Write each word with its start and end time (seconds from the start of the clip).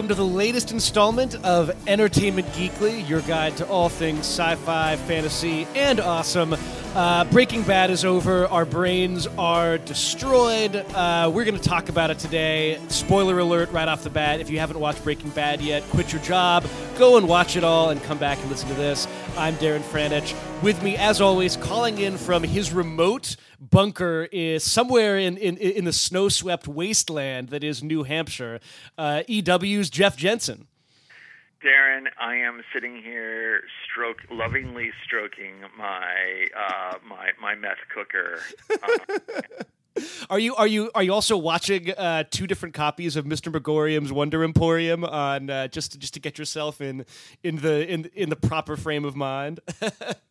welcome 0.00 0.08
to 0.08 0.14
the 0.14 0.24
latest 0.24 0.72
installment 0.72 1.34
of 1.44 1.70
Entertainment 1.86 2.48
Geekly, 2.52 3.06
your 3.06 3.20
guide 3.20 3.54
to 3.58 3.68
all 3.68 3.90
things 3.90 4.20
sci 4.20 4.54
fi, 4.54 4.96
fantasy, 4.96 5.66
and 5.74 6.00
awesome. 6.00 6.56
Uh, 6.94 7.24
Breaking 7.24 7.62
Bad 7.64 7.90
is 7.90 8.02
over. 8.02 8.46
Our 8.46 8.64
brains 8.64 9.26
are 9.36 9.76
destroyed. 9.76 10.74
Uh, 10.74 11.30
we're 11.30 11.44
going 11.44 11.58
to 11.58 11.68
talk 11.68 11.90
about 11.90 12.10
it 12.10 12.18
today. 12.18 12.80
Spoiler 12.88 13.40
alert 13.40 13.70
right 13.72 13.88
off 13.88 14.02
the 14.02 14.08
bat. 14.08 14.40
If 14.40 14.48
you 14.48 14.58
haven't 14.58 14.80
watched 14.80 15.04
Breaking 15.04 15.28
Bad 15.30 15.60
yet, 15.60 15.82
quit 15.90 16.14
your 16.14 16.22
job, 16.22 16.64
go 16.96 17.18
and 17.18 17.28
watch 17.28 17.56
it 17.56 17.62
all, 17.62 17.90
and 17.90 18.02
come 18.02 18.16
back 18.16 18.38
and 18.38 18.48
listen 18.48 18.70
to 18.70 18.74
this. 18.76 19.06
I'm 19.36 19.54
Darren 19.56 19.82
Franich. 19.82 20.34
With 20.62 20.82
me, 20.82 20.96
as 20.96 21.20
always, 21.20 21.58
calling 21.58 21.98
in 21.98 22.16
from 22.16 22.42
his 22.42 22.72
remote 22.72 23.36
bunker 23.60 24.28
is 24.32 24.64
somewhere 24.64 25.18
in, 25.18 25.36
in, 25.36 25.56
in 25.56 25.84
the 25.84 25.92
snow 25.92 26.28
swept 26.28 26.66
wasteland 26.66 27.50
that 27.50 27.62
is 27.62 27.82
New 27.82 28.04
Hampshire. 28.04 28.60
Uh, 28.96 29.22
EW's 29.28 29.90
Jeff 29.90 30.16
Jensen. 30.16 30.66
Darren, 31.62 32.06
I 32.18 32.36
am 32.36 32.62
sitting 32.72 33.02
here, 33.02 33.62
stroke, 33.84 34.18
lovingly 34.30 34.92
stroking 35.04 35.56
my 35.76 36.46
uh, 36.56 36.94
my 37.06 37.30
my 37.40 37.54
meth 37.54 37.76
cooker. 37.94 38.40
Uh, 38.82 40.00
are 40.30 40.38
you 40.38 40.54
are 40.56 40.66
you 40.66 40.90
are 40.94 41.02
you 41.02 41.12
also 41.12 41.36
watching 41.36 41.90
uh, 41.90 42.24
two 42.30 42.46
different 42.46 42.74
copies 42.74 43.14
of 43.14 43.26
Mr. 43.26 43.52
Magorium's 43.52 44.10
Wonder 44.10 44.42
Emporium 44.42 45.04
on 45.04 45.50
uh, 45.50 45.68
just 45.68 45.98
just 45.98 46.14
to 46.14 46.20
get 46.20 46.38
yourself 46.38 46.80
in 46.80 47.04
in 47.42 47.56
the 47.56 47.86
in 47.86 48.10
in 48.14 48.30
the 48.30 48.36
proper 48.36 48.78
frame 48.78 49.04
of 49.04 49.14
mind? 49.14 49.60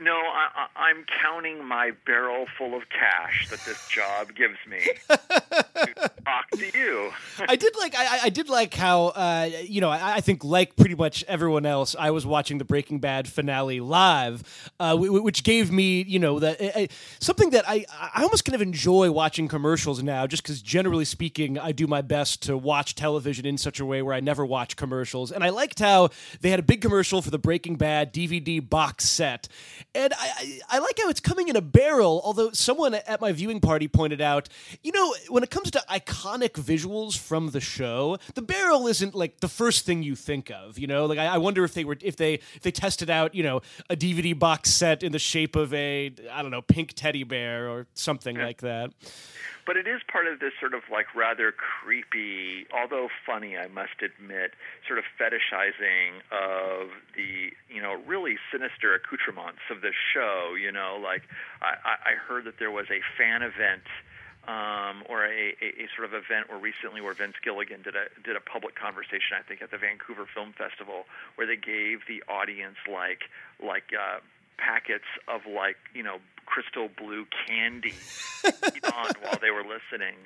No, 0.00 0.16
I, 0.16 0.90
am 0.90 1.04
counting 1.22 1.62
my 1.62 1.90
barrel 2.06 2.46
full 2.56 2.74
of 2.74 2.88
cash 2.88 3.48
that 3.50 3.60
this 3.66 3.86
job 3.88 4.34
gives 4.34 4.56
me. 4.66 4.78
to 5.84 6.10
talk 6.24 6.50
to 6.52 6.78
you. 6.78 7.12
I 7.38 7.56
did 7.56 7.74
like 7.78 7.94
I, 7.96 8.20
I 8.24 8.28
did 8.30 8.48
like 8.48 8.74
how 8.74 9.06
uh, 9.08 9.50
you 9.62 9.80
know 9.80 9.90
I, 9.90 10.16
I, 10.16 10.20
think 10.20 10.44
like 10.44 10.76
pretty 10.76 10.94
much 10.94 11.24
everyone 11.28 11.66
else, 11.66 11.96
I 11.98 12.10
was 12.10 12.26
watching 12.26 12.58
the 12.58 12.64
Breaking 12.64 12.98
Bad 12.98 13.28
finale 13.28 13.80
live, 13.80 14.70
uh, 14.78 14.96
which 14.96 15.44
gave 15.44 15.70
me 15.70 16.02
you 16.02 16.18
know 16.18 16.38
that 16.38 16.60
uh, 16.60 16.86
something 17.18 17.50
that 17.50 17.68
I 17.68 17.84
I 17.92 18.22
almost 18.22 18.44
kind 18.44 18.54
of 18.54 18.62
enjoy 18.62 19.10
watching 19.10 19.48
commercials 19.48 20.02
now, 20.02 20.26
just 20.26 20.42
because 20.42 20.62
generally 20.62 21.04
speaking, 21.04 21.58
I 21.58 21.72
do 21.72 21.86
my 21.86 22.02
best 22.02 22.42
to 22.44 22.56
watch 22.56 22.94
television 22.94 23.46
in 23.46 23.58
such 23.58 23.80
a 23.80 23.84
way 23.84 24.02
where 24.02 24.14
I 24.14 24.20
never 24.20 24.44
watch 24.44 24.76
commercials, 24.76 25.32
and 25.32 25.44
I 25.44 25.50
liked 25.50 25.78
how 25.78 26.10
they 26.40 26.50
had 26.50 26.60
a 26.60 26.64
big 26.64 26.80
commercial 26.80 27.22
for 27.22 27.30
the 27.30 27.38
Breaking 27.38 27.76
Bad 27.76 28.12
DVD 28.12 28.66
box 28.66 29.08
set 29.08 29.48
and 29.94 30.12
I, 30.12 30.30
I, 30.38 30.60
I, 30.76 30.78
like 30.78 30.98
how 31.00 31.08
it's 31.08 31.20
coming 31.20 31.48
in 31.48 31.56
a 31.56 31.60
barrel. 31.60 32.20
Although 32.24 32.52
someone 32.52 32.94
at 32.94 33.20
my 33.20 33.32
viewing 33.32 33.60
party 33.60 33.88
pointed 33.88 34.20
out, 34.20 34.48
you 34.82 34.92
know, 34.92 35.14
when 35.28 35.42
it 35.42 35.50
comes 35.50 35.70
to 35.72 35.82
iconic 35.90 36.52
visuals 36.52 37.18
from 37.18 37.50
the 37.50 37.60
show, 37.60 38.18
the 38.34 38.42
barrel 38.42 38.86
isn't 38.86 39.14
like 39.14 39.40
the 39.40 39.48
first 39.48 39.84
thing 39.84 40.02
you 40.02 40.14
think 40.14 40.50
of. 40.50 40.78
You 40.78 40.86
know, 40.86 41.06
like 41.06 41.18
I, 41.18 41.26
I 41.26 41.38
wonder 41.38 41.64
if 41.64 41.74
they 41.74 41.84
were 41.84 41.96
if 42.00 42.16
they 42.16 42.34
if 42.34 42.62
they 42.62 42.70
tested 42.70 43.10
out, 43.10 43.34
you 43.34 43.42
know, 43.42 43.62
a 43.88 43.96
DVD 43.96 44.38
box 44.38 44.70
set 44.70 45.02
in 45.02 45.12
the 45.12 45.18
shape 45.18 45.56
of 45.56 45.74
a 45.74 46.12
I 46.32 46.42
don't 46.42 46.50
know 46.50 46.62
pink 46.62 46.92
teddy 46.94 47.24
bear 47.24 47.68
or 47.68 47.86
something 47.94 48.36
yeah. 48.36 48.46
like 48.46 48.60
that 48.62 48.92
but 49.70 49.76
it 49.76 49.86
is 49.86 50.02
part 50.10 50.26
of 50.26 50.40
this 50.40 50.50
sort 50.58 50.74
of 50.74 50.82
like 50.90 51.06
rather 51.14 51.54
creepy, 51.54 52.66
although 52.74 53.06
funny, 53.24 53.56
I 53.56 53.68
must 53.68 54.02
admit, 54.02 54.50
sort 54.82 54.98
of 54.98 55.06
fetishizing 55.14 56.26
of 56.34 56.90
the 57.14 57.54
you 57.70 57.80
know 57.80 58.02
really 58.02 58.34
sinister 58.50 58.98
accoutrements 58.98 59.62
of 59.70 59.78
the 59.80 59.94
show. 59.94 60.58
You 60.58 60.72
know, 60.72 60.98
like 61.00 61.22
I, 61.62 61.78
I 62.02 62.12
heard 62.18 62.50
that 62.50 62.58
there 62.58 62.72
was 62.72 62.86
a 62.90 62.98
fan 63.16 63.46
event. 63.46 63.86
Um, 64.48 65.04
or 65.04 65.26
a, 65.28 65.52
a, 65.60 65.84
a 65.84 65.86
sort 65.94 66.08
of 66.08 66.16
event 66.16 66.48
where 66.48 66.58
recently 66.58 67.02
where 67.04 67.12
Vince 67.12 67.36
Gilligan 67.44 67.82
did 67.82 67.94
a 67.94 68.08
did 68.24 68.34
a 68.34 68.40
public 68.40 68.74
conversation 68.74 69.36
I 69.38 69.44
think 69.46 69.60
at 69.60 69.70
the 69.70 69.76
Vancouver 69.76 70.24
Film 70.24 70.56
Festival 70.56 71.04
where 71.36 71.46
they 71.46 71.60
gave 71.60 72.08
the 72.08 72.24
audience 72.24 72.80
like 72.88 73.28
like 73.60 73.92
uh, 73.92 74.24
packets 74.56 75.04
of 75.28 75.44
like 75.44 75.76
you 75.92 76.02
know 76.02 76.24
crystal 76.50 76.88
blue 76.98 77.26
candy 77.46 77.94
on 78.44 79.12
while 79.22 79.38
they 79.40 79.50
were 79.50 79.62
listening, 79.62 80.16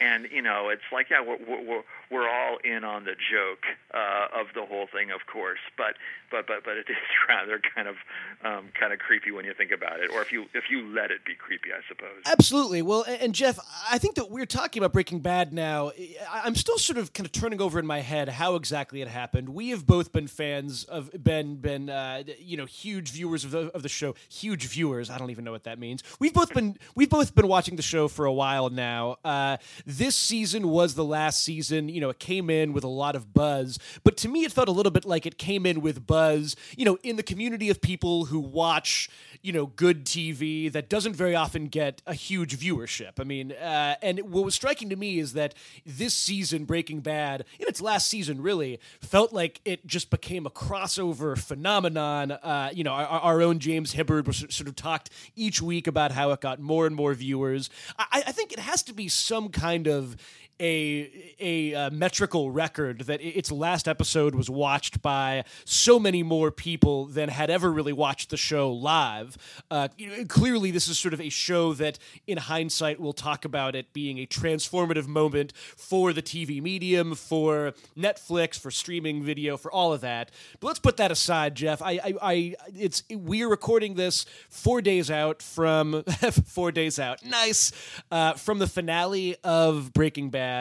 and 0.00 0.28
you 0.30 0.40
know 0.40 0.68
it's 0.68 0.86
like 0.92 1.10
yeah 1.10 1.20
we're 1.20 1.38
we're, 1.46 1.82
we're 2.10 2.28
all 2.28 2.58
in 2.62 2.84
on 2.84 3.04
the 3.04 3.14
joke 3.14 3.64
uh, 3.92 4.40
of 4.40 4.46
the 4.54 4.64
whole 4.64 4.86
thing, 4.86 5.10
of 5.10 5.26
course, 5.26 5.58
but 5.76 5.94
but 6.30 6.46
but 6.46 6.64
but 6.64 6.76
it 6.76 6.86
is 6.88 6.96
rather 7.28 7.60
kind 7.74 7.88
of 7.88 7.96
um, 8.44 8.68
kind 8.78 8.92
of 8.92 8.98
creepy 8.98 9.30
when 9.30 9.44
you 9.44 9.54
think 9.54 9.72
about 9.72 10.00
it, 10.00 10.10
or 10.12 10.22
if 10.22 10.30
you 10.30 10.46
if 10.54 10.64
you 10.70 10.86
let 10.94 11.10
it 11.10 11.24
be 11.24 11.34
creepy, 11.34 11.70
I 11.72 11.80
suppose. 11.88 12.22
Absolutely. 12.26 12.82
Well, 12.82 13.04
and 13.08 13.34
Jeff, 13.34 13.58
I 13.90 13.98
think 13.98 14.14
that 14.16 14.30
we're 14.30 14.46
talking 14.46 14.80
about 14.80 14.92
Breaking 14.92 15.20
Bad 15.20 15.52
now. 15.52 15.92
I'm 16.30 16.54
still 16.54 16.78
sort 16.78 16.98
of 16.98 17.12
kind 17.12 17.26
of 17.26 17.32
turning 17.32 17.60
over 17.60 17.78
in 17.78 17.86
my 17.86 18.00
head 18.00 18.28
how 18.28 18.54
exactly 18.54 19.02
it 19.02 19.08
happened. 19.08 19.48
We 19.48 19.70
have 19.70 19.86
both 19.86 20.12
been 20.12 20.26
fans 20.28 20.84
of 20.84 21.10
been 21.22 21.56
been 21.56 21.90
uh, 21.90 22.22
you 22.38 22.56
know 22.56 22.66
huge 22.66 23.10
viewers 23.10 23.44
of 23.44 23.50
the, 23.50 23.70
of 23.74 23.82
the 23.82 23.88
show, 23.88 24.14
huge 24.28 24.66
viewers. 24.66 25.10
I 25.10 25.18
don't 25.18 25.30
even 25.30 25.44
know 25.44 25.52
what 25.52 25.64
that 25.64 25.71
means. 25.78 26.02
We've 26.18 26.34
both 26.34 26.52
been 26.52 26.76
we've 26.94 27.10
both 27.10 27.34
been 27.34 27.48
watching 27.48 27.76
the 27.76 27.82
show 27.82 28.08
for 28.08 28.24
a 28.24 28.32
while 28.32 28.70
now. 28.70 29.16
Uh, 29.24 29.56
this 29.86 30.16
season 30.16 30.68
was 30.68 30.94
the 30.94 31.04
last 31.04 31.42
season. 31.42 31.88
You 31.88 32.00
know, 32.00 32.10
it 32.10 32.18
came 32.18 32.50
in 32.50 32.72
with 32.72 32.84
a 32.84 32.88
lot 32.88 33.16
of 33.16 33.32
buzz, 33.32 33.78
but 34.04 34.16
to 34.18 34.28
me, 34.28 34.44
it 34.44 34.52
felt 34.52 34.68
a 34.68 34.72
little 34.72 34.92
bit 34.92 35.04
like 35.04 35.26
it 35.26 35.38
came 35.38 35.66
in 35.66 35.80
with 35.80 36.06
buzz. 36.06 36.56
You 36.76 36.84
know, 36.84 36.98
in 37.02 37.16
the 37.16 37.22
community 37.22 37.70
of 37.70 37.80
people 37.80 38.26
who 38.26 38.40
watch 38.40 39.08
you 39.42 39.52
know 39.52 39.66
good 39.66 40.04
TV 40.04 40.70
that 40.72 40.88
doesn't 40.88 41.14
very 41.14 41.34
often 41.34 41.66
get 41.66 42.02
a 42.06 42.14
huge 42.14 42.58
viewership. 42.58 43.12
I 43.18 43.24
mean, 43.24 43.52
uh, 43.52 43.96
and 44.02 44.20
what 44.30 44.44
was 44.44 44.54
striking 44.54 44.90
to 44.90 44.96
me 44.96 45.18
is 45.18 45.32
that 45.32 45.54
this 45.84 46.14
season, 46.14 46.64
Breaking 46.64 47.00
Bad, 47.00 47.44
in 47.58 47.68
its 47.68 47.80
last 47.80 48.08
season, 48.08 48.42
really 48.42 48.80
felt 49.00 49.32
like 49.32 49.60
it 49.64 49.86
just 49.86 50.10
became 50.10 50.46
a 50.46 50.50
crossover 50.50 51.36
phenomenon. 51.38 52.32
Uh, 52.32 52.70
you 52.72 52.84
know, 52.84 52.92
our, 52.92 53.06
our, 53.06 53.42
own 53.42 53.58
James 53.58 53.94
Hibberd 53.94 54.26
was 54.26 54.44
sort 54.50 54.68
of 54.68 54.76
talked 54.76 55.10
each 55.36 55.61
week 55.62 55.86
about 55.86 56.12
how 56.12 56.30
it 56.32 56.40
got 56.40 56.60
more 56.60 56.86
and 56.86 56.94
more 56.94 57.14
viewers. 57.14 57.70
I, 57.98 58.24
I 58.26 58.32
think 58.32 58.52
it 58.52 58.58
has 58.58 58.82
to 58.84 58.92
be 58.92 59.08
some 59.08 59.48
kind 59.48 59.86
of 59.86 60.16
a 60.60 61.34
a, 61.40 61.72
a 61.72 61.90
metrical 61.90 62.50
record 62.50 63.02
that 63.02 63.20
its 63.20 63.50
last 63.50 63.88
episode 63.88 64.34
was 64.34 64.48
watched 64.48 65.02
by 65.02 65.44
so 65.64 65.98
many 65.98 66.22
more 66.22 66.50
people 66.50 67.06
than 67.06 67.28
had 67.28 67.50
ever 67.50 67.72
really 67.72 67.92
watched 67.92 68.30
the 68.30 68.36
show 68.36 68.70
live. 68.70 69.36
Uh, 69.70 69.88
clearly, 70.28 70.70
this 70.70 70.88
is 70.88 70.98
sort 70.98 71.14
of 71.14 71.20
a 71.20 71.28
show 71.28 71.72
that, 71.74 71.98
in 72.26 72.38
hindsight, 72.38 73.00
we'll 73.00 73.12
talk 73.12 73.44
about 73.44 73.74
it 73.74 73.92
being 73.92 74.18
a 74.18 74.26
transformative 74.26 75.06
moment 75.06 75.52
for 75.56 76.12
the 76.12 76.22
TV 76.22 76.62
medium, 76.62 77.14
for 77.14 77.72
Netflix, 77.96 78.58
for 78.58 78.70
streaming 78.70 79.22
video, 79.22 79.56
for 79.56 79.72
all 79.72 79.92
of 79.92 80.00
that. 80.02 80.30
But 80.60 80.68
let's 80.68 80.78
put 80.78 80.96
that 80.98 81.10
aside, 81.10 81.54
Jeff. 81.54 81.82
I, 81.82 81.92
I, 81.92 82.14
I 82.22 82.54
it's 82.76 83.02
we're 83.10 83.48
recording 83.48 83.94
this 83.94 84.26
four 84.48 84.80
days 84.80 85.10
out 85.10 85.42
from 85.42 86.04
four 86.44 86.70
days 86.70 86.98
out. 86.98 87.24
Nice 87.24 87.72
uh, 88.10 88.34
from 88.34 88.58
the 88.58 88.66
finale 88.66 89.36
of 89.42 89.92
Breaking 89.92 90.30
Bad 90.30 90.51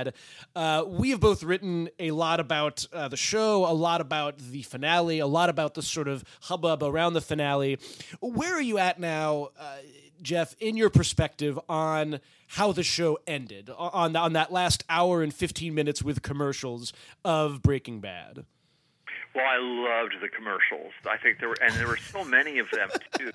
Uh, 0.55 0.83
we 0.87 1.11
have 1.11 1.19
both 1.19 1.43
written 1.43 1.89
a 1.99 2.11
lot 2.11 2.39
about 2.39 2.85
uh, 2.93 3.07
the 3.07 3.17
show, 3.17 3.65
a 3.65 3.73
lot 3.73 4.01
about 4.01 4.37
the 4.37 4.61
finale, 4.63 5.19
a 5.19 5.27
lot 5.27 5.49
about 5.49 5.73
the 5.73 5.81
sort 5.81 6.07
of 6.07 6.23
hubbub 6.41 6.83
around 6.83 7.13
the 7.13 7.21
finale. 7.21 7.79
Where 8.19 8.53
are 8.53 8.61
you 8.61 8.77
at 8.77 8.99
now, 8.99 9.49
uh, 9.59 9.77
Jeff, 10.21 10.55
in 10.59 10.77
your 10.77 10.89
perspective 10.89 11.59
on 11.69 12.19
how 12.47 12.71
the 12.71 12.83
show 12.83 13.17
ended, 13.25 13.69
on, 13.77 14.15
on 14.15 14.33
that 14.33 14.51
last 14.51 14.83
hour 14.89 15.23
and 15.23 15.33
15 15.33 15.73
minutes 15.73 16.03
with 16.03 16.21
commercials 16.21 16.93
of 17.23 17.61
Breaking 17.61 17.99
Bad? 17.99 18.45
Well, 19.33 19.45
I 19.45 19.57
loved 19.59 20.15
the 20.21 20.27
commercials. 20.27 20.91
I 21.09 21.17
think 21.17 21.39
there 21.39 21.49
were, 21.49 21.57
and 21.61 21.73
there 21.75 21.87
were 21.87 21.97
so 21.97 22.25
many 22.25 22.59
of 22.59 22.69
them 22.71 22.89
too. 23.17 23.31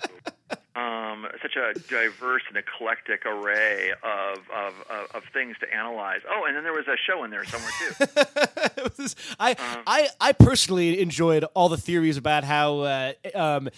Um, 0.77 1.25
such 1.41 1.55
a 1.55 1.73
diverse 1.89 2.43
and 2.47 2.55
eclectic 2.55 3.25
array 3.25 3.93
of, 4.03 4.37
of, 4.55 4.73
of, 4.91 5.15
of, 5.15 5.23
things 5.33 5.55
to 5.61 5.73
analyze. 5.73 6.19
Oh, 6.29 6.45
and 6.45 6.55
then 6.55 6.63
there 6.63 6.73
was 6.73 6.87
a 6.87 6.95
show 6.95 7.23
in 7.23 7.31
there 7.31 7.43
somewhere 7.45 7.71
too. 7.79 9.07
I, 9.39 9.51
um, 9.53 9.83
I 9.87 10.09
I 10.21 10.31
personally 10.33 11.01
enjoyed 11.01 11.45
all 11.55 11.67
the 11.67 11.77
theories 11.77 12.15
about 12.15 12.43
how 12.43 12.81
uh, 12.81 13.13
um, 13.33 13.69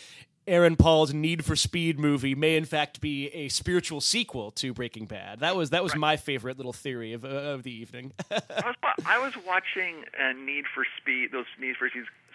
Aaron 0.45 0.75
Paul's 0.75 1.13
Need 1.13 1.45
for 1.45 1.55
Speed 1.55 1.99
movie 1.99 2.35
may 2.35 2.57
in 2.57 2.65
fact 2.65 2.99
be 2.99 3.27
a 3.29 3.47
spiritual 3.47 4.01
sequel 4.01 4.51
to 4.51 4.73
Breaking 4.73 5.05
Bad. 5.05 5.39
That 5.39 5.55
was 5.55 5.69
that 5.69 5.83
was 5.83 5.93
right. 5.93 5.99
my 5.99 6.17
favorite 6.17 6.57
little 6.57 6.73
theory 6.73 7.13
of, 7.13 7.23
uh, 7.23 7.29
of 7.29 7.63
the 7.63 7.71
evening. 7.71 8.11
I, 8.29 8.41
was, 8.65 8.75
I 9.05 9.19
was 9.19 9.33
watching 9.47 10.03
uh, 10.19 10.33
Need 10.33 10.65
for 10.73 10.85
Speed, 10.97 11.29
those 11.31 11.45
Need 11.59 11.77
for 11.77 11.87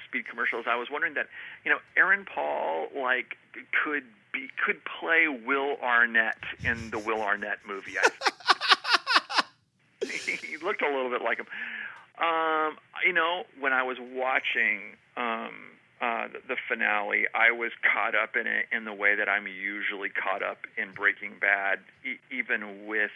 Speed 0.08 0.26
commercials. 0.26 0.64
I 0.66 0.76
was 0.76 0.88
wondering 0.90 1.14
that 1.14 1.26
you 1.64 1.70
know 1.70 1.78
Aaron 1.96 2.25
Paul 2.25 2.88
like 2.96 3.37
could 3.84 4.05
be 4.34 4.48
could 4.64 4.81
play 4.84 5.28
Will 5.28 5.76
Arnett 5.82 6.36
in 6.64 6.90
the 6.90 6.98
Will 6.98 7.22
Arnett 7.22 7.58
movie. 7.66 7.94
he 10.02 10.56
looked 10.58 10.82
a 10.82 10.86
little 10.86 11.10
bit 11.10 11.22
like 11.22 11.38
him. 11.38 11.46
Um, 12.19 12.76
you 13.06 13.12
know, 13.12 13.44
when 13.58 13.72
I 13.72 13.82
was 13.82 13.96
watching. 14.00 14.96
Um, 15.16 15.70
uh, 16.00 16.28
the, 16.48 16.56
finale, 16.69 17.25
I 17.34 17.50
was 17.52 17.70
caught 17.81 18.14
up 18.14 18.36
in 18.36 18.46
it 18.46 18.66
in 18.72 18.84
the 18.84 18.92
way 18.92 19.14
that 19.14 19.28
I'm 19.28 19.46
usually 19.46 20.10
caught 20.10 20.42
up 20.42 20.66
in 20.76 20.92
Breaking 20.92 21.34
Bad, 21.40 21.78
e- 22.04 22.19
even 22.30 22.87
with 22.87 23.12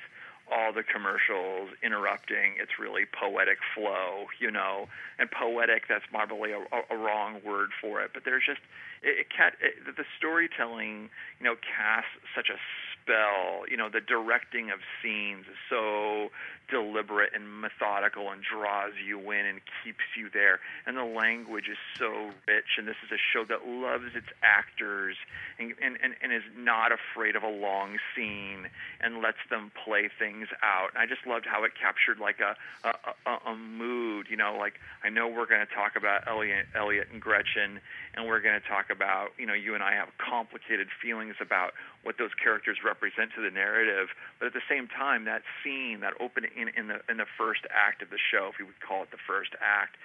all 0.51 0.73
the 0.73 0.83
commercials 0.83 1.71
interrupting 1.83 2.55
its 2.61 2.79
really 2.79 3.05
poetic 3.07 3.59
flow, 3.75 4.27
you 4.41 4.51
know. 4.51 4.89
And 5.19 5.31
poetic, 5.31 5.89
that's 5.89 6.07
probably 6.11 6.53
a, 6.53 6.61
a 6.91 6.97
wrong 6.97 7.41
word 7.45 7.71
for 7.81 8.01
it, 8.03 8.11
but 8.15 8.25
there's 8.25 8.45
just 8.47 8.61
it, 9.03 9.27
it, 9.27 9.55
it 9.61 9.97
the 9.97 10.05
storytelling, 10.17 11.11
you 11.39 11.45
know, 11.45 11.57
casts 11.57 12.11
such 12.35 12.49
a 12.49 12.59
spell. 12.93 13.69
You 13.71 13.77
know, 13.77 13.89
the 13.89 14.01
directing 14.01 14.71
of 14.71 14.81
scenes 15.03 15.47
is 15.47 15.59
so 15.69 16.31
deliberate 16.69 17.31
and 17.35 17.61
methodical 17.61 18.31
and 18.31 18.43
draws 18.43 18.93
you 19.05 19.19
in 19.31 19.47
and 19.47 19.61
keeps 19.83 20.05
you 20.17 20.29
there. 20.33 20.61
And 20.87 20.97
the 20.97 21.05
language 21.05 21.69
is 21.71 21.79
so 21.97 22.31
rich. 22.47 22.77
And 22.77 22.87
this 22.87 22.97
is 23.05 23.11
a 23.13 23.21
show 23.33 23.45
that 23.47 23.67
loves 23.67 24.15
its 24.15 24.29
actors 24.43 25.17
and, 25.59 25.75
and, 25.83 25.97
and, 26.03 26.15
and 26.23 26.33
is 26.33 26.43
not 26.57 26.93
afraid 26.93 27.37
of 27.37 27.43
a 27.43 27.49
long 27.49 27.99
scene 28.15 28.69
and 29.01 29.23
lets 29.23 29.39
them 29.51 29.73
play 29.85 30.11
things 30.19 30.49
out. 30.63 30.91
And 30.95 31.03
I 31.03 31.07
just 31.07 31.27
loved 31.27 31.47
how 31.47 31.65
it 31.65 31.73
captured 31.81 32.19
like 32.19 32.41
a, 32.41 32.55
a, 32.87 32.93
a, 33.27 33.51
a 33.53 33.57
mood. 33.57 34.27
You 34.31 34.37
know, 34.37 34.57
like 34.59 34.75
I 35.03 35.09
know 35.09 35.29
we're 35.29 35.47
going 35.47 35.67
to 35.67 35.75
talk 35.75 35.97
about 35.97 36.29
Elliot, 36.29 36.67
Elliot 36.75 37.09
and 37.13 37.21
Gretchen, 37.21 37.81
and 38.15 38.27
we're 38.27 38.41
going 38.41 38.61
to 38.61 38.67
talk 38.69 38.91
about, 38.91 39.31
you 39.39 39.47
know, 39.47 39.55
you 39.55 39.75
and 39.75 39.83
I 39.83 39.95
have 39.95 40.09
complicated 40.19 40.89
feelings 41.01 41.37
about 41.41 41.73
what 42.03 42.19
those 42.19 42.31
characters 42.43 42.79
represent 42.85 43.31
to 43.37 43.43
the 43.43 43.51
narrative. 43.51 44.09
But 44.39 44.47
at 44.47 44.53
the 44.55 44.63
same 44.69 44.87
time, 44.89 45.25
that 45.25 45.43
scene, 45.63 46.01
that 46.01 46.15
opening 46.21 46.51
in, 46.59 46.69
in 46.77 46.89
the 46.89 46.99
in 47.09 47.17
the 47.17 47.31
first 47.39 47.63
act 47.71 48.03
of 48.03 48.11
the 48.11 48.19
show, 48.19 48.51
if 48.53 48.59
you 48.59 48.67
would 48.67 48.81
call 48.81 49.03
it 49.03 49.11
the 49.11 49.23
first 49.27 49.55
act, 49.63 49.97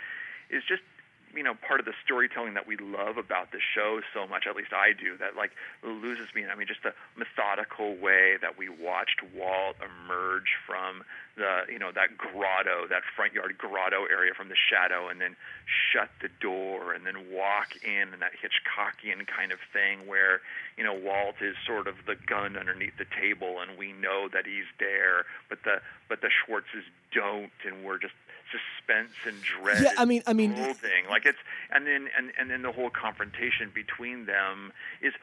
is 0.49 0.63
just 0.67 0.83
you 1.35 1.43
know 1.43 1.53
part 1.67 1.79
of 1.79 1.85
the 1.85 1.93
storytelling 2.03 2.53
that 2.53 2.67
we 2.67 2.77
love 2.77 3.17
about 3.17 3.51
the 3.51 3.59
show 3.59 4.01
so 4.13 4.27
much 4.27 4.45
at 4.47 4.55
least 4.55 4.73
i 4.73 4.93
do 4.93 5.17
that 5.17 5.35
like 5.35 5.51
loses 5.83 6.27
me. 6.35 6.45
I 6.45 6.55
mean 6.55 6.67
just 6.67 6.83
the 6.83 6.93
methodical 7.17 7.95
way 7.95 8.37
that 8.41 8.57
we 8.57 8.69
watched 8.69 9.21
walt 9.35 9.75
emerge 9.81 10.57
from 10.65 11.03
the 11.35 11.65
you 11.71 11.79
know 11.79 11.91
that 11.91 12.17
grotto 12.17 12.87
that 12.89 13.01
front 13.15 13.33
yard 13.33 13.57
grotto 13.57 14.05
area 14.05 14.33
from 14.35 14.49
the 14.49 14.55
shadow 14.55 15.09
and 15.09 15.19
then 15.19 15.35
shut 15.65 16.09
the 16.21 16.29
door 16.39 16.93
and 16.93 17.05
then 17.05 17.31
walk 17.31 17.73
in 17.83 18.13
and 18.13 18.21
that 18.21 18.31
hitchcockian 18.37 19.25
kind 19.25 19.51
of 19.51 19.59
thing 19.71 20.05
where 20.05 20.41
you 20.77 20.83
know 20.83 20.93
walt 20.93 21.35
is 21.41 21.55
sort 21.65 21.87
of 21.87 21.95
the 22.05 22.15
gun 22.27 22.55
underneath 22.57 22.97
the 22.97 23.09
table 23.19 23.59
and 23.59 23.77
we 23.77 23.91
know 23.93 24.29
that 24.31 24.45
he's 24.45 24.69
there 24.79 25.25
but 25.49 25.57
the 25.63 25.81
but 26.07 26.21
the 26.21 26.29
schwartzes 26.29 26.85
don't 27.11 27.51
and 27.65 27.83
we're 27.83 27.97
just 27.97 28.13
suspense 28.51 29.13
and 29.25 29.41
dread. 29.41 29.83
Yeah, 29.83 29.93
I 29.97 30.05
mean, 30.05 30.23
I 30.27 30.33
mean, 30.33 30.51
whole 30.51 30.73
thing 30.73 31.05
like 31.09 31.25
it's 31.25 31.37
and 31.71 31.87
then 31.87 32.07
and 32.17 32.31
and 32.37 32.49
then 32.49 32.61
the 32.61 32.71
whole 32.71 32.89
confrontation 32.89 33.71
between 33.73 34.25
them 34.25 34.71
is 35.01 35.13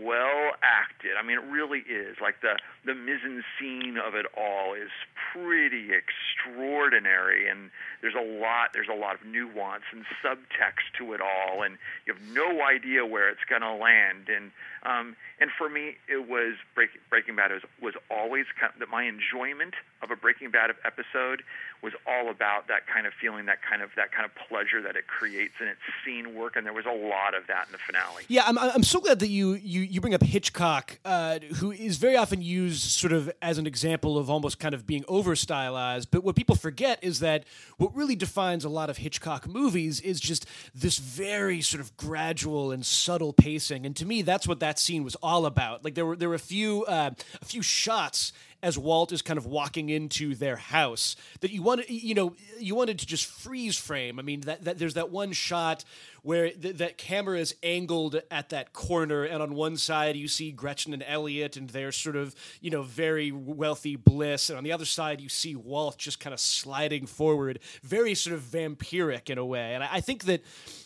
well 0.00 0.52
acted. 0.62 1.12
I 1.18 1.26
mean, 1.26 1.38
it 1.38 1.44
really 1.44 1.80
is. 1.80 2.16
Like 2.20 2.40
the 2.40 2.58
the 2.84 2.94
mise 2.94 3.20
en 3.24 3.42
scene 3.58 3.96
of 3.96 4.14
it 4.14 4.26
all 4.36 4.74
is 4.74 4.90
pretty 5.32 5.90
extraordinary, 5.92 7.48
and 7.48 7.70
there's 8.00 8.14
a 8.14 8.40
lot 8.40 8.72
there's 8.72 8.88
a 8.92 8.96
lot 8.96 9.14
of 9.14 9.26
nuance 9.26 9.84
and 9.92 10.04
subtext 10.22 10.92
to 10.98 11.12
it 11.12 11.20
all, 11.20 11.62
and 11.62 11.78
you 12.06 12.14
have 12.14 12.22
no 12.34 12.62
idea 12.62 13.06
where 13.06 13.28
it's 13.28 13.44
going 13.48 13.62
to 13.62 13.72
land. 13.72 14.28
And 14.28 14.50
um, 14.84 15.16
and 15.40 15.50
for 15.56 15.68
me, 15.68 15.96
it 16.08 16.28
was 16.28 16.54
Break, 16.74 16.90
Breaking 17.10 17.36
Bad 17.36 17.50
was, 17.50 17.62
was 17.80 17.94
always 18.10 18.46
kind 18.58 18.72
of, 18.72 18.80
that 18.80 18.88
my 18.88 19.04
enjoyment 19.04 19.74
of 20.02 20.10
a 20.10 20.16
Breaking 20.16 20.50
Bad 20.50 20.70
episode 20.84 21.42
was 21.82 21.92
all 22.06 22.30
about 22.30 22.68
that 22.68 22.86
kind 22.86 23.06
of 23.06 23.12
feeling, 23.20 23.46
that 23.46 23.58
kind 23.62 23.82
of 23.82 23.90
that 23.96 24.10
kind 24.12 24.24
of 24.24 24.30
pleasure 24.48 24.80
that 24.80 24.96
it 24.96 25.06
creates 25.06 25.54
in 25.60 25.68
its 25.68 25.80
scene 26.04 26.34
work, 26.34 26.56
and 26.56 26.64
there 26.64 26.72
was 26.72 26.86
a 26.86 26.92
lot 26.92 27.34
of 27.34 27.46
that 27.46 27.66
in 27.66 27.72
the 27.72 27.78
finale. 27.78 28.24
Yeah, 28.28 28.44
I'm, 28.46 28.58
I'm 28.58 28.82
so 28.82 29.00
glad 29.00 29.18
that 29.18 29.28
you 29.28 29.54
you 29.54 29.82
you 29.82 30.00
bring 30.00 30.14
up 30.14 30.22
Hitchcock, 30.22 30.98
uh, 31.04 31.40
who 31.56 31.72
is 31.72 31.98
very 31.98 32.16
often 32.16 32.40
used 32.40 32.82
sort 32.82 33.12
of 33.12 33.30
as 33.42 33.58
an 33.58 33.66
example 33.66 34.16
of 34.16 34.30
almost 34.30 34.58
kind 34.58 34.74
of 34.74 34.86
being 34.86 35.04
over 35.08 35.36
stylized. 35.36 36.10
But 36.10 36.24
what 36.24 36.36
people 36.36 36.56
forget 36.56 36.98
is 37.02 37.20
that 37.20 37.44
what 37.76 37.94
really 37.94 38.16
defines 38.16 38.64
a 38.64 38.70
lot 38.70 38.88
of 38.88 38.98
Hitchcock 38.98 39.46
movies 39.46 40.00
is 40.00 40.20
just 40.20 40.46
this 40.74 40.98
very 40.98 41.60
sort 41.60 41.80
of 41.80 41.96
gradual 41.96 42.72
and 42.72 42.84
subtle 42.84 43.32
pacing, 43.32 43.84
and 43.84 43.94
to 43.96 44.06
me, 44.06 44.22
that's 44.22 44.48
what 44.48 44.60
that 44.60 44.73
scene 44.78 45.04
was 45.04 45.16
all 45.16 45.46
about. 45.46 45.84
Like 45.84 45.94
there 45.94 46.06
were 46.06 46.16
there 46.16 46.28
were 46.28 46.34
a 46.34 46.38
few 46.38 46.84
uh, 46.84 47.10
a 47.40 47.44
few 47.44 47.62
shots 47.62 48.32
as 48.64 48.78
Walt 48.78 49.12
is 49.12 49.20
kind 49.20 49.36
of 49.36 49.44
walking 49.44 49.90
into 49.90 50.34
their 50.34 50.56
house 50.56 51.16
that 51.40 51.50
you 51.50 51.62
wanted 51.62 51.90
you 51.90 52.14
know 52.14 52.34
you 52.58 52.74
wanted 52.74 52.98
to 52.98 53.06
just 53.06 53.26
freeze 53.26 53.76
frame. 53.76 54.18
I 54.18 54.22
mean 54.22 54.40
that, 54.42 54.64
that 54.64 54.78
there's 54.78 54.94
that 54.94 55.10
one 55.10 55.32
shot 55.32 55.84
where 56.22 56.50
th- 56.50 56.76
that 56.76 56.96
camera 56.96 57.38
is 57.38 57.54
angled 57.62 58.20
at 58.30 58.48
that 58.48 58.72
corner 58.72 59.24
and 59.24 59.42
on 59.42 59.54
one 59.54 59.76
side 59.76 60.16
you 60.16 60.28
see 60.28 60.50
Gretchen 60.50 60.94
and 60.94 61.04
Elliot 61.06 61.58
and 61.58 61.68
their 61.70 61.92
sort 61.92 62.16
of 62.16 62.34
you 62.62 62.70
know 62.70 62.82
very 62.82 63.30
wealthy 63.30 63.96
bliss 63.96 64.48
and 64.48 64.56
on 64.56 64.64
the 64.64 64.72
other 64.72 64.86
side 64.86 65.20
you 65.20 65.28
see 65.28 65.54
Walt 65.54 65.98
just 65.98 66.18
kind 66.18 66.32
of 66.32 66.40
sliding 66.40 67.04
forward 67.04 67.58
very 67.82 68.14
sort 68.14 68.34
of 68.34 68.40
vampiric 68.40 69.28
in 69.28 69.36
a 69.36 69.44
way. 69.44 69.74
And 69.74 69.84
I, 69.84 69.88
I 69.92 70.00
think 70.00 70.24
that 70.24 70.42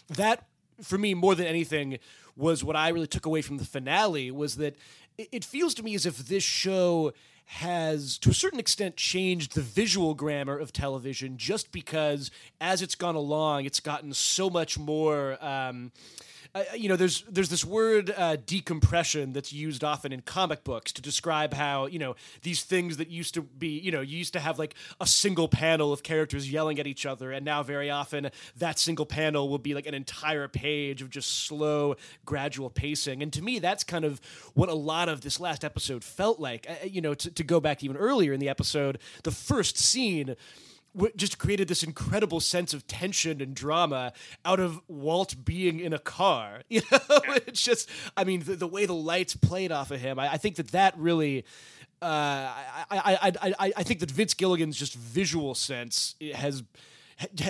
that 0.08 0.48
for 0.82 0.98
me 0.98 1.14
more 1.14 1.34
than 1.34 1.46
anything 1.46 1.98
was 2.38 2.64
what 2.64 2.76
I 2.76 2.88
really 2.88 3.06
took 3.06 3.26
away 3.26 3.42
from 3.42 3.58
the 3.58 3.64
finale 3.64 4.30
was 4.30 4.56
that 4.56 4.76
it 5.18 5.44
feels 5.44 5.74
to 5.74 5.82
me 5.82 5.94
as 5.94 6.06
if 6.06 6.16
this 6.18 6.44
show 6.44 7.12
has, 7.46 8.18
to 8.18 8.30
a 8.30 8.34
certain 8.34 8.60
extent, 8.60 8.96
changed 8.96 9.54
the 9.54 9.62
visual 9.62 10.14
grammar 10.14 10.56
of 10.58 10.72
television 10.72 11.36
just 11.36 11.72
because 11.72 12.30
as 12.60 12.82
it's 12.82 12.94
gone 12.94 13.16
along, 13.16 13.64
it's 13.64 13.80
gotten 13.80 14.12
so 14.12 14.48
much 14.48 14.78
more. 14.78 15.42
Um, 15.44 15.90
uh, 16.58 16.74
you 16.74 16.88
know, 16.88 16.96
there's 16.96 17.22
there's 17.22 17.48
this 17.48 17.64
word 17.64 18.12
uh, 18.16 18.36
decompression 18.36 19.32
that's 19.32 19.52
used 19.52 19.84
often 19.84 20.12
in 20.12 20.20
comic 20.22 20.64
books 20.64 20.92
to 20.92 21.02
describe 21.02 21.54
how 21.54 21.86
you 21.86 21.98
know 21.98 22.16
these 22.42 22.62
things 22.62 22.96
that 22.96 23.08
used 23.08 23.34
to 23.34 23.42
be 23.42 23.78
you 23.78 23.90
know 23.90 24.00
you 24.00 24.18
used 24.18 24.32
to 24.32 24.40
have 24.40 24.58
like 24.58 24.74
a 25.00 25.06
single 25.06 25.48
panel 25.48 25.92
of 25.92 26.02
characters 26.02 26.50
yelling 26.50 26.78
at 26.78 26.86
each 26.86 27.06
other, 27.06 27.32
and 27.32 27.44
now 27.44 27.62
very 27.62 27.90
often 27.90 28.30
that 28.56 28.78
single 28.78 29.06
panel 29.06 29.48
will 29.48 29.58
be 29.58 29.74
like 29.74 29.86
an 29.86 29.94
entire 29.94 30.48
page 30.48 31.02
of 31.02 31.10
just 31.10 31.46
slow, 31.46 31.94
gradual 32.24 32.70
pacing. 32.70 33.22
And 33.22 33.32
to 33.32 33.42
me, 33.42 33.58
that's 33.58 33.84
kind 33.84 34.04
of 34.04 34.20
what 34.54 34.68
a 34.68 34.74
lot 34.74 35.08
of 35.08 35.20
this 35.20 35.40
last 35.40 35.64
episode 35.64 36.02
felt 36.02 36.40
like. 36.40 36.66
Uh, 36.68 36.86
you 36.86 37.00
know, 37.00 37.14
to, 37.14 37.30
to 37.30 37.44
go 37.44 37.60
back 37.60 37.84
even 37.84 37.96
earlier 37.96 38.32
in 38.32 38.40
the 38.40 38.48
episode, 38.48 38.98
the 39.22 39.30
first 39.30 39.78
scene 39.78 40.36
just 41.16 41.38
created 41.38 41.68
this 41.68 41.82
incredible 41.82 42.40
sense 42.40 42.74
of 42.74 42.86
tension 42.86 43.40
and 43.40 43.54
drama 43.54 44.12
out 44.44 44.60
of 44.60 44.80
Walt 44.88 45.44
being 45.44 45.80
in 45.80 45.92
a 45.92 45.98
car. 45.98 46.62
You 46.68 46.82
know, 46.92 46.98
it's 47.46 47.62
just, 47.62 47.88
I 48.16 48.24
mean, 48.24 48.44
the, 48.44 48.54
the 48.54 48.66
way 48.66 48.86
the 48.86 48.94
lights 48.94 49.34
played 49.34 49.72
off 49.72 49.90
of 49.90 50.00
him, 50.00 50.18
I, 50.18 50.34
I 50.34 50.36
think 50.36 50.56
that 50.56 50.68
that 50.68 50.96
really. 50.96 51.44
Uh, 52.00 52.06
I, 52.06 52.86
I, 52.90 53.32
I, 53.42 53.72
I 53.76 53.82
think 53.82 53.98
that 54.00 54.10
Vince 54.10 54.32
Gilligan's 54.34 54.76
just 54.76 54.94
visual 54.94 55.56
sense 55.56 56.14
has 56.32 56.62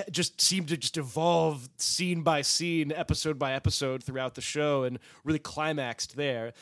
just 0.09 0.41
seemed 0.41 0.69
to 0.69 0.77
just 0.77 0.97
evolve 0.97 1.69
scene 1.77 2.21
by 2.23 2.41
scene, 2.41 2.91
episode 2.91 3.37
by 3.37 3.53
episode 3.53 4.03
throughout 4.03 4.35
the 4.35 4.41
show, 4.41 4.83
and 4.83 4.99
really 5.23 5.39
climaxed 5.39 6.15
there. 6.15 6.53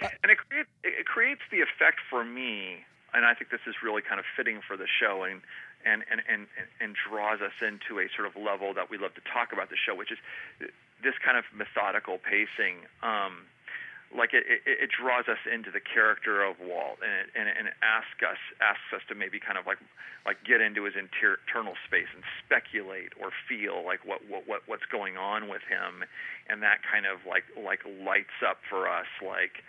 Uh, 0.00 0.08
and 0.22 0.30
it 0.30 0.38
creates 0.48 0.68
it 0.84 1.06
creates 1.06 1.40
the 1.50 1.60
effect 1.60 1.98
for 2.08 2.24
me, 2.24 2.84
and 3.12 3.24
I 3.24 3.34
think 3.34 3.50
this 3.50 3.60
is 3.66 3.74
really 3.82 4.02
kind 4.02 4.20
of 4.20 4.26
fitting 4.36 4.60
for 4.66 4.76
the 4.76 4.86
show. 5.00 5.24
And 5.24 5.40
and, 5.84 6.04
and, 6.10 6.20
and, 6.28 6.46
and 6.80 6.94
draws 6.94 7.40
us 7.40 7.54
into 7.60 8.00
a 8.00 8.06
sort 8.14 8.26
of 8.26 8.34
level 8.36 8.74
that 8.74 8.90
we 8.90 8.98
love 8.98 9.14
to 9.14 9.24
talk 9.26 9.52
about 9.52 9.70
the 9.70 9.76
show, 9.76 9.94
which 9.94 10.10
is 10.10 10.18
this 11.02 11.14
kind 11.24 11.36
of 11.36 11.44
methodical 11.54 12.18
pacing. 12.18 12.86
Um, 13.02 13.50
like 14.12 14.36
it, 14.36 14.44
it, 14.44 14.60
it 14.66 14.90
draws 14.92 15.24
us 15.24 15.40
into 15.48 15.72
the 15.72 15.80
character 15.80 16.44
of 16.44 16.60
Walt, 16.60 17.00
and 17.00 17.12
it, 17.12 17.26
and, 17.32 17.48
and 17.48 17.64
it 17.68 17.76
asks 17.80 18.20
us 18.20 18.40
asks 18.60 18.92
us 18.92 19.00
to 19.08 19.14
maybe 19.16 19.40
kind 19.40 19.56
of 19.56 19.64
like 19.64 19.80
like 20.28 20.44
get 20.44 20.60
into 20.60 20.84
his 20.84 20.94
internal 20.94 21.74
space 21.88 22.12
and 22.12 22.22
speculate 22.44 23.16
or 23.16 23.32
feel 23.48 23.80
like 23.84 24.04
what 24.04 24.20
what, 24.28 24.46
what 24.46 24.60
what's 24.68 24.86
going 24.92 25.16
on 25.16 25.48
with 25.48 25.64
him, 25.64 26.04
and 26.48 26.62
that 26.62 26.84
kind 26.84 27.08
of 27.08 27.24
like 27.24 27.48
like 27.56 27.80
lights 28.04 28.36
up 28.44 28.60
for 28.68 28.84
us 28.84 29.08
like 29.24 29.64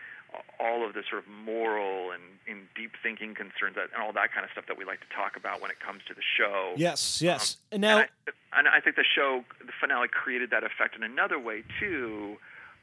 all 0.59 0.85
of 0.85 0.93
the 0.93 1.03
sort 1.09 1.23
of 1.23 1.29
moral 1.29 2.11
and, 2.11 2.23
and 2.47 2.67
deep 2.75 2.91
thinking 3.01 3.35
concerns 3.35 3.77
and 3.77 3.89
all 4.01 4.13
that 4.13 4.33
kind 4.33 4.45
of 4.45 4.51
stuff 4.51 4.65
that 4.67 4.77
we 4.77 4.85
like 4.85 4.99
to 5.01 5.11
talk 5.15 5.35
about 5.35 5.61
when 5.61 5.71
it 5.71 5.79
comes 5.79 6.01
to 6.07 6.13
the 6.13 6.21
show. 6.21 6.73
Yes, 6.77 7.21
yes. 7.21 7.57
Um, 7.71 7.75
and 7.75 7.81
now, 7.81 7.97
and 7.97 8.09
I, 8.27 8.59
and 8.59 8.67
I, 8.67 8.79
think 8.79 8.95
the 8.95 9.05
show, 9.05 9.43
the 9.59 9.73
finale, 9.79 10.07
created 10.07 10.49
that 10.51 10.63
effect 10.63 10.95
in 10.95 11.03
another 11.03 11.39
way 11.39 11.63
too, 11.79 12.37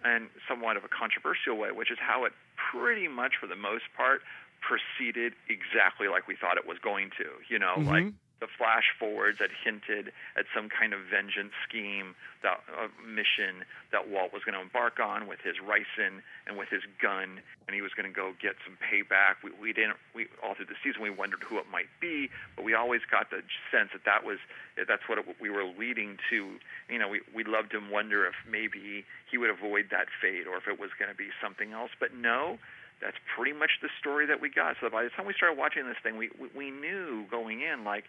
and 0.04 0.28
somewhat 0.48 0.76
of 0.76 0.84
a 0.84 0.88
controversial 0.88 1.56
way, 1.56 1.70
which 1.72 1.90
is 1.90 1.98
how 2.00 2.24
it 2.24 2.32
pretty 2.56 3.08
much, 3.08 3.34
for 3.40 3.46
the 3.46 3.56
most 3.56 3.84
part, 3.96 4.22
proceeded 4.60 5.32
exactly 5.48 6.08
like 6.08 6.28
we 6.28 6.36
thought 6.36 6.56
it 6.56 6.66
was 6.66 6.78
going 6.78 7.10
to. 7.18 7.28
You 7.48 7.58
know, 7.58 7.74
mm-hmm. 7.78 7.88
like 7.88 8.12
the 8.40 8.48
flash 8.48 8.92
forwards 8.98 9.38
that 9.38 9.50
hinted 9.52 10.12
at 10.36 10.48
some 10.56 10.68
kind 10.68 10.92
of 10.96 11.00
vengeance 11.12 11.52
scheme, 11.68 12.16
that 12.42 12.64
uh, 12.72 12.88
mission 13.04 13.68
that 13.92 14.08
Walt 14.08 14.32
was 14.32 14.42
going 14.42 14.56
to 14.56 14.64
embark 14.64 14.98
on 14.98 15.28
with 15.28 15.40
his 15.44 15.60
ricin 15.60 16.24
and 16.48 16.56
with 16.56 16.72
his 16.72 16.82
gun, 17.00 17.44
and 17.68 17.76
he 17.76 17.84
was 17.84 17.92
going 17.92 18.08
to 18.08 18.14
go 18.14 18.32
get 18.40 18.56
some 18.64 18.80
payback. 18.80 19.44
We, 19.44 19.52
we 19.60 19.72
didn't. 19.76 20.00
We 20.16 20.26
all 20.42 20.56
through 20.56 20.72
the 20.72 20.80
season 20.82 21.04
we 21.04 21.12
wondered 21.12 21.44
who 21.44 21.60
it 21.60 21.68
might 21.70 21.92
be, 22.00 22.32
but 22.56 22.64
we 22.64 22.72
always 22.72 23.04
got 23.04 23.28
the 23.28 23.44
sense 23.68 23.92
that 23.92 24.08
that 24.08 24.24
was 24.24 24.40
that's 24.76 25.04
what 25.04 25.20
it, 25.20 25.28
we 25.36 25.52
were 25.52 25.68
leading 25.68 26.16
to. 26.32 26.56
You 26.88 26.98
know, 26.98 27.08
we 27.08 27.20
we 27.36 27.44
loved 27.44 27.72
him 27.72 27.92
wonder 27.92 28.24
if 28.24 28.34
maybe 28.48 29.04
he 29.30 29.36
would 29.36 29.50
avoid 29.50 29.92
that 29.92 30.08
fate 30.20 30.48
or 30.48 30.56
if 30.56 30.66
it 30.66 30.80
was 30.80 30.90
going 30.98 31.12
to 31.12 31.16
be 31.16 31.28
something 31.44 31.72
else. 31.72 31.90
But 32.00 32.16
no, 32.16 32.58
that's 33.00 33.16
pretty 33.36 33.52
much 33.52 33.80
the 33.82 33.88
story 33.98 34.26
that 34.26 34.40
we 34.40 34.50
got. 34.50 34.76
So 34.80 34.88
by 34.90 35.04
the 35.04 35.10
time 35.10 35.26
we 35.26 35.32
started 35.32 35.58
watching 35.58 35.86
this 35.86 35.96
thing, 36.02 36.16
we 36.16 36.30
we, 36.54 36.70
knew 36.70 37.24
going 37.30 37.62
in 37.62 37.84
like 37.84 38.04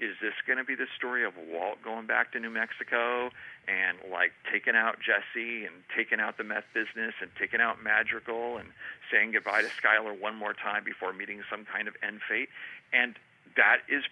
is 0.00 0.16
this 0.22 0.32
going 0.46 0.56
to 0.56 0.64
be 0.64 0.74
the 0.74 0.88
story 0.96 1.24
of 1.26 1.34
Walt 1.36 1.76
going 1.84 2.06
back 2.06 2.32
to 2.32 2.40
New 2.40 2.48
Mexico 2.48 3.28
and 3.68 3.98
like 4.10 4.32
taking 4.50 4.74
out 4.74 4.96
Jesse 4.96 5.66
and 5.66 5.74
taking 5.94 6.20
out 6.20 6.38
the 6.38 6.44
meth 6.44 6.64
business 6.72 7.12
and 7.20 7.28
taking 7.38 7.60
out 7.60 7.82
Madrigal 7.82 8.56
and 8.56 8.68
saying 9.12 9.32
goodbye 9.32 9.60
to 9.60 9.68
Skyler 9.68 10.18
one 10.18 10.36
more 10.36 10.54
time 10.54 10.84
before 10.84 11.12
meeting 11.12 11.42
some 11.50 11.66
kind 11.66 11.86
of 11.86 11.94
end 12.02 12.20
fate? 12.26 12.48
And 12.92 13.16
that 13.56 13.84
is 13.88 14.04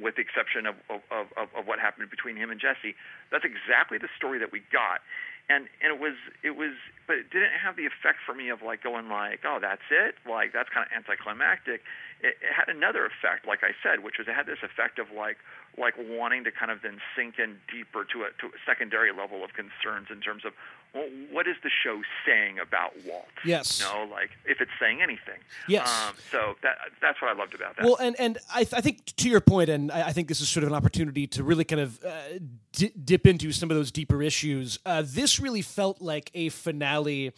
with 0.00 0.16
the 0.16 0.22
exception 0.22 0.66
of, 0.66 0.74
of, 0.88 1.00
of, 1.36 1.48
of 1.54 1.66
what 1.66 1.78
happened 1.78 2.10
between 2.10 2.36
him 2.36 2.50
and 2.50 2.58
Jesse. 2.58 2.96
That's 3.30 3.44
exactly 3.44 3.98
the 3.98 4.08
story 4.16 4.38
that 4.38 4.50
we 4.50 4.62
got. 4.72 5.00
And 5.48 5.68
and 5.82 5.92
it 5.92 6.00
was 6.00 6.16
it 6.42 6.56
was 6.56 6.72
but 7.06 7.16
it 7.16 7.30
didn't 7.30 7.56
have 7.60 7.76
the 7.76 7.86
effect 7.86 8.18
for 8.24 8.34
me 8.34 8.48
of 8.48 8.62
like 8.62 8.82
going 8.82 9.08
like, 9.08 9.44
oh 9.44 9.58
that's 9.60 9.84
it? 9.90 10.16
Like 10.28 10.52
that's 10.52 10.68
kind 10.68 10.86
of 10.86 10.92
anticlimactic. 10.92 11.82
It, 12.20 12.40
it 12.40 12.52
had 12.52 12.72
another 12.72 13.04
effect, 13.04 13.46
like 13.46 13.60
I 13.62 13.76
said, 13.82 14.02
which 14.02 14.16
was 14.18 14.28
it 14.28 14.34
had 14.34 14.46
this 14.46 14.62
effect 14.64 14.98
of 14.98 15.12
like 15.12 15.36
like 15.76 15.94
wanting 15.98 16.44
to 16.44 16.52
kind 16.52 16.70
of 16.70 16.80
then 16.82 16.98
sink 17.16 17.38
in 17.38 17.58
deeper 17.68 18.04
to 18.14 18.26
a 18.26 18.28
to 18.40 18.54
a 18.54 18.58
secondary 18.64 19.12
level 19.12 19.44
of 19.44 19.52
concerns 19.52 20.08
in 20.10 20.20
terms 20.20 20.44
of 20.44 20.52
well, 20.94 21.08
what 21.32 21.48
is 21.48 21.56
the 21.64 21.70
show 21.82 22.02
saying 22.24 22.58
about 22.60 22.92
Walt? 23.04 23.26
Yes. 23.44 23.80
You 23.80 23.86
know, 23.86 24.08
like 24.10 24.30
if 24.44 24.60
it's 24.60 24.70
saying 24.78 25.02
anything. 25.02 25.40
Yes. 25.68 25.88
Um, 26.08 26.14
so 26.30 26.54
that 26.62 26.76
that's 27.02 27.20
what 27.20 27.30
I 27.30 27.34
loved 27.34 27.54
about 27.54 27.76
that. 27.76 27.84
Well, 27.84 27.96
and 27.96 28.14
and 28.20 28.38
I, 28.54 28.58
th- 28.58 28.74
I 28.74 28.80
think 28.80 29.04
to 29.16 29.28
your 29.28 29.40
point, 29.40 29.70
and 29.70 29.90
I, 29.90 30.08
I, 30.08 30.12
think 30.12 30.28
this 30.28 30.40
is 30.40 30.48
sort 30.48 30.62
of 30.62 30.70
an 30.70 30.76
opportunity 30.76 31.26
to 31.28 31.42
really 31.42 31.64
kind 31.64 31.80
of 31.80 32.04
uh, 32.04 32.38
d- 32.72 32.92
dip 33.04 33.26
into 33.26 33.50
some 33.50 33.70
of 33.70 33.76
those 33.76 33.90
deeper 33.90 34.22
issues. 34.22 34.78
Uh, 34.86 35.02
this 35.04 35.40
really 35.40 35.62
felt 35.62 36.00
like 36.00 36.30
a 36.34 36.48
finale. 36.50 37.32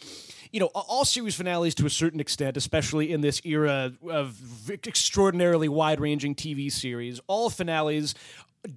You 0.51 0.59
know, 0.61 0.67
all 0.67 1.03
series 1.03 1.35
finales 1.35 1.75
to 1.75 1.85
a 1.85 1.89
certain 1.89 2.19
extent, 2.19 2.55
especially 2.57 3.11
in 3.11 3.21
this 3.21 3.41
era 3.43 3.91
of 4.09 4.69
extraordinarily 4.69 5.67
wide-ranging 5.67 6.35
TV 6.35 6.71
series, 6.71 7.19
all 7.27 7.49
finales 7.49 8.15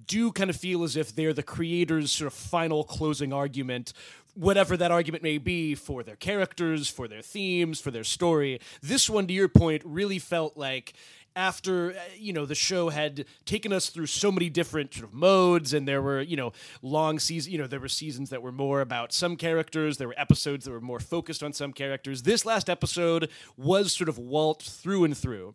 do 0.07 0.31
kind 0.31 0.49
of 0.49 0.55
feel 0.55 0.83
as 0.83 0.95
if 0.95 1.15
they're 1.15 1.33
the 1.33 1.43
creator's 1.43 2.11
sort 2.11 2.27
of 2.27 2.33
final 2.33 2.83
closing 2.83 3.33
argument 3.33 3.93
whatever 4.35 4.77
that 4.77 4.91
argument 4.91 5.23
may 5.23 5.37
be 5.37 5.75
for 5.75 6.03
their 6.03 6.15
characters, 6.15 6.87
for 6.87 7.07
their 7.07 7.21
themes, 7.21 7.79
for 7.79 7.91
their 7.91 8.03
story. 8.03 8.59
This 8.81 9.09
one, 9.09 9.27
to 9.27 9.33
your 9.33 9.49
point, 9.49 9.81
really 9.85 10.19
felt 10.19 10.57
like 10.57 10.93
after 11.35 11.91
uh, 11.91 11.95
you 12.17 12.33
know 12.33 12.45
the 12.45 12.55
show 12.55 12.89
had 12.89 13.25
taken 13.45 13.71
us 13.71 13.89
through 13.89 14.05
so 14.05 14.31
many 14.31 14.49
different 14.49 14.93
sort 14.93 15.05
of 15.05 15.13
modes 15.13 15.73
and 15.73 15.87
there 15.87 16.01
were 16.01 16.19
you 16.19 16.35
know 16.35 16.51
long 16.81 17.19
seasons 17.19 17.51
you 17.51 17.57
know 17.57 17.67
there 17.67 17.79
were 17.79 17.87
seasons 17.87 18.29
that 18.29 18.41
were 18.41 18.51
more 18.51 18.81
about 18.81 19.13
some 19.13 19.37
characters 19.37 19.97
there 19.97 20.09
were 20.09 20.19
episodes 20.19 20.65
that 20.65 20.71
were 20.71 20.81
more 20.81 20.99
focused 20.99 21.41
on 21.41 21.53
some 21.53 21.71
characters 21.71 22.23
this 22.23 22.43
last 22.45 22.69
episode 22.69 23.29
was 23.55 23.95
sort 23.95 24.09
of 24.09 24.17
walt 24.17 24.61
through 24.61 25.05
and 25.05 25.17
through 25.17 25.53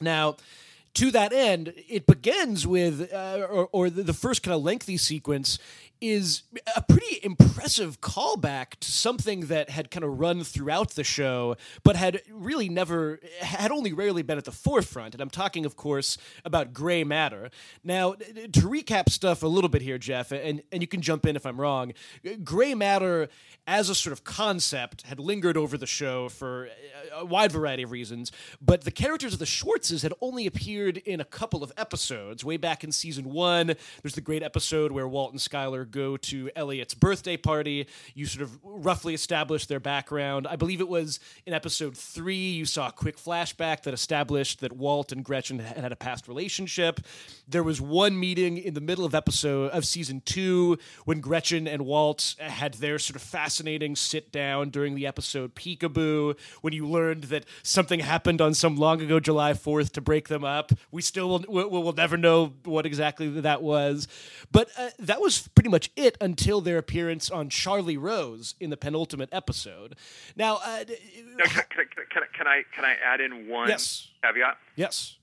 now 0.00 0.34
to 0.94 1.10
that 1.12 1.32
end, 1.32 1.72
it 1.88 2.06
begins 2.06 2.66
with, 2.66 3.12
uh, 3.12 3.46
or, 3.48 3.68
or, 3.72 3.88
the 3.88 4.12
first 4.12 4.42
kind 4.42 4.54
of 4.54 4.62
lengthy 4.62 4.98
sequence 4.98 5.58
is 6.02 6.42
a 6.76 6.82
pretty 6.82 7.20
impressive 7.22 8.00
callback 8.00 8.70
to 8.80 8.90
something 8.90 9.42
that 9.42 9.70
had 9.70 9.88
kind 9.88 10.02
of 10.02 10.18
run 10.18 10.42
throughout 10.42 10.90
the 10.90 11.04
show, 11.04 11.56
but 11.84 11.94
had 11.94 12.20
really 12.28 12.68
never, 12.68 13.20
had 13.40 13.70
only 13.70 13.92
rarely 13.92 14.22
been 14.22 14.36
at 14.36 14.44
the 14.44 14.52
forefront. 14.52 15.14
And 15.14 15.22
I'm 15.22 15.30
talking, 15.30 15.64
of 15.64 15.76
course, 15.76 16.18
about 16.44 16.72
gray 16.72 17.04
matter. 17.04 17.50
Now, 17.84 18.14
to 18.14 18.60
recap 18.62 19.10
stuff 19.10 19.44
a 19.44 19.46
little 19.46 19.70
bit 19.70 19.80
here, 19.80 19.96
Jeff, 19.96 20.32
and, 20.32 20.62
and 20.72 20.82
you 20.82 20.88
can 20.88 21.00
jump 21.00 21.24
in 21.24 21.36
if 21.36 21.46
I'm 21.46 21.60
wrong, 21.60 21.92
gray 22.42 22.74
matter 22.74 23.28
as 23.68 23.88
a 23.88 23.94
sort 23.94 24.12
of 24.12 24.24
concept 24.24 25.02
had 25.02 25.20
lingered 25.20 25.56
over 25.56 25.78
the 25.78 25.86
show 25.86 26.28
for 26.28 26.68
a 27.12 27.24
wide 27.24 27.52
variety 27.52 27.84
of 27.84 27.92
reasons, 27.92 28.32
but 28.60 28.82
the 28.82 28.90
characters 28.90 29.32
of 29.32 29.38
the 29.38 29.44
Schwartzes 29.44 30.02
had 30.02 30.12
only 30.20 30.46
appeared 30.46 30.96
in 30.98 31.20
a 31.20 31.24
couple 31.24 31.62
of 31.62 31.72
episodes. 31.76 32.44
Way 32.44 32.56
back 32.56 32.82
in 32.82 32.90
season 32.90 33.30
one, 33.30 33.74
there's 34.02 34.16
the 34.16 34.20
great 34.20 34.42
episode 34.42 34.90
where 34.90 35.06
Walt 35.06 35.30
and 35.30 35.40
Skyler 35.40 35.88
go 35.92 36.16
to 36.16 36.50
Elliot's 36.56 36.94
birthday 36.94 37.36
party. 37.36 37.86
You 38.14 38.26
sort 38.26 38.42
of 38.42 38.58
roughly 38.64 39.14
establish 39.14 39.66
their 39.66 39.80
background. 39.80 40.46
I 40.48 40.56
believe 40.56 40.80
it 40.80 40.88
was 40.88 41.20
in 41.46 41.54
episode 41.54 41.96
three, 41.96 42.50
you 42.50 42.64
saw 42.64 42.88
a 42.88 42.92
quick 42.92 43.16
flashback 43.16 43.82
that 43.82 43.94
established 43.94 44.60
that 44.60 44.72
Walt 44.72 45.12
and 45.12 45.24
Gretchen 45.24 45.60
had 45.60 45.76
had 45.76 45.92
a 45.92 45.96
past 45.96 46.26
relationship. 46.26 47.00
There 47.46 47.62
was 47.62 47.80
one 47.80 48.18
meeting 48.18 48.58
in 48.58 48.74
the 48.74 48.80
middle 48.80 49.04
of 49.04 49.14
episode 49.14 49.70
of 49.70 49.84
season 49.84 50.22
two 50.24 50.78
when 51.04 51.20
Gretchen 51.20 51.68
and 51.68 51.82
Walt 51.82 52.34
had 52.38 52.74
their 52.74 52.98
sort 52.98 53.16
of 53.16 53.22
fascinating 53.22 53.94
sit 53.94 54.32
down 54.32 54.70
during 54.70 54.94
the 54.94 55.06
episode 55.06 55.54
Peekaboo, 55.54 56.38
when 56.62 56.72
you 56.72 56.86
learned 56.86 57.24
that 57.24 57.44
something 57.62 58.00
happened 58.00 58.40
on 58.40 58.54
some 58.54 58.76
long 58.76 59.00
ago 59.00 59.20
July 59.20 59.52
4th 59.52 59.92
to 59.92 60.00
break 60.00 60.28
them 60.28 60.44
up. 60.44 60.72
We 60.90 61.02
still 61.02 61.28
will, 61.28 61.68
will, 61.68 61.82
will 61.82 61.92
never 61.92 62.16
know 62.16 62.54
what 62.64 62.86
exactly 62.86 63.28
that 63.40 63.62
was. 63.62 64.08
But 64.50 64.68
uh, 64.78 64.90
that 65.00 65.20
was 65.20 65.48
pretty 65.48 65.70
much 65.70 65.81
much 65.82 65.90
it 65.96 66.16
until 66.20 66.60
their 66.60 66.78
appearance 66.78 67.30
on 67.30 67.48
Charlie 67.48 67.96
Rose 67.96 68.54
in 68.60 68.70
the 68.70 68.76
penultimate 68.76 69.28
episode. 69.32 69.96
Now, 70.36 70.58
uh, 70.64 70.84
no, 71.36 71.44
can, 71.44 71.64
can, 71.70 71.86
can, 72.10 72.22
can, 72.36 72.46
I 72.46 72.62
can 72.74 72.84
I 72.84 72.94
add 73.04 73.20
in 73.20 73.48
one 73.48 73.68
yes. 73.68 74.08
caveat? 74.22 74.56
Yes. 74.76 75.16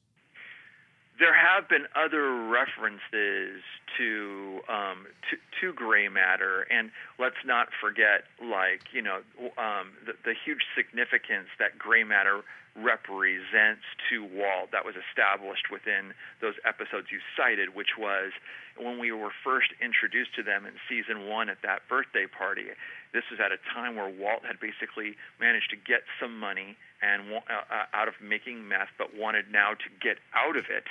There 1.20 1.34
have 1.34 1.68
been 1.68 1.86
other 1.96 2.48
references 2.48 3.62
to 3.98 4.60
um, 4.70 5.06
to, 5.30 5.38
to 5.60 5.74
gray 5.74 6.08
matter, 6.08 6.66
and 6.72 6.92
let's 7.18 7.44
not 7.46 7.68
forget, 7.82 8.24
like 8.42 8.82
you 8.94 9.02
know, 9.02 9.20
um, 9.58 9.92
the, 10.06 10.14
the 10.24 10.34
huge 10.46 10.62
significance 10.76 11.48
that 11.60 11.78
gray 11.78 12.04
matter 12.06 12.42
represents 12.84 13.84
to 14.10 14.24
Walt 14.24 14.72
that 14.72 14.86
was 14.86 14.96
established 14.96 15.72
within 15.72 16.14
those 16.42 16.56
episodes 16.66 17.08
you 17.12 17.20
cited, 17.36 17.76
which 17.76 17.98
was 17.98 18.32
when 18.78 19.00
we 19.00 19.12
were 19.12 19.32
first 19.44 19.70
introduced 19.82 20.36
to 20.36 20.44
them 20.44 20.66
in 20.66 20.74
season 20.88 21.28
one 21.28 21.50
at 21.50 21.62
that 21.64 21.88
birthday 21.90 22.26
party. 22.28 22.72
This 23.14 23.24
was 23.32 23.40
at 23.40 23.52
a 23.52 23.60
time 23.74 23.96
where 23.96 24.10
Walt 24.10 24.46
had 24.46 24.60
basically 24.60 25.18
managed 25.40 25.70
to 25.72 25.78
get 25.78 26.04
some 26.20 26.40
money 26.40 26.78
and 27.02 27.32
uh, 27.34 27.40
uh, 27.50 27.86
out 27.94 28.08
of 28.08 28.16
making 28.22 28.68
meth, 28.68 28.90
but 28.98 29.16
wanted 29.16 29.52
now 29.52 29.74
to 29.74 29.90
get 30.02 30.18
out 30.34 30.56
of 30.56 30.66
it. 30.70 30.86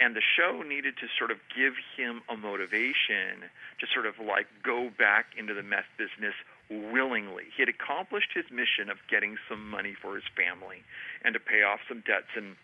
And 0.00 0.16
the 0.16 0.22
show 0.22 0.62
needed 0.62 0.96
to 0.98 1.06
sort 1.18 1.30
of 1.30 1.38
give 1.54 1.74
him 1.96 2.22
a 2.28 2.36
motivation 2.36 3.46
to 3.78 3.86
sort 3.94 4.06
of 4.06 4.18
like 4.18 4.46
go 4.64 4.90
back 4.90 5.26
into 5.38 5.54
the 5.54 5.62
meth 5.62 5.86
business 5.96 6.34
willingly. 6.70 7.44
He 7.56 7.62
had 7.62 7.68
accomplished 7.68 8.32
his 8.34 8.44
mission 8.50 8.88
of 8.90 8.98
getting 9.10 9.36
some 9.48 9.68
money 9.68 9.94
for 9.94 10.14
his 10.14 10.24
family 10.36 10.82
and 11.22 11.34
to 11.34 11.40
pay 11.40 11.62
off 11.62 11.80
some 11.88 12.02
debts 12.06 12.32
and 12.36 12.56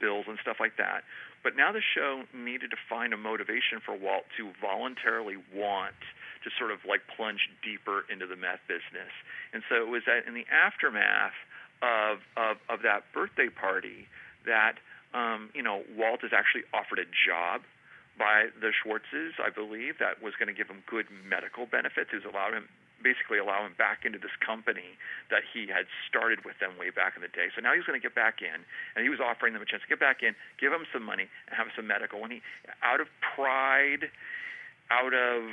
bills 0.00 0.26
and 0.28 0.38
stuff 0.40 0.56
like 0.60 0.76
that. 0.76 1.04
But 1.42 1.56
now 1.56 1.72
the 1.72 1.80
show 1.80 2.24
needed 2.34 2.70
to 2.70 2.80
find 2.88 3.12
a 3.12 3.16
motivation 3.16 3.80
for 3.84 3.96
Walt 3.96 4.24
to 4.36 4.50
voluntarily 4.60 5.36
want 5.54 5.96
to 6.44 6.50
sort 6.58 6.70
of 6.70 6.78
like 6.86 7.00
plunge 7.16 7.48
deeper 7.62 8.04
into 8.10 8.26
the 8.26 8.36
meth 8.36 8.60
business. 8.66 9.12
And 9.52 9.62
so 9.68 9.76
it 9.80 9.88
was 9.88 10.02
that 10.06 10.26
in 10.26 10.34
the 10.34 10.46
aftermath 10.50 11.36
of 11.80 12.18
of, 12.36 12.58
of 12.68 12.82
that 12.82 13.06
birthday 13.14 13.48
party 13.48 14.10
that 14.46 14.82
um, 15.14 15.50
you 15.54 15.62
know 15.62 15.82
Walt 15.96 16.20
is 16.24 16.32
actually 16.34 16.66
offered 16.74 16.98
a 16.98 17.06
job 17.06 17.62
by 18.18 18.50
the 18.60 18.74
Schwartzes, 18.74 19.38
I 19.38 19.48
believe, 19.48 20.02
that 20.02 20.20
was 20.20 20.34
going 20.34 20.50
to 20.50 20.56
give 20.56 20.66
him 20.66 20.82
good 20.90 21.06
medical 21.22 21.66
benefits. 21.70 22.10
It 22.12 22.26
was 22.26 22.26
allowed 22.26 22.52
him 22.52 22.66
basically 23.02 23.38
allow 23.38 23.64
him 23.64 23.74
back 23.78 24.04
into 24.04 24.18
this 24.18 24.34
company 24.44 24.98
that 25.30 25.42
he 25.46 25.66
had 25.66 25.86
started 26.08 26.44
with 26.44 26.58
them 26.58 26.76
way 26.78 26.90
back 26.90 27.14
in 27.16 27.22
the 27.22 27.28
day. 27.28 27.48
So 27.54 27.62
now 27.62 27.74
he's 27.74 27.84
going 27.84 27.98
to 27.98 28.02
get 28.02 28.14
back 28.14 28.42
in, 28.42 28.64
and 28.96 29.00
he 29.02 29.10
was 29.10 29.20
offering 29.20 29.54
them 29.54 29.62
a 29.62 29.66
chance 29.66 29.82
to 29.82 29.88
get 29.88 30.00
back 30.00 30.22
in, 30.22 30.34
give 30.58 30.72
them 30.72 30.84
some 30.92 31.02
money, 31.02 31.30
and 31.48 31.56
have 31.56 31.68
some 31.74 31.86
medical. 31.86 32.22
And 32.22 32.32
he, 32.32 32.40
out 32.82 33.00
of 33.00 33.08
pride, 33.34 34.10
out 34.90 35.12
of 35.12 35.44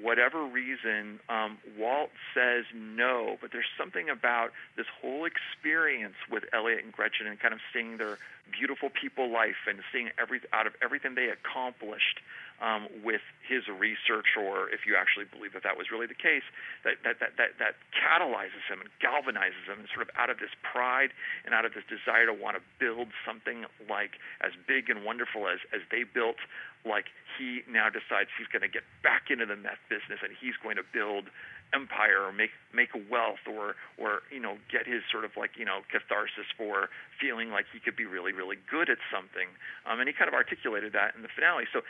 whatever 0.00 0.44
reason, 0.44 1.18
um, 1.28 1.58
Walt 1.78 2.10
says 2.34 2.64
no. 2.74 3.36
But 3.40 3.50
there's 3.52 3.70
something 3.78 4.08
about 4.10 4.50
this 4.76 4.86
whole 5.00 5.24
experience 5.24 6.16
with 6.30 6.44
Elliot 6.52 6.84
and 6.84 6.92
Gretchen 6.92 7.26
and 7.26 7.40
kind 7.40 7.54
of 7.54 7.60
seeing 7.72 7.96
their 7.96 8.18
beautiful 8.52 8.90
people 8.90 9.30
life 9.32 9.64
and 9.68 9.80
seeing 9.92 10.10
every 10.20 10.40
out 10.52 10.66
of 10.66 10.74
everything 10.82 11.14
they 11.14 11.28
accomplished 11.28 12.20
um, 12.62 12.86
with 13.02 13.20
his 13.42 13.66
research, 13.66 14.38
or 14.38 14.70
if 14.70 14.86
you 14.86 14.94
actually 14.94 15.26
believe 15.26 15.50
that 15.52 15.66
that 15.66 15.74
was 15.74 15.90
really 15.90 16.06
the 16.06 16.16
case, 16.16 16.46
that, 16.86 17.02
that, 17.02 17.18
that, 17.18 17.34
that, 17.34 17.58
that 17.58 17.74
catalyzes 17.90 18.62
him 18.70 18.78
and 18.78 18.88
galvanizes 19.02 19.66
him, 19.66 19.82
and 19.82 19.90
sort 19.90 20.06
of 20.06 20.14
out 20.14 20.30
of 20.30 20.38
this 20.38 20.54
pride 20.62 21.10
and 21.42 21.52
out 21.52 21.66
of 21.66 21.74
this 21.74 21.82
desire 21.90 22.30
to 22.30 22.32
want 22.32 22.54
to 22.54 22.62
build 22.78 23.10
something 23.26 23.66
like 23.90 24.22
as 24.46 24.54
big 24.70 24.86
and 24.86 25.02
wonderful 25.02 25.50
as, 25.50 25.58
as 25.74 25.82
they 25.90 26.06
built, 26.06 26.38
like 26.86 27.10
he 27.34 27.66
now 27.66 27.90
decides 27.90 28.30
he's 28.38 28.46
going 28.54 28.62
to 28.62 28.70
get 28.70 28.86
back 29.02 29.26
into 29.26 29.46
the 29.46 29.58
meth 29.58 29.82
business 29.90 30.22
and 30.22 30.30
he's 30.38 30.54
going 30.62 30.78
to 30.78 30.86
build 30.86 31.26
empire 31.72 32.20
or 32.20 32.32
make 32.32 32.52
make 32.76 32.92
wealth 33.08 33.40
or 33.48 33.74
or 33.96 34.20
you 34.28 34.40
know 34.40 34.60
get 34.68 34.84
his 34.84 35.00
sort 35.08 35.24
of 35.24 35.32
like 35.40 35.56
you 35.56 35.64
know 35.64 35.80
catharsis 35.88 36.44
for 36.52 36.92
feeling 37.16 37.48
like 37.48 37.64
he 37.72 37.80
could 37.80 37.96
be 37.96 38.04
really 38.04 38.32
really 38.32 38.60
good 38.68 38.90
at 38.92 39.00
something. 39.08 39.48
Um, 39.88 39.98
and 39.98 40.06
he 40.06 40.12
kind 40.12 40.28
of 40.28 40.36
articulated 40.36 40.92
that 40.92 41.16
in 41.16 41.22
the 41.22 41.32
finale. 41.32 41.64
So 41.72 41.80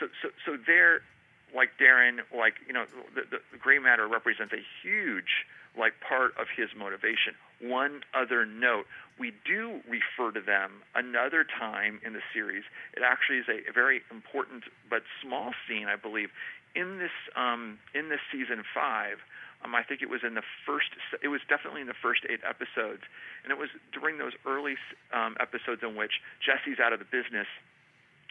so, 0.00 0.06
so, 0.22 0.28
so 0.44 0.56
there, 0.66 1.00
like 1.54 1.70
Darren, 1.80 2.18
like 2.36 2.54
you 2.66 2.72
know, 2.72 2.84
the, 3.14 3.22
the, 3.30 3.58
gray 3.58 3.78
matter 3.78 4.08
represents 4.08 4.52
a 4.52 4.62
huge 4.82 5.46
like 5.78 5.94
part 6.06 6.32
of 6.38 6.46
his 6.54 6.68
motivation. 6.76 7.34
One 7.60 8.02
other 8.14 8.46
note: 8.46 8.86
we 9.18 9.32
do 9.46 9.80
refer 9.88 10.32
to 10.32 10.40
them 10.40 10.82
another 10.94 11.44
time 11.44 12.00
in 12.04 12.12
the 12.12 12.22
series. 12.32 12.64
It 12.96 13.02
actually 13.06 13.38
is 13.38 13.48
a, 13.48 13.70
a 13.70 13.72
very 13.72 14.02
important 14.10 14.64
but 14.90 15.02
small 15.22 15.52
scene, 15.66 15.86
I 15.86 15.96
believe, 15.96 16.30
in 16.74 16.98
this 16.98 17.14
um, 17.36 17.78
in 17.94 18.08
this 18.08 18.20
season 18.30 18.62
five. 18.74 19.18
Um, 19.64 19.74
I 19.74 19.82
think 19.82 20.02
it 20.02 20.10
was 20.10 20.20
in 20.26 20.34
the 20.34 20.44
first. 20.66 20.92
It 21.22 21.28
was 21.28 21.40
definitely 21.48 21.80
in 21.80 21.86
the 21.86 21.96
first 21.96 22.22
eight 22.28 22.44
episodes, 22.44 23.02
and 23.42 23.50
it 23.50 23.58
was 23.58 23.70
during 23.94 24.18
those 24.18 24.34
early 24.44 24.76
um, 25.14 25.36
episodes 25.40 25.80
in 25.82 25.96
which 25.96 26.20
Jesse's 26.44 26.78
out 26.78 26.92
of 26.92 26.98
the 26.98 27.08
business, 27.08 27.48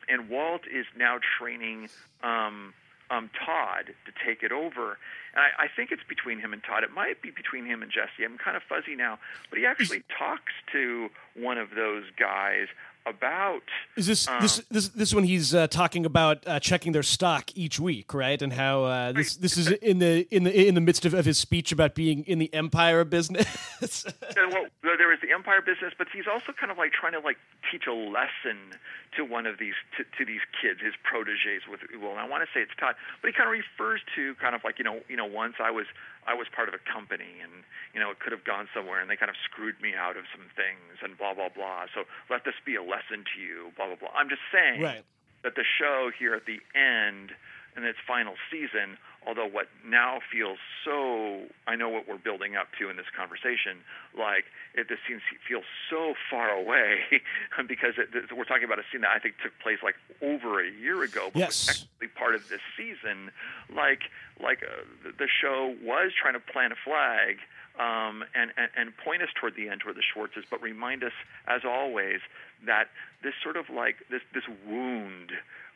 and 0.08 0.30
Walt 0.30 0.62
is 0.72 0.86
now 0.98 1.20
training 1.40 1.90
um, 2.24 2.74
um, 3.10 3.30
Todd 3.46 3.94
to 4.06 4.12
take 4.26 4.44
it 4.44 4.52
over. 4.52 4.98
And 5.36 5.44
I, 5.44 5.64
I 5.64 5.68
think 5.74 5.92
it's 5.92 6.04
between 6.08 6.40
him 6.40 6.54
and 6.54 6.64
Todd. 6.64 6.84
It 6.84 6.92
might 6.92 7.22
be 7.22 7.32
between 7.32 7.66
him 7.66 7.82
and 7.82 7.92
Jesse. 7.92 8.24
I'm 8.24 8.38
kind 8.38 8.58
of 8.58 8.64
fuzzy 8.64 8.96
now, 8.96 9.20
but 9.50 9.60
he 9.60 9.66
actually 9.66 10.04
talks 10.18 10.54
to 10.72 11.10
one 11.36 11.58
of 11.58 11.70
those 11.76 12.06
guys 12.18 12.68
about. 13.06 13.64
Is 13.98 14.08
this 14.08 14.28
um, 14.28 14.42
this 14.42 14.62
this 14.70 14.90
this 14.90 15.14
when 15.14 15.24
he's 15.24 15.54
uh, 15.54 15.68
talking 15.68 16.06
about 16.06 16.48
uh, 16.48 16.60
checking 16.60 16.92
their 16.92 17.04
stock 17.04 17.52
each 17.56 17.80
week, 17.80 18.14
right? 18.14 18.42
And 18.42 18.54
how 18.54 18.84
uh, 18.84 19.12
this 19.12 19.36
this 19.36 19.58
is 19.58 19.72
in 19.72 20.00
the 20.00 20.28
in 20.34 20.44
the 20.44 20.68
in 20.68 20.76
the 20.76 20.82
midst 20.82 21.06
of, 21.06 21.14
of 21.14 21.26
his 21.26 21.38
speech 21.38 21.72
about 21.72 21.96
being 21.96 22.24
in 22.26 22.40
the 22.40 22.54
empire 22.54 23.04
business. 23.04 23.46
well, 24.38 24.66
there 24.84 25.14
is 25.14 25.20
the 25.22 25.32
empire 25.34 25.62
business, 25.62 25.94
but 25.98 26.08
he's 26.14 26.28
also 26.32 26.54
kind 26.58 26.72
of 26.72 26.78
like 26.78 26.94
trying 26.94 27.14
to 27.14 27.20
like 27.20 27.38
teach 27.72 27.88
a 27.88 27.94
lesson 27.94 28.78
to 29.18 29.24
one 29.24 29.46
of 29.46 29.60
these 29.60 29.78
to, 29.98 30.04
to 30.04 30.22
these 30.26 30.44
kids, 30.54 30.82
his 30.82 30.94
proteges. 31.04 31.66
With 31.70 31.82
well, 32.00 32.18
I 32.18 32.28
want 32.28 32.44
to 32.44 32.50
say 32.52 32.62
it's 32.62 32.76
Todd, 32.80 32.96
but 33.22 33.28
he 33.30 33.34
kind 33.34 33.48
of 33.48 33.56
refers 33.56 34.02
to 34.16 34.36
kind 34.42 34.56
of 34.56 34.62
like 34.64 34.78
you 34.78 34.86
know 34.86 35.02
you 35.10 35.18
know 35.18 35.26
once 35.26 35.58
I 35.60 35.72
was 35.72 35.86
I 36.26 36.34
was 36.34 36.48
part 36.50 36.70
of 36.70 36.76
a 36.76 36.84
company 36.84 37.42
and 37.42 37.64
you 37.94 38.00
know 38.00 38.12
it 38.12 38.20
could 38.20 38.32
have 38.32 38.44
gone 38.44 38.68
somewhere 38.74 39.02
and 39.02 39.10
they 39.10 39.18
kind 39.18 39.30
of 39.30 39.38
screwed 39.46 39.80
me 39.82 39.94
out 39.94 40.18
of 40.18 40.26
some 40.32 40.50
things 40.56 41.02
and 41.02 41.18
blah 41.18 41.34
blah 41.34 41.50
blah. 41.50 41.90
So 41.94 42.06
let 42.30 42.46
this 42.46 42.58
be 42.66 42.76
a 42.76 42.84
lesson 42.84 43.24
to 43.24 43.38
you. 43.40 43.72
Blah 43.76 43.94
blah 43.94 44.00
blah. 44.00 44.14
I'm 44.16 44.30
just 44.30 44.46
saying 44.52 44.82
right. 44.82 45.06
that 45.44 45.56
the 45.56 45.66
show 45.66 46.12
here 46.14 46.34
at 46.34 46.46
the 46.46 46.62
end 46.74 47.34
in 47.76 47.84
its 47.84 47.98
final 48.06 48.34
season, 48.52 48.98
although 49.26 49.48
what 49.48 49.68
now 49.86 50.20
feels 50.32 50.58
so, 50.84 51.44
I 51.68 51.76
know 51.76 51.90
what 51.90 52.08
we're 52.08 52.18
building 52.18 52.56
up 52.56 52.68
to 52.80 52.90
in 52.90 52.98
this 52.98 53.06
conversation, 53.16 53.80
like 54.18 54.46
it, 54.76 54.90
this 54.90 55.00
scene 55.08 55.22
feels 55.48 55.64
so 55.90 56.14
far 56.30 56.50
away 56.50 57.00
because 57.68 57.94
it, 57.98 58.10
we're 58.36 58.44
talking 58.46 58.66
about 58.66 58.80
a 58.80 58.84
scene 58.92 59.02
that 59.02 59.12
I 59.16 59.20
think 59.20 59.36
took 59.42 59.58
place 59.60 59.80
like 59.84 59.96
over 60.22 60.64
a 60.64 60.70
year 60.70 61.04
ago, 61.04 61.30
but 61.34 61.40
yes. 61.40 61.68
was 61.68 61.70
actually 61.70 62.08
part 62.20 62.36
of 62.36 62.48
this 62.50 62.62
season. 62.78 63.32
Like, 63.74 64.04
like 64.42 64.64
uh, 64.64 65.10
the 65.18 65.28
show 65.28 65.76
was 65.84 66.12
trying 66.20 66.34
to 66.34 66.40
plant 66.40 66.74
a 66.74 66.78
flag 66.84 67.38
um, 67.80 68.24
and, 68.36 68.52
and, 68.58 68.70
and 68.78 68.98
point 68.98 69.24
us 69.24 69.30
toward 69.40 69.56
the 69.56 69.70
end, 69.70 69.82
toward 69.82 69.96
the 69.96 70.06
Schwartzes, 70.06 70.46
but 70.50 70.62
remind 70.62 71.04
us, 71.04 71.14
as 71.48 71.62
always, 71.66 72.20
that 72.66 72.90
this 73.24 73.34
sort 73.42 73.58
of 73.58 73.70
like 73.70 73.98
this 74.10 74.22
this 74.34 74.44
wound 74.68 75.32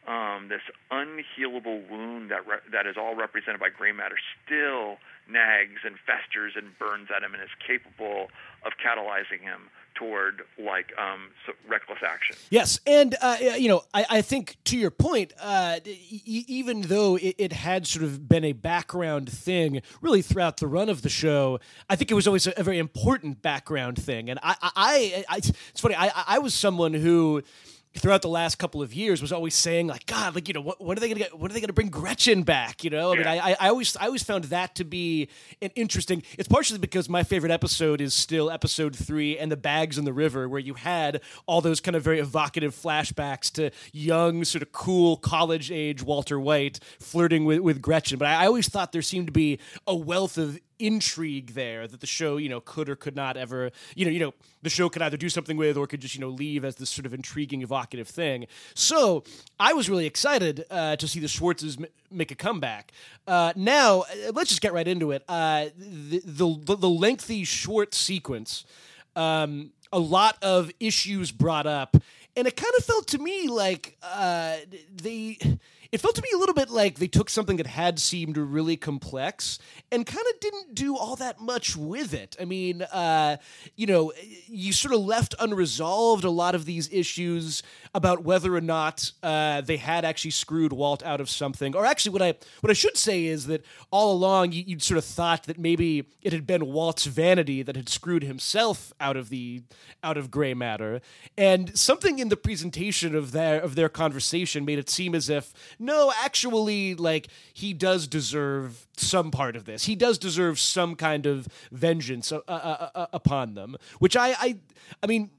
um, 0.08 0.48
this 0.48 0.62
unhealable 0.90 1.88
wound 1.90 2.32
that 2.32 2.48
re- 2.48 2.64
that 2.72 2.88
is 2.88 2.96
all 2.98 3.16
represented 3.16 3.60
by 3.60 3.70
gray 3.70 3.92
matter 3.92 4.16
still 4.46 4.98
nags 5.30 5.82
and 5.86 5.96
festers 6.06 6.54
and 6.56 6.78
burns 6.80 7.10
at 7.16 7.22
him 7.22 7.34
and 7.34 7.44
is 7.44 7.50
capable 7.66 8.28
of 8.66 8.74
catalyzing 8.84 9.42
him 9.42 9.70
toward 9.96 10.44
like 10.58 10.94
um, 10.98 11.30
so 11.46 11.54
reckless 11.68 12.00
action. 12.08 12.36
Yes, 12.50 12.80
and 12.88 13.16
uh, 13.22 13.38
you 13.58 13.68
know, 13.68 13.84
I, 13.94 14.06
I, 14.10 14.22
think 14.22 14.58
to 14.66 14.78
your 14.78 14.92
point, 14.92 15.34
uh, 15.42 15.80
e- 15.86 16.46
even 16.48 16.82
though 16.82 17.18
it, 17.18 17.36
it, 17.38 17.52
had 17.52 17.88
sort 17.88 18.06
of 18.06 18.30
been 18.30 18.46
a 18.46 18.54
background 18.54 19.30
thing, 19.30 19.82
really 20.02 20.22
throughout 20.22 20.58
the 20.58 20.68
run 20.68 20.88
of 20.88 21.02
the 21.02 21.10
show, 21.10 21.60
I 21.90 21.96
think 21.96 22.12
it 22.12 22.14
was 22.14 22.28
always 22.28 22.48
a, 22.48 22.54
a 22.58 22.64
very 22.64 22.78
important 22.78 23.42
background 23.42 24.02
thing. 24.02 24.30
And 24.30 24.40
I, 24.44 24.56
I, 24.62 25.26
I 25.28 25.38
it's 25.38 25.82
funny, 25.82 25.96
I, 25.96 26.12
I 26.28 26.40
was 26.40 26.54
someone 26.54 26.94
who 26.94 27.44
throughout 28.00 28.22
the 28.22 28.30
last 28.30 28.56
couple 28.56 28.82
of 28.82 28.94
years 28.94 29.22
was 29.22 29.32
always 29.32 29.56
saying 29.56 29.88
like 29.88 30.06
God, 30.06 30.36
like 30.36 30.48
you 30.48 30.54
know, 30.54 30.62
what, 30.62 30.82
when 30.82 30.98
are 30.98 31.00
they 31.00 31.08
gonna 31.08 31.20
get? 31.20 31.38
When 31.38 31.52
are 31.52 31.54
they 31.54 31.62
gonna 31.62 31.74
bring 31.74 31.90
Gretchen 31.90 32.44
back? 32.44 32.84
You 32.84 32.90
know, 32.90 33.14
I 33.14 33.16
mean, 33.16 33.28
I, 33.28 33.56
I 33.60 33.70
always 33.70 33.96
I 33.98 34.06
always 34.06 34.24
found 34.24 34.46
that 34.46 34.76
to 34.76 34.84
be 34.84 35.30
an 35.62 35.72
interesting. 35.76 36.24
It's 36.38 36.48
partially 36.48 36.80
because 36.80 37.10
my 37.10 37.24
favorite 37.24 37.52
episode 37.52 38.02
is 38.02 38.14
still 38.14 38.50
episode 38.50 38.96
three 38.96 39.38
and 39.38 39.52
the 39.52 39.58
bags 39.58 39.98
in 39.98 40.06
the 40.06 40.14
river, 40.14 40.48
where 40.48 40.60
you 40.60 40.76
had 40.76 41.22
all 41.46 41.62
those 41.62 41.80
kind 41.80 41.96
of 41.96 42.04
very 42.04 42.20
evocative 42.20 42.76
flashbacks 42.76 43.52
to 43.54 43.72
young, 43.92 44.44
sort 44.44 44.62
of 44.62 44.72
cool 44.72 45.18
college 45.18 45.72
age 45.72 46.04
Walter 46.04 46.40
White 46.40 46.80
flirting 47.00 47.46
with 47.46 47.60
with 47.60 47.82
Gretchen. 47.82 48.18
But 48.18 48.28
I, 48.28 48.44
I 48.44 48.46
always 48.48 48.70
thought 48.70 48.92
there 48.92 49.02
seemed 49.02 49.28
to 49.28 49.34
be 49.34 49.60
a 49.86 49.96
wealth 49.96 50.38
of 50.38 50.60
intrigue 50.80 51.54
there 51.54 51.88
that 51.88 52.02
the 52.02 52.08
show 52.08 52.38
you 52.38 52.50
know 52.50 52.60
could 52.60 52.90
or 52.90 52.96
could 52.96 53.16
not 53.16 53.36
ever 53.36 53.72
you 53.96 54.06
know 54.06 54.12
you 54.12 54.20
know 54.20 54.34
the 54.62 54.70
show 54.70 54.90
could 54.90 55.02
either 55.02 55.18
do 55.18 55.30
something 55.30 55.58
with 55.58 55.78
or 55.78 55.88
could 55.88 56.00
just 56.00 56.16
you 56.16 56.22
know 56.22 56.30
leave 56.30 56.64
as 56.64 56.76
this 56.76 56.90
sort 56.90 57.06
of 57.06 57.14
intriguing 57.14 57.62
evocative 57.62 58.08
thing. 58.08 58.48
So 58.74 59.24
i 59.60 59.74
was 59.74 59.90
really 59.90 60.06
excited 60.06 60.66
uh, 60.70 60.96
to 60.98 61.08
see 61.08 61.20
the 61.20 61.28
schwartzes 61.28 61.80
m- 61.80 61.88
make 62.12 62.32
a 62.32 62.36
comeback. 62.36 62.92
Uh, 63.26 63.54
now 63.56 64.02
uh, 64.02 64.32
let's 64.34 64.50
just 64.50 64.62
get 64.62 64.74
right 64.74 64.88
into 64.88 65.12
it. 65.12 65.24
Uh, 65.28 65.68
the, 65.78 66.22
the, 66.24 66.76
the 66.76 66.90
lengthy 66.90 67.44
short 67.44 67.94
sequence 67.94 68.66
um, 69.16 69.72
a 69.92 70.00
lot 70.00 70.38
of 70.42 70.72
issues 70.80 71.32
brought 71.32 71.66
up 71.66 71.98
and 72.38 72.48
it 72.48 72.56
kind 72.56 72.74
of 72.78 72.86
felt 72.86 73.08
to 73.08 73.18
me 73.18 73.48
like 73.48 73.98
uh, 74.04 74.58
they 75.02 75.38
it 75.98 76.02
felt 76.02 76.14
to 76.14 76.22
me 76.22 76.30
a 76.36 76.38
little 76.38 76.54
bit 76.54 76.70
like 76.70 77.00
they 77.00 77.08
took 77.08 77.28
something 77.28 77.58
that 77.58 77.66
had 77.66 77.98
seemed 77.98 78.38
really 78.38 78.78
complex 78.78 79.58
and 79.92 80.06
kind 80.06 80.28
of 80.32 80.40
didn't 80.40 80.76
do 80.76 80.96
all 80.96 81.16
that 81.16 81.42
much 81.42 81.76
with 81.76 82.14
it. 82.14 82.36
I 82.40 82.46
mean, 82.46 82.84
uh, 82.84 83.38
you 83.76 83.88
know, 83.88 84.14
you 84.46 84.74
sort 84.74 84.94
of 84.94 85.02
left 85.02 85.34
unresolved 85.40 86.24
a 86.24 86.30
lot 86.30 86.54
of 86.54 86.66
these 86.66 86.88
issues 86.94 87.64
about 87.96 88.24
whether 88.24 88.54
or 88.54 88.62
not 88.62 89.12
uh, 89.24 89.62
they 89.62 89.78
had 89.78 90.06
actually 90.06 90.30
screwed 90.30 90.72
Walt 90.72 91.04
out 91.04 91.20
of 91.20 91.32
something. 91.32 91.76
Or 91.76 91.84
actually, 91.84 92.12
what 92.12 92.22
I 92.22 92.36
what 92.62 92.70
I 92.70 92.74
should 92.74 92.96
say 92.96 93.26
is 93.26 93.48
that 93.48 93.66
all 93.90 94.14
along 94.14 94.52
you, 94.52 94.64
would 94.68 94.84
sort 94.84 95.00
of 95.00 95.06
thought 95.06 95.46
that 95.46 95.58
maybe 95.58 96.06
it 96.22 96.32
had 96.32 96.46
been 96.46 96.68
Walt's 96.68 97.06
vanity 97.06 97.64
that 97.64 97.76
had 97.76 97.90
screwed 97.90 98.22
himself 98.22 98.94
out 99.00 99.18
of 99.18 99.30
the 99.30 99.64
out 100.04 100.18
of 100.18 100.30
gray 100.30 100.54
matter, 100.54 101.02
and 101.36 101.76
something 101.76 102.20
in 102.20 102.30
the 102.30 102.38
presentation 102.38 103.16
of 103.16 103.32
their 103.32 103.60
of 103.60 103.74
their 103.74 103.90
conversation 103.90 104.64
made 104.64 104.78
it 104.78 104.92
seem 104.92 105.16
as 105.16 105.28
if 105.28 105.54
no, 105.88 106.12
actually, 106.24 106.94
like 106.96 107.30
he 107.54 107.74
does 107.74 108.08
deserve 108.08 108.86
some 108.98 109.32
part 109.32 109.56
of 109.56 109.64
this. 109.64 109.86
He 109.86 109.96
does 109.96 110.18
deserve 110.18 110.60
some 110.60 110.96
kind 110.96 111.26
of 111.26 111.48
vengeance 111.72 112.32
uh, 112.32 112.42
uh, 112.48 112.90
uh, 112.94 113.08
upon 113.14 113.56
them. 113.56 113.78
Which 114.00 114.18
I, 114.18 114.32
I, 114.32 114.58
I 115.02 115.08
mean, 115.08 115.32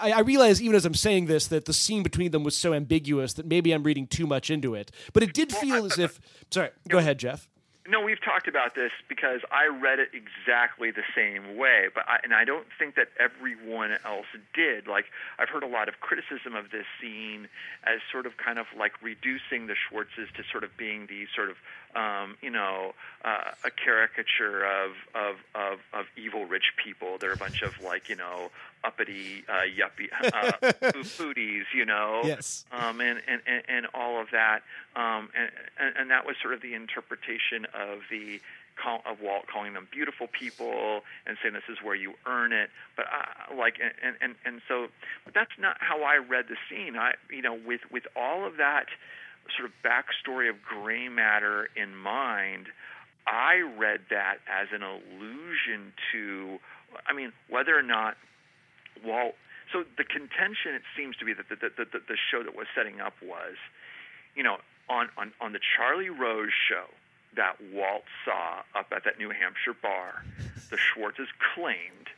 I, 0.00 0.10
I, 0.10 0.20
realize 0.20 0.60
even 0.60 0.74
as 0.74 0.84
I'm 0.84 0.94
saying 0.94 1.26
this 1.26 1.46
that 1.46 1.64
the 1.64 1.72
scene 1.72 2.02
between 2.02 2.32
them 2.32 2.42
was 2.42 2.56
so 2.56 2.74
ambiguous 2.74 3.34
that 3.34 3.46
maybe 3.46 3.70
I'm 3.72 3.84
reading 3.84 4.08
too 4.08 4.26
much 4.26 4.50
into 4.50 4.74
it. 4.74 4.90
But 5.12 5.22
it 5.22 5.32
did 5.32 5.52
feel 5.52 5.86
as 5.86 5.96
if. 5.96 6.20
Sorry, 6.50 6.70
go 6.88 6.98
ahead, 6.98 7.18
Jeff. 7.18 7.48
No, 7.86 8.00
we've 8.00 8.20
talked 8.22 8.48
about 8.48 8.74
this 8.74 8.92
because 9.08 9.40
I 9.52 9.66
read 9.66 9.98
it 9.98 10.08
exactly 10.14 10.90
the 10.90 11.04
same 11.14 11.58
way, 11.58 11.88
but 11.94 12.08
I, 12.08 12.18
and 12.24 12.32
I 12.32 12.46
don't 12.46 12.66
think 12.78 12.94
that 12.94 13.08
everyone 13.20 13.92
else 14.06 14.26
did. 14.54 14.86
Like 14.86 15.04
I've 15.38 15.50
heard 15.50 15.62
a 15.62 15.68
lot 15.68 15.88
of 15.88 16.00
criticism 16.00 16.54
of 16.56 16.70
this 16.70 16.86
scene 16.98 17.46
as 17.84 18.00
sort 18.10 18.24
of 18.24 18.38
kind 18.38 18.58
of 18.58 18.66
like 18.78 18.92
reducing 19.02 19.66
the 19.66 19.74
Schwartzes 19.74 20.32
to 20.36 20.44
sort 20.50 20.64
of 20.64 20.74
being 20.78 21.06
these 21.08 21.28
sort 21.36 21.50
of 21.50 21.56
um, 21.94 22.36
you 22.40 22.50
know, 22.50 22.94
uh, 23.24 23.52
a 23.64 23.70
caricature 23.70 24.64
of, 24.64 24.92
of, 25.14 25.36
of, 25.54 25.78
of 25.92 26.06
evil 26.16 26.44
rich 26.44 26.72
people. 26.82 27.18
They're 27.18 27.32
a 27.32 27.36
bunch 27.36 27.62
of 27.62 27.80
like, 27.82 28.08
you 28.08 28.16
know, 28.16 28.50
uppity, 28.84 29.44
uh, 29.48 29.62
yuppie, 29.62 30.08
uh, 30.12 30.52
foodies, 31.02 31.64
you 31.74 31.84
know, 31.84 32.22
yes, 32.24 32.64
um, 32.72 33.00
and, 33.00 33.20
and, 33.26 33.40
and, 33.46 33.62
and 33.68 33.86
all 33.94 34.20
of 34.20 34.28
that. 34.32 34.62
Um, 34.96 35.30
and, 35.36 35.96
and, 35.96 36.10
that 36.10 36.26
was 36.26 36.36
sort 36.40 36.54
of 36.54 36.60
the 36.60 36.74
interpretation 36.74 37.66
of 37.74 38.00
the 38.10 38.40
Call, 38.76 39.02
of 39.06 39.20
Walt 39.20 39.46
calling 39.46 39.74
them 39.74 39.86
beautiful 39.92 40.26
people 40.26 41.02
and 41.26 41.36
saying 41.40 41.54
this 41.54 41.62
is 41.68 41.78
where 41.82 41.94
you 41.94 42.14
earn 42.26 42.52
it. 42.52 42.70
But 42.96 43.06
uh, 43.06 43.54
like, 43.56 43.76
and, 43.80 44.16
and 44.20 44.34
and 44.44 44.60
so, 44.66 44.88
but 45.24 45.32
that's 45.32 45.56
not 45.58 45.76
how 45.78 46.02
I 46.02 46.16
read 46.16 46.46
the 46.48 46.56
scene. 46.68 46.96
I, 46.96 47.14
you 47.30 47.42
know, 47.42 47.54
with 47.54 47.82
with 47.92 48.04
all 48.16 48.44
of 48.44 48.56
that 48.56 48.86
sort 49.56 49.68
of 49.68 49.74
backstory 49.84 50.50
of 50.50 50.56
gray 50.62 51.08
matter 51.08 51.68
in 51.76 51.94
mind, 51.94 52.66
I 53.26 53.60
read 53.78 54.00
that 54.10 54.38
as 54.48 54.68
an 54.72 54.82
allusion 54.82 55.92
to, 56.12 56.58
I 57.06 57.12
mean, 57.12 57.32
whether 57.48 57.76
or 57.76 57.82
not 57.82 58.16
Walt. 59.02 59.34
So 59.72 59.84
the 59.96 60.04
contention, 60.04 60.74
it 60.74 60.82
seems 60.96 61.16
to 61.16 61.24
be 61.24 61.32
that 61.32 61.48
the, 61.48 61.56
the, 61.56 61.84
the, 61.84 62.00
the 62.06 62.16
show 62.30 62.42
that 62.42 62.54
was 62.54 62.66
setting 62.74 63.00
up 63.00 63.14
was, 63.22 63.56
you 64.36 64.42
know, 64.42 64.58
on, 64.88 65.08
on, 65.16 65.32
on 65.40 65.52
the 65.52 65.60
Charlie 65.60 66.10
Rose 66.10 66.52
show 66.68 66.86
that 67.36 67.56
Walt 67.72 68.04
saw 68.24 68.62
up 68.78 68.92
at 68.94 69.04
that 69.04 69.18
New 69.18 69.30
Hampshire 69.30 69.74
bar, 69.74 70.22
the 70.70 70.76
Schwartzes 70.76 71.32
claimed 71.54 72.12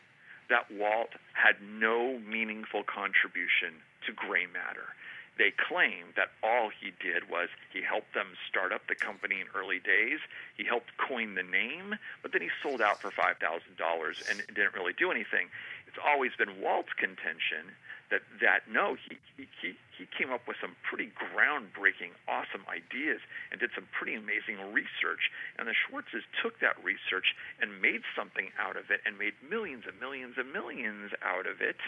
that 0.50 0.70
Walt 0.70 1.10
had 1.32 1.56
no 1.62 2.18
meaningful 2.18 2.82
contribution 2.82 3.80
to 4.06 4.12
gray 4.12 4.46
matter 4.46 4.94
they 5.38 5.52
claim 5.52 6.16
that 6.16 6.32
all 6.42 6.70
he 6.70 6.92
did 7.00 7.28
was 7.28 7.48
he 7.72 7.82
helped 7.82 8.14
them 8.14 8.28
start 8.48 8.72
up 8.72 8.88
the 8.88 8.94
company 8.94 9.40
in 9.40 9.46
early 9.54 9.78
days. 9.78 10.18
He 10.56 10.64
helped 10.64 10.96
coin 10.96 11.34
the 11.34 11.42
name, 11.42 11.96
but 12.22 12.32
then 12.32 12.40
he 12.40 12.48
sold 12.62 12.80
out 12.80 13.00
for 13.00 13.10
five 13.10 13.36
thousand 13.36 13.76
dollars 13.76 14.22
and 14.30 14.42
didn't 14.48 14.74
really 14.74 14.94
do 14.94 15.10
anything. 15.10 15.48
It's 15.86 15.98
always 16.02 16.32
been 16.38 16.60
Walt's 16.60 16.92
contention 16.98 17.72
that 18.10 18.22
that 18.40 18.70
no, 18.70 18.94
he 18.94 19.18
he 19.36 19.74
he 19.98 20.04
came 20.14 20.30
up 20.30 20.46
with 20.46 20.56
some 20.60 20.76
pretty 20.86 21.10
groundbreaking, 21.16 22.14
awesome 22.28 22.62
ideas 22.68 23.18
and 23.50 23.58
did 23.58 23.70
some 23.74 23.88
pretty 23.90 24.14
amazing 24.14 24.60
research. 24.70 25.32
And 25.58 25.66
the 25.66 25.74
Schwartzes 25.74 26.22
took 26.42 26.60
that 26.60 26.78
research 26.84 27.34
and 27.60 27.80
made 27.82 28.02
something 28.14 28.52
out 28.60 28.76
of 28.76 28.90
it 28.90 29.00
and 29.06 29.18
made 29.18 29.34
millions 29.42 29.84
and 29.88 29.98
millions 29.98 30.34
and 30.38 30.52
millions 30.52 31.10
out 31.24 31.46
of 31.46 31.58
it. 31.60 31.80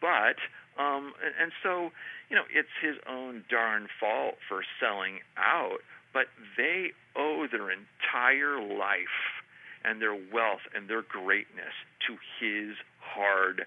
But 0.00 0.40
um, 0.80 1.12
and, 1.20 1.34
and 1.36 1.52
so 1.62 1.90
you 2.28 2.36
know, 2.36 2.48
it's 2.48 2.72
his 2.80 2.96
own 3.08 3.44
darn 3.50 3.88
fault 3.98 4.40
for 4.48 4.64
selling 4.80 5.20
out. 5.36 5.84
But 6.12 6.26
they 6.56 6.90
owe 7.14 7.46
their 7.50 7.70
entire 7.70 8.58
life 8.58 9.39
and 9.84 10.00
their 10.00 10.14
wealth 10.14 10.64
and 10.74 10.88
their 10.88 11.02
greatness 11.02 11.74
to 12.06 12.16
his 12.38 12.76
hard 13.00 13.66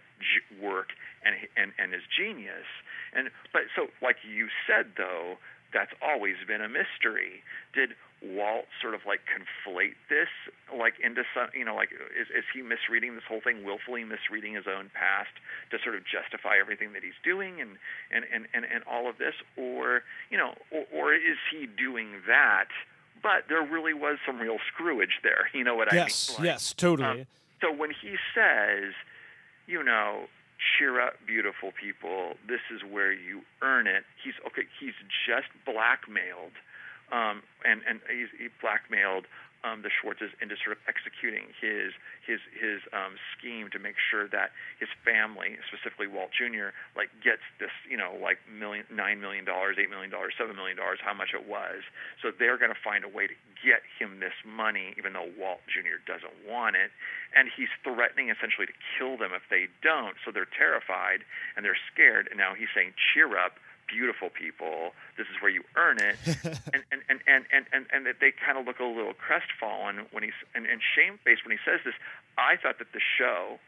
work 0.62 0.90
and 1.26 1.36
and 1.58 1.72
and 1.78 1.94
his 1.94 2.04
genius. 2.10 2.68
And 3.14 3.30
but 3.52 3.64
so 3.76 3.88
like 4.02 4.18
you 4.24 4.48
said 4.68 4.94
though, 4.98 5.38
that's 5.74 5.94
always 6.02 6.36
been 6.48 6.62
a 6.62 6.70
mystery. 6.70 7.44
Did 7.74 7.98
Walt 8.24 8.66
sort 8.80 8.94
of 8.96 9.02
like 9.06 9.20
conflate 9.28 10.00
this 10.08 10.32
like 10.72 10.96
into 11.04 11.24
some 11.36 11.52
you 11.52 11.66
know 11.66 11.76
like 11.76 11.92
is 11.92 12.32
is 12.32 12.48
he 12.54 12.62
misreading 12.62 13.16
this 13.16 13.28
whole 13.28 13.42
thing 13.44 13.66
willfully 13.66 14.08
misreading 14.08 14.56
his 14.56 14.64
own 14.64 14.88
past 14.96 15.36
to 15.72 15.78
sort 15.84 16.00
of 16.00 16.08
justify 16.08 16.56
everything 16.56 16.94
that 16.94 17.04
he's 17.04 17.20
doing 17.20 17.60
and 17.60 17.76
and 18.16 18.24
and 18.32 18.48
and, 18.56 18.64
and 18.64 18.84
all 18.88 19.10
of 19.12 19.20
this 19.20 19.36
or 19.60 20.08
you 20.32 20.38
know 20.38 20.56
or, 20.72 20.88
or 20.94 21.14
is 21.14 21.36
he 21.52 21.68
doing 21.68 22.24
that 22.24 22.72
but 23.24 23.48
there 23.50 23.64
really 23.64 23.94
was 23.94 24.18
some 24.26 24.40
real 24.40 24.58
screwage 24.72 25.22
there. 25.24 25.50
You 25.54 25.64
know 25.64 25.76
what 25.76 25.88
yes, 25.92 25.94
I 25.94 25.96
mean? 25.96 26.06
Yes, 26.06 26.30
like, 26.38 26.46
yes, 26.46 26.74
totally. 26.74 27.22
Um, 27.22 27.28
so 27.62 27.74
when 27.74 27.90
he 27.90 28.16
says, 28.36 28.94
you 29.66 29.82
know, 29.82 30.26
cheer 30.78 31.02
up, 31.02 31.14
beautiful 31.26 31.72
people, 31.72 32.34
this 32.48 32.60
is 32.74 32.82
where 32.84 33.12
you 33.12 33.42
earn 33.62 33.88
it. 33.88 34.04
He's 34.22 34.36
okay. 34.46 34.64
He's 34.80 34.94
just 35.26 35.48
blackmailed, 35.66 36.54
um, 37.12 37.42
and 37.66 37.82
and 37.88 38.02
he's 38.12 38.30
he 38.38 38.50
blackmailed 38.62 39.26
um, 39.64 39.82
the 39.82 39.90
Schwartzes 39.90 40.36
into 40.44 40.60
sort 40.60 40.76
of 40.76 40.82
executing 40.92 41.48
his 41.60 41.96
his 42.28 42.44
his 42.52 42.84
um, 42.92 43.16
scheme 43.32 43.72
to 43.72 43.80
make 43.80 43.96
sure 43.96 44.28
that 44.28 44.52
his 44.80 44.92
family, 45.08 45.56
specifically 45.72 46.08
Walt 46.08 46.36
Jr., 46.36 46.76
like 47.00 47.10
gets 47.24 47.44
this, 47.64 47.72
you 47.88 47.96
know, 47.96 48.16
like 48.20 48.44
million 48.52 48.84
nine 48.92 49.24
million 49.24 49.48
dollars, 49.48 49.80
eight 49.80 49.90
million 49.90 50.12
dollars, 50.12 50.36
seven 50.36 50.56
million 50.56 50.76
dollars, 50.76 51.00
how 51.00 51.16
much 51.16 51.32
it 51.32 51.48
was. 51.48 51.88
So 52.20 52.32
they're 52.36 52.60
going 52.60 52.76
to 52.76 52.84
find 52.84 53.08
a 53.08 53.12
way 53.12 53.28
to 53.28 53.38
get 53.64 53.88
him 54.00 54.20
this 54.20 54.36
money, 54.44 54.92
even 55.00 55.16
though 55.16 55.32
Walt 55.40 55.64
Jr. 55.72 56.04
doesn't 56.04 56.36
want 56.44 56.76
it, 56.76 56.92
and 57.32 57.48
he's 57.48 57.72
threatening 57.88 58.28
essentially 58.28 58.68
to 58.68 58.78
kill 59.00 59.16
them 59.16 59.32
if 59.32 59.48
they 59.48 59.72
don't. 59.80 60.20
So 60.28 60.36
they're 60.36 60.52
terrified 60.52 61.24
and 61.56 61.64
they're 61.64 61.80
scared, 61.92 62.28
and 62.28 62.36
now 62.36 62.52
he's 62.54 62.72
saying, 62.76 62.94
"Cheer 63.00 63.40
up." 63.40 63.56
Beautiful 63.94 64.30
people. 64.30 64.94
This 65.18 65.28
is 65.30 65.38
where 65.42 65.52
you 65.52 65.62
earn 65.78 66.00
it, 66.00 66.18
and 66.74 66.82
and 66.92 67.02
and 67.08 67.22
and 67.28 67.46
and 67.54 67.66
and, 67.72 67.86
and 67.94 68.06
that 68.06 68.18
they 68.20 68.34
kind 68.34 68.58
of 68.58 68.66
look 68.66 68.80
a 68.80 68.86
little 68.86 69.14
crestfallen 69.14 70.08
when 70.12 70.24
he's 70.24 70.38
and, 70.56 70.66
and 70.66 70.82
shamefaced 70.82 71.46
when 71.46 71.54
he 71.54 71.62
says 71.62 71.82
this. 71.86 71.94
I 72.38 72.58
thought 72.58 72.80
that 72.80 72.92
the 72.94 73.04
show 73.18 73.60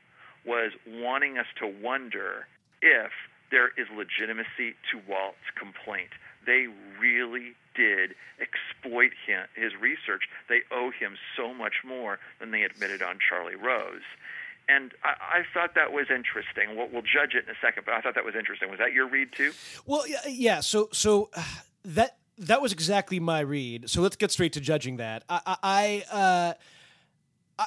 was 0.45 0.71
wanting 0.87 1.37
us 1.37 1.47
to 1.61 1.67
wonder 1.67 2.47
if 2.81 3.11
there 3.51 3.69
is 3.77 3.87
legitimacy 3.93 4.73
to 4.91 5.01
Walt's 5.07 5.49
complaint. 5.57 6.09
They 6.45 6.67
really 6.99 7.53
did 7.75 8.15
exploit 8.41 9.11
him, 9.25 9.45
his 9.55 9.73
research. 9.79 10.29
They 10.49 10.61
owe 10.71 10.91
him 10.91 11.17
so 11.35 11.53
much 11.53 11.81
more 11.85 12.19
than 12.39 12.51
they 12.51 12.63
admitted 12.63 13.01
on 13.01 13.17
Charlie 13.17 13.55
Rose 13.55 14.05
and 14.67 14.91
I, 15.03 15.39
I, 15.39 15.43
thought 15.53 15.75
that 15.75 15.91
was 15.91 16.07
interesting. 16.09 16.75
We'll, 16.75 16.89
we'll, 16.91 17.01
judge 17.01 17.35
it 17.35 17.45
in 17.45 17.49
a 17.49 17.57
second, 17.61 17.83
but 17.85 17.93
I 17.93 18.01
thought 18.01 18.15
that 18.15 18.25
was 18.25 18.35
interesting. 18.35 18.69
Was 18.69 18.79
that 18.79 18.93
your 18.93 19.07
read 19.07 19.31
too? 19.31 19.51
Well, 19.85 20.03
yeah. 20.27 20.59
So, 20.61 20.89
so 20.91 21.29
that 21.85 22.17
that 22.37 22.61
was 22.61 22.73
exactly 22.73 23.19
my 23.19 23.39
read. 23.41 23.89
So 23.89 24.01
let's 24.01 24.15
get 24.15 24.31
straight 24.31 24.53
to 24.53 24.61
judging 24.61 24.97
that. 24.97 25.23
I, 25.29 25.57
I, 25.63 26.03
uh, 26.11 26.53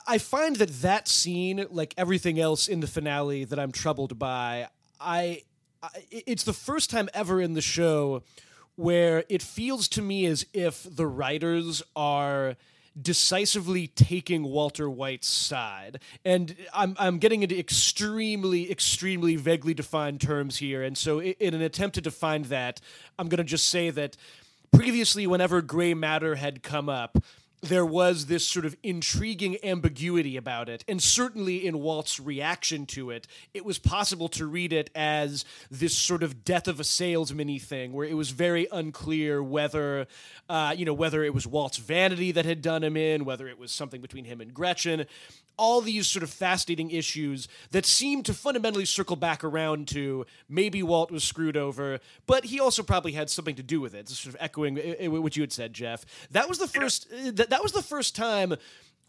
I 0.06 0.18
find 0.18 0.56
that 0.56 0.82
that 0.82 1.08
scene, 1.08 1.64
like 1.70 1.94
everything 1.96 2.38
else 2.38 2.68
in 2.68 2.80
the 2.80 2.87
finale, 2.87 3.44
that 3.44 3.58
I'm 3.58 3.72
troubled 3.72 4.18
by. 4.18 4.68
I, 5.00 5.42
I 5.82 5.88
it's 6.11 6.44
the 6.44 6.52
first 6.52 6.90
time 6.90 7.08
ever 7.14 7.40
in 7.40 7.54
the 7.54 7.62
show 7.62 8.22
where 8.76 9.24
it 9.28 9.42
feels 9.42 9.88
to 9.88 10.02
me 10.02 10.26
as 10.26 10.46
if 10.52 10.87
the 10.88 11.06
writers 11.06 11.82
are 11.96 12.56
decisively 13.00 13.87
taking 13.87 14.42
Walter 14.42 14.88
White's 14.88 15.28
side. 15.28 16.00
And 16.24 16.54
I'm, 16.74 16.96
I'm 16.98 17.18
getting 17.18 17.42
into 17.42 17.58
extremely, 17.58 18.70
extremely 18.70 19.37
vaguely 19.37 19.74
defined 19.74 20.20
terms 20.20 20.58
here. 20.58 20.82
And 20.82 20.96
so, 20.96 21.20
in 21.22 21.54
an 21.54 21.62
attempt 21.62 21.94
to 21.94 22.00
define 22.00 22.42
that, 22.44 22.80
I'm 23.18 23.28
going 23.28 23.38
to 23.38 23.44
just 23.44 23.68
say 23.68 23.90
that 23.90 24.16
previously, 24.72 25.26
whenever 25.26 25.62
gray 25.62 25.94
matter 25.94 26.34
had 26.34 26.62
come 26.62 26.88
up, 26.88 27.18
there 27.61 27.85
was 27.85 28.27
this 28.27 28.47
sort 28.47 28.64
of 28.64 28.77
intriguing 28.83 29.57
ambiguity 29.64 30.37
about 30.37 30.68
it. 30.68 30.85
And 30.87 31.03
certainly 31.03 31.66
in 31.66 31.81
Walt's 31.81 32.21
reaction 32.21 32.87
to 32.87 33.11
it, 33.11 33.27
it 33.53 33.64
was 33.64 33.79
possible 33.79 34.29
to 34.31 34.47
read 34.47 34.73
it 34.73 34.90
as 34.94 35.44
this 35.71 35.97
sort 35.97 36.23
of 36.23 36.44
death 36.44 36.68
of 36.68 36.79
a 36.79 36.85
salesman 36.85 37.59
thing, 37.59 37.92
where 37.92 38.07
it 38.07 38.14
was 38.14 38.31
very 38.31 38.66
unclear 38.71 39.42
whether, 39.42 40.07
uh, 40.49 40.75
you 40.77 40.85
know, 40.85 40.92
whether 40.92 41.25
it 41.25 41.33
was 41.33 41.47
Walt's 41.47 41.79
vanity 41.79 42.33
that 42.33 42.44
had 42.44 42.62
done 42.62 42.85
him 42.85 42.97
in, 42.97 43.25
whether 43.25 43.49
it 43.49 43.59
was 43.59 43.73
something 43.73 44.01
between 44.01 44.25
him 44.25 44.40
and 44.40 44.53
Gretchen 44.53 45.07
all 45.59 45.81
these 45.81 46.07
sort 46.07 46.23
of 46.23 46.31
fascinating 46.31 46.90
issues 46.90 47.49
that 47.73 47.85
seem 47.85 48.23
to 48.23 48.33
fundamentally 48.33 48.85
circle 48.85 49.16
back 49.16 49.42
around 49.42 49.88
to 49.88 50.25
maybe 50.49 50.83
Walt 50.83 51.11
was 51.11 51.25
screwed 51.25 51.57
over, 51.57 51.99
but 52.27 52.44
he 52.44 52.61
also 52.61 52.83
probably 52.83 53.12
had 53.12 53.29
something 53.29 53.57
to 53.57 53.62
do 53.62 53.81
with 53.81 53.94
it. 53.94 54.09
Sort 54.09 54.35
of 54.35 54.40
echoing 54.40 54.79
eh, 54.79 54.94
eh, 55.01 55.07
what 55.09 55.37
you 55.37 55.42
had 55.42 55.53
said, 55.53 55.75
Jeff. 55.75 56.07
That 56.31 56.49
was 56.49 56.59
the 56.59 56.68
first. 56.68 57.09
Eh, 57.12 57.33
that, 57.35 57.47
that 57.50 57.62
was 57.62 57.72
the 57.72 57.82
first 57.82 58.14
time 58.14 58.54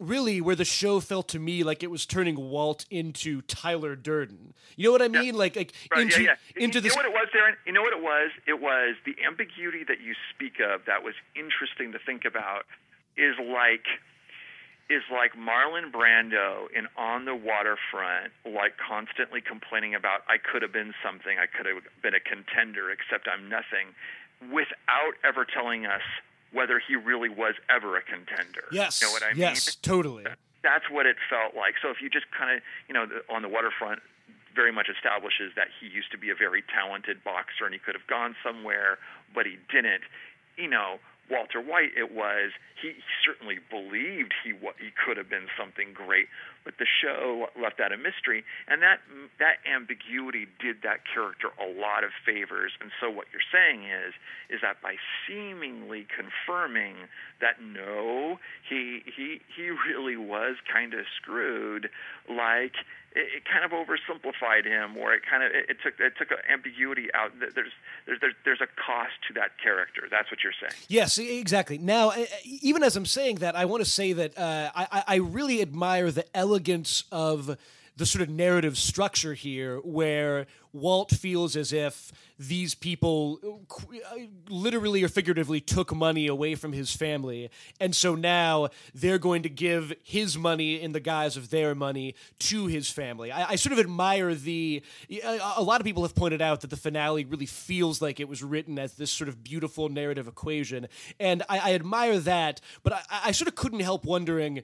really 0.00 0.40
where 0.40 0.56
the 0.56 0.64
show 0.64 0.98
felt 0.98 1.28
to 1.28 1.38
me 1.38 1.62
like 1.62 1.82
it 1.82 1.90
was 1.90 2.06
turning 2.06 2.36
Walt 2.36 2.86
into 2.90 3.42
Tyler 3.42 3.94
Durden. 3.94 4.54
You 4.76 4.88
know 4.88 4.92
what 4.92 5.02
I 5.02 5.08
mean? 5.08 5.34
Yeah. 5.34 5.38
Like, 5.38 5.56
like 5.56 5.72
right, 5.92 6.02
into 6.02 6.22
yeah, 6.22 6.34
yeah. 6.56 6.64
into 6.64 6.78
you 6.78 6.82
this. 6.82 6.96
You 6.96 7.02
know 7.02 7.08
what 7.10 7.14
it 7.14 7.20
was, 7.20 7.28
Darren? 7.36 7.54
You 7.66 7.72
know 7.72 7.82
what 7.82 7.92
it 7.92 8.02
was? 8.02 8.30
It 8.48 8.60
was 8.60 8.96
the 9.04 9.14
ambiguity 9.24 9.84
that 9.84 10.00
you 10.00 10.14
speak 10.34 10.54
of. 10.58 10.86
That 10.86 11.04
was 11.04 11.14
interesting 11.36 11.92
to 11.92 11.98
think 11.98 12.24
about. 12.24 12.64
Is 13.16 13.36
like 13.38 13.84
is 14.88 15.02
like 15.12 15.38
Marlon 15.38 15.92
Brando 15.92 16.66
in 16.74 16.88
On 16.96 17.24
the 17.24 17.34
Waterfront, 17.34 18.32
like 18.44 18.74
constantly 18.76 19.40
complaining 19.40 19.94
about 19.94 20.22
I 20.26 20.38
could 20.38 20.62
have 20.62 20.72
been 20.72 20.94
something, 21.04 21.38
I 21.38 21.46
could 21.46 21.66
have 21.66 21.84
been 22.02 22.14
a 22.14 22.20
contender, 22.20 22.90
except 22.90 23.28
I'm 23.30 23.48
nothing, 23.48 23.94
without 24.50 25.14
ever 25.22 25.46
telling 25.46 25.86
us 25.86 26.02
whether 26.52 26.80
he 26.80 26.96
really 26.96 27.28
was 27.28 27.54
ever 27.68 27.96
a 27.96 28.02
contender. 28.02 28.64
Yes. 28.72 29.00
You 29.00 29.08
know 29.08 29.12
what 29.12 29.22
I 29.22 29.30
mean? 29.30 29.38
Yes, 29.38 29.74
totally. 29.76 30.24
That's 30.62 30.90
what 30.90 31.06
it 31.06 31.16
felt 31.28 31.54
like. 31.54 31.74
So 31.80 31.90
if 31.90 32.02
you 32.02 32.10
just 32.10 32.26
kind 32.36 32.56
of, 32.56 32.62
you 32.88 32.94
know, 32.94 33.06
on 33.28 33.42
the 33.42 33.48
waterfront, 33.48 34.00
very 34.54 34.72
much 34.72 34.88
establishes 34.88 35.52
that 35.56 35.68
he 35.80 35.86
used 35.86 36.10
to 36.10 36.18
be 36.18 36.28
a 36.30 36.34
very 36.34 36.62
talented 36.62 37.22
boxer 37.22 37.64
and 37.64 37.72
he 37.72 37.78
could 37.78 37.94
have 37.94 38.06
gone 38.06 38.34
somewhere, 38.42 38.98
but 39.34 39.46
he 39.46 39.56
didn't. 39.70 40.02
You 40.58 40.68
know, 40.68 40.98
Walter 41.30 41.60
White, 41.60 41.92
it 41.96 42.12
was 42.12 42.52
he 42.80 42.94
certainly 43.24 43.58
believed 43.70 44.32
he 44.42 44.52
w- 44.52 44.74
he 44.80 44.90
could 44.90 45.16
have 45.16 45.28
been 45.28 45.46
something 45.58 45.92
great, 45.92 46.26
but 46.64 46.74
the 46.78 46.86
show 46.86 47.46
left 47.60 47.78
that 47.78 47.92
a 47.92 47.96
mystery, 47.96 48.44
and 48.68 48.82
that 48.82 49.00
that 49.38 49.60
ambiguity 49.68 50.46
did 50.58 50.82
that 50.82 51.00
character 51.06 51.48
a 51.60 51.68
lot 51.68 52.04
of 52.04 52.10
favors. 52.24 52.72
And 52.80 52.90
so 53.00 53.10
what 53.10 53.26
you're 53.32 53.46
saying 53.52 53.84
is 53.84 54.14
is 54.48 54.60
that 54.62 54.82
by 54.82 54.96
seemingly 55.26 56.06
confirming 56.08 57.08
that 57.40 57.62
no, 57.62 58.38
he 58.68 59.02
he 59.04 59.40
he 59.54 59.70
really 59.70 60.16
was 60.16 60.56
kind 60.70 60.94
of 60.94 61.06
screwed, 61.20 61.90
like 62.28 62.74
it, 63.12 63.26
it 63.36 63.42
kind 63.44 63.64
of 63.64 63.72
oversimplified 63.72 64.64
him, 64.64 64.96
or 64.96 65.12
it 65.14 65.22
kind 65.28 65.42
of 65.42 65.50
it, 65.52 65.70
it 65.70 65.76
took 65.82 65.98
it 65.98 66.12
took 66.18 66.28
ambiguity 66.50 67.08
out. 67.14 67.32
There's 67.38 67.54
there's 68.06 68.20
there's 68.20 68.34
there's 68.44 68.60
a 68.60 68.68
cost 68.80 69.12
to 69.28 69.34
that 69.34 69.50
character. 69.62 70.02
That's 70.10 70.30
what 70.30 70.42
you're 70.42 70.52
saying. 70.60 70.80
Yes, 70.88 71.18
exactly. 71.18 71.78
Now, 71.78 72.12
even 72.44 72.82
as 72.82 72.96
I'm 72.96 73.06
saying 73.06 73.36
that, 73.36 73.56
I 73.56 73.64
want 73.64 73.84
to 73.84 73.90
say 73.90 74.12
that 74.12 74.38
uh, 74.38 74.70
I 74.74 75.04
I 75.06 75.16
really 75.16 75.60
admire 75.60 76.10
the 76.10 76.24
elegance 76.36 77.04
of 77.10 77.56
the 78.00 78.06
sort 78.06 78.22
of 78.22 78.30
narrative 78.30 78.78
structure 78.78 79.34
here 79.34 79.76
where 79.80 80.46
Walt 80.72 81.10
feels 81.10 81.54
as 81.54 81.70
if 81.70 82.10
these 82.38 82.74
people 82.74 83.38
uh, 83.70 84.14
literally 84.48 85.04
or 85.04 85.08
figuratively 85.08 85.60
took 85.60 85.94
money 85.94 86.26
away 86.26 86.54
from 86.54 86.72
his 86.72 86.96
family. 86.96 87.50
And 87.78 87.94
so 87.94 88.14
now 88.14 88.68
they're 88.94 89.18
going 89.18 89.42
to 89.42 89.50
give 89.50 89.92
his 90.02 90.38
money 90.38 90.80
in 90.80 90.92
the 90.92 91.00
guise 91.00 91.36
of 91.36 91.50
their 91.50 91.74
money 91.74 92.14
to 92.38 92.68
his 92.68 92.88
family. 92.88 93.30
I, 93.30 93.50
I 93.50 93.56
sort 93.56 93.74
of 93.74 93.78
admire 93.78 94.34
the. 94.34 94.82
A 95.22 95.62
lot 95.62 95.82
of 95.82 95.84
people 95.84 96.02
have 96.02 96.14
pointed 96.14 96.40
out 96.40 96.62
that 96.62 96.70
the 96.70 96.78
finale 96.78 97.26
really 97.26 97.44
feels 97.44 98.00
like 98.00 98.18
it 98.18 98.30
was 98.30 98.42
written 98.42 98.78
as 98.78 98.94
this 98.94 99.10
sort 99.10 99.28
of 99.28 99.44
beautiful 99.44 99.90
narrative 99.90 100.26
equation. 100.26 100.88
And 101.18 101.42
I, 101.50 101.58
I 101.58 101.74
admire 101.74 102.18
that, 102.20 102.62
but 102.82 102.94
I, 102.94 103.02
I 103.26 103.32
sort 103.32 103.48
of 103.48 103.56
couldn't 103.56 103.80
help 103.80 104.06
wondering 104.06 104.62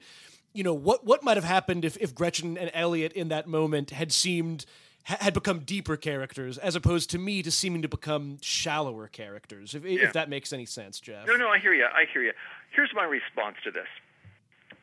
you 0.56 0.64
know 0.64 0.74
what 0.74 1.04
what 1.04 1.22
might 1.22 1.36
have 1.36 1.44
happened 1.44 1.84
if 1.84 1.96
if 1.98 2.14
Gretchen 2.14 2.56
and 2.56 2.70
Elliot 2.72 3.12
in 3.12 3.28
that 3.28 3.46
moment 3.46 3.90
had 3.90 4.10
seemed 4.10 4.64
had 5.04 5.34
become 5.34 5.60
deeper 5.60 5.96
characters 5.96 6.58
as 6.58 6.74
opposed 6.74 7.10
to 7.10 7.18
me 7.18 7.40
to 7.42 7.50
seeming 7.50 7.82
to 7.82 7.88
become 7.88 8.38
shallower 8.40 9.06
characters. 9.06 9.72
If, 9.72 9.84
yeah. 9.84 10.02
if 10.02 10.14
that 10.14 10.28
makes 10.28 10.52
any 10.52 10.66
sense, 10.66 10.98
Jeff. 10.98 11.28
No, 11.28 11.36
no, 11.36 11.48
I 11.48 11.60
hear 11.60 11.72
you. 11.72 11.84
I 11.84 12.06
hear 12.12 12.24
you. 12.24 12.32
Here's 12.74 12.90
my 12.92 13.04
response 13.04 13.54
to 13.62 13.70
this. 13.70 13.86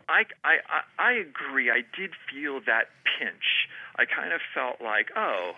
I, 0.07 0.23
I, 0.45 0.59
I 0.97 1.11
agree. 1.11 1.69
I 1.69 1.83
did 1.97 2.11
feel 2.31 2.61
that 2.65 2.85
pinch. 3.19 3.67
I 3.97 4.05
kind 4.05 4.31
of 4.31 4.39
felt 4.53 4.79
like, 4.81 5.11
oh, 5.15 5.53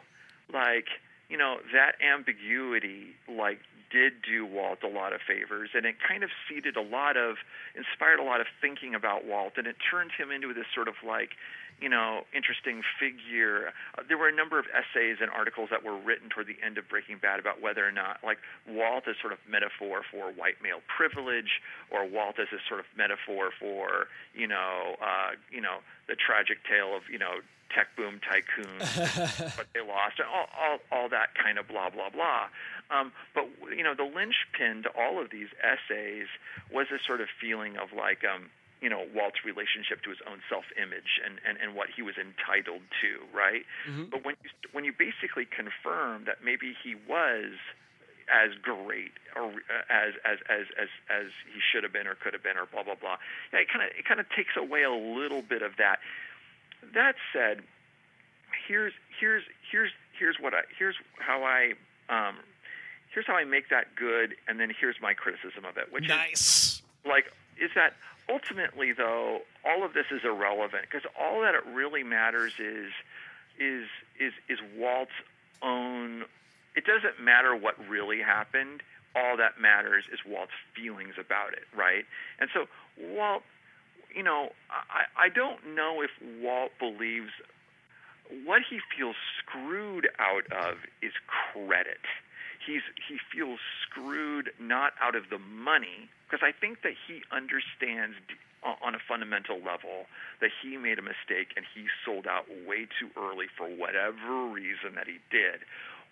like 0.52 0.88
you 1.30 1.38
know 1.38 1.58
that 1.74 1.94
ambiguity, 2.02 3.16
like 3.30 3.60
did 3.96 4.22
do 4.22 4.46
Walt 4.46 4.84
a 4.84 4.90
lot 4.92 5.14
of 5.14 5.22
favors, 5.26 5.70
and 5.74 5.86
it 5.86 5.96
kind 6.06 6.22
of 6.22 6.30
seeded 6.50 6.76
a 6.76 6.82
lot 6.82 7.16
of, 7.16 7.38
inspired 7.80 8.20
a 8.20 8.24
lot 8.28 8.42
of 8.42 8.48
thinking 8.60 8.94
about 8.94 9.24
Walt, 9.24 9.54
and 9.56 9.66
it 9.68 9.78
turned 9.80 10.12
him 10.12 10.32
into 10.32 10.54
this 10.54 10.66
sort 10.76 10.90
of 10.90 10.96
like, 11.08 11.32
you 11.80 11.88
know, 11.88 12.28
interesting 12.36 12.84
figure. 13.00 13.72
Uh, 13.98 14.04
there 14.08 14.18
were 14.18 14.28
a 14.28 14.36
number 14.36 14.60
of 14.60 14.66
essays 14.76 15.18
and 15.22 15.32
articles 15.32 15.70
that 15.72 15.84
were 15.84 15.96
written 15.96 16.28
toward 16.28 16.48
the 16.48 16.60
end 16.60 16.78
of 16.78 16.90
Breaking 16.90 17.18
Bad 17.18 17.40
about 17.40 17.62
whether 17.62 17.88
or 17.88 17.92
not, 17.92 18.20
like, 18.22 18.40
Walt 18.68 19.08
is 19.08 19.16
sort 19.22 19.32
of 19.32 19.40
metaphor 19.48 20.04
for 20.12 20.28
white 20.36 20.60
male 20.62 20.84
privilege, 20.92 21.64
or 21.90 22.04
Walt 22.06 22.36
is 22.36 22.52
a 22.52 22.60
sort 22.68 22.82
of 22.82 22.86
metaphor 22.98 23.52
for, 23.58 24.12
you 24.36 24.48
know, 24.48 25.00
uh, 25.00 25.40
you 25.50 25.62
know, 25.62 25.80
the 26.12 26.16
tragic 26.20 26.68
tale 26.68 26.96
of, 26.96 27.04
you 27.10 27.20
know, 27.20 27.40
tech 27.74 27.88
boom 27.96 28.20
tycoons, 28.24 29.56
but 29.58 29.68
they 29.74 29.82
lost, 29.82 30.20
and 30.20 30.28
all, 30.28 30.48
all, 30.56 30.78
all 30.92 31.10
that 31.10 31.36
kind 31.36 31.58
of 31.58 31.68
blah 31.68 31.90
blah 31.90 32.10
blah. 32.10 32.48
Um, 32.92 33.12
but 33.34 33.50
you 33.76 33.84
know, 33.84 33.96
the 33.96 34.06
linchpin 34.06 34.84
to 34.84 34.90
all 34.94 35.22
of 35.22 35.32
these 35.32 35.50
essays 35.62 36.28
was 36.72 36.88
a 36.94 37.00
sort 37.06 37.22
of 37.22 37.28
feeling 37.42 37.78
of 37.78 37.90
like, 37.98 38.22
um, 38.24 38.50
you 38.82 38.90
know, 38.90 39.06
Walt's 39.16 39.42
relationship 39.44 40.04
to 40.04 40.10
his 40.10 40.20
own 40.30 40.40
self-image 40.50 41.22
and, 41.26 41.42
and, 41.48 41.58
and 41.58 41.74
what 41.74 41.90
he 41.96 42.02
was 42.02 42.16
entitled 42.22 42.86
to, 43.02 43.12
right? 43.34 43.66
Mm-hmm. 43.90 44.12
But 44.12 44.26
when 44.26 44.36
you 44.44 44.50
when 44.72 44.84
you 44.86 44.94
basically 44.94 45.46
confirm 45.50 46.26
that 46.26 46.46
maybe 46.46 46.76
he 46.84 46.94
was 46.94 47.58
as 48.30 48.52
great 48.62 49.14
or 49.36 49.50
uh, 49.50 49.86
as 49.90 50.14
as 50.26 50.38
as 50.50 50.66
as 50.78 50.90
as 51.10 51.28
he 51.54 51.60
should 51.62 51.84
have 51.84 51.94
been 51.94 52.08
or 52.08 52.16
could 52.16 52.34
have 52.34 52.44
been 52.44 52.58
or 52.58 52.66
blah 52.66 52.84
blah 52.84 52.96
blah. 52.96 53.18
Yeah, 53.54 53.60
it 53.60 53.70
kind 53.70 53.86
of 53.86 53.90
it 53.98 54.06
kind 54.06 54.20
of 54.20 54.30
takes 54.30 54.54
away 54.58 54.84
a 54.84 54.94
little 54.94 55.42
bit 55.42 55.62
of 55.62 55.78
that. 55.78 56.00
That 56.94 57.16
said, 57.34 57.62
here's 58.68 58.94
here's 59.20 59.44
here's 59.72 59.92
here's 60.18 60.38
what 60.40 60.54
I 60.54 60.62
here's 60.78 60.96
how 61.20 61.44
I 61.44 61.74
um, 62.10 62.38
here's 63.16 63.26
how 63.26 63.36
I 63.36 63.46
make 63.46 63.70
that 63.70 63.96
good, 63.96 64.36
and 64.48 64.60
then 64.60 64.72
here's 64.78 64.98
my 65.02 65.14
criticism 65.14 65.64
of 65.66 65.78
it. 65.78 65.92
Which 65.92 66.08
nice. 66.08 66.42
is 66.42 66.82
like 67.08 67.32
is 67.58 67.72
that 67.74 67.94
ultimately 68.30 68.92
though 68.92 69.40
all 69.66 69.84
of 69.84 69.94
this 69.94 70.08
is 70.12 70.22
irrelevant 70.24 70.84
because 70.92 71.10
all 71.20 71.42
that 71.42 71.56
it 71.56 71.66
really 71.74 72.04
matters 72.04 72.54
is 72.60 72.92
is 73.58 73.88
is 74.20 74.34
is 74.50 74.60
Walt's 74.78 75.12
own. 75.64 76.26
It 76.76 76.84
doesn't 76.86 77.24
matter 77.24 77.56
what 77.56 77.76
really 77.88 78.22
happened. 78.22 78.84
All 79.16 79.38
that 79.38 79.62
matters 79.62 80.04
is 80.12 80.20
Walt's 80.28 80.52
feelings 80.76 81.14
about 81.18 81.54
it, 81.54 81.64
right? 81.74 82.04
And 82.38 82.50
so 82.54 82.66
Walt 83.00 83.44
you 84.14 84.24
know, 84.24 84.50
I, 84.70 85.26
I 85.26 85.30
don't 85.30 85.76
know 85.76 86.02
if 86.02 86.12
Walt 86.42 86.72
believes 86.80 87.32
what 88.46 88.62
he 88.68 88.80
feels 88.98 89.16
screwed 89.40 90.10
out 90.20 90.52
of 90.52 90.78
is 91.02 91.12
credit. 91.28 92.00
He's 92.66 92.82
he 93.08 93.18
feels 93.32 93.60
screwed 93.84 94.52
not 94.60 94.94
out 95.02 95.16
of 95.16 95.30
the 95.30 95.40
money 95.40 96.10
because 96.26 96.42
I 96.42 96.52
think 96.52 96.82
that 96.82 96.94
he 97.08 97.22
understands 97.32 98.16
on 98.66 98.96
a 98.96 99.02
fundamental 99.08 99.58
level 99.62 100.10
that 100.42 100.50
he 100.50 100.78
made 100.78 100.98
a 100.98 101.06
mistake 101.06 101.54
and 101.56 101.66
he 101.76 101.86
sold 102.04 102.26
out 102.26 102.50
way 102.66 102.90
too 102.98 103.14
early 103.14 103.46
for 103.46 103.70
whatever 103.70 104.50
reason 104.50 104.98
that 104.98 105.06
he 105.06 105.22
did. 105.30 105.62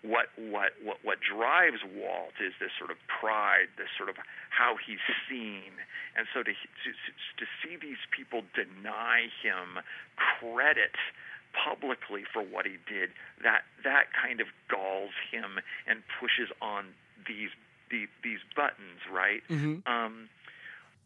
What 0.02 0.28
what 0.36 0.76
what 0.84 0.98
what 1.02 1.18
drives 1.18 1.80
Walt 1.82 2.36
is 2.38 2.52
this 2.60 2.70
sort 2.78 2.92
of 2.92 2.98
pride, 3.08 3.72
this 3.80 3.88
sort 3.96 4.12
of 4.12 4.16
how 4.52 4.76
he's 4.76 5.02
seen, 5.26 5.72
and 6.14 6.28
so 6.30 6.44
to 6.44 6.52
to 6.52 6.90
to 6.92 7.44
see 7.64 7.80
these 7.80 8.04
people 8.12 8.44
deny 8.52 9.32
him 9.42 9.80
credit 10.14 10.94
publicly 11.54 12.24
for 12.32 12.42
what 12.42 12.66
he 12.66 12.76
did, 12.88 13.10
that 13.42 13.62
that 13.84 14.06
kind 14.12 14.40
of 14.40 14.48
galls 14.68 15.12
him 15.30 15.60
and 15.86 16.02
pushes 16.20 16.50
on 16.60 16.86
these 17.26 17.50
these, 17.90 18.08
these 18.22 18.40
buttons, 18.56 19.00
right? 19.12 19.42
Mm-hmm. 19.48 19.86
Um, 19.86 20.28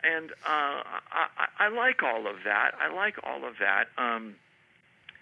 and 0.02 0.30
uh, 0.46 0.82
I, 1.10 1.48
I 1.58 1.68
like 1.68 2.02
all 2.02 2.26
of 2.26 2.36
that. 2.44 2.72
I 2.80 2.94
like 2.94 3.16
all 3.24 3.44
of 3.44 3.54
that. 3.60 3.88
Um, 3.98 4.36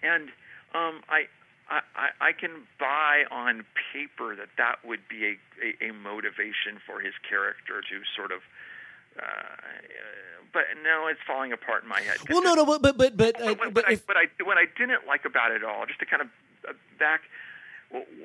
and 0.03 0.29
um, 0.75 1.01
I 1.09 1.25
I, 1.69 2.09
I, 2.21 2.31
can 2.31 2.63
buy 2.79 3.23
on 3.29 3.65
paper 3.91 4.35
that 4.37 4.47
that 4.57 4.85
would 4.85 5.01
be 5.09 5.35
a, 5.35 5.35
a, 5.59 5.89
a 5.89 5.93
motivation 5.93 6.79
for 6.85 7.01
his 7.01 7.11
character 7.27 7.81
to 7.81 7.95
sort 8.15 8.31
of 8.31 8.39
uh, 9.19 10.36
but 10.53 10.63
no, 10.83 11.07
it's 11.07 11.19
falling 11.25 11.51
apart 11.51 11.83
in 11.83 11.89
my 11.89 12.01
head. 12.01 12.17
Well, 12.29 12.41
no, 12.41 12.53
no, 12.55 12.65
but 12.65 12.81
but 12.81 12.97
but 12.97 13.17
but, 13.17 13.41
uh, 13.41 13.55
but, 13.55 13.73
but, 13.73 13.91
if... 13.91 14.01
I, 14.01 14.03
but 14.07 14.17
I 14.17 14.43
what 14.43 14.57
I 14.57 14.65
didn't 14.77 15.07
like 15.07 15.25
about 15.25 15.51
it 15.51 15.63
all, 15.63 15.85
just 15.85 15.99
to 15.99 16.05
kind 16.05 16.21
of 16.21 16.27
uh, 16.67 16.73
back, 16.99 17.21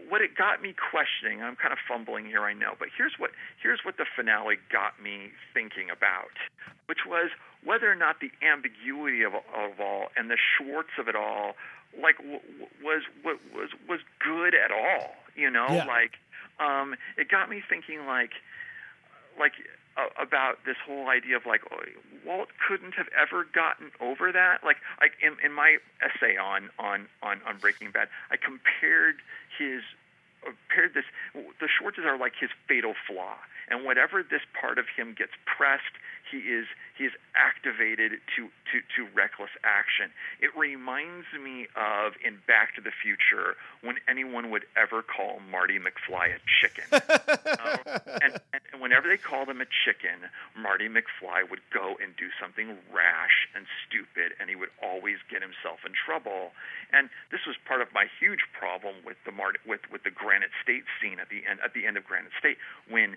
what 0.09 0.21
it 0.21 0.37
got 0.37 0.63
me 0.63 0.75
questioning. 0.75 1.43
I'm 1.43 1.57
kind 1.57 1.73
of 1.73 1.79
fumbling 1.87 2.27
here, 2.27 2.43
I 2.43 2.53
know, 2.53 2.75
but 2.79 2.89
here's 2.97 3.15
what 3.19 3.31
here's 3.63 3.81
what 3.85 3.97
the 3.97 4.07
finale 4.17 4.57
got 4.71 5.01
me 5.03 5.31
thinking 5.55 5.91
about, 5.91 6.35
which 6.87 7.07
was 7.07 7.31
whether 7.65 7.91
or 7.91 7.95
not 7.95 8.21
the 8.21 8.31
ambiguity 8.43 9.23
of, 9.23 9.35
of 9.35 9.81
all 9.81 10.09
and 10.17 10.31
the 10.31 10.37
Schwartz 10.37 10.91
of 10.99 11.09
it 11.09 11.15
all 11.15 11.55
like 12.01 12.19
was 12.83 13.03
was 13.25 13.39
was 13.55 13.71
was 13.89 14.01
good 14.19 14.55
at 14.55 14.71
all. 14.71 15.15
You 15.37 15.51
know, 15.51 15.67
yeah. 15.71 15.85
like 15.85 16.19
um, 16.61 16.95
it 17.17 17.29
got 17.29 17.49
me 17.49 17.63
thinking 17.67 18.07
like 18.07 18.33
like 19.39 19.53
about 20.21 20.65
this 20.65 20.77
whole 20.87 21.09
idea 21.09 21.37
of 21.37 21.47
like 21.47 21.63
oh, 21.71 21.83
Walt 22.25 22.49
couldn't 22.67 22.95
have 22.95 23.09
ever 23.13 23.47
gotten 23.53 23.91
over 24.01 24.33
that. 24.33 24.65
Like 24.65 24.79
like 25.01 25.13
in, 25.23 25.37
in 25.45 25.53
my 25.53 25.79
essay 26.01 26.37
on 26.37 26.71
on 26.79 27.07
on 27.23 27.41
on 27.47 27.59
Breaking 27.59 27.91
Bad, 27.91 28.09
I 28.31 28.37
compared 28.37 29.17
his 29.59 29.83
uh, 30.47 30.53
compared 30.69 30.95
this. 30.95 31.05
The 31.35 31.69
Schwartzes 31.69 32.07
are 32.07 32.19
like 32.19 32.33
his 32.41 32.51
fatal 32.67 32.95
flaw, 33.07 33.37
and 33.69 33.85
whatever 33.85 34.23
this 34.23 34.43
part 34.59 34.79
of 34.79 34.87
him 34.97 35.15
gets 35.17 35.33
pressed, 35.45 35.97
he 36.31 36.39
is 36.39 36.67
he 36.97 37.05
is 37.05 37.13
activated 37.35 38.21
to, 38.37 38.49
to, 38.71 38.77
to 38.97 39.09
reckless 39.15 39.51
action. 39.65 40.13
It 40.41 40.53
reminds 40.57 41.27
me 41.33 41.67
of 41.75 42.13
in 42.23 42.39
Back 42.47 42.77
to 42.77 42.81
the 42.81 42.93
Future 42.93 43.57
when 43.81 43.97
anyone 44.07 44.51
would 44.51 44.65
ever 44.77 45.03
call 45.03 45.41
Marty 45.51 45.79
McFly 45.81 46.37
a 46.37 46.41
chicken. 46.61 46.85
um, 46.93 48.01
and, 48.21 48.39
and, 48.53 48.63
and 48.73 48.81
whenever 48.81 49.09
they 49.09 49.17
called 49.17 49.49
him 49.49 49.61
a 49.61 49.67
chicken, 49.85 50.29
Marty 50.55 50.89
McFly 50.89 51.49
would 51.49 51.65
go 51.73 51.97
and 52.03 52.15
do 52.17 52.29
something 52.41 52.77
rash 52.93 53.49
and 53.57 53.65
stupid, 53.89 54.37
and 54.39 54.51
he 54.51 54.57
would 54.57 54.71
always 54.83 55.17
get 55.31 55.41
himself 55.41 55.81
in 55.87 55.93
trouble. 55.97 56.53
And 56.93 57.09
this 57.33 57.49
was 57.49 57.57
part 57.65 57.81
of 57.81 57.89
my 57.97 58.05
huge 58.21 58.45
problem 58.53 58.97
with 59.05 59.17
the 59.25 59.33
Mart- 59.33 59.65
with 59.67 59.81
with 59.91 60.05
the 60.05 60.13
Granite 60.13 60.53
State 60.63 60.85
scene 61.01 61.19
at 61.19 61.31
the 61.31 61.43
end 61.49 61.61
at 61.65 61.73
the 61.73 61.87
end 61.87 61.97
of 61.97 62.05
Granite 62.05 62.37
State 62.39 62.59
when 62.89 63.17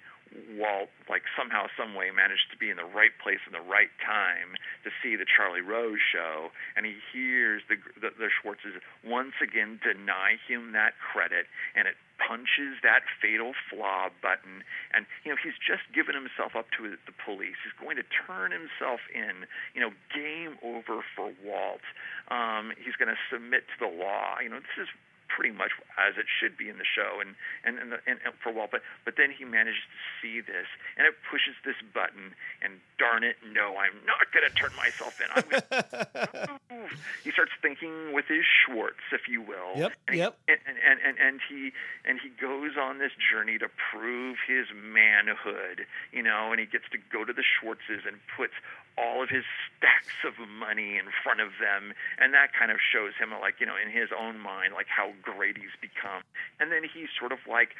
Walt 0.57 0.89
like 1.09 1.23
somehow 1.37 1.67
some 1.77 1.93
way 1.93 2.11
managed 2.11 2.51
to 2.51 2.57
be 2.57 2.69
in 2.69 2.77
the 2.77 2.87
right 2.87 3.13
place 3.21 3.39
in 3.47 3.53
the 3.53 3.63
right 3.63 3.93
time 4.03 4.57
to 4.83 4.89
see 5.01 5.15
the 5.15 5.25
Charlie 5.25 5.61
Rose 5.63 6.01
show, 6.01 6.51
and 6.75 6.85
he 6.85 6.97
hears 7.13 7.61
the 7.69 7.77
the, 7.99 8.11
the 8.17 8.29
Schwartzes 8.29 8.81
once 9.05 9.37
again 9.41 9.79
deny 9.79 10.37
him 10.47 10.73
that 10.73 10.97
credit, 10.99 11.47
and 11.75 11.87
it 11.87 11.95
punches 12.17 12.79
that 12.83 13.03
fatal 13.21 13.53
flaw 13.69 14.09
button. 14.21 14.63
And 14.93 15.05
you 15.23 15.31
know 15.31 15.37
he's 15.39 15.57
just 15.59 15.87
given 15.93 16.15
himself 16.15 16.55
up 16.55 16.67
to 16.79 16.95
the 16.95 17.15
police. 17.23 17.59
He's 17.63 17.77
going 17.79 17.95
to 17.95 18.07
turn 18.07 18.51
himself 18.51 18.99
in 19.13 19.47
you 19.73 19.81
know 19.81 19.91
game 20.11 20.57
over 20.63 21.03
for 21.15 21.31
walt. 21.43 21.85
Um 22.27 22.73
he's 22.75 22.95
going 22.95 23.11
to 23.11 23.19
submit 23.31 23.67
to 23.71 23.77
the 23.87 23.91
law. 23.91 24.39
You 24.41 24.49
know 24.49 24.59
this 24.59 24.87
is 24.87 24.89
pretty 25.35 25.51
much 25.51 25.75
as 25.99 26.15
it 26.15 26.23
should 26.31 26.55
be 26.55 26.71
in 26.71 26.79
the 26.79 26.87
show 26.87 27.19
and 27.19 27.35
and 27.67 27.75
and, 27.75 27.91
the, 27.91 27.99
and, 28.07 28.23
and 28.23 28.31
for 28.39 28.49
a 28.49 28.55
while 28.55 28.71
but 28.71 28.79
but 29.03 29.19
then 29.19 29.27
he 29.27 29.43
manages 29.43 29.83
to 29.83 29.99
see 30.23 30.39
this 30.39 30.63
and 30.95 31.03
it 31.03 31.13
pushes 31.27 31.59
this 31.67 31.75
button 31.91 32.31
and 32.63 32.79
darn 32.95 33.27
it 33.27 33.35
no 33.51 33.75
i'm 33.75 33.99
not 34.07 34.23
going 34.31 34.47
to 34.47 34.53
turn 34.55 34.71
myself 34.79 35.19
in. 35.19 35.27
I'm 35.35 35.43
gonna 35.51 36.87
he 37.27 37.31
starts 37.35 37.51
thinking 37.61 38.15
with 38.15 38.25
his 38.31 38.47
schwartz 38.47 39.03
if 39.11 39.27
you 39.27 39.41
will. 39.41 39.75
Yep 39.75 39.91
and 40.07 40.15
yep. 40.15 40.39
he, 40.47 40.53
and, 40.55 40.79
and 40.79 40.99
and 41.03 41.15
and 41.19 41.35
he 41.43 41.75
and 42.07 42.15
he 42.23 42.31
goes 42.39 42.79
on 42.79 42.99
this 42.99 43.11
journey 43.19 43.57
to 43.59 43.67
prove 43.91 44.37
his 44.47 44.71
manhood 44.71 45.83
you 46.15 46.23
know 46.23 46.55
and 46.55 46.63
he 46.63 46.65
gets 46.65 46.87
to 46.95 46.97
go 47.11 47.27
to 47.27 47.33
the 47.33 47.43
schwartzes 47.43 48.07
and 48.07 48.15
puts 48.39 48.55
all 48.97 49.23
of 49.23 49.29
his 49.29 49.43
stacks 49.75 50.23
of 50.23 50.39
money 50.47 50.97
in 50.97 51.11
front 51.23 51.41
of 51.41 51.51
them. 51.59 51.93
And 52.17 52.33
that 52.33 52.55
kind 52.55 52.71
of 52.71 52.79
shows 52.79 53.11
him 53.19 53.31
like 53.39 53.59
you 53.59 53.65
know 53.65 53.75
in 53.75 53.91
his 53.91 54.09
own 54.15 54.39
mind 54.39 54.73
like 54.73 54.87
how 54.87 55.11
Grady's 55.25 55.75
become. 55.81 56.21
And 56.59 56.71
then 56.71 56.83
he 56.83 57.07
sort 57.17 57.31
of 57.31 57.39
like 57.49 57.75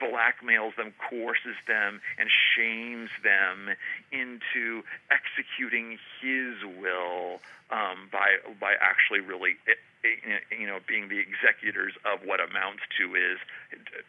blackmails 0.00 0.76
them, 0.76 0.94
coerces 1.10 1.58
them, 1.66 2.00
and 2.18 2.30
shames 2.30 3.10
them 3.22 3.74
into 4.12 4.82
executing 5.10 5.98
his 6.22 6.62
will 6.80 7.42
um, 7.70 8.08
by 8.12 8.38
by 8.60 8.74
actually 8.80 9.20
really 9.20 9.56
eh, 9.66 9.74
eh, 10.04 10.54
you 10.54 10.66
know 10.66 10.78
being 10.86 11.08
the 11.08 11.18
executors 11.18 11.94
of 12.04 12.20
what 12.24 12.40
amounts 12.40 12.82
to 12.98 13.14
is 13.14 13.38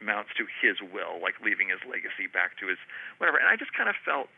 amounts 0.02 0.32
to 0.38 0.46
his 0.62 0.82
will, 0.82 1.22
like 1.22 1.42
leaving 1.42 1.70
his 1.70 1.80
legacy 1.90 2.28
back 2.32 2.58
to 2.60 2.68
his 2.68 2.78
whatever. 3.18 3.38
And 3.38 3.48
I 3.48 3.56
just 3.56 3.74
kind 3.74 3.90
of 3.90 3.96
felt 4.04 4.30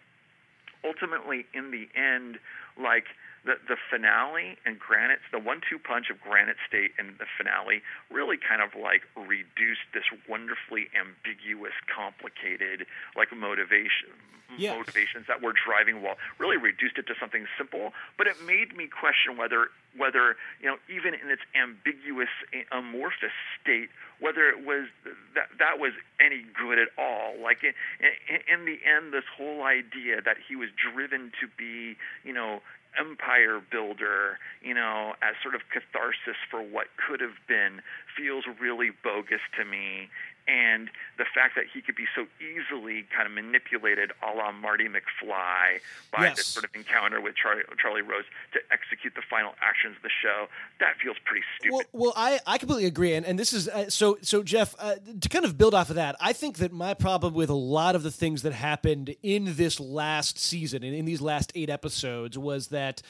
ultimately 0.85 1.45
in 1.53 1.71
the 1.71 1.89
end 1.97 2.39
like 2.77 3.05
the 3.45 3.55
the 3.67 3.77
finale 3.89 4.57
and 4.65 4.79
Granite, 4.79 5.19
the 5.31 5.39
one-two 5.39 5.79
punch 5.79 6.09
of 6.09 6.21
Granite 6.21 6.57
State 6.67 6.91
and 6.97 7.17
the 7.19 7.25
finale 7.37 7.81
really 8.11 8.37
kind 8.37 8.61
of 8.61 8.79
like 8.79 9.03
reduced 9.15 9.87
this 9.93 10.05
wonderfully 10.27 10.87
ambiguous, 10.95 11.73
complicated 11.87 12.85
like 13.15 13.35
motivation 13.35 14.15
yeah. 14.55 14.75
motivations 14.75 15.27
that 15.27 15.41
were 15.41 15.53
driving 15.53 16.01
Walt. 16.01 16.17
Really 16.39 16.57
reduced 16.57 16.97
it 16.97 17.07
to 17.07 17.13
something 17.19 17.45
simple, 17.57 17.91
but 18.17 18.27
it 18.27 18.35
made 18.45 18.75
me 18.75 18.87
question 18.87 19.35
whether 19.35 19.67
whether 19.97 20.37
you 20.61 20.67
know 20.67 20.77
even 20.87 21.13
in 21.13 21.29
its 21.29 21.41
ambiguous, 21.55 22.29
amorphous 22.71 23.35
state, 23.59 23.89
whether 24.19 24.47
it 24.47 24.65
was 24.65 24.87
that 25.35 25.49
that 25.59 25.79
was 25.79 25.91
any 26.21 26.45
good 26.55 26.79
at 26.79 26.89
all. 26.97 27.35
Like 27.41 27.63
in, 27.63 27.73
in, 27.99 28.39
in 28.47 28.65
the 28.65 28.79
end, 28.85 29.13
this 29.13 29.27
whole 29.35 29.63
idea 29.63 30.21
that 30.23 30.37
he 30.47 30.55
was 30.55 30.69
driven 30.71 31.31
to 31.41 31.47
be, 31.57 31.97
you 32.23 32.33
know, 32.33 32.61
empire 32.99 33.61
builder, 33.71 34.39
you 34.61 34.73
know, 34.73 35.13
as 35.21 35.35
sort 35.41 35.55
of 35.55 35.61
catharsis 35.71 36.37
for 36.49 36.61
what 36.61 36.87
could 36.97 37.21
have 37.21 37.37
been, 37.47 37.81
feels 38.17 38.45
really 38.59 38.91
bogus 39.03 39.41
to 39.57 39.65
me 39.65 40.09
and 40.47 40.89
the 41.17 41.25
fact 41.25 41.55
that 41.55 41.65
he 41.73 41.81
could 41.81 41.95
be 41.95 42.05
so 42.15 42.25
easily 42.39 43.05
kind 43.15 43.27
of 43.27 43.33
manipulated 43.33 44.11
a 44.23 44.33
la 44.35 44.51
Marty 44.51 44.85
McFly 44.85 45.81
by 46.15 46.25
yes. 46.25 46.37
this 46.37 46.45
sort 46.45 46.63
of 46.63 46.71
encounter 46.73 47.19
with 47.19 47.35
Charlie, 47.35 47.63
Charlie 47.81 48.01
Rose 48.01 48.23
to 48.53 48.59
execute 48.71 49.13
the 49.15 49.21
final 49.29 49.53
actions 49.61 49.97
of 49.97 50.03
the 50.03 50.09
show, 50.09 50.47
that 50.79 50.95
feels 51.03 51.17
pretty 51.25 51.43
stupid. 51.59 51.87
Well, 51.91 52.05
well 52.05 52.13
I, 52.15 52.39
I 52.45 52.57
completely 52.57 52.85
agree. 52.85 53.13
And, 53.13 53.25
and 53.25 53.37
this 53.37 53.51
is 53.51 53.67
uh, 53.67 53.89
so, 53.89 54.17
so 54.21 54.41
Jeff, 54.41 54.75
uh, 54.79 54.95
to 55.19 55.29
kind 55.29 55.43
of 55.43 55.57
build 55.57 55.73
off 55.73 55.89
of 55.89 55.95
that, 55.95 56.15
I 56.21 56.33
think 56.33 56.57
that 56.57 56.71
my 56.71 56.93
problem 56.93 57.33
with 57.33 57.49
a 57.49 57.55
lot 57.55 57.95
of 57.95 58.03
the 58.03 58.11
things 58.11 58.43
that 58.43 58.53
happened 58.53 59.15
in 59.21 59.55
this 59.55 59.79
last 59.79 60.39
season 60.39 60.83
and 60.83 60.95
in 60.95 61.05
these 61.05 61.21
last 61.21 61.51
eight 61.55 61.69
episodes 61.69 62.37
was 62.37 62.67
that 62.67 63.01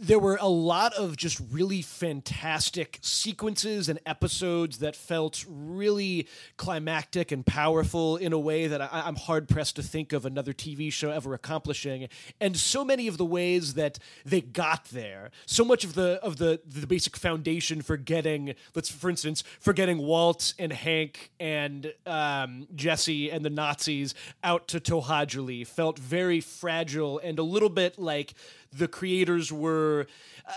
there 0.00 0.18
were 0.18 0.38
a 0.40 0.48
lot 0.48 0.94
of 0.94 1.16
just 1.16 1.40
really 1.50 1.82
fantastic 1.82 2.98
sequences 3.02 3.88
and 3.88 3.98
episodes 4.06 4.78
that 4.78 4.96
felt 4.96 5.44
really 5.46 6.26
climactic 6.56 7.30
and 7.30 7.44
powerful 7.44 8.16
in 8.16 8.32
a 8.32 8.38
way 8.38 8.66
that 8.66 8.80
I, 8.80 9.06
am 9.06 9.16
hard 9.16 9.46
pressed 9.46 9.76
to 9.76 9.82
think 9.82 10.14
of 10.14 10.24
another 10.24 10.54
TV 10.54 10.90
show 10.90 11.10
ever 11.10 11.34
accomplishing. 11.34 12.08
And 12.40 12.56
so 12.56 12.82
many 12.82 13.08
of 13.08 13.18
the 13.18 13.26
ways 13.26 13.74
that 13.74 13.98
they 14.24 14.40
got 14.40 14.86
there, 14.86 15.30
so 15.44 15.64
much 15.64 15.84
of 15.84 15.94
the 15.94 16.18
of 16.22 16.38
the 16.38 16.60
the 16.64 16.86
basic 16.86 17.16
foundation 17.16 17.82
for 17.82 17.98
getting, 17.98 18.54
let's 18.74 18.90
for 18.90 19.10
instance, 19.10 19.44
for 19.60 19.74
getting 19.74 19.98
Walt 19.98 20.54
and 20.58 20.72
Hank 20.72 21.30
and 21.38 21.92
um, 22.06 22.68
Jesse 22.74 23.30
and 23.30 23.44
the 23.44 23.50
Nazis 23.50 24.14
out 24.42 24.66
to 24.68 24.80
To'Hajiilee 24.80 25.66
felt 25.66 25.98
very 25.98 26.40
fragile 26.40 27.18
and 27.18 27.38
a 27.38 27.42
little 27.42 27.68
bit 27.68 27.98
like 27.98 28.34
the 28.76 28.88
creators 28.88 29.52
were 29.52 30.06
uh, 30.46 30.52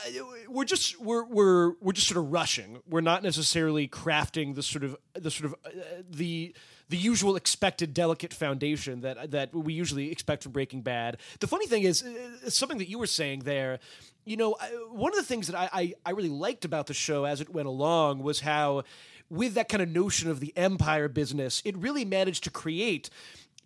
we're 0.49 0.65
just 0.65 0.99
we're 0.99 1.23
we're 1.25 1.73
we're 1.79 1.93
just 1.93 2.07
sort 2.07 2.17
of 2.17 2.31
rushing. 2.31 2.79
We're 2.89 3.01
not 3.01 3.23
necessarily 3.23 3.87
crafting 3.87 4.55
the 4.55 4.63
sort 4.63 4.83
of 4.83 4.97
the 5.13 5.31
sort 5.31 5.51
of 5.51 5.55
uh, 5.65 6.01
the 6.09 6.53
the 6.89 6.97
usual 6.97 7.35
expected 7.35 7.93
delicate 7.93 8.33
foundation 8.33 9.01
that 9.01 9.31
that 9.31 9.53
we 9.53 9.73
usually 9.73 10.11
expect 10.11 10.43
from 10.43 10.51
Breaking 10.51 10.81
Bad. 10.81 11.17
The 11.39 11.47
funny 11.47 11.67
thing 11.67 11.83
is 11.83 12.03
uh, 12.03 12.49
something 12.49 12.77
that 12.79 12.89
you 12.89 12.99
were 12.99 13.07
saying 13.07 13.39
there. 13.39 13.79
You 14.25 14.35
know, 14.35 14.57
one 14.91 15.13
of 15.13 15.17
the 15.17 15.23
things 15.23 15.47
that 15.47 15.55
I, 15.55 15.69
I, 15.71 15.93
I 16.05 16.11
really 16.11 16.27
liked 16.27 16.65
about 16.65 16.87
the 16.87 16.93
show 16.93 17.23
as 17.23 17.39
it 17.39 17.49
went 17.49 17.69
along 17.69 18.21
was 18.23 18.41
how, 18.41 18.83
with 19.29 19.53
that 19.53 19.69
kind 19.69 19.81
of 19.81 19.87
notion 19.87 20.29
of 20.29 20.41
the 20.41 20.51
empire 20.57 21.07
business, 21.07 21.61
it 21.63 21.77
really 21.77 22.03
managed 22.03 22.43
to 22.43 22.49
create 22.49 23.09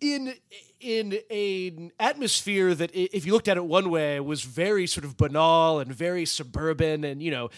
in 0.02 0.34
in 0.80 1.20
an 1.30 1.92
atmosphere 2.00 2.74
that 2.74 2.90
if 2.92 3.24
you 3.24 3.32
looked 3.32 3.46
at 3.46 3.56
it 3.56 3.64
one 3.64 3.88
way 3.88 4.18
was 4.18 4.42
very 4.42 4.84
sort 4.84 5.04
of 5.04 5.16
banal 5.16 5.78
and 5.78 5.94
very 5.94 6.26
suburban 6.26 7.04
and 7.04 7.22
you 7.22 7.30
know 7.30 7.48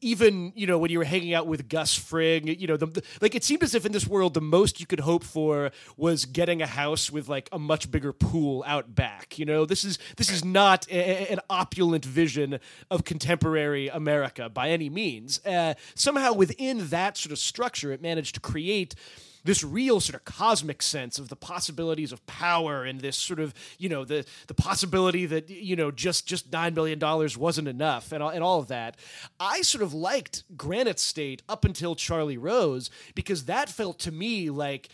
even 0.00 0.52
you 0.56 0.66
know 0.66 0.76
when 0.76 0.90
you 0.90 0.98
were 0.98 1.04
hanging 1.04 1.34
out 1.34 1.46
with 1.46 1.68
Gus 1.68 1.94
Fring 1.94 2.48
you 2.48 2.66
know 2.66 2.76
the, 2.76 2.86
the, 2.86 3.02
like 3.20 3.36
it 3.36 3.44
seemed 3.44 3.62
as 3.62 3.76
if 3.76 3.86
in 3.86 3.92
this 3.92 4.08
world 4.08 4.34
the 4.34 4.40
most 4.40 4.80
you 4.80 4.86
could 4.86 5.00
hope 5.00 5.22
for 5.22 5.70
was 5.96 6.24
getting 6.24 6.62
a 6.62 6.66
house 6.66 7.12
with 7.12 7.28
like 7.28 7.48
a 7.52 7.60
much 7.60 7.90
bigger 7.92 8.12
pool 8.12 8.64
out 8.66 8.92
back 8.94 9.38
you 9.38 9.44
know? 9.44 9.64
This 9.64 9.84
is 9.84 9.98
this 10.16 10.30
is 10.30 10.44
not 10.44 10.86
a, 10.90 11.30
an 11.32 11.38
opulent 11.48 12.04
vision 12.04 12.58
of 12.90 13.04
contemporary 13.04 13.88
America 13.88 14.48
by 14.48 14.70
any 14.70 14.90
means. 14.90 15.44
Uh, 15.46 15.74
somehow 15.94 16.32
within 16.32 16.88
that 16.88 17.16
sort 17.16 17.32
of 17.32 17.38
structure 17.38 17.92
it 17.92 18.02
managed 18.02 18.34
to 18.34 18.40
create 18.40 18.96
this 19.44 19.62
real 19.62 20.00
sort 20.00 20.14
of 20.14 20.24
cosmic 20.24 20.82
sense 20.82 21.18
of 21.18 21.28
the 21.28 21.36
possibilities 21.36 22.12
of 22.12 22.24
power 22.26 22.84
and 22.84 23.00
this 23.00 23.16
sort 23.16 23.38
of 23.40 23.54
you 23.78 23.88
know 23.88 24.04
the 24.04 24.24
the 24.46 24.54
possibility 24.54 25.26
that 25.26 25.50
you 25.50 25.76
know 25.76 25.90
just 25.90 26.26
just 26.26 26.52
nine 26.52 26.74
million 26.74 26.98
dollars 26.98 27.36
wasn't 27.36 27.68
enough 27.68 28.12
and 28.12 28.22
and 28.22 28.42
all 28.42 28.58
of 28.58 28.68
that. 28.68 28.96
I 29.38 29.62
sort 29.62 29.82
of 29.82 29.94
liked 29.94 30.44
Granite 30.56 30.98
State 30.98 31.42
up 31.48 31.64
until 31.64 31.94
Charlie 31.94 32.38
Rose 32.38 32.90
because 33.14 33.44
that 33.44 33.68
felt 33.68 33.98
to 34.00 34.12
me 34.12 34.50
like 34.50 34.88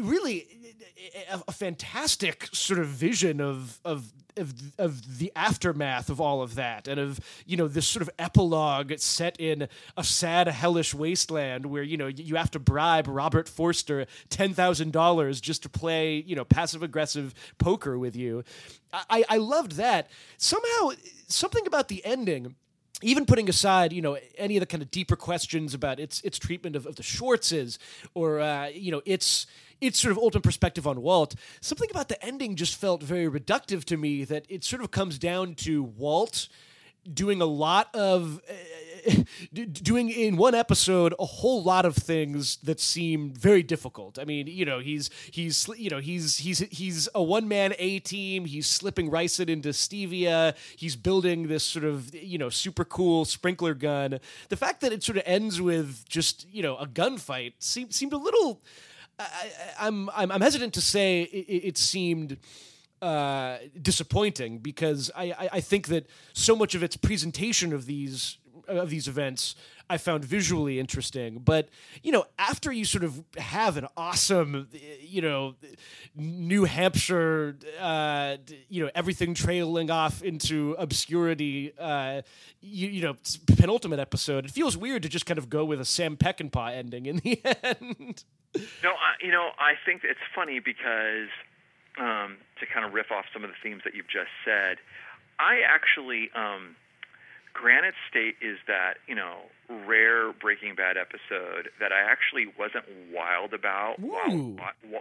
really 0.00 0.46
a, 1.30 1.42
a 1.48 1.52
fantastic 1.52 2.48
sort 2.52 2.80
of 2.80 2.86
vision 2.86 3.40
of 3.40 3.78
of 3.84 4.12
of, 4.36 4.52
of 4.78 5.18
the 5.18 5.30
aftermath 5.36 6.10
of 6.10 6.20
all 6.20 6.42
of 6.42 6.56
that 6.56 6.88
and 6.88 6.98
of 6.98 7.20
you 7.46 7.56
know 7.56 7.68
this 7.68 7.86
sort 7.86 8.02
of 8.02 8.10
epilogue 8.18 8.92
set 8.98 9.38
in 9.38 9.68
a 9.96 10.04
sad 10.04 10.48
hellish 10.48 10.94
wasteland 10.94 11.66
where 11.66 11.82
you 11.82 11.96
know 11.96 12.06
you 12.06 12.36
have 12.36 12.50
to 12.50 12.58
bribe 12.58 13.06
Robert 13.06 13.48
Forster 13.48 14.06
$10,000 14.30 15.40
just 15.40 15.62
to 15.62 15.68
play 15.68 16.16
you 16.16 16.34
know 16.34 16.44
passive 16.44 16.82
aggressive 16.82 17.34
poker 17.58 17.98
with 17.98 18.16
you. 18.16 18.44
I, 18.92 19.24
I 19.28 19.36
loved 19.38 19.72
that. 19.72 20.08
Somehow 20.36 20.90
something 21.28 21.66
about 21.66 21.88
the 21.88 22.04
ending 22.04 22.54
even 23.02 23.26
putting 23.26 23.48
aside, 23.48 23.92
you 23.92 24.00
know, 24.00 24.16
any 24.38 24.56
of 24.56 24.60
the 24.60 24.66
kind 24.66 24.82
of 24.82 24.90
deeper 24.90 25.16
questions 25.16 25.74
about 25.74 26.00
its 26.00 26.20
its 26.22 26.38
treatment 26.38 26.74
of, 26.76 26.86
of 26.86 26.96
the 26.96 27.02
Schwartzes 27.02 27.78
or 28.14 28.40
uh, 28.40 28.68
you 28.68 28.90
know 28.90 29.02
its 29.04 29.46
its 29.80 29.98
sort 29.98 30.12
of 30.12 30.18
ultimate 30.18 30.44
perspective 30.44 30.86
on 30.86 31.02
Walt, 31.02 31.34
something 31.60 31.90
about 31.90 32.08
the 32.08 32.22
ending 32.24 32.56
just 32.56 32.76
felt 32.76 33.02
very 33.02 33.28
reductive 33.28 33.84
to 33.84 33.96
me. 33.96 34.24
That 34.24 34.46
it 34.48 34.64
sort 34.64 34.82
of 34.82 34.90
comes 34.90 35.18
down 35.18 35.54
to 35.56 35.82
Walt 35.82 36.48
doing 37.12 37.40
a 37.40 37.46
lot 37.46 37.94
of 37.94 38.40
uh, 39.08 39.12
doing 39.52 40.08
in 40.08 40.36
one 40.36 40.54
episode 40.54 41.14
a 41.18 41.24
whole 41.24 41.62
lot 41.62 41.84
of 41.84 41.94
things 41.94 42.56
that 42.62 42.80
seem 42.80 43.30
very 43.32 43.62
difficult. 43.62 44.18
I 44.18 44.24
mean, 44.24 44.46
you 44.46 44.64
know, 44.64 44.78
he's 44.78 45.10
he's 45.30 45.68
you 45.76 45.90
know 45.90 45.98
he's 45.98 46.38
he's 46.38 46.60
he's 46.70 47.08
a 47.14 47.22
one 47.22 47.46
man 47.46 47.74
A 47.78 47.98
team. 48.00 48.46
He's 48.46 48.66
slipping 48.66 49.10
ricin 49.10 49.48
into 49.48 49.70
stevia. 49.70 50.54
He's 50.76 50.96
building 50.96 51.48
this 51.48 51.64
sort 51.64 51.84
of 51.84 52.14
you 52.14 52.38
know 52.38 52.48
super 52.48 52.84
cool 52.84 53.24
sprinkler 53.24 53.74
gun. 53.74 54.20
The 54.48 54.56
fact 54.56 54.80
that 54.80 54.92
it 54.92 55.02
sort 55.02 55.18
of 55.18 55.24
ends 55.26 55.60
with 55.60 56.08
just 56.08 56.46
you 56.50 56.62
know 56.62 56.76
a 56.76 56.86
gunfight 56.86 57.54
seemed 57.58 57.94
seemed 57.94 58.12
a 58.12 58.18
little 58.18 58.62
I, 59.18 59.50
am 59.80 60.10
I'm, 60.14 60.32
I'm 60.32 60.40
hesitant 60.40 60.74
to 60.74 60.80
say 60.80 61.22
it, 61.22 61.68
it 61.68 61.78
seemed 61.78 62.38
uh, 63.02 63.58
disappointing 63.80 64.58
because 64.58 65.10
I, 65.14 65.24
I, 65.24 65.48
I 65.54 65.60
think 65.60 65.88
that 65.88 66.06
so 66.32 66.56
much 66.56 66.74
of 66.74 66.82
its 66.82 66.96
presentation 66.96 67.72
of 67.72 67.86
these 67.86 68.38
of 68.66 68.88
these 68.88 69.08
events 69.08 69.56
I 69.88 69.98
found 69.98 70.24
visually 70.24 70.78
interesting. 70.78 71.38
But 71.38 71.68
you 72.02 72.12
know, 72.12 72.24
after 72.38 72.72
you 72.72 72.84
sort 72.84 73.04
of 73.04 73.22
have 73.36 73.76
an 73.76 73.86
awesome, 73.96 74.68
you 75.00 75.22
know, 75.22 75.54
New 76.14 76.64
Hampshire, 76.64 77.56
uh, 77.80 78.36
you 78.68 78.84
know, 78.84 78.90
everything 78.94 79.34
trailing 79.34 79.90
off 79.90 80.22
into 80.22 80.74
obscurity, 80.78 81.72
uh, 81.78 82.22
you, 82.60 82.88
you 82.88 83.02
know, 83.02 83.16
penultimate 83.56 83.98
episode, 83.98 84.44
it 84.44 84.50
feels 84.50 84.76
weird 84.76 85.02
to 85.02 85.08
just 85.08 85.26
kind 85.26 85.38
of 85.38 85.50
go 85.50 85.64
with 85.64 85.80
a 85.80 85.84
Sam 85.84 86.16
Peckinpah 86.16 86.74
ending 86.74 87.06
in 87.06 87.16
the 87.24 87.40
end. 87.62 88.24
No, 88.82 88.90
I, 88.90 89.24
you 89.24 89.32
know, 89.32 89.50
I 89.58 89.72
think 89.84 90.02
it's 90.04 90.20
funny 90.34 90.60
because 90.60 91.28
um, 91.98 92.36
to 92.60 92.66
kind 92.72 92.86
of 92.86 92.92
riff 92.92 93.10
off 93.10 93.24
some 93.32 93.44
of 93.44 93.50
the 93.50 93.56
themes 93.62 93.82
that 93.84 93.94
you've 93.94 94.08
just 94.08 94.30
said, 94.44 94.78
I 95.38 95.60
actually. 95.66 96.30
Um, 96.34 96.76
Granite 97.54 97.94
State 98.10 98.36
is 98.42 98.58
that 98.66 98.94
you 99.06 99.14
know 99.14 99.38
rare 99.86 100.32
Breaking 100.32 100.74
Bad 100.74 100.96
episode 100.96 101.70
that 101.80 101.92
I 101.92 102.02
actually 102.02 102.46
wasn't 102.58 102.84
wild 103.12 103.54
about 103.54 103.98
while, 103.98 104.56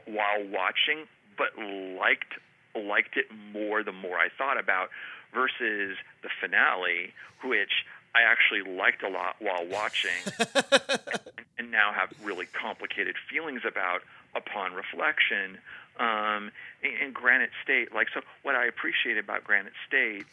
while 0.05 0.47
watching, 0.49 1.05
but 1.37 1.57
liked 1.57 2.33
liked 2.75 3.17
it 3.17 3.25
more 3.51 3.83
the 3.83 3.91
more 3.91 4.17
I 4.17 4.29
thought 4.37 4.59
about 4.59 4.89
versus 5.33 5.97
the 6.21 6.29
finale, 6.39 7.13
which 7.43 7.85
I 8.15 8.21
actually 8.21 8.71
liked 8.71 9.03
a 9.03 9.09
lot 9.09 9.35
while 9.39 9.65
watching, 9.65 10.11
and, 10.39 11.01
and 11.57 11.71
now 11.71 11.91
have 11.91 12.13
really 12.23 12.45
complicated 12.45 13.15
feelings 13.29 13.61
about 13.67 14.01
upon 14.35 14.73
reflection. 14.73 15.57
Um, 15.99 16.51
in, 16.81 17.07
in 17.07 17.11
Granite 17.13 17.51
State, 17.63 17.93
like 17.93 18.07
so, 18.13 18.21
what 18.43 18.55
I 18.55 18.65
appreciate 18.65 19.17
about 19.17 19.43
Granite 19.43 19.73
State 19.87 20.25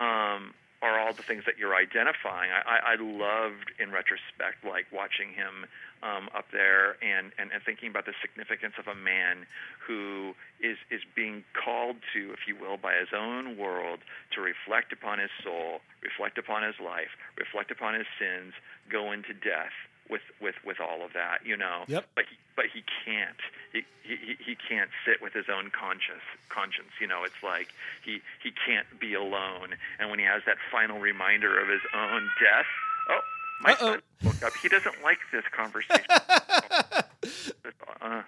um, 0.00 0.54
are 0.82 0.98
all 0.98 1.14
the 1.14 1.22
things 1.22 1.44
that 1.46 1.58
you're 1.58 1.74
identifying. 1.74 2.50
I, 2.50 2.60
I, 2.66 2.78
I 2.92 2.94
loved, 2.98 3.70
in 3.78 3.92
retrospect, 3.92 4.66
like 4.66 4.90
watching 4.92 5.30
him 5.32 5.70
um, 6.02 6.28
up 6.34 6.46
there 6.50 6.98
and, 6.98 7.30
and, 7.38 7.54
and 7.54 7.62
thinking 7.62 7.88
about 7.88 8.04
the 8.04 8.18
significance 8.20 8.74
of 8.78 8.90
a 8.90 8.94
man 8.94 9.46
who 9.78 10.34
is, 10.60 10.76
is 10.90 11.00
being 11.14 11.44
called 11.54 11.96
to, 12.12 12.34
if 12.34 12.50
you 12.50 12.58
will, 12.58 12.76
by 12.76 12.98
his 12.98 13.14
own 13.14 13.56
world 13.56 14.00
to 14.34 14.42
reflect 14.42 14.92
upon 14.92 15.22
his 15.22 15.30
soul, 15.42 15.80
reflect 16.02 16.36
upon 16.36 16.66
his 16.66 16.74
life, 16.82 17.14
reflect 17.38 17.70
upon 17.70 17.94
his 17.94 18.10
sins, 18.18 18.52
go 18.90 19.12
into 19.12 19.32
death 19.32 19.72
with 20.10 20.22
with 20.40 20.56
with 20.64 20.80
all 20.80 21.04
of 21.04 21.12
that, 21.14 21.44
you 21.44 21.56
know. 21.56 21.84
Yep. 21.88 22.06
But 22.14 22.24
he, 22.28 22.36
but 22.56 22.66
he 22.72 22.82
can't. 23.04 23.36
He, 23.72 23.82
he 24.02 24.36
he 24.38 24.54
can't 24.56 24.90
sit 25.06 25.22
with 25.22 25.32
his 25.32 25.46
own 25.48 25.70
conscience. 25.70 26.22
Conscience, 26.48 26.90
you 27.00 27.06
know. 27.06 27.24
It's 27.24 27.42
like 27.42 27.68
he 28.04 28.20
he 28.42 28.50
can't 28.66 28.86
be 29.00 29.14
alone. 29.14 29.74
And 29.98 30.10
when 30.10 30.18
he 30.18 30.24
has 30.24 30.42
that 30.46 30.56
final 30.70 30.98
reminder 31.00 31.58
of 31.58 31.68
his 31.68 31.80
own 31.94 32.28
death, 32.40 32.66
oh, 33.10 33.20
my 33.62 33.72
Uh-oh. 33.72 33.92
son 33.92 34.02
woke 34.24 34.42
up. 34.42 34.52
He 34.60 34.68
doesn't 34.68 35.02
like 35.02 35.18
this 35.32 35.44
conversation. 35.50 36.04
uh, 38.02 38.22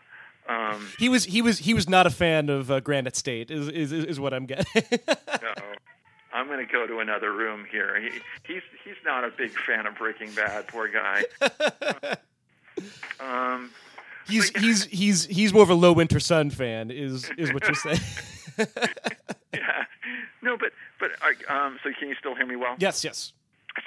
um, 0.49 0.89
He 0.99 1.09
was 1.09 1.25
he 1.25 1.43
was 1.43 1.59
he 1.59 1.75
was 1.75 1.89
not 1.89 2.07
a 2.07 2.11
fan 2.11 2.49
of 2.49 2.71
uh, 2.71 2.81
Granite 2.81 3.17
State. 3.17 3.51
Is 3.51 3.69
is 3.69 3.93
is 3.93 4.21
what 4.21 4.33
I'm 4.33 4.47
getting. 4.47 4.67
no. 5.07 5.55
I'm 6.35 6.47
going 6.49 6.59
to 6.59 6.71
go 6.71 6.87
to 6.87 6.99
another 6.99 7.33
room 7.33 7.65
here. 7.71 7.99
He, 8.01 8.11
he's 8.53 8.63
he's 8.85 8.97
not 9.05 9.25
a 9.25 9.31
big 9.31 9.53
fan 9.53 9.87
of 9.87 9.97
Breaking 9.97 10.33
Bad. 10.33 10.67
Poor 10.69 10.89
guy. 10.89 11.25
Um, 13.21 13.71
he's 14.27 14.51
he's 14.59 14.85
he's 14.87 15.25
he's 15.27 15.53
more 15.53 15.63
of 15.63 15.71
a 15.71 15.75
Low 15.75 15.93
Winter 15.93 16.19
Sun 16.19 16.51
fan. 16.51 16.91
Is 16.91 17.31
is 17.39 17.53
what 17.53 17.65
you're 17.65 17.75
saying? 17.75 18.01
yeah. 19.55 19.85
No, 20.43 20.57
but 20.57 20.73
but 20.99 21.13
um, 21.49 21.79
so 21.85 21.91
can 21.99 22.09
you 22.09 22.17
still 22.19 22.35
hear 22.35 22.47
me 22.47 22.57
well? 22.57 22.75
yes, 22.79 23.05
yes. 23.05 23.33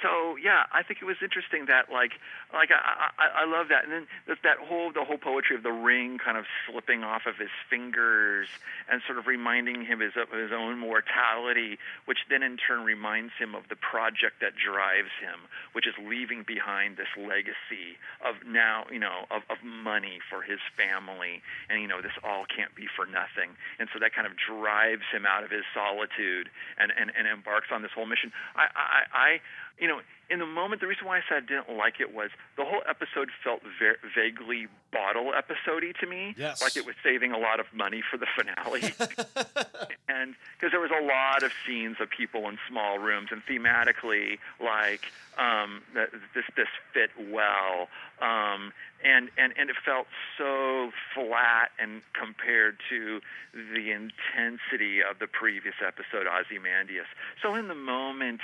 So 0.02 0.36
yeah, 0.36 0.64
I 0.72 0.82
think 0.82 1.02
it 1.02 1.04
was 1.04 1.16
interesting 1.22 1.66
that 1.66 1.90
like 1.90 2.12
like 2.52 2.70
I 2.70 3.10
I, 3.18 3.42
I 3.42 3.44
love 3.44 3.68
that, 3.68 3.84
and 3.84 3.92
then 3.92 4.06
that, 4.42 4.58
whole 4.58 4.92
the 4.92 5.04
whole 5.04 5.18
poetry 5.18 5.56
of 5.56 5.62
the 5.62 5.72
ring 5.72 6.18
kind 6.18 6.36
of 6.36 6.44
slipping 6.66 7.02
off 7.02 7.26
of 7.26 7.36
his 7.36 7.50
fingers 7.68 8.48
and 8.90 9.02
sort 9.06 9.18
of 9.18 9.26
reminding 9.26 9.84
him 9.84 10.00
his 10.00 10.12
of 10.14 10.30
his 10.30 10.52
own 10.52 10.78
mortality, 10.78 11.78
which 12.06 12.18
then 12.30 12.42
in 12.42 12.56
turn 12.56 12.84
reminds 12.84 13.32
him 13.38 13.54
of 13.54 13.68
the 13.68 13.76
project 13.76 14.40
that 14.40 14.54
drives 14.54 15.10
him, 15.20 15.50
which 15.72 15.86
is 15.86 15.94
leaving 15.98 16.44
behind 16.46 16.96
this 16.96 17.10
legacy 17.18 17.98
of 18.22 18.36
now 18.46 18.84
you 18.90 18.98
know 18.98 19.26
of, 19.30 19.42
of 19.50 19.58
money 19.64 20.20
for 20.30 20.42
his 20.42 20.60
family, 20.78 21.42
and 21.68 21.82
you 21.82 21.88
know 21.88 22.00
this 22.00 22.14
all 22.22 22.46
can't 22.46 22.74
be 22.74 22.86
for 22.86 23.06
nothing, 23.06 23.50
and 23.78 23.88
so 23.92 23.98
that 23.98 24.14
kind 24.14 24.26
of 24.26 24.34
drives 24.38 25.06
him 25.10 25.26
out 25.26 25.42
of 25.42 25.50
his 25.50 25.66
solitude 25.74 26.48
and 26.78 26.92
and, 26.94 27.10
and 27.18 27.26
embarks 27.26 27.68
on 27.74 27.82
this 27.82 27.90
whole 27.94 28.06
mission. 28.06 28.30
I 28.54 28.70
I, 28.78 29.00
I 29.12 29.30
you 29.78 29.88
know, 29.88 30.00
in 30.30 30.40
the 30.40 30.46
moment, 30.46 30.80
the 30.80 30.86
reason 30.86 31.06
why 31.06 31.18
I 31.18 31.20
said 31.28 31.44
I 31.44 31.46
didn't 31.46 31.76
like 31.78 32.00
it 32.00 32.14
was 32.14 32.30
the 32.56 32.64
whole 32.64 32.82
episode 32.88 33.30
felt 33.42 33.62
very 33.78 33.96
vaguely 34.14 34.66
bottle 34.92 35.32
episodey 35.32 35.96
to 35.98 36.06
me. 36.06 36.34
Yes. 36.36 36.62
Like 36.62 36.76
it 36.76 36.84
was 36.84 36.94
saving 37.02 37.32
a 37.32 37.38
lot 37.38 37.60
of 37.60 37.66
money 37.72 38.02
for 38.02 38.18
the 38.18 38.26
finale. 38.36 38.82
and 40.08 40.34
because 40.56 40.70
there 40.70 40.80
was 40.80 40.90
a 40.90 41.04
lot 41.04 41.42
of 41.42 41.52
scenes 41.66 41.96
of 42.00 42.10
people 42.10 42.48
in 42.48 42.58
small 42.68 42.98
rooms, 42.98 43.28
and 43.30 43.42
thematically, 43.46 44.38
like 44.60 45.02
um, 45.38 45.82
that 45.94 46.10
this 46.34 46.44
this 46.56 46.68
fit 46.92 47.10
well, 47.30 47.88
um, 48.20 48.72
and 49.02 49.30
and 49.38 49.54
and 49.56 49.70
it 49.70 49.76
felt 49.84 50.08
so 50.36 50.90
flat 51.14 51.70
and 51.78 52.02
compared 52.12 52.76
to 52.90 53.20
the 53.54 53.92
intensity 53.92 55.00
of 55.02 55.18
the 55.20 55.26
previous 55.26 55.76
episode, 55.84 56.26
Ozymandias. 56.26 57.06
So 57.42 57.54
in 57.54 57.68
the 57.68 57.74
moment, 57.74 58.40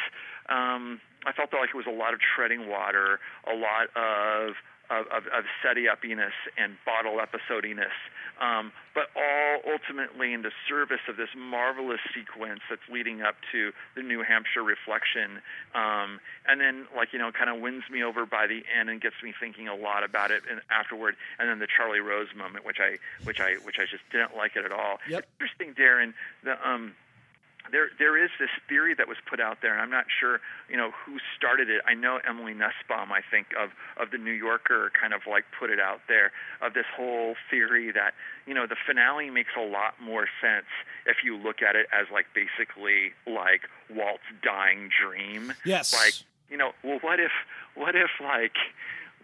um, 0.48 1.00
I 1.26 1.32
felt 1.32 1.52
like 1.52 1.70
it 1.70 1.76
was 1.76 1.86
a 1.86 1.96
lot 1.96 2.14
of 2.14 2.20
treading 2.20 2.68
water, 2.68 3.18
a 3.46 3.54
lot 3.54 3.88
of 3.96 4.54
of, 4.90 5.06
of, 5.06 5.24
of 5.32 5.44
setty 5.64 5.86
uppiness 5.88 6.36
and 6.58 6.76
bottle 6.84 7.18
episodiness, 7.18 7.96
um, 8.38 8.70
but 8.94 9.04
all 9.16 9.72
ultimately 9.72 10.34
in 10.34 10.42
the 10.42 10.50
service 10.68 11.00
of 11.08 11.16
this 11.16 11.30
marvelous 11.36 12.00
sequence 12.14 12.60
that's 12.68 12.82
leading 12.90 13.22
up 13.22 13.36
to 13.50 13.72
the 13.96 14.02
New 14.02 14.22
Hampshire 14.22 14.62
reflection, 14.62 15.40
um, 15.74 16.20
and 16.46 16.60
then 16.60 16.86
like 16.94 17.12
you 17.12 17.18
know, 17.18 17.32
kind 17.32 17.48
of 17.48 17.60
wins 17.60 17.84
me 17.90 18.02
over 18.02 18.26
by 18.26 18.46
the 18.46 18.62
end 18.78 18.90
and 18.90 19.00
gets 19.00 19.16
me 19.22 19.32
thinking 19.38 19.68
a 19.68 19.74
lot 19.74 20.04
about 20.04 20.30
it 20.30 20.42
and 20.50 20.60
afterward, 20.70 21.16
and 21.38 21.48
then 21.48 21.58
the 21.58 21.68
Charlie 21.68 22.00
Rose 22.00 22.28
moment, 22.36 22.66
which 22.66 22.78
I 22.78 22.98
which 23.24 23.40
I 23.40 23.54
which 23.64 23.76
I 23.78 23.84
just 23.90 24.04
didn't 24.12 24.36
like 24.36 24.56
it 24.56 24.64
at 24.64 24.72
all. 24.72 24.98
Yep. 25.08 25.26
Interesting, 25.40 25.74
Darren. 25.74 26.12
The 26.44 26.56
um, 26.68 26.92
there 27.70 27.88
there 27.98 28.22
is 28.22 28.30
this 28.38 28.50
theory 28.68 28.94
that 28.94 29.08
was 29.08 29.16
put 29.28 29.40
out 29.40 29.58
there, 29.62 29.72
and 29.72 29.80
I'm 29.80 29.90
not 29.90 30.06
sure 30.08 30.40
you 30.68 30.76
know 30.76 30.90
who 31.04 31.18
started 31.36 31.70
it. 31.70 31.82
I 31.86 31.94
know 31.94 32.20
Emily 32.26 32.54
Nussbaum, 32.54 33.12
I 33.12 33.20
think 33.28 33.48
of 33.58 33.70
of 34.00 34.10
the 34.10 34.18
New 34.18 34.32
Yorker, 34.32 34.90
kind 34.98 35.14
of 35.14 35.22
like 35.28 35.44
put 35.58 35.70
it 35.70 35.80
out 35.80 36.00
there 36.08 36.32
of 36.60 36.74
this 36.74 36.86
whole 36.94 37.36
theory 37.50 37.90
that 37.92 38.14
you 38.46 38.54
know 38.54 38.66
the 38.66 38.76
finale 38.86 39.30
makes 39.30 39.52
a 39.56 39.64
lot 39.64 39.94
more 40.00 40.26
sense 40.40 40.66
if 41.06 41.18
you 41.24 41.36
look 41.36 41.62
at 41.62 41.76
it 41.76 41.86
as 41.92 42.06
like 42.12 42.26
basically 42.34 43.12
like 43.26 43.62
Walt's 43.90 44.22
dying 44.42 44.90
dream. 44.90 45.52
Yes. 45.64 45.92
Like 45.92 46.14
you 46.50 46.56
know, 46.56 46.72
well, 46.82 46.98
what 47.00 47.20
if 47.20 47.32
what 47.74 47.96
if 47.96 48.10
like 48.20 48.56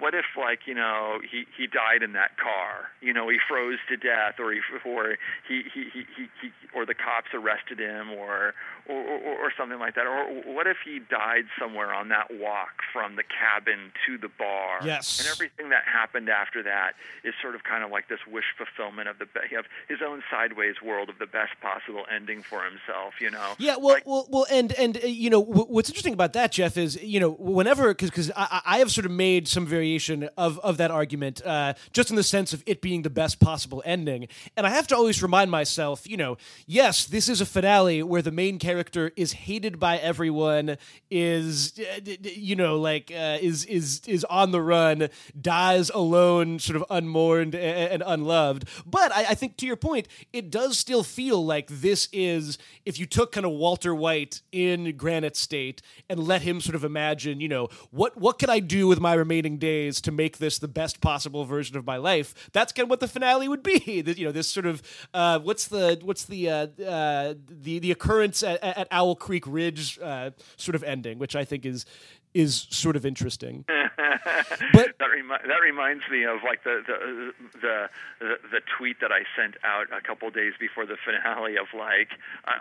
what 0.01 0.15
if 0.15 0.25
like 0.37 0.61
you 0.67 0.75
know 0.75 1.21
he 1.31 1.45
he 1.57 1.67
died 1.67 2.03
in 2.03 2.13
that 2.15 2.37
car? 2.37 2.89
You 3.01 3.13
know 3.13 3.29
he 3.29 3.37
froze 3.49 3.79
to 3.89 3.97
death 3.97 4.41
or 4.41 4.53
he 4.53 4.61
or 4.85 5.17
he 5.47 5.63
he 5.73 5.85
he, 5.93 6.05
he, 6.41 6.51
or 6.75 6.85
the 6.85 6.95
cops 6.95 7.31
arrested 7.35 7.79
him 7.79 8.11
or 8.11 8.55
or, 8.91 9.19
or 9.19 9.35
or 9.47 9.53
something 9.57 9.79
like 9.79 9.95
that? 9.95 10.07
Or 10.07 10.25
what 10.53 10.67
if 10.67 10.79
he 10.85 10.99
died 10.99 11.45
somewhere 11.59 11.95
on 11.95 12.09
that 12.09 12.29
walk 12.39 12.83
from 12.93 13.17
the 13.17 13.23
cabin 13.23 13.93
to 14.07 14.19
the 14.19 14.29
bar? 14.29 14.81
Yes. 14.85 15.21
and 15.21 15.29
everything 15.29 15.71
that 15.71 15.85
happened 15.85 16.29
after 16.29 16.63
that 16.65 16.95
is 17.25 17.35
sort 17.41 17.55
of 17.55 17.63
kind 17.65 17.85
of 17.85 17.91
like 17.91 18.09
this 18.09 18.21
wish 18.27 18.45
fulfillment 18.57 19.09
of 19.09 19.19
the 19.19 19.27
of 19.59 19.67
his 19.89 19.99
own 20.05 20.23
sideways 20.31 20.77
world 20.83 21.09
of 21.09 21.19
the 21.19 21.27
best 21.27 21.53
possible 21.61 22.05
ending 22.15 22.43
for 22.43 22.65
himself 22.65 23.15
you 23.21 23.31
know? 23.31 23.55
Yeah, 23.59 23.77
well, 23.77 23.99
well, 24.05 24.27
well, 24.31 24.47
and 24.51 24.73
and 24.73 24.97
uh, 24.97 25.07
you 25.07 25.31
know 25.31 25.45
w- 25.45 25.67
what's 25.67 25.89
interesting 25.89 26.13
about 26.13 26.33
that, 26.33 26.53
Jeff, 26.53 26.77
is 26.77 27.01
you 27.03 27.21
know 27.21 27.31
whenever 27.31 27.89
because 27.89 28.11
because 28.11 28.31
I, 28.37 28.61
I 28.65 28.79
have 28.79 28.91
sort 28.91 29.05
of 29.07 29.13
made 29.13 29.47
some 29.49 29.67
variation 29.67 30.29
of 30.37 30.59
of 30.61 30.77
that 30.79 30.91
argument, 30.91 31.45
uh, 31.45 31.75
just 31.93 32.11
in 32.11 32.17
the 32.17 32.23
sense 32.23 32.53
of 32.53 32.63
it 32.67 32.81
being 32.81 33.03
the 33.03 33.11
best 33.11 33.39
possible 33.41 33.83
ending, 33.85 34.29
and 34.57 34.67
I 34.67 34.71
have 34.71 34.87
to 34.89 34.97
always 34.97 35.23
remind 35.23 35.51
myself, 35.51 36.09
you 36.09 36.17
know, 36.17 36.37
yes, 36.67 37.07
this 37.07 37.29
is 37.29 37.41
a 37.41 37.47
finale 37.47 38.03
where 38.03 38.23
the 38.23 38.33
main 38.33 38.59
character 38.59 38.80
is 39.17 39.33
hated 39.33 39.79
by 39.79 39.99
everyone, 39.99 40.77
is 41.11 41.79
you 42.23 42.57
know 42.57 42.79
like 42.79 43.11
uh, 43.11 43.39
is 43.41 43.65
is 43.65 44.03
is 44.07 44.25
on 44.25 44.51
the 44.51 44.63
run, 44.63 45.09
dies 45.41 45.91
alone, 45.91 46.59
sort 46.59 46.77
of 46.77 46.85
unmourned 46.91 47.55
and, 47.55 47.93
and 47.93 48.03
unloved. 48.07 48.69
But 48.87 49.13
I, 49.15 49.27
I 49.31 49.35
think 49.35 49.57
to 49.59 49.67
your 49.67 49.77
point, 49.77 50.09
it 50.33 50.51
does 50.51 50.79
still 50.79 51.03
feel 51.03 51.45
like 51.45 51.67
this 51.69 52.09
is 52.13 52.59
if 52.85 52.99
you 52.99 53.07
took 53.07 53.33
kind 53.33 53.47
of 53.47 53.53
Walter 53.53 53.95
White 53.95 54.43
in 54.53 54.97
Granite 54.97 55.37
State 55.37 55.83
and 56.09 56.21
let 56.21 56.43
him 56.43 56.61
sort 56.61 56.75
of 56.75 56.85
imagine, 56.85 57.41
you 57.41 57.49
know, 57.49 57.69
what 57.91 58.17
what 58.17 58.39
can 58.39 58.51
I 58.51 58.61
do 58.61 58.87
with 58.87 59.01
my 59.01 59.15
remaining 59.15 59.59
days 59.59 60.01
to 60.03 60.13
make 60.13 60.39
this 60.39 60.59
the 60.59 60.69
best 60.69 61.01
possible 61.01 61.45
version 61.45 61.77
of 61.77 61.87
my 61.87 61.97
life? 61.97 62.51
That's 62.53 62.73
kind 62.73 62.85
of 62.85 62.91
what 62.91 63.01
the 63.01 63.09
finale 63.09 63.49
would 63.49 63.63
be. 63.63 64.05
You 64.21 64.27
know, 64.27 64.33
this 64.33 64.49
sort 64.49 64.67
of 64.67 64.83
uh, 65.15 65.39
what's 65.39 65.69
the 65.69 65.99
what's 66.03 66.25
the 66.25 66.51
uh, 66.51 66.67
uh, 66.85 67.35
the 67.49 67.79
the 67.79 67.91
occurrence 67.91 68.43
at, 68.43 68.63
at 68.77 68.89
Owl 68.91 69.15
Creek 69.17 69.45
Ridge 69.47 69.99
uh, 70.03 70.31
sort 70.57 70.75
of 70.75 70.83
ending, 70.83 71.19
which 71.19 71.35
I 71.37 71.45
think 71.45 71.65
is 71.67 71.87
is 72.33 72.67
sort 72.71 72.95
of 72.97 73.05
interesting. 73.05 73.65
But- 74.73 74.99
that 74.99 75.07
remi- 75.11 75.47
that 75.49 75.61
reminds 75.65 76.05
me 76.11 76.25
of 76.25 76.39
like 76.45 76.63
the 76.65 76.83
the, 76.87 77.33
the 77.61 77.89
the 78.21 78.35
the 78.53 78.61
tweet 78.77 79.01
that 79.01 79.11
I 79.13 79.23
sent 79.37 79.55
out 79.65 79.87
a 79.97 80.01
couple 80.01 80.31
days 80.31 80.53
before 80.59 80.85
the 80.87 80.97
finale 81.05 81.57
of 81.57 81.67
like 81.77 82.11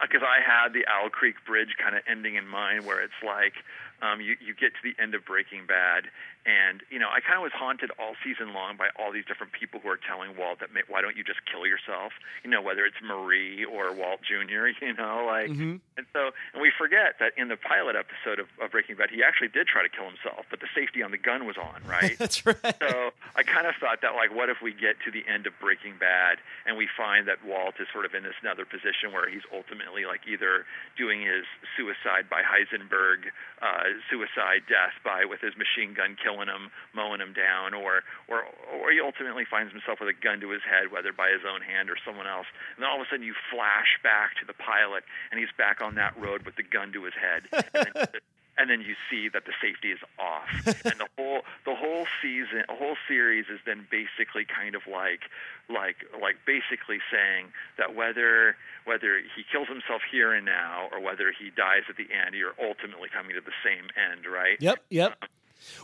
because 0.02 0.22
I 0.24 0.40
had 0.46 0.74
the 0.74 0.86
Owl 0.88 1.10
Creek 1.10 1.36
Bridge 1.46 1.76
kind 1.82 1.96
of 1.96 2.02
ending 2.08 2.36
in 2.36 2.48
mind 2.48 2.86
where 2.86 3.02
it's 3.02 3.20
like 3.26 3.54
um, 4.02 4.22
you 4.22 4.36
you 4.40 4.54
get 4.54 4.74
to 4.74 4.80
the 4.84 4.96
end 5.02 5.16
of 5.16 5.26
Breaking 5.26 5.66
Bad 5.66 6.06
and 6.50 6.82
you 6.90 6.98
know 6.98 7.10
I 7.14 7.20
kind 7.22 7.38
of 7.38 7.44
was 7.46 7.54
haunted 7.54 7.92
all 8.02 8.14
season 8.26 8.54
long 8.58 8.76
by 8.76 8.90
all 8.98 9.12
these 9.14 9.26
different 9.30 9.54
people 9.54 9.80
who 9.80 9.90
are 9.90 10.00
telling 10.02 10.36
Walt 10.36 10.58
that 10.66 10.70
why 10.90 11.02
don't 11.04 11.16
you 11.16 11.24
just 11.24 11.42
kill 11.46 11.68
yourself 11.68 12.14
you 12.44 12.50
know 12.50 12.62
whether 12.62 12.86
it's 12.90 12.98
Marie 13.06 13.64
or 13.66 13.94
Walt 13.94 14.22
Jr. 14.26 14.68
you 14.82 14.94
know 14.98 15.26
like 15.30 15.50
Mhm. 15.54 15.80
and 15.98 16.06
so 16.14 16.32
and 16.54 16.62
we 16.62 16.72
forget 16.76 17.20
that 17.20 17.34
in 17.38 17.50
the 17.50 17.58
pilot 17.58 17.96
episode 17.96 18.40
of, 18.40 18.48
of 18.60 18.72
Breaking 18.72 18.96
Bad 18.96 19.12
he 19.12 19.22
actually 19.22 19.50
did 19.50 19.60
did 19.60 19.68
try 19.68 19.84
to 19.84 19.90
kill 19.92 20.08
himself, 20.08 20.46
but 20.50 20.62
the 20.64 20.72
safety 20.74 21.04
on 21.04 21.12
the 21.12 21.18
gun 21.18 21.44
was 21.46 21.58
on, 21.60 21.84
right? 21.86 22.16
That's 22.18 22.46
right. 22.46 22.56
So 22.80 23.12
I 23.36 23.44
kind 23.44 23.68
of 23.68 23.76
thought 23.76 24.00
that, 24.04 24.16
like, 24.16 24.32
what 24.34 24.48
if 24.48 24.62
we 24.64 24.72
get 24.72 24.96
to 25.04 25.12
the 25.12 25.28
end 25.28 25.48
of 25.48 25.54
Breaking 25.60 25.96
Bad 26.00 26.38
and 26.66 26.78
we 26.78 26.88
find 26.96 27.28
that 27.28 27.44
Walt 27.44 27.76
is 27.78 27.88
sort 27.92 28.06
of 28.06 28.14
in 28.16 28.24
this 28.24 28.36
another 28.42 28.64
position 28.64 29.12
where 29.12 29.28
he's 29.28 29.44
ultimately 29.54 30.06
like 30.06 30.22
either 30.32 30.64
doing 30.96 31.20
his 31.28 31.44
suicide 31.76 32.30
by 32.32 32.40
Heisenberg, 32.40 33.36
uh, 33.62 33.84
suicide 34.10 34.64
death 34.70 34.96
by 35.04 35.26
with 35.26 35.42
his 35.42 35.52
machine 35.60 35.94
gun 35.94 36.16
killing 36.16 36.39
him, 36.48 36.72
mowing 36.94 37.20
him 37.20 37.34
down, 37.34 37.74
or 37.74 38.04
or 38.28 38.46
or 38.72 38.92
he 38.92 39.02
ultimately 39.02 39.44
finds 39.44 39.74
himself 39.74 40.00
with 40.00 40.10
a 40.10 40.14
gun 40.14 40.40
to 40.40 40.50
his 40.50 40.62
head, 40.64 40.92
whether 40.92 41.12
by 41.12 41.30
his 41.30 41.42
own 41.44 41.62
hand 41.62 41.90
or 41.90 41.98
someone 42.06 42.28
else. 42.28 42.48
And 42.76 42.84
then 42.84 42.90
all 42.90 43.02
of 43.02 43.08
a 43.08 43.10
sudden 43.10 43.26
you 43.26 43.36
flash 43.52 44.00
back 44.04 44.36
to 44.40 44.46
the 44.46 44.54
pilot, 44.54 45.04
and 45.32 45.40
he's 45.40 45.52
back 45.58 45.82
on 45.82 45.96
that 45.96 46.16
road 46.20 46.46
with 46.46 46.56
the 46.56 46.64
gun 46.64 46.94
to 46.94 47.04
his 47.04 47.14
head. 47.18 47.50
And 47.80 47.88
then, 47.96 48.22
and 48.60 48.70
then 48.70 48.82
you 48.82 48.96
see 49.10 49.30
that 49.30 49.46
the 49.46 49.54
safety 49.62 49.92
is 49.92 50.00
off, 50.20 50.52
and 50.84 51.00
the 51.00 51.08
whole 51.18 51.42
the 51.66 51.74
whole 51.74 52.06
season, 52.22 52.64
the 52.68 52.76
whole 52.76 52.98
series 53.08 53.46
is 53.48 53.60
then 53.66 53.88
basically 53.90 54.44
kind 54.44 54.76
of 54.76 54.82
like 54.86 55.32
like 55.70 56.04
like 56.22 56.44
basically 56.46 57.00
saying 57.10 57.56
that 57.78 57.96
whether 57.96 58.58
whether 58.84 59.18
he 59.36 59.48
kills 59.50 59.70
himself 59.70 60.02
here 60.12 60.34
and 60.34 60.46
now 60.46 60.90
or 60.92 61.00
whether 61.00 61.32
he 61.32 61.50
dies 61.56 61.88
at 61.88 61.96
the 61.96 62.12
end, 62.12 62.36
you're 62.36 62.56
ultimately 62.60 63.08
coming 63.08 63.34
to 63.34 63.42
the 63.42 63.56
same 63.64 63.88
end, 63.96 64.26
right? 64.28 64.58
Yep, 64.60 64.84
yep. 64.90 65.16
Um, 65.22 65.30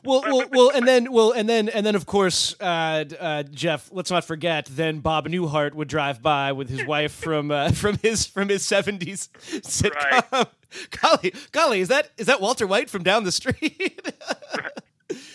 well, 0.04 0.24
well, 0.26 0.44
well, 0.52 0.72
and 0.74 0.88
then, 0.88 1.12
well, 1.12 1.32
and 1.32 1.48
then, 1.48 1.70
and 1.70 1.86
then, 1.86 1.96
of 1.96 2.06
course, 2.06 2.56
uh, 2.60 3.06
uh, 3.20 3.44
Jeff. 3.44 3.90
Let's 3.92 4.12
not 4.12 4.26
forget. 4.26 4.66
Then 4.66 5.00
Bob 5.00 5.28
Newhart 5.28 5.74
would 5.74 5.88
drive 5.88 6.22
by 6.22 6.52
with 6.52 6.70
his 6.70 6.86
wife 6.86 7.12
from 7.24 7.52
uh, 7.52 7.72
from 7.72 7.98
his 8.00 8.26
from 8.26 8.50
his 8.50 8.66
seventies 8.66 9.30
sitcom. 9.38 10.26
Right. 10.32 10.48
Golly, 11.02 11.34
golly, 11.52 11.80
is 11.80 11.88
that 11.88 12.12
is 12.18 12.28
that 12.28 12.42
Walter 12.42 12.68
White 12.68 12.90
from 12.90 13.04
down 13.04 13.24
the 13.24 13.32
street? 13.32 14.02
right. 14.58 14.72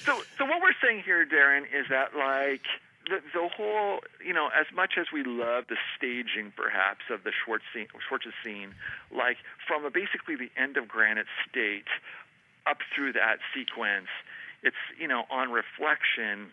So, 0.04 0.20
so 0.36 0.44
what 0.44 0.60
we're 0.60 0.74
saying 0.82 1.02
here, 1.04 1.24
Darren, 1.24 1.62
is 1.62 1.86
that 1.88 2.16
like 2.16 2.62
the, 3.08 3.20
the 3.34 3.48
whole, 3.48 4.00
you 4.24 4.32
know, 4.32 4.48
as 4.48 4.66
much 4.74 4.94
as 4.98 5.06
we 5.12 5.22
love 5.24 5.64
the 5.68 5.76
staging, 5.96 6.52
perhaps, 6.56 7.02
of 7.10 7.24
the 7.24 7.32
Schwartz 7.32 7.64
scene, 7.74 7.86
Schwartz's 8.08 8.32
scene, 8.44 8.74
like 9.14 9.38
from 9.66 9.84
a, 9.84 9.90
basically 9.90 10.36
the 10.36 10.50
end 10.56 10.76
of 10.76 10.88
Granite 10.88 11.26
State 11.48 11.88
up 12.66 12.78
through 12.94 13.12
that 13.14 13.38
sequence, 13.54 14.08
it's 14.62 14.76
you 14.98 15.08
know 15.08 15.24
on 15.30 15.50
reflection 15.50 16.52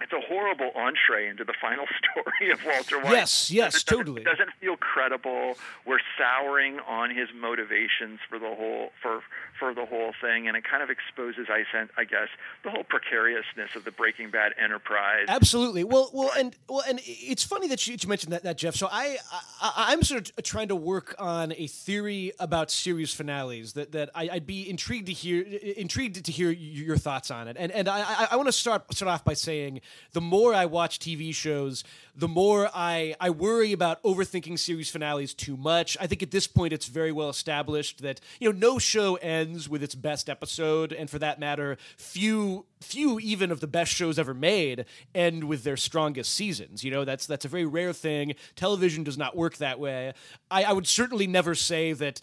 it's 0.00 0.12
a 0.12 0.20
horrible 0.20 0.70
entree 0.74 1.28
into 1.28 1.44
the 1.44 1.52
final 1.60 1.84
story 2.00 2.50
of 2.50 2.64
Walter 2.64 2.98
White. 3.00 3.12
Yes, 3.12 3.50
yes, 3.50 3.76
it 3.76 3.86
totally. 3.86 4.22
It 4.22 4.24
doesn't 4.24 4.50
feel 4.60 4.76
credible. 4.76 5.56
We're 5.86 6.00
souring 6.16 6.80
on 6.88 7.14
his 7.14 7.28
motivations 7.38 8.20
for 8.28 8.38
the 8.38 8.54
whole 8.54 8.90
for 9.02 9.20
for 9.60 9.74
the 9.74 9.84
whole 9.84 10.12
thing, 10.20 10.48
and 10.48 10.56
it 10.56 10.64
kind 10.64 10.82
of 10.82 10.90
exposes, 10.90 11.46
I 11.50 12.04
guess, 12.04 12.28
the 12.64 12.70
whole 12.70 12.82
precariousness 12.82 13.76
of 13.76 13.84
the 13.84 13.92
Breaking 13.92 14.30
Bad 14.30 14.54
enterprise. 14.60 15.26
Absolutely. 15.28 15.84
Well, 15.84 16.10
well, 16.12 16.32
and 16.36 16.56
well, 16.68 16.82
and 16.88 17.00
it's 17.04 17.44
funny 17.44 17.68
that 17.68 17.86
you, 17.86 17.96
mentioned 18.08 18.32
that, 18.32 18.42
that 18.42 18.56
Jeff. 18.56 18.74
So 18.74 18.88
I, 18.90 19.18
I, 19.60 19.92
am 19.92 20.02
sort 20.02 20.32
of 20.36 20.42
trying 20.42 20.68
to 20.68 20.76
work 20.76 21.14
on 21.18 21.52
a 21.52 21.66
theory 21.66 22.32
about 22.40 22.70
series 22.70 23.12
finales 23.12 23.74
that 23.74 23.92
that 23.92 24.10
I, 24.14 24.30
would 24.32 24.46
be 24.46 24.68
intrigued 24.68 25.06
to 25.06 25.12
hear 25.12 25.42
intrigued 25.42 26.24
to 26.24 26.32
hear 26.32 26.50
your 26.50 26.96
thoughts 26.96 27.30
on 27.30 27.46
it, 27.46 27.56
and 27.60 27.70
and 27.70 27.88
I, 27.88 28.28
I 28.32 28.36
want 28.36 28.48
to 28.48 28.52
start 28.52 28.92
start 28.94 29.12
off 29.12 29.24
by 29.24 29.34
saying 29.34 29.82
the 30.12 30.22
more 30.22 30.54
I 30.54 30.64
watch 30.64 30.98
TV 30.98 31.34
shows, 31.34 31.84
the 32.16 32.28
more 32.28 32.70
I, 32.74 33.14
I 33.20 33.30
worry 33.30 33.72
about 33.72 34.02
overthinking 34.02 34.58
series 34.58 34.90
finales 34.90 35.34
too 35.34 35.56
much. 35.56 35.96
I 36.00 36.06
think 36.06 36.22
at 36.22 36.30
this 36.30 36.46
point 36.46 36.72
it's 36.72 36.86
very 36.86 37.12
well 37.12 37.28
established 37.28 38.02
that 38.02 38.20
you 38.40 38.50
know 38.50 38.58
no 38.58 38.78
show 38.78 39.16
ends 39.16 39.49
with 39.68 39.82
its 39.82 39.94
best 39.94 40.28
episode, 40.28 40.92
and 40.92 41.08
for 41.08 41.18
that 41.18 41.38
matter, 41.38 41.76
few 41.96 42.66
few 42.80 43.20
even 43.20 43.50
of 43.50 43.60
the 43.60 43.66
best 43.66 43.92
shows 43.92 44.18
ever 44.18 44.32
made 44.32 44.86
end 45.14 45.44
with 45.44 45.64
their 45.64 45.76
strongest 45.76 46.32
seasons. 46.32 46.82
You 46.82 46.90
know 46.90 47.04
that's 47.04 47.26
that's 47.26 47.44
a 47.44 47.48
very 47.48 47.66
rare 47.66 47.92
thing. 47.92 48.34
Television 48.56 49.04
does 49.04 49.18
not 49.18 49.36
work 49.36 49.56
that 49.58 49.78
way. 49.78 50.12
I, 50.50 50.64
I 50.64 50.72
would 50.72 50.86
certainly 50.86 51.26
never 51.26 51.54
say 51.54 51.92
that 51.92 52.20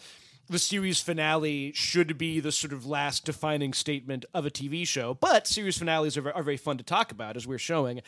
the 0.48 0.58
series 0.58 1.00
finale 1.00 1.72
should 1.74 2.16
be 2.16 2.40
the 2.40 2.52
sort 2.52 2.72
of 2.72 2.86
last 2.86 3.24
defining 3.24 3.72
statement 3.72 4.24
of 4.32 4.46
a 4.46 4.50
TV 4.50 4.86
show. 4.86 5.14
But 5.14 5.46
series 5.46 5.78
finales 5.78 6.16
are, 6.16 6.32
are 6.32 6.42
very 6.42 6.56
fun 6.56 6.78
to 6.78 6.84
talk 6.84 7.12
about, 7.12 7.36
as 7.36 7.46
we're 7.46 7.58
showing. 7.58 8.00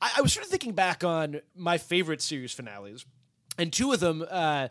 I, 0.00 0.14
I, 0.18 0.20
was 0.20 0.32
sort 0.32 0.44
of 0.44 0.50
thinking 0.50 0.72
back 0.72 1.04
on 1.04 1.40
my 1.54 1.78
favorite 1.78 2.20
series 2.20 2.52
finales. 2.52 3.06
And 3.58 3.72
two 3.72 3.92
of 3.92 4.00
them, 4.00 4.24
uh, 4.28 4.68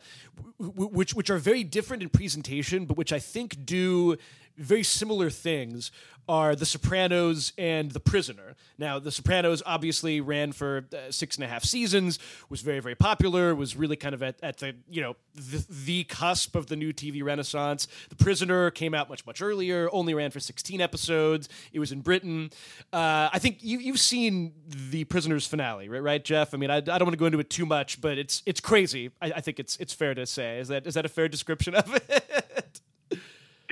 w- 0.59 0.89
which 0.89 1.13
which 1.13 1.29
are 1.29 1.38
very 1.38 1.63
different 1.63 2.03
in 2.03 2.09
presentation, 2.09 2.86
but 2.86 2.97
which 2.97 3.13
I 3.13 3.19
think 3.19 3.65
do 3.65 4.17
very 4.57 4.84
similar 4.84 5.29
things 5.29 5.91
are 6.28 6.55
The 6.55 6.65
Sopranos 6.65 7.53
and 7.57 7.91
The 7.91 7.99
Prisoner. 7.99 8.55
Now, 8.78 8.99
The 8.99 9.11
Sopranos 9.11 9.61
obviously 9.65 10.21
ran 10.21 10.51
for 10.51 10.86
uh, 10.93 11.11
six 11.11 11.36
and 11.36 11.43
a 11.43 11.47
half 11.47 11.63
seasons, 11.63 12.19
was 12.49 12.61
very, 12.61 12.80
very 12.80 12.95
popular, 12.95 13.53
was 13.55 13.76
really 13.76 13.95
kind 13.95 14.15
of 14.15 14.24
at, 14.24 14.36
at 14.41 14.57
the, 14.57 14.76
you 14.89 15.01
know, 15.01 15.15
the, 15.36 15.65
the, 15.69 16.03
cusp 16.05 16.55
of 16.55 16.67
the 16.67 16.76
new 16.76 16.93
TV 16.93 17.24
renaissance. 17.24 17.88
The 18.09 18.15
Prisoner 18.15 18.71
came 18.71 18.93
out 18.93 19.09
much, 19.09 19.26
much 19.26 19.41
earlier, 19.41 19.89
only 19.91 20.13
ran 20.13 20.32
for 20.32 20.39
16 20.39 20.80
episodes. 20.82 21.49
It 21.71 21.80
was 21.80 21.91
in 21.91 22.01
Britain. 22.01 22.51
Uh, 22.91 23.30
I 23.32 23.39
think 23.39 23.59
you, 23.61 23.80
you've 23.80 23.99
seen 23.99 24.53
The 24.67 25.03
Prisoner's 25.05 25.47
finale, 25.47 25.89
right, 25.89 26.03
right 26.03 26.24
Jeff? 26.24 26.53
I 26.53 26.57
mean, 26.57 26.69
I, 26.69 26.78
I 26.78 26.82
don't 26.82 27.03
want 27.03 27.13
to 27.13 27.17
go 27.17 27.26
into 27.26 27.39
it 27.39 27.49
too 27.49 27.65
much, 27.65 28.01
but 28.01 28.17
it's 28.17 28.43
it's 28.45 28.59
crazy. 28.59 29.11
I, 29.21 29.34
I 29.38 29.41
think 29.41 29.59
it's 29.59 29.78
it's 29.78 29.93
fair 29.93 30.13
to 30.13 30.26
say. 30.26 30.59
Is 30.59 30.67
that 30.67 30.86
is 30.88 30.93
that 30.93 31.05
a 31.05 31.09
fair 31.09 31.28
description 31.28 31.76
of 31.76 31.93
it? 31.95 32.43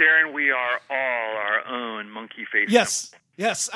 Darren, 0.02 0.34
we 0.34 0.50
are 0.50 0.82
all 0.90 1.38
our 1.38 1.68
own 1.68 2.10
monkey 2.10 2.46
face. 2.52 2.70
Yes. 2.70 3.12
Yes, 3.38 3.70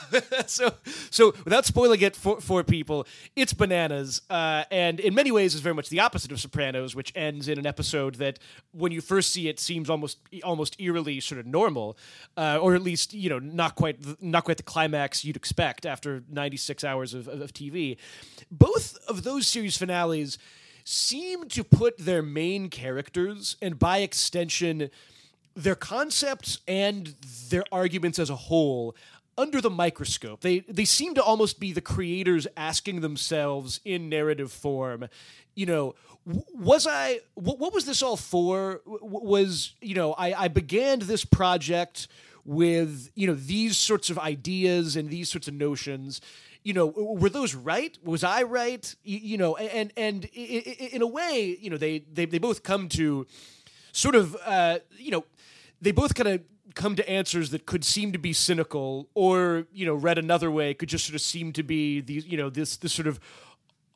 so 0.46 0.72
so. 1.10 1.34
Without 1.44 1.66
spoiling 1.66 2.00
it 2.00 2.16
for, 2.16 2.40
for 2.40 2.62
people, 2.62 3.06
it's 3.34 3.52
bananas, 3.52 4.22
uh, 4.30 4.64
and 4.70 4.98
in 5.00 5.14
many 5.14 5.30
ways 5.30 5.54
is 5.54 5.60
very 5.60 5.74
much 5.74 5.88
the 5.90 6.00
opposite 6.00 6.30
of 6.30 6.40
Sopranos, 6.40 6.94
which 6.94 7.12
ends 7.16 7.48
in 7.48 7.58
an 7.58 7.66
episode 7.66 8.14
that, 8.14 8.38
when 8.72 8.92
you 8.92 9.00
first 9.00 9.32
see 9.32 9.48
it, 9.48 9.58
seems 9.58 9.90
almost 9.90 10.18
almost 10.44 10.80
eerily 10.80 11.20
sort 11.20 11.40
of 11.40 11.46
normal, 11.46 11.98
uh, 12.36 12.58
or 12.62 12.74
at 12.74 12.82
least 12.82 13.12
you 13.12 13.28
know 13.28 13.40
not 13.40 13.74
quite 13.74 14.22
not 14.22 14.44
quite 14.44 14.58
the 14.58 14.62
climax 14.62 15.24
you'd 15.24 15.36
expect 15.36 15.84
after 15.84 16.22
ninety 16.30 16.56
six 16.56 16.84
hours 16.84 17.12
of, 17.12 17.26
of 17.28 17.52
TV. 17.52 17.98
Both 18.50 18.96
of 19.08 19.24
those 19.24 19.46
series 19.46 19.76
finales 19.76 20.38
seem 20.84 21.48
to 21.48 21.64
put 21.64 21.98
their 21.98 22.22
main 22.22 22.70
characters 22.70 23.56
and 23.60 23.78
by 23.78 23.98
extension 23.98 24.90
their 25.54 25.74
concepts 25.74 26.60
and 26.66 27.14
their 27.50 27.64
arguments 27.72 28.18
as 28.18 28.30
a 28.30 28.36
whole 28.36 28.94
under 29.36 29.60
the 29.60 29.70
microscope. 29.70 30.40
They 30.40 30.60
they 30.60 30.84
seem 30.84 31.14
to 31.14 31.22
almost 31.22 31.60
be 31.60 31.72
the 31.72 31.80
creators 31.80 32.46
asking 32.56 33.00
themselves 33.00 33.80
in 33.84 34.08
narrative 34.08 34.52
form, 34.52 35.08
you 35.54 35.66
know, 35.66 35.94
was 36.54 36.86
I 36.86 37.20
what, 37.34 37.58
what 37.58 37.72
was 37.72 37.86
this 37.86 38.02
all 38.02 38.16
for? 38.16 38.80
Was 38.86 39.74
you 39.80 39.94
know 39.94 40.12
I, 40.12 40.44
I 40.44 40.48
began 40.48 41.00
this 41.00 41.24
project 41.24 42.08
with 42.44 43.10
you 43.14 43.26
know 43.26 43.34
these 43.34 43.76
sorts 43.76 44.10
of 44.10 44.18
ideas 44.18 44.96
and 44.96 45.10
these 45.10 45.30
sorts 45.30 45.48
of 45.48 45.54
notions 45.54 46.20
you 46.62 46.72
know 46.72 46.86
were 46.86 47.28
those 47.28 47.54
right 47.54 47.98
was 48.02 48.24
i 48.24 48.42
right 48.42 48.94
you, 49.04 49.18
you 49.18 49.38
know 49.38 49.56
and 49.56 49.92
and 49.96 50.24
in 50.24 51.02
a 51.02 51.06
way 51.06 51.56
you 51.60 51.68
know 51.68 51.76
they 51.76 51.98
they, 52.12 52.24
they 52.24 52.38
both 52.38 52.62
come 52.62 52.88
to 52.88 53.26
sort 53.92 54.14
of 54.14 54.36
uh, 54.44 54.78
you 54.96 55.10
know 55.10 55.24
they 55.80 55.92
both 55.92 56.14
kind 56.14 56.28
of 56.28 56.42
come 56.74 56.94
to 56.96 57.08
answers 57.08 57.50
that 57.50 57.66
could 57.66 57.84
seem 57.84 58.12
to 58.12 58.18
be 58.18 58.32
cynical 58.32 59.08
or 59.14 59.66
you 59.72 59.84
know 59.84 59.94
read 59.94 60.18
another 60.18 60.50
way 60.50 60.72
could 60.74 60.88
just 60.88 61.04
sort 61.04 61.14
of 61.14 61.20
seem 61.20 61.52
to 61.52 61.62
be 61.62 62.00
these 62.00 62.26
you 62.26 62.36
know 62.36 62.48
this 62.48 62.76
this 62.76 62.92
sort 62.92 63.08
of 63.08 63.18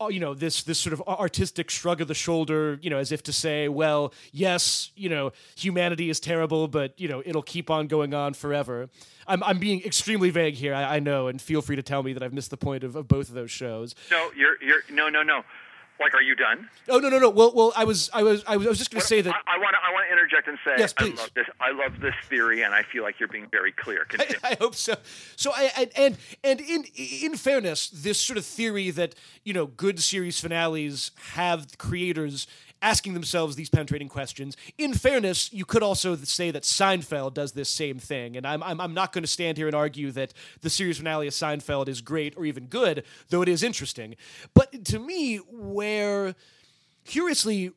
uh, 0.00 0.08
you 0.08 0.18
know 0.18 0.34
this 0.34 0.64
this 0.64 0.78
sort 0.78 0.92
of 0.92 1.00
artistic 1.02 1.70
shrug 1.70 2.00
of 2.00 2.08
the 2.08 2.14
shoulder 2.14 2.78
you 2.82 2.90
know 2.90 2.98
as 2.98 3.12
if 3.12 3.22
to 3.22 3.32
say 3.32 3.68
well 3.68 4.12
yes 4.32 4.90
you 4.96 5.08
know 5.08 5.32
humanity 5.56 6.10
is 6.10 6.18
terrible 6.18 6.66
but 6.66 6.98
you 6.98 7.06
know 7.08 7.22
it'll 7.24 7.42
keep 7.42 7.70
on 7.70 7.86
going 7.86 8.12
on 8.12 8.34
forever. 8.34 8.88
I'm, 9.26 9.42
I'm 9.42 9.58
being 9.58 9.82
extremely 9.84 10.30
vague 10.30 10.54
here 10.54 10.74
I, 10.74 10.96
I 10.96 10.98
know 10.98 11.28
and 11.28 11.40
feel 11.40 11.62
free 11.62 11.76
to 11.76 11.82
tell 11.82 12.02
me 12.02 12.12
that 12.12 12.22
i've 12.22 12.34
missed 12.34 12.50
the 12.50 12.58
point 12.58 12.84
of, 12.84 12.96
of 12.96 13.06
both 13.06 13.28
of 13.28 13.34
those 13.34 13.50
shows. 13.50 13.94
No 14.10 14.30
you're 14.36 14.60
you're 14.60 14.82
no 14.90 15.08
no 15.08 15.22
no 15.22 15.44
like, 16.00 16.14
are 16.14 16.22
you 16.22 16.34
done? 16.34 16.68
Oh 16.88 16.98
no 16.98 17.08
no 17.08 17.18
no. 17.18 17.30
Well 17.30 17.52
well, 17.54 17.72
I 17.76 17.84
was 17.84 18.10
I 18.12 18.22
was 18.22 18.42
I 18.46 18.56
was, 18.56 18.78
just 18.78 18.90
going 18.90 19.00
to 19.00 19.06
say 19.06 19.20
that 19.20 19.34
I 19.46 19.58
want 19.58 19.74
to 19.74 19.78
I 19.88 19.92
want 19.92 20.06
to 20.08 20.12
interject 20.12 20.48
and 20.48 20.58
say 20.64 20.74
yes, 20.76 20.92
please. 20.92 21.18
I 21.18 21.22
love 21.22 21.30
this 21.34 21.46
I 21.60 21.72
love 21.72 22.00
this 22.00 22.14
theory 22.28 22.62
and 22.62 22.74
I 22.74 22.82
feel 22.82 23.02
like 23.02 23.20
you're 23.20 23.28
being 23.28 23.48
very 23.50 23.72
clear. 23.72 24.06
I, 24.18 24.34
I, 24.42 24.56
hope 24.60 24.74
so. 24.74 24.94
So 25.36 25.52
I, 25.54 25.70
I, 25.76 25.90
and 25.96 26.16
and 26.42 26.60
in 26.60 26.84
in 26.96 27.36
fairness, 27.36 27.88
this 27.90 28.20
sort 28.20 28.38
of 28.38 28.44
theory 28.44 28.90
that 28.90 29.14
you 29.44 29.52
know 29.52 29.66
good 29.66 30.00
series 30.00 30.40
finales 30.40 31.12
have 31.34 31.78
creators 31.78 32.46
asking 32.84 33.14
themselves 33.14 33.56
these 33.56 33.70
penetrating 33.70 34.08
questions. 34.08 34.56
In 34.76 34.92
fairness, 34.92 35.50
you 35.52 35.64
could 35.64 35.82
also 35.82 36.14
say 36.16 36.50
that 36.50 36.64
Seinfeld 36.64 37.32
does 37.32 37.52
this 37.52 37.70
same 37.70 37.98
thing, 37.98 38.36
and 38.36 38.46
I'm, 38.46 38.62
I'm, 38.62 38.78
I'm 38.78 38.94
not 38.94 39.12
going 39.12 39.24
to 39.24 39.28
stand 39.28 39.56
here 39.56 39.66
and 39.66 39.74
argue 39.74 40.12
that 40.12 40.34
the 40.60 40.68
series 40.68 40.98
finale 40.98 41.26
of 41.26 41.32
Seinfeld 41.32 41.88
is 41.88 42.02
great 42.02 42.36
or 42.36 42.44
even 42.44 42.66
good, 42.66 43.02
though 43.30 43.40
it 43.40 43.48
is 43.48 43.62
interesting. 43.62 44.16
But 44.52 44.84
to 44.84 44.98
me, 44.98 45.38
where 45.38 46.34
curiously, 47.06 47.72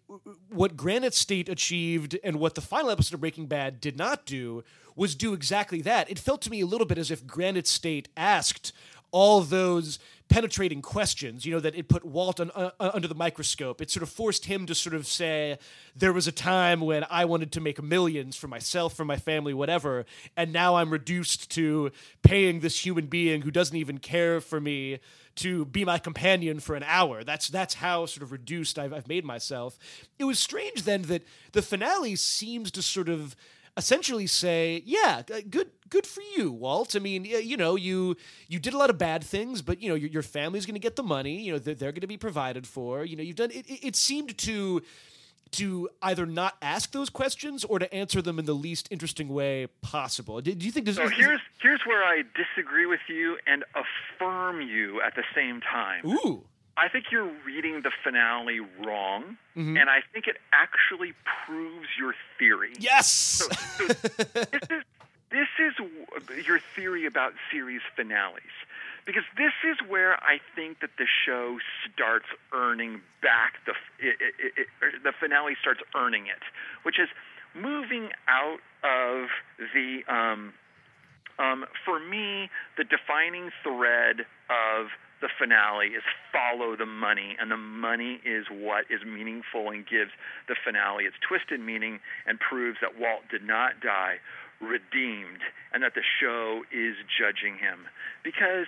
what 0.49 0.75
Granite 0.75 1.13
State 1.13 1.47
achieved 1.47 2.17
and 2.21 2.35
what 2.35 2.55
the 2.55 2.61
final 2.61 2.91
episode 2.91 3.13
of 3.13 3.21
Breaking 3.21 3.45
Bad 3.45 3.79
did 3.79 3.97
not 3.97 4.25
do 4.25 4.63
was 4.97 5.15
do 5.15 5.33
exactly 5.33 5.81
that. 5.81 6.09
It 6.09 6.19
felt 6.19 6.41
to 6.41 6.49
me 6.49 6.59
a 6.61 6.65
little 6.65 6.87
bit 6.87 6.97
as 6.97 7.11
if 7.11 7.25
Granite 7.25 7.67
State 7.67 8.09
asked 8.17 8.73
all 9.11 9.41
those 9.41 9.99
penetrating 10.29 10.81
questions, 10.81 11.45
you 11.45 11.53
know, 11.53 11.59
that 11.59 11.75
it 11.75 11.87
put 11.87 12.03
Walt 12.03 12.39
on, 12.39 12.51
uh, 12.51 12.71
under 12.79 13.07
the 13.07 13.15
microscope. 13.15 13.81
It 13.81 13.89
sort 13.89 14.03
of 14.03 14.09
forced 14.09 14.45
him 14.45 14.65
to 14.65 14.75
sort 14.75 14.93
of 14.93 15.07
say, 15.07 15.57
there 15.95 16.11
was 16.11 16.27
a 16.27 16.31
time 16.31 16.81
when 16.81 17.05
I 17.09 17.25
wanted 17.25 17.51
to 17.53 17.61
make 17.61 17.81
millions 17.81 18.35
for 18.35 18.47
myself, 18.47 18.93
for 18.93 19.05
my 19.05 19.17
family, 19.17 19.53
whatever, 19.53 20.05
and 20.35 20.51
now 20.51 20.75
I'm 20.75 20.89
reduced 20.89 21.49
to 21.51 21.91
paying 22.23 22.59
this 22.59 22.85
human 22.85 23.07
being 23.07 23.41
who 23.43 23.51
doesn't 23.51 23.77
even 23.77 23.99
care 23.99 24.41
for 24.41 24.59
me 24.59 24.99
to 25.35 25.65
be 25.65 25.85
my 25.85 25.99
companion 25.99 26.59
for 26.59 26.75
an 26.75 26.83
hour. 26.83 27.23
That's 27.23 27.47
that's 27.47 27.75
how 27.75 28.07
sort 28.07 28.23
of 28.23 28.31
reduced 28.31 28.79
I've, 28.79 28.91
I've 28.91 29.07
made 29.07 29.23
myself. 29.23 29.77
It 30.17 30.23
was 30.23 30.39
strange 30.39 30.83
then 30.83 31.03
that 31.03 31.23
the 31.51 31.61
finale 31.61 32.15
seems 32.15 32.71
to 32.71 32.81
sort 32.81 33.07
of 33.07 33.35
essentially 33.77 34.27
say, 34.27 34.81
yeah, 34.85 35.21
good 35.49 35.69
good 35.89 36.05
for 36.05 36.21
you, 36.35 36.51
Walt. 36.51 36.95
I 36.95 36.99
mean, 36.99 37.23
you 37.23 37.55
know, 37.55 37.75
you 37.75 38.17
you 38.47 38.59
did 38.59 38.73
a 38.73 38.77
lot 38.77 38.89
of 38.89 38.97
bad 38.97 39.23
things, 39.23 39.61
but 39.61 39.81
you 39.81 39.89
know, 39.89 39.95
your, 39.95 40.09
your 40.09 40.23
family's 40.23 40.65
going 40.65 40.75
to 40.75 40.79
get 40.79 40.95
the 40.95 41.03
money. 41.03 41.41
You 41.41 41.53
know, 41.53 41.59
they're, 41.59 41.75
they're 41.75 41.91
going 41.91 42.01
to 42.01 42.07
be 42.07 42.17
provided 42.17 42.67
for. 42.67 43.05
You 43.05 43.15
know, 43.15 43.23
you've 43.23 43.35
done. 43.35 43.51
It, 43.51 43.65
it 43.67 43.95
seemed 43.95 44.37
to 44.39 44.81
to 45.51 45.89
either 46.01 46.25
not 46.25 46.57
ask 46.61 46.91
those 46.91 47.09
questions 47.09 47.63
or 47.63 47.79
to 47.79 47.93
answer 47.93 48.21
them 48.21 48.37
in 48.37 48.45
the 48.45 48.53
least 48.53 48.89
interesting 48.91 49.29
way 49.29 49.67
possible. 49.81 50.41
Do, 50.41 50.53
do 50.53 50.65
you 50.65 50.71
think? 50.71 50.85
This, 50.85 50.97
so 50.97 51.05
is, 51.05 51.11
here's 51.15 51.41
here's 51.61 51.81
where 51.85 52.03
I 52.03 52.23
disagree 52.35 52.85
with 52.85 52.99
you 53.07 53.37
and 53.45 53.63
affirm 53.75 54.61
you 54.61 55.01
at 55.01 55.15
the 55.15 55.23
same 55.35 55.61
time. 55.61 56.05
Ooh. 56.05 56.43
I 56.77 56.89
think 56.89 57.05
you're 57.11 57.31
reading 57.43 57.81
the 57.81 57.91
finale 58.03 58.59
wrong, 58.59 59.37
mm-hmm. 59.55 59.77
and 59.77 59.89
I 59.89 60.01
think 60.13 60.27
it 60.27 60.37
actually 60.53 61.13
proves 61.45 61.87
your 61.97 62.13
theory. 62.37 62.73
Yes. 62.79 63.07
So, 63.07 63.47
so 63.49 63.87
this, 63.87 64.61
is, 64.69 64.83
this 65.31 65.47
is 65.59 66.45
your 66.45 66.59
theory 66.75 67.07
about 67.07 67.33
series 67.51 67.81
finales, 67.95 68.53
because 69.07 69.23
this 69.37 69.53
is 69.67 69.77
where 69.89 70.21
I 70.23 70.39
think 70.55 70.81
that 70.81 70.91
the 70.99 71.07
show 71.25 71.57
starts 71.91 72.27
earning 72.53 73.01
back 73.23 73.55
the 73.65 73.73
it, 73.99 74.17
it, 74.21 74.67
it, 74.81 75.03
the 75.03 75.13
finale 75.19 75.55
starts 75.59 75.81
earning 75.95 76.27
it, 76.27 76.43
which 76.83 76.99
is 76.99 77.09
moving 77.55 78.09
out 78.27 78.59
of 78.83 79.29
the 79.73 80.03
um, 80.07 80.53
um, 81.39 81.65
for 81.85 81.99
me 81.99 82.49
the 82.77 82.83
defining 82.83 83.49
thread 83.63 84.21
of 84.49 84.87
the 85.21 85.29
finale 85.39 85.87
is 85.87 86.03
follow 86.31 86.75
the 86.75 86.85
money, 86.85 87.35
and 87.39 87.49
the 87.49 87.57
money 87.57 88.19
is 88.25 88.45
what 88.49 88.85
is 88.89 89.01
meaningful 89.05 89.69
and 89.69 89.85
gives 89.85 90.11
the 90.47 90.55
finale 90.63 91.05
its 91.05 91.15
twisted 91.27 91.59
meaning 91.59 91.99
and 92.25 92.39
proves 92.39 92.77
that 92.81 92.99
Walt 92.99 93.23
did 93.29 93.43
not 93.43 93.79
die 93.81 94.17
redeemed 94.59 95.41
and 95.73 95.83
that 95.83 95.93
the 95.93 96.01
show 96.19 96.63
is 96.71 96.95
judging 97.17 97.57
him. 97.57 97.85
Because, 98.23 98.65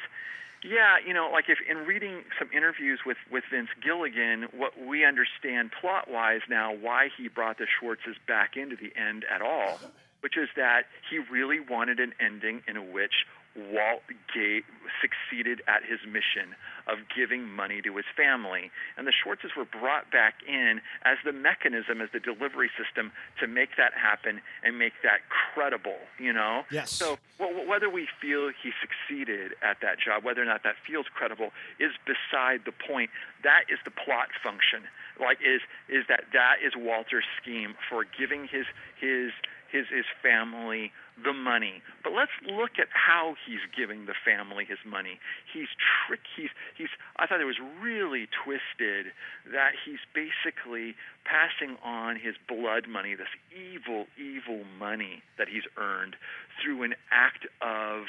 yeah, 0.64 0.98
you 1.06 1.14
know, 1.14 1.30
like 1.32 1.46
if 1.50 1.58
in 1.70 1.86
reading 1.86 2.24
some 2.38 2.50
interviews 2.56 3.00
with, 3.06 3.18
with 3.32 3.44
Vince 3.50 3.70
Gilligan, 3.84 4.48
what 4.56 4.74
we 4.78 5.06
understand 5.06 5.72
plot 5.80 6.10
wise 6.10 6.42
now 6.50 6.74
why 6.74 7.10
he 7.18 7.28
brought 7.28 7.58
the 7.58 7.66
Schwartzes 7.66 8.18
back 8.28 8.58
into 8.58 8.76
the 8.76 8.92
end 9.00 9.26
at 9.34 9.42
all, 9.42 9.80
which 10.22 10.38
is 10.38 10.50
that 10.56 10.84
he 11.10 11.20
really 11.32 11.60
wanted 11.60 12.00
an 12.00 12.14
ending 12.20 12.62
in 12.68 12.92
which 12.92 13.26
Walt 13.56 14.02
gave, 14.34 14.64
succeeded 15.02 15.62
at 15.68 15.84
his 15.84 16.00
mission 16.06 16.56
of 16.88 17.00
giving 17.14 17.48
money 17.50 17.82
to 17.82 17.96
his 17.96 18.06
family. 18.16 18.72
And 18.98 19.08
the 19.08 19.12
Schwartzes 19.12 19.56
were 19.58 19.66
brought 19.66 20.12
back 20.12 20.36
in 20.48 20.82
as 21.04 21.18
the 21.26 21.34
mechanism, 21.34 22.02
as 22.02 22.10
the 22.14 22.20
delivery 22.20 22.70
system 22.78 23.12
to 23.40 23.48
make 23.48 23.78
that 23.78 23.94
happen 23.94 24.42
and 24.64 24.78
make 24.78 24.94
that 25.04 25.22
credible, 25.30 25.98
you 26.20 26.34
know? 26.34 26.64
Yes. 26.72 26.92
So 26.92 27.18
well, 27.40 27.66
whether 27.68 27.90
we 27.90 28.08
feel 28.22 28.50
he 28.50 28.72
succeeded 28.80 29.54
at 29.62 29.78
that 29.82 30.00
job, 30.00 30.24
whether 30.24 30.42
or 30.42 30.46
not 30.46 30.64
that 30.64 30.76
feels 30.86 31.08
credible, 31.14 31.52
is 31.80 31.92
beside 32.06 32.66
the 32.66 32.74
point. 32.74 33.10
That 33.44 33.64
is 33.70 33.80
the 33.86 33.92
plot 33.92 34.30
function. 34.44 34.84
Like, 35.20 35.40
is, 35.42 35.62
is 35.90 36.06
that 36.08 36.26
that 36.34 36.58
is 36.64 36.74
Walter's 36.76 37.26
scheme 37.42 37.76
for 37.90 38.06
giving 38.06 38.48
his, 38.48 38.66
his, 39.00 39.32
his, 39.72 39.88
his 39.88 40.06
family 40.22 40.92
the 41.24 41.34
money. 41.34 41.82
But 42.04 42.14
let's 42.14 42.32
look 42.46 42.80
at 42.80 42.88
how 42.92 43.36
he's 43.46 43.60
giving 43.76 44.06
the 44.06 44.14
family 44.14 44.66
his 44.66 44.80
money. 44.86 45.20
He's 45.52 45.68
trick. 45.78 46.22
He's 46.36 46.50
he's. 46.78 46.90
I 47.18 47.28
thought 47.28 47.42
it 47.42 47.46
was 47.46 47.60
really 47.82 48.28
twisted 48.44 49.12
that 49.52 49.74
he's 49.86 50.00
basically 50.14 50.96
passing 51.26 51.78
on 51.84 52.16
his 52.16 52.36
blood 52.48 52.88
money, 52.88 53.16
this 53.16 53.34
evil, 53.52 54.08
evil 54.18 54.64
money 54.78 55.24
that 55.38 55.48
he's 55.48 55.68
earned 55.78 56.16
through 56.62 56.84
an 56.84 56.96
act 57.12 57.48
of 57.62 58.06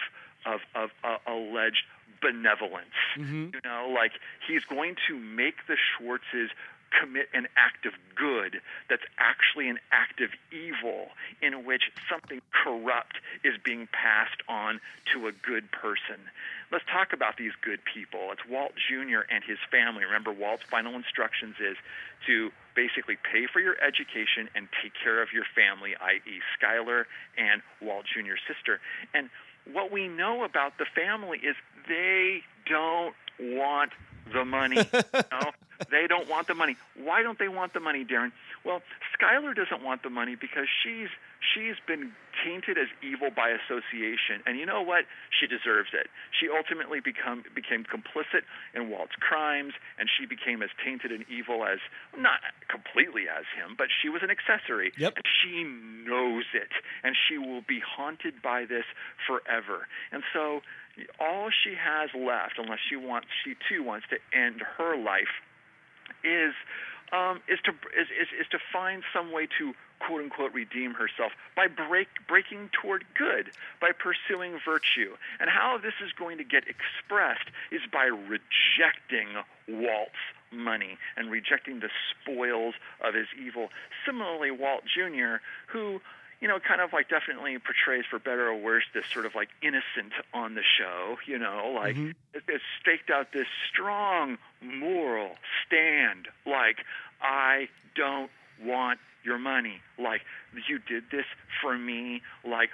of 0.47 0.61
of 0.75 0.91
uh, 1.05 1.19
alleged 1.27 1.85
benevolence. 2.23 2.97
Mm-hmm. 3.19 3.51
You 3.55 3.61
know, 3.65 3.93
like 3.95 4.13
he's 4.47 4.65
going 4.65 4.97
to 5.09 5.17
make 5.19 5.67
the 5.67 5.77
Schwartzes 5.77 6.51
commit 6.91 7.28
an 7.32 7.47
act 7.57 7.86
of 7.86 7.93
good 8.14 8.61
that's 8.88 9.03
actually 9.18 9.68
an 9.68 9.78
act 9.93 10.20
of 10.20 10.30
evil 10.53 11.09
in 11.41 11.64
which 11.64 11.91
something 12.11 12.41
corrupt 12.51 13.16
is 13.45 13.55
being 13.64 13.88
passed 13.93 14.43
on 14.49 14.80
to 15.12 15.26
a 15.26 15.32
good 15.32 15.70
person. 15.70 16.18
Let's 16.70 16.84
talk 16.91 17.12
about 17.12 17.36
these 17.36 17.53
good 17.62 17.80
people. 17.82 18.30
It's 18.32 18.47
Walt 18.49 18.72
Jr. 18.74 19.26
and 19.30 19.43
his 19.43 19.59
family. 19.70 20.05
Remember, 20.05 20.32
Walt's 20.32 20.62
final 20.70 20.95
instructions 20.95 21.57
is 21.59 21.76
to 22.26 22.51
basically 22.74 23.16
pay 23.16 23.47
for 23.51 23.61
your 23.61 23.74
education 23.82 24.49
and 24.55 24.68
take 24.82 24.93
care 25.03 25.22
of 25.22 25.32
your 25.32 25.45
family, 25.55 25.95
i.e., 25.99 26.41
Skyler 26.59 27.05
and 27.36 27.62
Walt 27.82 28.05
Jr.'s 28.07 28.38
sister. 28.47 28.80
And 29.14 29.30
what 29.72 29.91
we 29.91 30.09
know 30.09 30.45
about 30.45 30.78
the 30.78 30.86
family 30.95 31.38
is 31.38 31.57
they 31.88 32.43
don't 32.66 33.14
want 33.41 33.93
the 34.33 34.45
money. 34.45 34.77
know? 35.14 35.51
They 35.91 36.07
don't 36.07 36.29
want 36.29 36.47
the 36.47 36.55
money. 36.55 36.77
Why 37.03 37.23
don't 37.23 37.39
they 37.39 37.49
want 37.49 37.73
the 37.73 37.81
money, 37.81 38.05
Darren? 38.05 38.33
Well, 38.64 38.83
Skyler 39.16 39.55
doesn't 39.55 39.83
want 39.83 40.03
the 40.03 40.11
money 40.11 40.37
because 40.37 40.66
she's 40.83 41.09
she's 41.41 41.77
been 41.87 42.12
tainted 42.45 42.77
as 42.77 42.89
evil 43.03 43.31
by 43.35 43.49
association, 43.49 44.45
and 44.45 44.59
you 44.59 44.66
know 44.66 44.83
what? 44.83 45.05
She 45.33 45.47
deserves 45.47 45.91
it. 45.95 46.09
She 46.39 46.49
ultimately 46.49 47.01
become 47.01 47.45
became 47.55 47.85
complicit 47.85 48.45
in 48.75 48.91
Walt's 48.91 49.16
crimes, 49.18 49.73
and 49.99 50.09
she 50.11 50.27
became 50.27 50.62
as 50.62 50.68
tainted 50.85 51.12
and 51.12 51.25
evil 51.31 51.64
as 51.64 51.79
not 52.16 52.41
completely 52.68 53.25
as 53.29 53.45
him, 53.57 53.75
but 53.77 53.89
she 53.89 54.09
was 54.09 54.23
an 54.23 54.31
accessory. 54.31 54.93
Yep. 54.99 55.14
And 55.16 55.25
she 55.25 55.64
knows 55.64 56.45
it, 56.53 56.73
and 57.03 57.16
she 57.16 57.39
will 57.39 57.62
be 57.66 57.81
haunted 57.81 58.43
by 58.43 58.66
this 58.66 58.85
forever. 59.27 59.89
And 60.12 60.23
so 60.33 60.61
all 61.19 61.51
she 61.51 61.75
has 61.75 62.11
left, 62.15 62.59
unless 62.59 62.81
she 62.89 62.97
wants, 62.97 63.29
she 63.45 63.55
too 63.69 63.83
wants 63.83 64.07
to 64.11 64.19
end 64.37 64.63
her 64.79 64.97
life 64.97 65.41
is 66.25 66.55
um, 67.13 67.41
is 67.49 67.59
to 67.65 67.73
is, 67.99 68.09
is, 68.11 68.29
is 68.41 68.47
to 68.51 68.59
find 68.73 69.03
some 69.13 69.33
way 69.33 69.49
to 69.59 69.75
quote 69.99 70.23
unquote 70.23 70.55
redeem 70.55 70.95
herself 70.95 71.33
by 71.57 71.67
break 71.67 72.09
breaking 72.29 72.71
toward 72.73 73.05
good, 73.15 73.51
by 73.81 73.91
pursuing 73.93 74.59
virtue. 74.65 75.17
And 75.39 75.51
how 75.51 75.79
this 75.79 75.95
is 76.05 76.13
going 76.13 76.39
to 76.39 76.45
get 76.45 76.65
expressed 76.69 77.51
is 77.71 77.81
by 77.93 78.05
rejecting 78.05 79.29
Walt's 79.69 80.23
money 80.53 80.99
and 81.17 81.31
rejecting 81.31 81.81
the 81.81 81.91
spoils 82.11 82.75
of 83.05 83.15
his 83.15 83.27
evil. 83.39 83.69
Similarly, 84.05 84.51
Walt 84.51 84.83
Jr., 84.85 85.37
who 85.67 86.01
you 86.41 86.49
know, 86.49 86.59
kind 86.59 86.80
of 86.80 86.93
like 86.93 87.09
definitely 87.09 87.57
portrays 87.59 88.05
for 88.09 88.18
better 88.18 88.49
or 88.49 88.57
worse 88.57 88.84
this 88.95 89.05
sort 89.12 89.26
of 89.26 89.34
like 89.34 89.49
innocent 89.62 90.12
on 90.32 90.55
the 90.55 90.62
show, 90.62 91.18
you 91.26 91.38
know, 91.38 91.72
like 91.74 91.97
mm-hmm. 91.97 92.11
it, 92.34 92.43
it's 92.49 92.64
staked 92.80 93.11
out 93.11 93.32
this 93.32 93.47
strong 93.70 94.38
moral 94.62 95.36
stand, 95.66 96.28
like 96.47 96.78
I 97.20 97.68
don't 97.95 98.30
want 98.62 99.01
your 99.22 99.38
money, 99.38 99.80
like 99.99 100.22
you 100.68 100.78
did 100.78 101.05
this 101.11 101.26
for 101.61 101.76
me, 101.76 102.22
like 102.45 102.70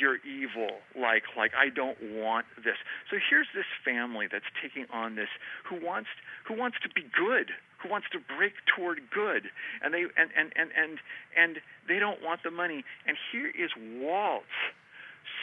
you're 0.00 0.18
evil. 0.24 0.70
Like 0.98 1.24
like 1.36 1.52
i 1.56 1.68
don't 1.68 1.98
want 2.02 2.46
this. 2.56 2.76
So 3.10 3.18
here's 3.30 3.46
this 3.54 3.66
family 3.84 4.26
that's 4.30 4.46
taking 4.62 4.86
on 4.92 5.14
this 5.14 5.28
who 5.64 5.84
wants 5.84 6.08
who 6.44 6.54
wants 6.54 6.78
to 6.82 6.88
be 6.88 7.02
good 7.02 7.50
wants 7.88 8.06
to 8.12 8.18
break 8.36 8.52
toward 8.76 9.00
good. 9.10 9.44
And 9.82 9.94
they 9.94 10.02
and 10.16 10.30
and 10.36 10.52
and 10.56 10.70
and, 10.76 10.98
and 11.36 11.56
they 11.88 11.98
don't 11.98 12.22
want 12.22 12.42
the 12.42 12.50
money. 12.50 12.84
And 13.06 13.16
here 13.32 13.48
is 13.48 13.70
Walt 14.00 14.44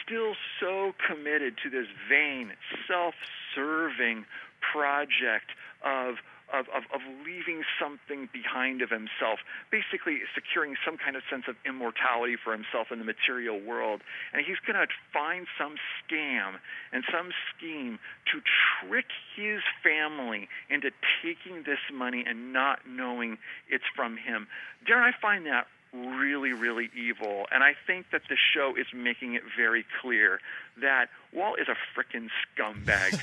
still 0.04 0.34
so 0.60 0.92
committed 1.08 1.56
to 1.62 1.70
this 1.70 1.86
vain 2.08 2.52
self-serving 2.88 4.24
project 4.72 5.52
of 5.84 6.16
of, 6.52 6.66
of, 6.68 6.84
of 6.94 7.00
leaving 7.24 7.62
something 7.80 8.28
behind 8.32 8.82
of 8.82 8.90
himself, 8.90 9.40
basically 9.70 10.20
securing 10.34 10.76
some 10.84 10.96
kind 10.96 11.16
of 11.16 11.22
sense 11.30 11.44
of 11.48 11.56
immortality 11.66 12.36
for 12.36 12.52
himself 12.52 12.88
in 12.92 12.98
the 12.98 13.04
material 13.04 13.60
world. 13.60 14.02
And 14.32 14.44
he's 14.44 14.60
going 14.66 14.78
to 14.78 14.86
find 15.12 15.46
some 15.58 15.76
scam 16.02 16.60
and 16.92 17.04
some 17.10 17.30
scheme 17.50 17.98
to 18.32 18.40
trick 18.40 19.06
his 19.36 19.60
family 19.82 20.48
into 20.68 20.90
taking 21.22 21.62
this 21.64 21.80
money 21.92 22.24
and 22.26 22.52
not 22.52 22.80
knowing 22.86 23.38
it's 23.68 23.84
from 23.96 24.16
him. 24.16 24.46
Darren, 24.86 25.02
I 25.02 25.12
find 25.20 25.46
that 25.46 25.66
really, 25.94 26.52
really 26.52 26.90
evil. 26.96 27.46
And 27.52 27.62
I 27.62 27.72
think 27.86 28.06
that 28.10 28.22
the 28.28 28.36
show 28.36 28.74
is 28.78 28.86
making 28.94 29.34
it 29.34 29.42
very 29.56 29.84
clear 30.02 30.40
that 30.80 31.08
Walt 31.32 31.58
is 31.60 31.68
a 31.68 31.76
frickin' 31.94 32.28
scumbag. 32.42 33.14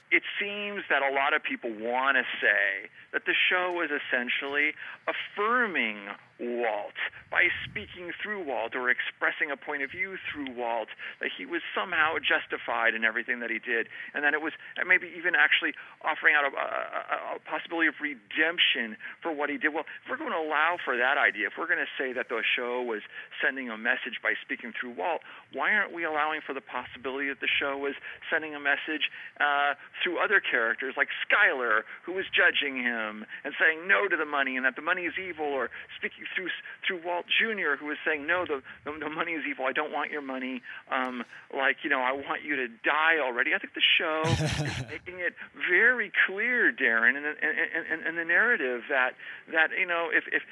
it 0.10 0.22
seems 0.38 0.82
that 0.88 1.02
a 1.02 1.12
lot 1.14 1.34
of 1.34 1.42
people 1.42 1.70
want 1.70 2.16
to 2.16 2.24
say 2.40 2.88
that 3.12 3.26
the 3.26 3.34
show 3.34 3.82
is 3.82 3.90
essentially 3.90 4.72
affirming 5.06 6.08
Walt 6.40 6.96
by 7.30 7.48
speaking 7.68 8.10
through 8.22 8.42
Walt 8.44 8.74
or 8.74 8.88
expressing 8.88 9.50
a 9.50 9.56
point 9.56 9.82
of 9.82 9.90
view 9.90 10.16
through 10.30 10.50
Walt, 10.56 10.88
that 11.20 11.30
he 11.36 11.44
was 11.44 11.60
somehow 11.76 12.16
justified 12.18 12.94
in 12.94 13.04
everything 13.04 13.40
that 13.40 13.50
he 13.50 13.58
did, 13.58 13.86
and 14.14 14.24
that 14.24 14.32
it 14.32 14.40
was 14.40 14.52
maybe 14.86 15.12
even 15.16 15.34
actually 15.36 15.72
offering 16.02 16.34
out 16.34 16.48
a, 16.48 16.52
a, 16.56 17.36
a 17.36 17.38
possibility 17.44 17.86
of 17.86 17.94
redemption 18.00 18.96
for 19.20 19.30
what 19.30 19.50
he 19.50 19.58
did. 19.58 19.76
Well, 19.76 19.84
if 20.04 20.08
we're 20.08 20.18
going 20.18 20.32
to 20.32 20.40
allow 20.40 20.78
for 20.82 20.96
that 20.96 21.18
idea, 21.20 21.46
if 21.46 21.54
we're 21.60 21.68
going 21.68 21.84
to 21.84 21.94
say 22.00 22.12
that 22.12 22.28
the 22.28 22.40
show 22.42 22.80
was 22.82 23.02
sending 23.44 23.68
a 23.68 23.76
message 23.76 24.18
by 24.22 24.32
speaking 24.40 24.72
through 24.72 24.96
Walt, 24.96 25.20
why 25.52 25.72
aren't 25.72 25.92
we 25.92 26.04
allowing 26.04 26.31
for 26.40 26.54
the 26.54 26.60
possibility 26.60 27.28
that 27.28 27.40
the 27.40 27.50
show 27.50 27.76
was 27.76 27.94
sending 28.30 28.54
a 28.54 28.60
message 28.60 29.10
uh, 29.40 29.74
through 30.02 30.22
other 30.22 30.40
characters 30.40 30.94
like 30.96 31.08
Skyler, 31.26 31.82
who 32.04 32.12
was 32.12 32.24
judging 32.32 32.76
him 32.76 33.26
and 33.44 33.54
saying 33.58 33.86
no 33.86 34.08
to 34.08 34.16
the 34.16 34.24
money 34.24 34.56
and 34.56 34.64
that 34.64 34.76
the 34.76 34.82
money 34.82 35.02
is 35.02 35.14
evil, 35.18 35.46
or 35.46 35.70
speaking 35.96 36.24
through 36.34 36.48
through 36.86 37.00
Walt 37.04 37.26
Jr., 37.26 37.76
who 37.78 37.86
was 37.86 37.98
saying 38.06 38.26
no, 38.26 38.44
the 38.46 38.62
the, 38.84 38.92
the 38.98 39.10
money 39.10 39.32
is 39.32 39.44
evil. 39.48 39.66
I 39.66 39.72
don't 39.72 39.92
want 39.92 40.10
your 40.10 40.22
money. 40.22 40.62
Um, 40.90 41.24
like 41.54 41.82
you 41.82 41.90
know, 41.90 42.00
I 42.00 42.12
want 42.12 42.42
you 42.42 42.56
to 42.56 42.68
die 42.68 43.18
already. 43.20 43.54
I 43.54 43.58
think 43.58 43.74
the 43.74 43.84
show 43.98 44.22
is 44.26 44.90
making 44.90 45.20
it 45.20 45.34
very 45.68 46.12
clear, 46.26 46.72
Darren, 46.72 47.16
and 47.16 47.26
and, 47.26 48.02
and, 48.06 48.18
the 48.18 48.24
narrative 48.24 48.82
that 48.88 49.14
that 49.52 49.70
you 49.78 49.86
know, 49.86 50.08
if 50.12 50.24
if 50.32 50.42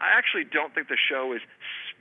I 0.00 0.16
actually 0.16 0.44
don't 0.44 0.74
think 0.74 0.88
the 0.88 0.96
show 0.96 1.32
is 1.32 1.42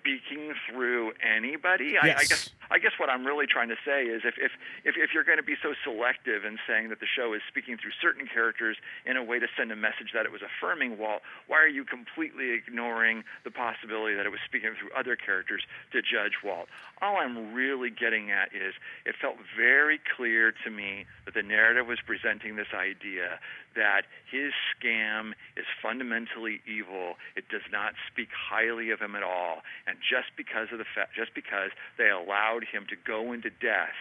speaking 0.08 0.54
through 0.70 1.12
anybody. 1.22 1.94
Yes. 1.94 2.04
I, 2.04 2.22
I 2.22 2.26
guess 2.26 2.50
I 2.70 2.80
guess 2.80 2.92
what 2.98 3.10
I'm 3.10 3.26
really 3.26 3.48
trying 3.48 3.70
to 3.70 3.80
say 3.86 4.04
is 4.04 4.24
if, 4.26 4.36
if, 4.38 4.52
if, 4.84 4.96
if 4.98 5.14
you're 5.14 5.24
going 5.24 5.38
to 5.38 5.44
be 5.44 5.56
so 5.62 5.74
selective 5.84 6.44
in 6.44 6.58
saying 6.68 6.90
that 6.90 7.00
the 7.00 7.08
show 7.08 7.34
is 7.34 7.42
speaking 7.48 7.78
through 7.78 7.96
certain 8.02 8.28
characters 8.28 8.78
in 9.06 9.16
a 9.16 9.24
way 9.24 9.40
to 9.40 9.48
send 9.56 9.72
a 9.72 9.76
message 9.76 10.12
that 10.14 10.26
it 10.26 10.32
was 10.32 10.42
affirming 10.42 10.98
Walt, 10.98 11.22
why 11.48 11.58
are 11.58 11.72
you 11.72 11.86
completely 11.86 12.52
ignoring 12.52 13.24
the 13.44 13.52
possibility 13.52 14.16
that 14.16 14.26
it 14.26 14.32
was 14.32 14.44
speaking 14.46 14.72
through 14.78 14.92
other 14.98 15.16
characters 15.16 15.64
to 15.92 16.02
judge 16.02 16.44
Walt? 16.44 16.68
All 17.02 17.18
I'm 17.18 17.54
really 17.54 17.90
getting 17.90 18.32
at 18.32 18.52
is 18.54 18.74
it 19.06 19.16
felt 19.16 19.38
very 19.56 20.00
clear 20.16 20.54
to 20.66 20.70
me 20.70 21.06
that 21.26 21.34
the 21.34 21.44
narrative 21.44 21.88
was 21.88 22.00
presenting 22.06 22.56
this 22.56 22.76
idea 22.76 23.40
that 23.78 24.04
his 24.30 24.52
scam 24.76 25.32
is 25.56 25.66
fundamentally 25.82 26.60
evil. 26.68 27.16
It 27.38 27.48
does 27.48 27.66
not 27.72 27.94
speak 28.12 28.30
highly 28.34 28.90
of 28.90 29.00
him 29.00 29.16
at 29.16 29.24
all. 29.24 29.62
And 29.88 29.98
just 30.02 30.36
because 30.36 30.68
of 30.74 30.80
the 30.80 30.90
fa- 30.90 31.08
just 31.16 31.34
because 31.34 31.72
they 31.98 32.10
allowed 32.10 32.66
him 32.66 32.86
to 32.90 32.98
go 32.98 33.32
into 33.32 33.50
death 33.50 33.96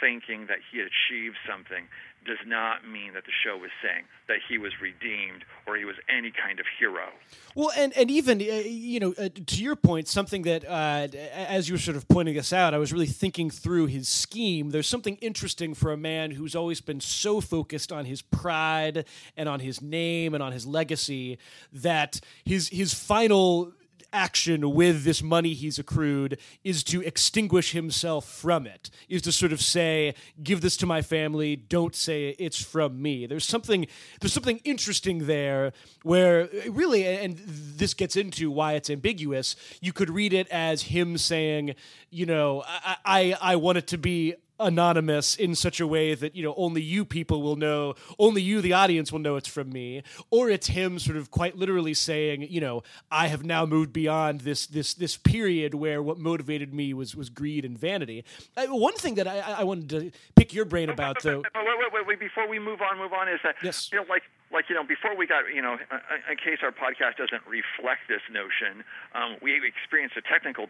thinking 0.00 0.46
that 0.46 0.58
he 0.70 0.78
had 0.78 0.86
achieved 0.86 1.36
something 1.48 1.88
does 2.28 2.38
not 2.46 2.86
mean 2.86 3.14
that 3.14 3.24
the 3.24 3.32
show 3.42 3.56
was 3.56 3.70
saying 3.82 4.04
that 4.28 4.36
he 4.46 4.58
was 4.58 4.72
redeemed 4.80 5.44
or 5.66 5.76
he 5.76 5.86
was 5.86 5.96
any 6.14 6.30
kind 6.30 6.60
of 6.60 6.66
hero. 6.78 7.08
Well, 7.54 7.70
and 7.76 7.96
and 7.96 8.10
even 8.10 8.40
uh, 8.40 8.62
you 8.66 9.00
know 9.00 9.14
uh, 9.18 9.30
to 9.46 9.62
your 9.62 9.74
point, 9.74 10.06
something 10.06 10.42
that 10.42 10.64
uh, 10.64 11.08
as 11.34 11.68
you 11.68 11.74
were 11.74 11.78
sort 11.78 11.96
of 11.96 12.06
pointing 12.06 12.38
us 12.38 12.52
out, 12.52 12.74
I 12.74 12.78
was 12.78 12.92
really 12.92 13.06
thinking 13.06 13.50
through 13.50 13.86
his 13.86 14.08
scheme. 14.08 14.70
There's 14.70 14.86
something 14.86 15.16
interesting 15.16 15.74
for 15.74 15.90
a 15.90 15.96
man 15.96 16.30
who's 16.30 16.54
always 16.54 16.82
been 16.82 17.00
so 17.00 17.40
focused 17.40 17.90
on 17.90 18.04
his 18.04 18.20
pride 18.20 19.06
and 19.36 19.48
on 19.48 19.60
his 19.60 19.80
name 19.80 20.34
and 20.34 20.42
on 20.42 20.52
his 20.52 20.66
legacy 20.66 21.38
that 21.72 22.20
his 22.44 22.68
his 22.68 22.92
final 22.92 23.72
action 24.12 24.74
with 24.74 25.04
this 25.04 25.22
money 25.22 25.54
he's 25.54 25.78
accrued 25.78 26.38
is 26.64 26.82
to 26.84 27.02
extinguish 27.02 27.72
himself 27.72 28.28
from 28.28 28.66
it, 28.66 28.90
is 29.08 29.22
to 29.22 29.32
sort 29.32 29.52
of 29.52 29.60
say, 29.60 30.14
give 30.42 30.60
this 30.60 30.76
to 30.78 30.86
my 30.86 31.02
family, 31.02 31.56
don't 31.56 31.94
say 31.94 32.30
it's 32.38 32.62
from 32.62 33.00
me. 33.00 33.26
There's 33.26 33.44
something 33.44 33.86
there's 34.20 34.32
something 34.32 34.60
interesting 34.64 35.26
there 35.26 35.72
where 36.02 36.48
really 36.68 37.06
and 37.06 37.38
this 37.46 37.94
gets 37.94 38.16
into 38.16 38.50
why 38.50 38.74
it's 38.74 38.90
ambiguous. 38.90 39.56
You 39.80 39.92
could 39.92 40.10
read 40.10 40.32
it 40.32 40.48
as 40.48 40.82
him 40.82 41.18
saying, 41.18 41.74
you 42.10 42.26
know, 42.26 42.64
I 42.66 42.96
I, 43.04 43.36
I 43.40 43.56
want 43.56 43.78
it 43.78 43.86
to 43.88 43.98
be 43.98 44.34
anonymous 44.60 45.36
in 45.36 45.54
such 45.54 45.80
a 45.80 45.86
way 45.86 46.14
that 46.14 46.34
you 46.34 46.42
know 46.42 46.54
only 46.56 46.82
you 46.82 47.04
people 47.04 47.42
will 47.42 47.56
know 47.56 47.94
only 48.18 48.42
you 48.42 48.60
the 48.60 48.72
audience 48.72 49.12
will 49.12 49.18
know 49.18 49.36
it's 49.36 49.48
from 49.48 49.70
me 49.70 50.02
or 50.30 50.50
it's 50.50 50.68
him 50.68 50.98
sort 50.98 51.16
of 51.16 51.30
quite 51.30 51.56
literally 51.56 51.94
saying 51.94 52.42
you 52.42 52.60
know 52.60 52.82
i 53.10 53.28
have 53.28 53.44
now 53.44 53.64
moved 53.64 53.92
beyond 53.92 54.40
this 54.40 54.66
this 54.66 54.94
this 54.94 55.16
period 55.16 55.74
where 55.74 56.02
what 56.02 56.18
motivated 56.18 56.74
me 56.74 56.92
was 56.92 57.14
was 57.14 57.30
greed 57.30 57.64
and 57.64 57.78
vanity 57.78 58.24
uh, 58.56 58.66
one 58.66 58.94
thing 58.94 59.14
that 59.14 59.28
I, 59.28 59.38
I 59.58 59.64
wanted 59.64 59.88
to 59.90 60.10
pick 60.34 60.52
your 60.52 60.64
brain 60.64 60.90
about 60.90 61.22
though 61.22 61.38
wait, 61.54 61.64
wait, 61.78 61.92
wait, 61.92 62.06
wait, 62.06 62.20
before 62.20 62.48
we 62.48 62.58
move 62.58 62.80
on 62.82 62.98
move 62.98 63.12
on 63.12 63.28
is 63.28 63.40
that 63.44 63.56
yes. 63.62 63.90
you 63.92 63.98
know 63.98 64.04
like 64.08 64.22
like 64.52 64.68
you 64.68 64.74
know 64.74 64.84
before 64.84 65.16
we 65.16 65.26
got 65.26 65.44
you 65.52 65.62
know 65.62 65.76
in 66.30 66.36
case 66.36 66.60
our 66.62 66.72
podcast 66.72 67.16
doesn't 67.16 67.44
reflect 67.46 68.08
this 68.08 68.22
notion 68.32 68.84
um, 69.14 69.36
we 69.42 69.60
experienced 69.60 70.16
a 70.16 70.22
technical 70.22 70.66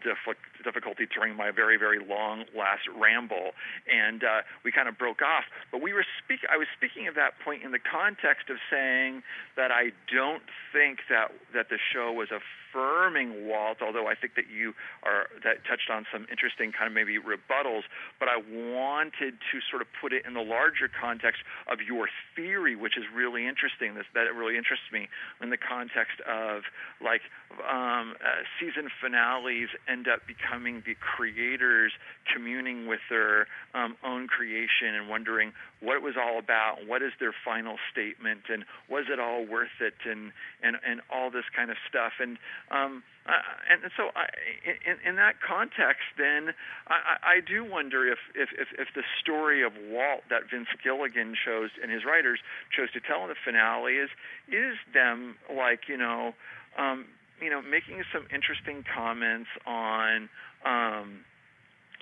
difficulty 0.63 1.07
during 1.07 1.35
my 1.35 1.51
very 1.51 1.77
very 1.77 1.99
long 1.99 2.43
last 2.55 2.83
ramble 2.95 3.51
and 3.87 4.23
uh, 4.23 4.41
we 4.63 4.71
kind 4.71 4.87
of 4.87 4.97
broke 4.97 5.21
off. 5.21 5.45
But 5.71 5.81
we 5.81 5.93
were 5.93 6.05
speak 6.23 6.41
I 6.51 6.57
was 6.57 6.67
speaking 6.75 7.07
at 7.07 7.15
that 7.15 7.39
point 7.43 7.63
in 7.63 7.71
the 7.71 7.79
context 7.79 8.49
of 8.49 8.57
saying 8.69 9.23
that 9.55 9.71
I 9.71 9.91
don't 10.11 10.43
think 10.73 10.99
that 11.09 11.31
that 11.53 11.69
the 11.69 11.79
show 11.79 12.11
was 12.11 12.29
a 12.31 12.39
affirming 12.69 13.47
Walt, 13.47 13.77
although 13.81 14.07
I 14.07 14.15
think 14.15 14.35
that 14.35 14.49
you 14.49 14.73
are 15.03 15.27
that 15.43 15.65
touched 15.65 15.89
on 15.89 16.05
some 16.11 16.25
interesting 16.31 16.71
kind 16.71 16.87
of 16.87 16.93
maybe 16.93 17.17
rebuttals. 17.17 17.83
But 18.19 18.29
I 18.29 18.37
wanted 18.37 19.35
to 19.51 19.57
sort 19.69 19.81
of 19.81 19.87
put 20.01 20.13
it 20.13 20.25
in 20.25 20.33
the 20.33 20.41
larger 20.41 20.89
context 20.89 21.41
of 21.71 21.79
your 21.81 22.07
theory, 22.35 22.75
which 22.75 22.97
is 22.97 23.05
really 23.13 23.47
interesting. 23.47 23.95
This 23.95 24.05
that 24.13 24.33
really 24.35 24.57
interests 24.57 24.85
me 24.91 25.07
in 25.41 25.49
the 25.49 25.57
context 25.57 26.21
of 26.27 26.63
like 27.01 27.21
um, 27.65 28.15
uh, 28.21 28.45
season 28.59 28.89
finales 29.01 29.69
end 29.87 30.07
up 30.07 30.25
becoming 30.27 30.83
the 30.85 30.95
creators 30.95 31.91
communing 32.31 32.87
with 32.87 33.01
their 33.09 33.47
um, 33.73 33.95
own 34.03 34.27
creation 34.27 34.93
and 34.93 35.09
wondering 35.09 35.51
what 35.81 35.95
it 35.95 36.03
was 36.03 36.15
all 36.19 36.37
about, 36.37 36.85
what 36.87 37.01
is 37.01 37.11
their 37.19 37.33
final 37.45 37.77
statement, 37.91 38.41
and 38.49 38.65
was 38.89 39.05
it 39.11 39.19
all 39.19 39.45
worth 39.45 39.79
it, 39.79 39.95
and 40.05 40.31
and 40.61 40.77
and 40.85 41.01
all 41.09 41.31
this 41.31 41.45
kind 41.55 41.71
of 41.71 41.77
stuff. 41.87 42.13
And 42.19 42.37
um, 42.71 43.03
uh, 43.29 43.31
and 43.69 43.91
so, 43.95 44.09
I, 44.15 44.25
in, 44.65 44.97
in 45.07 45.15
that 45.17 45.35
context, 45.45 46.17
then 46.17 46.53
I, 46.87 47.37
I 47.37 47.39
do 47.45 47.63
wonder 47.63 48.07
if, 48.07 48.17
if, 48.33 48.49
if, 48.57 48.67
if 48.79 48.87
the 48.95 49.03
story 49.21 49.61
of 49.63 49.73
Walt 49.91 50.23
that 50.31 50.49
Vince 50.49 50.69
Gilligan 50.83 51.35
chose 51.35 51.69
and 51.81 51.91
his 51.91 52.05
writers 52.05 52.39
chose 52.75 52.91
to 52.93 52.99
tell 52.99 53.21
in 53.23 53.29
the 53.29 53.35
finale 53.45 53.93
is 53.93 54.09
is 54.47 54.75
them 54.93 55.35
like 55.55 55.87
you 55.87 55.97
know, 55.97 56.33
um, 56.77 57.05
you 57.41 57.49
know, 57.49 57.61
making 57.61 58.03
some 58.11 58.25
interesting 58.33 58.83
comments 58.83 59.49
on. 59.65 60.29
Um, 60.65 61.25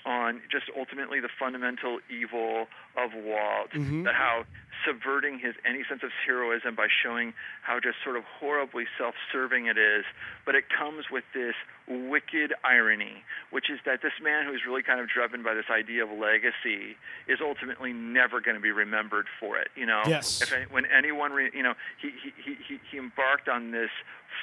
on 0.05 0.39
just 0.49 0.71
ultimately 0.77 1.19
the 1.19 1.27
fundamental 1.37 1.99
evil 2.07 2.67
of 2.97 3.11
Walt, 3.13 3.71
mm-hmm. 3.73 4.03
that 4.03 4.15
how 4.15 4.43
subverting 4.85 5.39
his 5.39 5.55
any 5.65 5.83
sense 5.89 6.01
of 6.03 6.11
heroism 6.25 6.75
by 6.75 6.87
showing 6.87 7.33
how 7.63 7.79
just 7.79 7.97
sort 8.03 8.15
of 8.15 8.23
horribly 8.39 8.85
self-serving 8.97 9.65
it 9.65 9.77
is, 9.77 10.05
but 10.45 10.55
it 10.55 10.65
comes 10.69 11.05
with 11.11 11.23
this 11.33 11.55
wicked 11.87 12.53
irony, 12.63 13.23
which 13.51 13.69
is 13.69 13.79
that 13.85 14.01
this 14.01 14.13
man 14.21 14.45
who's 14.45 14.61
really 14.67 14.83
kind 14.83 14.99
of 14.99 15.07
driven 15.07 15.41
by 15.43 15.53
this 15.53 15.65
idea 15.71 16.03
of 16.03 16.11
legacy 16.11 16.97
is 17.27 17.39
ultimately 17.41 17.93
never 17.93 18.41
going 18.41 18.55
to 18.55 18.61
be 18.61 18.71
remembered 18.71 19.25
for 19.39 19.57
it. 19.57 19.69
You 19.75 19.85
know, 19.85 20.01
yes. 20.05 20.41
if 20.41 20.51
when 20.71 20.85
anyone, 20.85 21.31
re, 21.31 21.49
you 21.53 21.63
know, 21.63 21.73
he, 22.01 22.11
he 22.21 22.55
he 22.67 22.79
he 22.91 22.97
embarked 22.97 23.47
on 23.49 23.71
this 23.71 23.91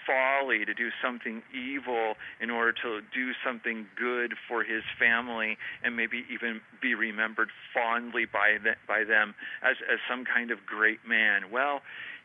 folly 0.07 0.65
to 0.65 0.75
do 0.75 0.91
something 1.03 1.43
evil 1.55 2.15
in 2.41 2.51
order 2.51 2.73
to 2.73 3.01
do 3.15 3.33
something 3.45 3.87
good 3.97 4.35
for 4.49 4.65
his 4.65 4.83
family 4.99 5.57
and 5.83 5.97
maybe 5.97 6.25
even 6.31 6.61
be 6.81 6.95
remembered 6.95 7.49
fondly 7.73 8.25
by 8.31 8.44
the, 8.63 8.75
by 8.87 9.05
them 9.05 9.35
as 9.63 9.77
as 9.93 9.99
some 10.09 10.25
kind 10.25 10.51
of 10.51 10.65
great 10.67 11.01
man. 11.07 11.51
Well, 11.51 11.81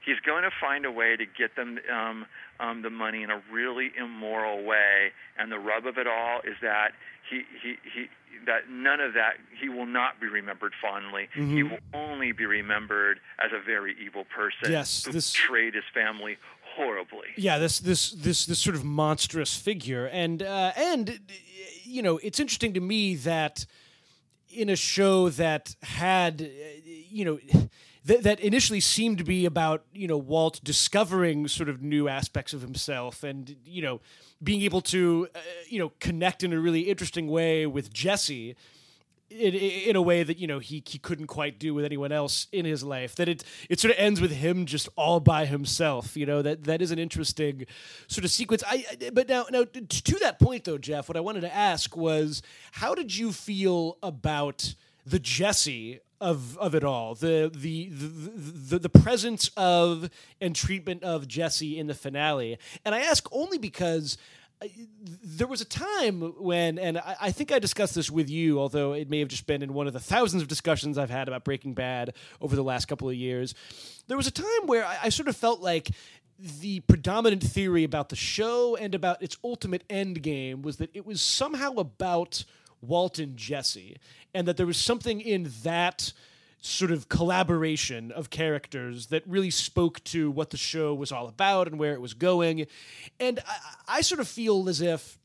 he's 0.06 0.20
going 0.26 0.44
to 0.44 0.52
find 0.60 0.86
a 0.86 0.92
way 0.92 1.16
to 1.16 1.26
get 1.26 1.56
them 1.56 1.80
um, 1.92 2.26
um, 2.60 2.82
the 2.82 2.90
money 2.90 3.24
in 3.24 3.30
a 3.30 3.42
really 3.52 3.92
immoral 3.98 4.64
way, 4.64 5.12
and 5.38 5.52
the 5.52 5.60
rub 5.60 5.86
of 5.86 5.98
it 5.98 6.08
all 6.08 6.40
is 6.40 6.56
that 6.62 6.92
he 7.30 7.44
he 7.62 7.76
he 7.84 8.08
that 8.46 8.70
none 8.70 9.00
of 9.00 9.14
that 9.14 9.34
he 9.60 9.70
will 9.70 9.86
not 9.86 10.20
be 10.20 10.28
remembered 10.28 10.74
fondly. 10.82 11.28
Mm-hmm. 11.36 11.56
He 11.56 11.64
will 11.64 11.80
only 11.94 12.32
be 12.32 12.46
remembered 12.46 13.20
as 13.44 13.52
a 13.52 13.64
very 13.64 13.96
evil 14.04 14.26
person 14.26 14.72
yes, 14.72 15.06
who 15.06 15.12
this... 15.12 15.34
betrayed 15.34 15.74
his 15.74 15.84
family 15.94 16.38
horribly. 16.76 17.28
Yeah, 17.38 17.58
this 17.58 17.80
this 17.80 18.12
this 18.12 18.46
this 18.46 18.60
sort 18.60 18.76
of 18.76 18.84
monstrous 18.84 19.56
figure, 19.56 20.06
and 20.08 20.42
uh, 20.42 20.72
and 20.76 21.20
you 21.84 22.02
know, 22.02 22.18
it's 22.20 22.40
interesting 22.40 22.74
to 22.74 22.80
me 22.80 23.16
that 23.16 23.66
in 24.50 24.70
a 24.70 24.76
show 24.76 25.30
that 25.30 25.76
had, 25.82 26.50
you 26.84 27.26
know 27.26 27.40
that, 28.06 28.24
that 28.24 28.40
initially 28.40 28.80
seemed 28.80 29.18
to 29.20 29.24
be 29.24 29.46
about 29.46 29.84
you 29.94 30.08
know 30.08 30.18
Walt 30.18 30.60
discovering 30.64 31.48
sort 31.48 31.70
of 31.70 31.82
new 31.82 32.08
aspects 32.08 32.54
of 32.54 32.62
himself 32.62 33.24
and 33.24 33.56
you 33.66 33.82
know 33.82 34.02
being 34.42 34.62
able 34.62 34.82
to 34.82 35.28
uh, 35.36 35.40
you 35.68 35.80
know 35.80 35.92
connect 36.00 36.44
in 36.44 36.54
a 36.54 36.60
really 36.60 36.82
interesting 36.82 37.28
way 37.28 37.66
with 37.66 37.94
Jesse 37.94 38.56
in, 39.30 39.54
in 39.54 39.96
a 39.96 40.02
way 40.02 40.24
that 40.24 40.38
you 40.38 40.48
know 40.48 40.60
he 40.60 40.84
he 40.86 40.98
couldn't 40.98 41.28
quite 41.28 41.60
do 41.60 41.74
with 41.74 41.86
anyone 41.86 42.12
else 42.12 42.48
in 42.52 42.66
his 42.66 42.84
life. 42.84 43.16
That 43.16 43.30
it 43.30 43.44
it 43.70 43.80
sort 43.80 43.94
of 43.94 44.00
ends 44.00 44.22
with 44.22 44.32
him 44.32 44.66
just 44.66 44.90
all 44.96 45.20
by 45.20 45.46
himself. 45.46 46.18
You 46.18 46.26
know 46.26 46.42
that 46.42 46.64
that 46.66 46.82
is 46.82 46.92
an 46.92 47.00
interesting 47.00 47.66
sort 48.08 48.26
of 48.26 48.32
sequence. 48.32 48.64
I 48.68 48.86
but 49.14 49.28
now 49.30 49.46
now 49.52 49.64
to 49.64 50.20
that 50.20 50.40
point 50.40 50.66
though, 50.66 50.78
Jeff, 50.78 51.10
what 51.10 51.18
I 51.18 51.22
wanted 51.22 51.42
to 51.42 51.54
ask 51.54 51.96
was 51.96 52.42
how 52.72 52.96
did 52.96 53.16
you 53.16 53.32
feel 53.32 53.98
about 54.02 54.76
the 55.06 55.20
Jesse 55.20 56.00
of 56.22 56.58
of 56.58 56.76
it 56.76 56.84
all 56.84 57.16
the 57.16 57.50
the, 57.54 57.90
the 57.90 58.32
the 58.76 58.80
the 58.80 58.90
presence 58.90 59.50
of 59.56 60.10
and 60.42 60.56
treatment 60.56 61.04
of 61.04 61.28
Jesse 61.28 61.80
in 61.80 61.88
the 61.88 61.94
finale 61.94 62.58
and 62.84 62.94
I 62.94 63.00
ask 63.00 63.28
only 63.32 63.58
because 63.58 64.18
there 65.24 65.48
was 65.48 65.62
a 65.62 65.66
time 65.66 66.34
when, 66.38 66.78
and 66.78 66.98
I, 66.98 67.16
I, 67.22 67.32
think 67.32 67.52
I 67.52 67.60
discussed 67.60 67.96
this 67.96 68.12
with 68.12 68.30
you, 68.30 68.60
although 68.60 68.94
it 68.94 69.10
may 69.10 69.20
have 69.20 69.30
just 69.30 69.48
been 69.48 69.62
in 69.62 69.74
one 69.74 69.88
of 69.88 69.94
the 69.94 70.00
thousands 70.00 70.42
of 70.42 70.50
discussions 70.50 70.98
I've 70.98 71.10
had 71.10 71.28
about 71.28 71.46
Breaking 71.46 71.74
Bad 71.74 72.14
over 72.42 72.56
the 72.56 72.64
last 72.64 72.86
couple 72.86 73.08
of 73.08 73.16
years. 73.16 73.56
There 74.08 74.18
was 74.18 74.28
a 74.28 74.32
time 74.32 74.66
where 74.66 74.86
I, 74.86 74.98
I 75.04 75.10
sort 75.10 75.30
of 75.30 75.38
felt 75.38 75.62
like 75.62 75.92
the 76.40 76.82
predominant 76.82 77.44
theory 77.44 77.84
about 77.84 78.10
the 78.10 78.16
show 78.16 78.76
and 78.76 78.94
about 78.96 79.22
its 79.22 79.38
ultimate 79.44 79.84
end 79.90 80.22
game 80.22 80.62
was 80.62 80.78
that 80.78 80.90
it 80.94 81.06
was 81.06 81.22
somehow 81.22 81.74
about 81.74 82.44
Walt 82.82 83.20
and 83.20 83.36
Jesse, 83.36 83.98
and 84.34 84.48
that 84.48 84.58
there 84.58 84.66
was 84.66 84.78
something 84.78 85.20
in 85.22 85.52
that 85.64 86.14
sort 86.62 86.92
of 86.92 87.08
collaboration 87.08 88.12
of 88.12 88.30
characters 88.30 89.08
that 89.08 89.24
really 89.26 89.50
spoke 89.50 90.04
to 90.04 90.30
what 90.30 90.50
the 90.50 90.58
show 90.58 90.94
was 90.94 91.12
all 91.12 91.28
about 91.28 91.68
and 91.68 91.80
where 91.80 91.94
it 91.94 92.02
was 92.02 92.14
going. 92.14 92.68
And 93.20 93.40
I, 93.48 93.98
I 93.98 94.02
sort 94.02 94.20
of 94.20 94.28
feel 94.28 94.68
as 94.68 94.82
if, 94.82 95.18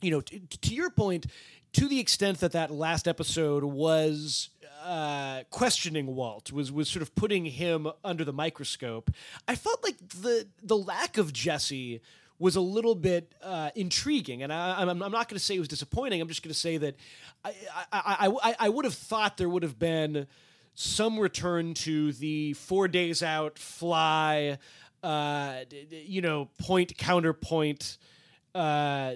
you 0.00 0.10
know, 0.10 0.22
t- 0.22 0.40
to 0.40 0.74
your 0.74 0.90
point, 0.90 1.26
to 1.74 1.86
the 1.86 2.00
extent 2.00 2.40
that 2.40 2.52
that 2.52 2.70
last 2.70 3.06
episode 3.06 3.62
was 3.62 4.48
uh, 4.84 5.42
questioning 5.50 6.14
Walt, 6.14 6.52
was 6.52 6.72
was 6.72 6.88
sort 6.88 7.02
of 7.02 7.14
putting 7.14 7.44
him 7.44 7.86
under 8.02 8.24
the 8.24 8.32
microscope, 8.32 9.10
I 9.46 9.54
felt 9.54 9.82
like 9.84 9.96
the 10.08 10.46
the 10.62 10.76
lack 10.76 11.18
of 11.18 11.32
Jesse 11.32 12.00
was 12.38 12.56
a 12.56 12.60
little 12.60 12.94
bit 12.94 13.34
uh, 13.42 13.70
intriguing, 13.74 14.42
and 14.42 14.50
I, 14.50 14.80
am 14.80 14.98
not 14.98 15.10
going 15.10 15.26
to 15.28 15.38
say 15.38 15.56
it 15.56 15.58
was 15.58 15.68
disappointing. 15.68 16.22
I'm 16.22 16.28
just 16.28 16.42
going 16.42 16.52
to 16.52 16.58
say 16.58 16.78
that 16.78 16.96
I 17.44 17.54
I, 17.92 18.32
I, 18.42 18.56
I 18.58 18.68
would 18.70 18.86
have 18.86 18.94
thought 18.94 19.36
there 19.36 19.48
would 19.48 19.62
have 19.62 19.78
been 19.78 20.26
some 20.74 21.18
return 21.18 21.74
to 21.74 22.12
the 22.12 22.54
four 22.54 22.88
days 22.88 23.22
out 23.22 23.58
fly, 23.58 24.58
uh, 25.02 25.56
you 25.90 26.20
know, 26.20 26.48
point 26.58 26.96
counterpoint 26.96 27.98
uh, 28.54 29.14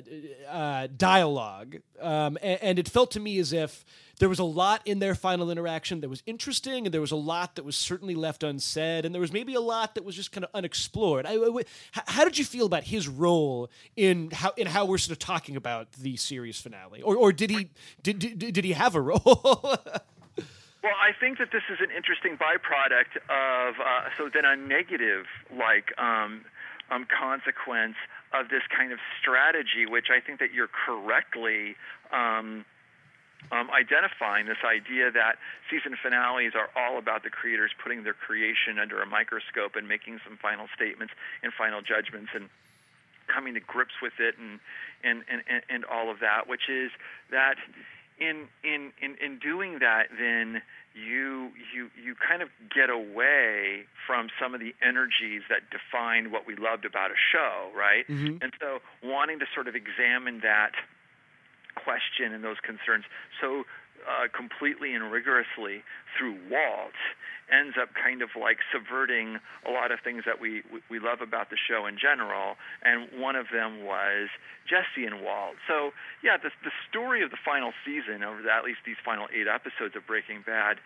uh, 0.48 0.86
dialogue, 0.96 1.76
um, 2.00 2.38
and, 2.40 2.62
and, 2.62 2.78
it 2.78 2.88
felt 2.88 3.11
to 3.11 3.18
me 3.18 3.38
as 3.38 3.52
if 3.52 3.84
there 4.20 4.28
was 4.28 4.38
a 4.38 4.44
lot 4.44 4.80
in 4.84 5.00
their 5.00 5.16
final 5.16 5.50
interaction 5.50 6.00
that 6.02 6.09
was 6.09 6.22
interesting, 6.24 6.86
and 6.86 6.94
there 6.94 7.00
was 7.00 7.11
a 7.11 7.16
lot 7.16 7.57
that 7.57 7.64
was 7.64 7.74
certainly 7.74 8.14
left 8.14 8.44
unsaid, 8.44 9.05
and 9.05 9.12
there 9.12 9.20
was 9.20 9.32
maybe 9.32 9.55
a 9.55 9.61
lot 9.61 9.96
that 9.96 10.05
was 10.05 10.14
just 10.14 10.30
kind 10.30 10.44
of 10.44 10.50
unexplored. 10.55 11.26
How 11.92 12.24
did 12.24 12.38
you 12.38 12.44
feel 12.44 12.66
about 12.66 12.84
his 12.84 13.09
role 13.09 13.70
in 13.96 14.30
how 14.30 14.52
in 14.57 14.68
how 14.68 14.84
we're 14.84 14.98
sort 14.98 15.12
of 15.12 15.18
talking 15.18 15.57
about 15.57 15.90
the 15.92 16.16
series 16.16 16.61
finale, 16.61 17.02
or 17.02 17.16
or 17.16 17.32
did 17.32 17.50
he 17.50 17.70
did 18.02 18.20
did, 18.20 18.38
did 18.38 18.64
he 18.64 18.72
have 18.72 18.94
a 18.94 19.00
role? 19.00 19.76
Well, 20.85 21.01
I 21.01 21.16
think 21.16 21.41
that 21.41 21.49
this 21.49 21.64
is 21.72 21.80
an 21.80 21.89
interesting 21.89 22.37
byproduct 22.37 23.16
of 23.32 23.80
uh, 23.80 24.12
so 24.20 24.28
then 24.28 24.45
a 24.45 24.53
negative 24.53 25.24
like 25.49 25.97
um, 25.97 26.45
um, 26.93 27.09
consequence 27.09 27.97
of 28.37 28.53
this 28.53 28.61
kind 28.68 28.93
of 28.93 29.01
strategy, 29.16 29.89
which 29.89 30.12
I 30.12 30.20
think 30.20 30.45
that 30.45 30.53
you're 30.53 30.68
correctly 30.68 31.80
um, 32.12 32.68
um, 33.49 33.72
identifying 33.72 34.45
this 34.45 34.61
idea 34.61 35.09
that 35.09 35.41
season 35.72 35.97
finales 35.97 36.53
are 36.53 36.68
all 36.76 37.01
about 37.01 37.24
the 37.24 37.32
creators 37.32 37.72
putting 37.80 38.05
their 38.05 38.12
creation 38.12 38.76
under 38.76 39.01
a 39.01 39.09
microscope 39.09 39.80
and 39.80 39.89
making 39.89 40.20
some 40.20 40.37
final 40.37 40.68
statements 40.76 41.16
and 41.41 41.57
final 41.57 41.80
judgments 41.80 42.28
and 42.37 42.53
coming 43.32 43.57
to 43.57 43.61
grips 43.64 44.05
with 44.05 44.20
it 44.20 44.37
and 44.37 44.61
and 45.01 45.24
and, 45.24 45.64
and 45.72 45.89
all 45.89 46.12
of 46.12 46.20
that, 46.20 46.45
which 46.45 46.68
is 46.68 46.93
that 47.32 47.57
in 48.19 48.47
in 48.62 48.93
in 49.03 49.17
in 49.21 49.39
doing 49.39 49.79
that, 49.81 50.09
then 50.19 50.62
you 50.95 51.51
you 51.75 51.91
you 52.01 52.15
kind 52.15 52.43
of 52.43 52.49
get 52.75 52.91
away 52.91 53.85
from 54.07 54.29
some 54.41 54.55
of 54.55 54.61
the 54.61 54.75
energies 54.83 55.43
that 55.49 55.62
define 55.71 56.31
what 56.31 56.47
we 56.47 56.55
loved 56.55 56.85
about 56.85 57.11
a 57.11 57.19
show, 57.33 57.71
right? 57.77 58.07
Mm-hmm. 58.09 58.39
And 58.43 58.53
so, 58.61 58.79
wanting 59.03 59.39
to 59.41 59.47
sort 59.55 59.67
of 59.67 59.75
examine 59.75 60.41
that 60.41 60.73
question 61.75 62.33
and 62.33 62.45
those 62.45 62.61
concerns 62.62 63.05
so 63.41 63.65
uh, 64.05 64.28
completely 64.28 64.94
and 64.94 65.11
rigorously 65.11 65.82
through 66.16 66.36
Walt 66.50 66.96
ends 67.52 67.76
up 67.80 67.90
kind 67.92 68.22
of 68.22 68.30
like 68.40 68.59
subverting 68.72 69.36
a 69.68 69.70
lot 69.70 69.92
of 69.92 70.00
things 70.00 70.24
that 70.24 70.40
we 70.40 70.62
we 70.88 70.98
love 70.98 71.20
about 71.20 71.50
the 71.50 71.61
show 71.61 71.84
in 71.86 71.98
general. 71.98 72.57
And 72.82 73.09
one 73.20 73.36
of 73.36 73.46
them 73.52 73.84
was 73.84 74.28
Jesse 74.64 75.05
and 75.05 75.20
Walt. 75.20 75.57
So 75.68 75.92
yeah, 76.22 76.36
the 76.36 76.50
the 76.64 76.72
story 76.88 77.22
of 77.22 77.30
the 77.30 77.40
final 77.44 77.72
season, 77.84 78.24
over 78.24 78.40
the, 78.40 78.52
at 78.52 78.64
least 78.64 78.80
these 78.86 79.00
final 79.05 79.28
eight 79.32 79.48
episodes 79.48 79.96
of 79.96 80.07
Breaking 80.07 80.40
Bad, 80.44 80.80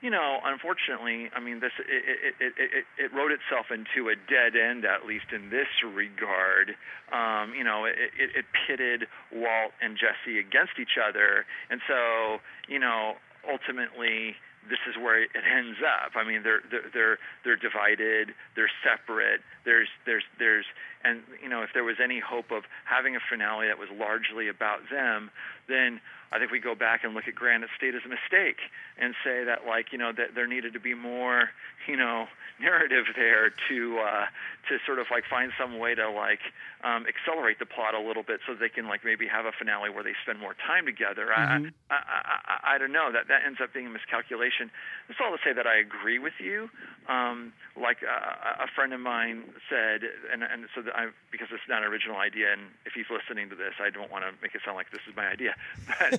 you 0.00 0.10
know, 0.10 0.38
unfortunately, 0.44 1.28
I 1.34 1.40
mean, 1.40 1.60
this 1.60 1.72
it, 1.78 2.34
it, 2.38 2.52
it, 2.56 2.84
it, 2.98 3.10
wrote 3.12 3.32
itself 3.32 3.66
into 3.74 4.08
a 4.10 4.14
dead 4.14 4.54
end, 4.54 4.84
at 4.84 5.06
least 5.06 5.34
in 5.34 5.50
this 5.50 5.66
regard. 5.82 6.76
Um, 7.10 7.52
you 7.54 7.64
know, 7.64 7.84
it, 7.84 7.96
it, 8.14 8.30
it 8.36 8.44
pitted 8.66 9.08
Walt 9.32 9.72
and 9.82 9.98
Jesse 9.98 10.38
against 10.38 10.78
each 10.78 10.94
other, 11.02 11.46
and 11.70 11.80
so 11.88 12.38
you 12.68 12.78
know, 12.78 13.14
ultimately, 13.42 14.38
this 14.70 14.78
is 14.86 14.94
where 14.94 15.22
it 15.22 15.30
ends 15.34 15.78
up. 15.82 16.14
I 16.14 16.22
mean, 16.22 16.42
they're 16.44 16.62
they're 16.70 16.86
they're, 16.94 17.18
they're 17.42 17.58
divided, 17.58 18.34
they're 18.54 18.70
separate. 18.86 19.42
There's 19.64 19.88
there's 20.06 20.24
there's 20.38 20.66
and 21.02 21.22
you 21.42 21.48
know, 21.48 21.62
if 21.62 21.70
there 21.74 21.84
was 21.84 21.96
any 22.02 22.20
hope 22.20 22.50
of 22.50 22.62
having 22.84 23.16
a 23.16 23.22
finale 23.28 23.66
that 23.66 23.78
was 23.78 23.88
largely 23.90 24.48
about 24.48 24.86
them, 24.90 25.30
then 25.68 26.00
I 26.32 26.38
think 26.38 26.50
we 26.50 26.60
go 26.60 26.74
back 26.74 27.04
and 27.04 27.14
look 27.14 27.28
at 27.28 27.34
Granite 27.34 27.70
State 27.76 27.94
as 27.94 28.02
a 28.04 28.08
mistake 28.08 28.58
and 28.98 29.14
say 29.24 29.44
that 29.44 29.66
like 29.66 29.92
you 29.92 29.98
know 29.98 30.12
that 30.12 30.34
there 30.34 30.46
needed 30.46 30.72
to 30.74 30.80
be 30.80 30.94
more 30.94 31.50
you 31.86 31.96
know 31.96 32.26
narrative 32.60 33.06
there 33.14 33.50
to 33.68 33.98
uh, 33.98 34.26
to 34.68 34.78
sort 34.84 34.98
of 34.98 35.06
like 35.10 35.24
find 35.30 35.52
some 35.58 35.78
way 35.78 35.94
to 35.94 36.10
like 36.10 36.40
um, 36.82 37.06
accelerate 37.06 37.58
the 37.58 37.66
plot 37.66 37.94
a 37.94 38.00
little 38.00 38.22
bit 38.22 38.40
so 38.46 38.54
they 38.54 38.68
can 38.68 38.88
like 38.88 39.04
maybe 39.04 39.26
have 39.26 39.46
a 39.46 39.52
finale 39.52 39.90
where 39.90 40.02
they 40.02 40.14
spend 40.22 40.40
more 40.40 40.54
time 40.66 40.84
together. 40.84 41.30
Mm-hmm. 41.30 41.70
I, 41.90 41.94
I, 41.94 42.38
I 42.44 42.74
I 42.74 42.78
don't 42.78 42.92
know 42.92 43.10
that 43.12 43.28
that 43.28 43.42
ends 43.46 43.60
up 43.62 43.72
being 43.72 43.86
a 43.86 43.90
miscalculation. 43.90 44.70
That's 45.06 45.20
all 45.22 45.30
to 45.32 45.38
say 45.42 45.52
that 45.54 45.66
I 45.66 45.78
agree 45.78 46.18
with 46.18 46.34
you. 46.42 46.68
Um, 47.08 47.52
like 47.80 48.02
uh, 48.02 48.64
a 48.64 48.68
friend 48.74 48.92
of 48.92 49.00
mine 49.00 49.44
said, 49.70 50.02
and 50.32 50.42
and 50.42 50.66
so 50.74 50.82
that 50.82 50.94
I 50.94 51.08
because 51.30 51.48
it's 51.52 51.62
not 51.68 51.82
an 51.82 51.88
original 51.88 52.18
idea, 52.18 52.52
and 52.52 52.74
if 52.84 52.92
he's 52.92 53.08
listening 53.08 53.48
to 53.50 53.56
this, 53.56 53.74
I 53.80 53.90
don't 53.90 54.10
want 54.10 54.24
to 54.24 54.34
make 54.42 54.54
it 54.54 54.60
sound 54.64 54.76
like 54.76 54.90
this 54.90 55.00
is 55.08 55.14
my 55.16 55.26
idea, 55.26 55.54
but 55.86 56.17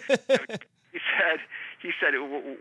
he 0.91 0.99
said 1.17 1.39
he 1.81 1.91
said 1.99 2.13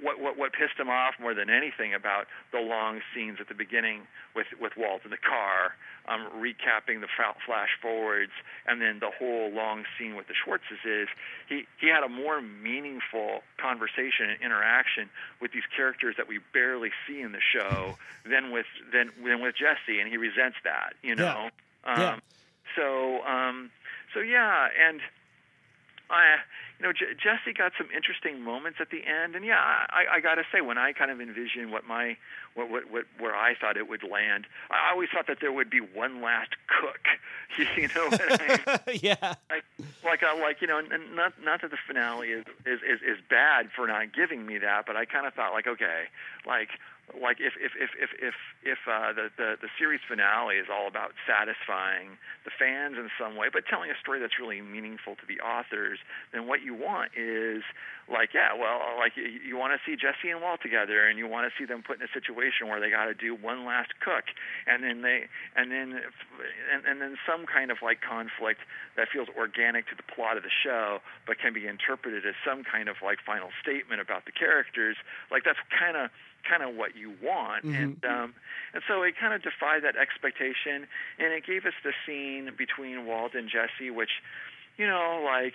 what, 0.03 0.21
what 0.21 0.37
what 0.37 0.53
pissed 0.53 0.79
him 0.79 0.89
off 0.89 1.15
more 1.21 1.35
than 1.35 1.51
anything 1.51 1.95
about 1.95 2.27
the 2.53 2.61
long 2.61 3.01
scenes 3.15 3.39
at 3.41 3.49
the 3.49 3.55
beginning 3.55 4.03
with 4.35 4.47
with 4.61 4.73
Walt 4.77 5.03
in 5.05 5.11
the 5.11 5.17
car, 5.17 5.75
um, 6.07 6.29
recapping 6.37 7.01
the 7.01 7.09
flash 7.47 7.71
forwards, 7.81 8.33
and 8.67 8.81
then 8.81 8.99
the 9.01 9.11
whole 9.11 9.51
long 9.51 9.85
scene 9.99 10.15
with 10.15 10.27
the 10.29 10.35
Schwartzes 10.35 10.85
is 10.85 11.09
he 11.49 11.67
he 11.81 11.89
had 11.89 12.05
a 12.05 12.09
more 12.09 12.41
meaningful 12.41 13.43
conversation 13.57 14.31
and 14.31 14.41
interaction 14.43 15.09
with 15.41 15.53
these 15.53 15.67
characters 15.75 16.15
that 16.17 16.29
we 16.29 16.39
barely 16.53 16.91
see 17.07 17.21
in 17.21 17.33
the 17.33 17.41
show 17.41 17.97
than 18.29 18.53
with 18.53 18.67
than 18.93 19.11
than 19.25 19.41
with 19.41 19.55
Jesse, 19.57 19.99
and 20.01 20.09
he 20.09 20.17
resents 20.17 20.59
that, 20.65 20.95
you 21.03 21.15
know. 21.15 21.49
Yeah. 21.85 21.93
Um, 21.93 22.01
yeah. 22.01 22.19
So 22.77 23.23
um, 23.25 23.71
so 24.13 24.21
yeah, 24.21 24.69
and 24.89 25.01
I 26.11 26.37
you 26.79 26.87
know, 26.87 26.93
J- 26.93 27.15
Jesse 27.19 27.53
got 27.53 27.73
some 27.77 27.89
interesting 27.95 28.41
moments 28.41 28.79
at 28.81 28.91
the 28.91 29.03
end, 29.05 29.35
and 29.35 29.45
yeah, 29.45 29.59
I, 29.59 30.17
I 30.17 30.21
got 30.21 30.37
to 30.37 30.45
say, 30.53 30.61
when 30.61 30.79
I 30.79 30.93
kind 30.93 31.11
of 31.11 31.21
envisioned 31.21 31.73
what 31.73 31.87
my 31.87 32.17
what, 32.55 32.71
what 32.71 32.91
what 32.91 33.05
where 33.19 33.35
I 33.35 33.55
thought 33.61 33.77
it 33.77 33.89
would 33.89 34.05
land, 34.05 34.47
I 34.71 34.93
always 34.93 35.09
thought 35.13 35.27
that 35.27 35.39
there 35.41 35.51
would 35.51 35.71
be 35.71 35.81
one 35.81 36.23
last 36.23 36.55
cook. 36.69 37.01
you 37.77 37.89
know 37.89 38.07
what 38.09 38.21
I 38.23 38.79
mean? 38.87 39.01
yeah. 39.03 39.35
Like, 39.51 39.65
like, 40.05 40.23
uh, 40.23 40.39
like 40.41 40.61
you 40.61 40.69
know, 40.69 40.79
and 40.79 41.17
not 41.17 41.33
not 41.45 41.63
that 41.63 41.73
the 41.73 41.79
finale 41.85 42.29
is 42.29 42.45
is 42.65 42.81
is, 42.81 43.01
is 43.03 43.19
bad 43.29 43.71
for 43.75 43.89
not 43.89 44.15
giving 44.15 44.47
me 44.47 44.59
that, 44.59 44.87
but 44.87 44.95
I 44.95 45.05
kind 45.05 45.27
of 45.27 45.35
thought 45.35 45.53
like, 45.53 45.67
okay, 45.67 46.05
like 46.47 46.71
like 47.17 47.41
if 47.41 47.57
if 47.57 47.73
if 47.79 47.91
if 47.97 48.11
if, 48.21 48.37
if 48.63 48.81
uh, 48.85 49.13
the, 49.17 49.33
the 49.37 49.57
the 49.61 49.71
series 49.79 50.01
finale 50.05 50.57
is 50.57 50.69
all 50.69 50.87
about 50.87 51.17
satisfying 51.25 52.21
the 52.45 52.53
fans 52.53 53.01
in 53.01 53.09
some 53.17 53.37
way, 53.37 53.49
but 53.49 53.65
telling 53.65 53.91
a 53.91 53.99
story 54.01 54.21
that's 54.21 54.37
really 54.37 54.61
meaningful 54.61 55.17
to 55.17 55.25
the 55.25 55.41
authors, 55.41 55.99
then 56.33 56.47
what 56.47 56.61
you 56.61 56.75
want 56.75 57.13
is 57.17 57.65
like, 58.09 58.33
yeah, 58.33 58.57
well, 58.57 58.97
like 58.97 59.17
you, 59.17 59.25
you 59.25 59.57
want 59.57 59.73
to 59.77 59.81
see 59.85 59.97
Jesse 59.97 60.33
and 60.33 60.41
Walt 60.41 60.61
together, 60.61 61.09
and 61.09 61.19
you 61.19 61.29
want 61.29 61.49
to 61.49 61.53
see 61.57 61.65
them 61.65 61.85
put 61.85 62.01
in 62.01 62.05
a 62.05 62.13
situation 62.13 62.69
where 62.69 62.81
they 62.81 62.89
got 62.89 63.07
to 63.07 63.17
do 63.17 63.37
one 63.37 63.65
last 63.65 63.93
cook, 64.01 64.29
and 64.67 64.85
then 64.85 65.01
they, 65.01 65.29
and 65.57 65.73
then, 65.73 66.01
and, 66.73 66.81
and 66.89 67.01
then 67.01 67.17
some 67.25 67.45
kind 67.45 67.71
of 67.71 67.81
like 67.85 68.01
conflict 68.01 68.61
that 68.97 69.09
feels 69.13 69.29
organic 69.37 69.89
to 69.89 69.97
the 69.97 70.05
plot 70.05 70.37
of 70.37 70.43
the 70.43 70.53
show, 70.53 71.01
but 71.27 71.39
can 71.39 71.53
be 71.53 71.69
interpreted 71.69 72.25
as 72.25 72.35
some 72.45 72.65
kind 72.65 72.89
of 72.89 72.97
like 73.05 73.21
final 73.25 73.53
statement 73.61 74.01
about 74.01 74.25
the 74.25 74.33
characters. 74.33 74.97
Like 75.31 75.45
that's 75.45 75.61
kind 75.69 75.97
of 75.97 76.09
kind 76.49 76.63
of 76.63 76.75
what 76.75 76.97
you 76.97 77.13
want, 77.23 77.65
mm-hmm. 77.65 77.75
and 77.75 78.05
um, 78.05 78.35
and 78.73 78.83
so 78.89 79.03
it 79.03 79.15
kind 79.21 79.35
of 79.35 79.43
defied 79.43 79.85
that 79.85 79.97
expectation, 79.97 80.89
and 81.19 81.33
it 81.33 81.45
gave 81.47 81.65
us 81.67 81.75
the 81.85 81.93
scene 82.07 82.51
between 82.57 83.07
Walt 83.07 83.35
and 83.35 83.49
Jesse, 83.49 83.91
which, 83.91 84.23
you 84.77 84.87
know, 84.87 85.23
like. 85.25 85.55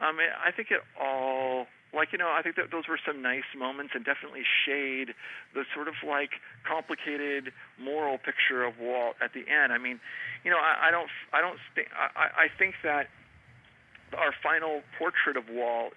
Um, 0.00 0.18
I 0.18 0.50
think 0.50 0.72
it 0.72 0.82
all 1.00 1.68
like 1.94 2.10
you 2.10 2.18
know 2.18 2.28
i 2.28 2.42
think 2.42 2.56
that 2.56 2.70
those 2.72 2.88
were 2.88 2.98
some 2.98 3.22
nice 3.22 3.46
moments 3.56 3.92
and 3.94 4.04
definitely 4.04 4.42
shade 4.42 5.14
the 5.54 5.62
sort 5.72 5.86
of 5.86 5.94
like 6.02 6.42
complicated 6.66 7.52
moral 7.78 8.18
picture 8.18 8.64
of 8.64 8.74
walt 8.80 9.14
at 9.22 9.32
the 9.32 9.46
end 9.46 9.72
i 9.72 9.78
mean 9.78 10.00
you 10.42 10.50
know 10.50 10.58
i, 10.58 10.88
I 10.88 10.90
don't 10.90 11.08
i 11.32 11.40
don't 11.40 11.58
think 11.74 11.88
I, 11.94 12.44
I 12.44 12.58
think 12.58 12.74
that 12.82 13.06
our 14.18 14.34
final 14.42 14.82
portrait 14.98 15.36
of 15.36 15.44
walt 15.48 15.94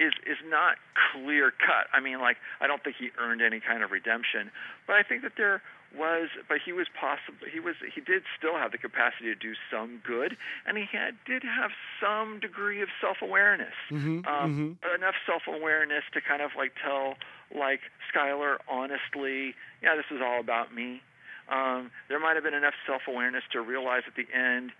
is 0.00 0.12
is 0.26 0.38
not 0.48 0.76
clear 1.12 1.52
cut 1.52 1.86
i 1.92 2.00
mean 2.00 2.18
like 2.18 2.38
i 2.60 2.66
don't 2.66 2.82
think 2.82 2.96
he 2.98 3.10
earned 3.18 3.42
any 3.42 3.60
kind 3.60 3.82
of 3.82 3.90
redemption 3.90 4.50
but 4.86 4.96
i 4.96 5.02
think 5.02 5.22
that 5.22 5.32
there 5.36 5.62
was, 5.96 6.28
but 6.48 6.58
he 6.64 6.72
was 6.72 6.86
possible. 6.88 7.46
He 7.50 7.58
was. 7.58 7.74
He 7.94 8.00
did 8.00 8.22
still 8.38 8.56
have 8.56 8.72
the 8.72 8.78
capacity 8.78 9.26
to 9.26 9.34
do 9.34 9.54
some 9.70 10.00
good, 10.06 10.36
and 10.66 10.76
he 10.76 10.86
had 10.90 11.16
did 11.26 11.42
have 11.42 11.70
some 12.00 12.38
degree 12.38 12.80
of 12.82 12.88
self 13.00 13.18
awareness. 13.22 13.74
Mm-hmm, 13.90 14.26
um, 14.26 14.78
mm-hmm. 14.82 14.94
Enough 14.94 15.14
self 15.26 15.42
awareness 15.48 16.04
to 16.14 16.20
kind 16.20 16.42
of 16.42 16.50
like 16.56 16.72
tell 16.82 17.16
like 17.56 17.80
Skyler 18.12 18.58
honestly, 18.68 19.54
yeah, 19.82 19.96
this 19.96 20.06
is 20.10 20.20
all 20.22 20.40
about 20.40 20.74
me. 20.74 21.02
Um, 21.50 21.90
there 22.08 22.20
might 22.20 22.34
have 22.34 22.44
been 22.44 22.54
enough 22.54 22.74
self 22.86 23.02
awareness 23.08 23.42
to 23.52 23.60
realize 23.60 24.02
at 24.06 24.14
the 24.14 24.26
end 24.32 24.72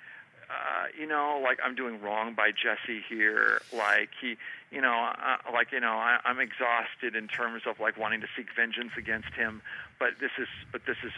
uh, 0.51 0.87
you 0.99 1.07
know, 1.07 1.41
like 1.43 1.59
I'm 1.65 1.77
doing 1.77 2.01
wrong 2.01 2.35
by 2.35 2.51
Jesse 2.51 3.03
here. 3.09 3.63
Like 3.73 4.11
he, 4.21 4.37
you 4.71 4.81
know, 4.81 5.11
uh, 5.13 5.53
like 5.53 5.73
you 5.73 5.81
know, 5.81 5.95
I, 5.95 6.19
I'm 6.25 6.39
exhausted 6.39 7.17
in 7.17 7.29
terms 7.29 7.63
of 7.67 7.81
like 7.81 7.99
wanting 7.99 8.21
to 8.21 8.29
seek 8.37 8.47
vengeance 8.55 8.93
against 8.97 9.33
him. 9.35 9.63
But 9.99 10.21
this 10.21 10.31
is, 10.39 10.49
but 10.73 10.83
this 10.87 10.97
is, 11.05 11.13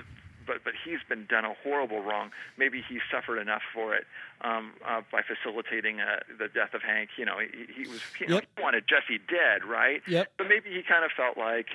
but 0.47 0.65
but 0.65 0.73
he's 0.85 1.01
been 1.09 1.27
done 1.27 1.45
a 1.45 1.55
horrible 1.63 2.03
wrong. 2.03 2.31
Maybe 2.57 2.83
he 2.87 2.99
suffered 3.11 3.39
enough 3.39 3.63
for 3.75 3.95
it 3.95 4.07
um, 4.41 4.73
uh, 4.87 5.03
by 5.11 5.21
facilitating 5.23 6.01
uh, 6.01 6.21
the 6.39 6.49
death 6.49 6.75
of 6.75 6.83
Hank. 6.83 7.11
You 7.19 7.27
know, 7.27 7.39
he, 7.39 7.83
he 7.83 7.89
was, 7.89 8.01
you 8.21 8.27
know, 8.29 8.39
he 8.39 8.63
wanted 8.63 8.85
Jesse 8.89 9.21
dead, 9.29 9.69
right? 9.69 10.03
Yep. 10.09 10.33
But 10.39 10.49
maybe 10.49 10.71
he 10.71 10.83
kind 10.83 11.05
of 11.05 11.11
felt 11.17 11.37
like. 11.37 11.69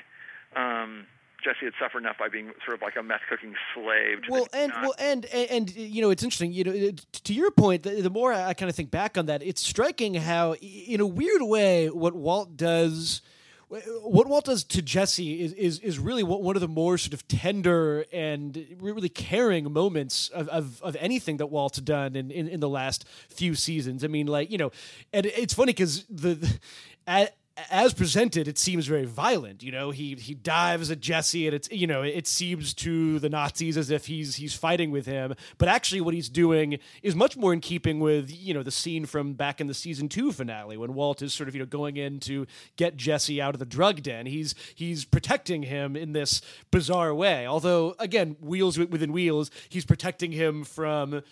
Um, 0.55 1.05
Jesse 1.47 1.65
had 1.65 1.73
suffered 1.79 1.99
enough 1.99 2.17
by 2.17 2.27
being 2.27 2.51
sort 2.65 2.75
of 2.75 2.81
like 2.81 2.97
a 2.97 3.03
meth 3.03 3.21
cooking 3.29 3.55
slave. 3.73 4.19
Well, 4.27 4.47
and 4.53 4.73
well, 4.81 4.95
and, 4.99 5.25
and, 5.27 5.49
and 5.49 5.75
you 5.75 6.01
know, 6.01 6.09
it's 6.09 6.23
interesting. 6.23 6.51
You 6.51 6.63
know, 6.65 6.91
to 7.23 7.33
your 7.33 7.51
point, 7.51 7.83
the, 7.83 8.01
the 8.01 8.09
more 8.09 8.33
I 8.33 8.53
kind 8.53 8.69
of 8.69 8.75
think 8.75 8.91
back 8.91 9.17
on 9.17 9.27
that, 9.27 9.41
it's 9.41 9.65
striking 9.65 10.15
how, 10.15 10.55
in 10.55 10.99
a 10.99 11.05
weird 11.05 11.41
way, 11.41 11.89
what 11.89 12.15
Walt 12.15 12.57
does 12.57 13.21
what 13.69 14.27
Walt 14.27 14.45
does 14.45 14.63
to 14.63 14.81
Jesse 14.81 15.41
is, 15.41 15.51
is 15.53 15.79
is 15.79 15.99
really 15.99 16.23
one 16.23 16.55
of 16.55 16.61
the 16.61 16.69
more 16.69 16.97
sort 16.97 17.13
of 17.13 17.27
tender 17.27 18.05
and 18.13 18.65
really 18.79 19.09
caring 19.09 19.71
moments 19.71 20.29
of, 20.29 20.47
of, 20.47 20.81
of 20.81 20.95
anything 21.01 21.37
that 21.37 21.47
Walt's 21.47 21.79
done 21.79 22.15
in, 22.15 22.31
in, 22.31 22.47
in, 22.47 22.61
the 22.61 22.69
last 22.69 23.05
few 23.29 23.55
seasons. 23.55 24.05
I 24.05 24.07
mean, 24.07 24.27
like 24.27 24.51
you 24.51 24.57
know, 24.57 24.71
and 25.11 25.25
it's 25.25 25.53
funny 25.53 25.73
because 25.73 26.05
the, 26.05 26.35
the 26.35 26.59
at, 27.07 27.35
as 27.71 27.93
presented, 27.93 28.47
it 28.47 28.57
seems 28.57 28.85
very 28.85 29.05
violent. 29.05 29.63
You 29.63 29.71
know, 29.71 29.91
he 29.91 30.15
he 30.15 30.33
dives 30.35 30.91
at 30.91 30.99
Jesse, 30.99 31.47
and 31.47 31.55
it's 31.55 31.69
you 31.71 31.87
know 31.87 32.03
it 32.03 32.27
seems 32.27 32.73
to 32.75 33.19
the 33.19 33.29
Nazis 33.29 33.77
as 33.77 33.89
if 33.89 34.05
he's 34.05 34.35
he's 34.35 34.53
fighting 34.53 34.91
with 34.91 35.05
him, 35.05 35.33
but 35.57 35.67
actually 35.67 36.01
what 36.01 36.13
he's 36.13 36.29
doing 36.29 36.79
is 37.01 37.15
much 37.15 37.35
more 37.35 37.53
in 37.53 37.59
keeping 37.59 37.99
with 37.99 38.29
you 38.31 38.53
know 38.53 38.63
the 38.63 38.71
scene 38.71 39.05
from 39.05 39.33
back 39.33 39.59
in 39.59 39.67
the 39.67 39.73
season 39.73 40.07
two 40.07 40.31
finale 40.31 40.77
when 40.77 40.93
Walt 40.93 41.21
is 41.21 41.33
sort 41.33 41.49
of 41.49 41.55
you 41.55 41.59
know 41.59 41.65
going 41.65 41.97
in 41.97 42.19
to 42.21 42.45
get 42.75 42.95
Jesse 42.95 43.41
out 43.41 43.55
of 43.55 43.59
the 43.59 43.65
drug 43.65 44.03
den. 44.03 44.27
He's 44.27 44.53
he's 44.75 45.05
protecting 45.05 45.63
him 45.63 45.95
in 45.95 46.13
this 46.13 46.41
bizarre 46.71 47.13
way. 47.13 47.47
Although 47.47 47.95
again, 47.97 48.35
wheels 48.39 48.77
within 48.77 49.11
wheels, 49.11 49.49
he's 49.69 49.85
protecting 49.85 50.31
him 50.31 50.63
from 50.63 51.23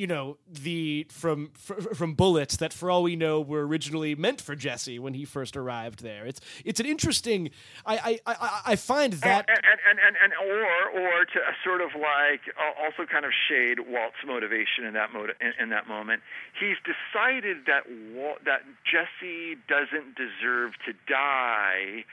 you 0.00 0.06
know 0.06 0.38
the 0.50 1.06
from 1.10 1.50
from 1.94 2.14
bullets 2.14 2.56
that 2.56 2.72
for 2.72 2.90
all 2.90 3.02
we 3.02 3.16
know 3.16 3.38
were 3.38 3.66
originally 3.66 4.14
meant 4.14 4.40
for 4.40 4.56
Jesse 4.56 4.98
when 4.98 5.12
he 5.12 5.26
first 5.26 5.58
arrived 5.58 6.02
there. 6.02 6.24
It's 6.24 6.40
it's 6.64 6.80
an 6.80 6.86
interesting. 6.86 7.50
I 7.84 8.18
I, 8.26 8.32
I, 8.32 8.60
I 8.72 8.76
find 8.76 9.12
that 9.12 9.44
and, 9.46 9.58
and, 9.58 9.98
and, 10.00 10.16
and, 10.22 10.32
or 10.32 11.02
or 11.02 11.24
to 11.26 11.38
sort 11.62 11.82
of 11.82 11.90
like 11.94 12.40
also 12.82 13.04
kind 13.04 13.26
of 13.26 13.32
shade 13.46 13.80
Walt's 13.80 14.24
motivation 14.26 14.86
in 14.86 14.94
that 14.94 15.12
mode 15.12 15.34
in, 15.38 15.52
in 15.60 15.68
that 15.68 15.86
moment. 15.86 16.22
He's 16.58 16.78
decided 16.80 17.66
that 17.66 17.84
Walt, 18.14 18.38
that 18.46 18.62
Jesse 18.90 19.56
doesn't 19.68 20.16
deserve 20.16 20.72
to 20.86 20.94
die 21.06 22.06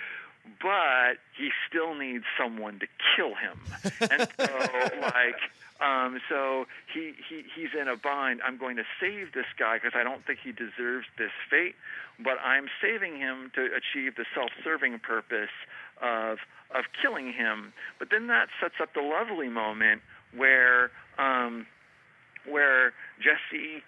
but 0.61 1.17
he 1.37 1.49
still 1.67 1.95
needs 1.95 2.25
someone 2.37 2.79
to 2.79 2.87
kill 3.15 3.33
him. 3.35 3.59
And 4.09 4.27
so, 4.37 4.47
like, 5.01 5.39
um, 5.81 6.19
so 6.29 6.65
he, 6.93 7.13
he 7.29 7.43
he's 7.55 7.69
in 7.79 7.87
a 7.87 7.95
bind. 7.95 8.41
I'm 8.45 8.57
going 8.57 8.77
to 8.77 8.83
save 8.99 9.33
this 9.33 9.45
guy 9.57 9.77
because 9.77 9.93
I 9.95 10.03
don't 10.03 10.25
think 10.25 10.39
he 10.43 10.51
deserves 10.51 11.07
this 11.17 11.31
fate, 11.49 11.75
but 12.19 12.37
I'm 12.43 12.67
saving 12.81 13.17
him 13.17 13.51
to 13.55 13.65
achieve 13.65 14.15
the 14.15 14.25
self-serving 14.33 14.99
purpose 14.99 15.53
of 16.01 16.37
of 16.73 16.85
killing 17.01 17.33
him. 17.33 17.73
But 17.99 18.09
then 18.11 18.27
that 18.27 18.47
sets 18.61 18.75
up 18.81 18.93
the 18.93 19.01
lovely 19.01 19.49
moment 19.49 20.01
where 20.35 20.91
um, 21.17 21.65
where 22.45 22.93
Jesse 23.19 23.83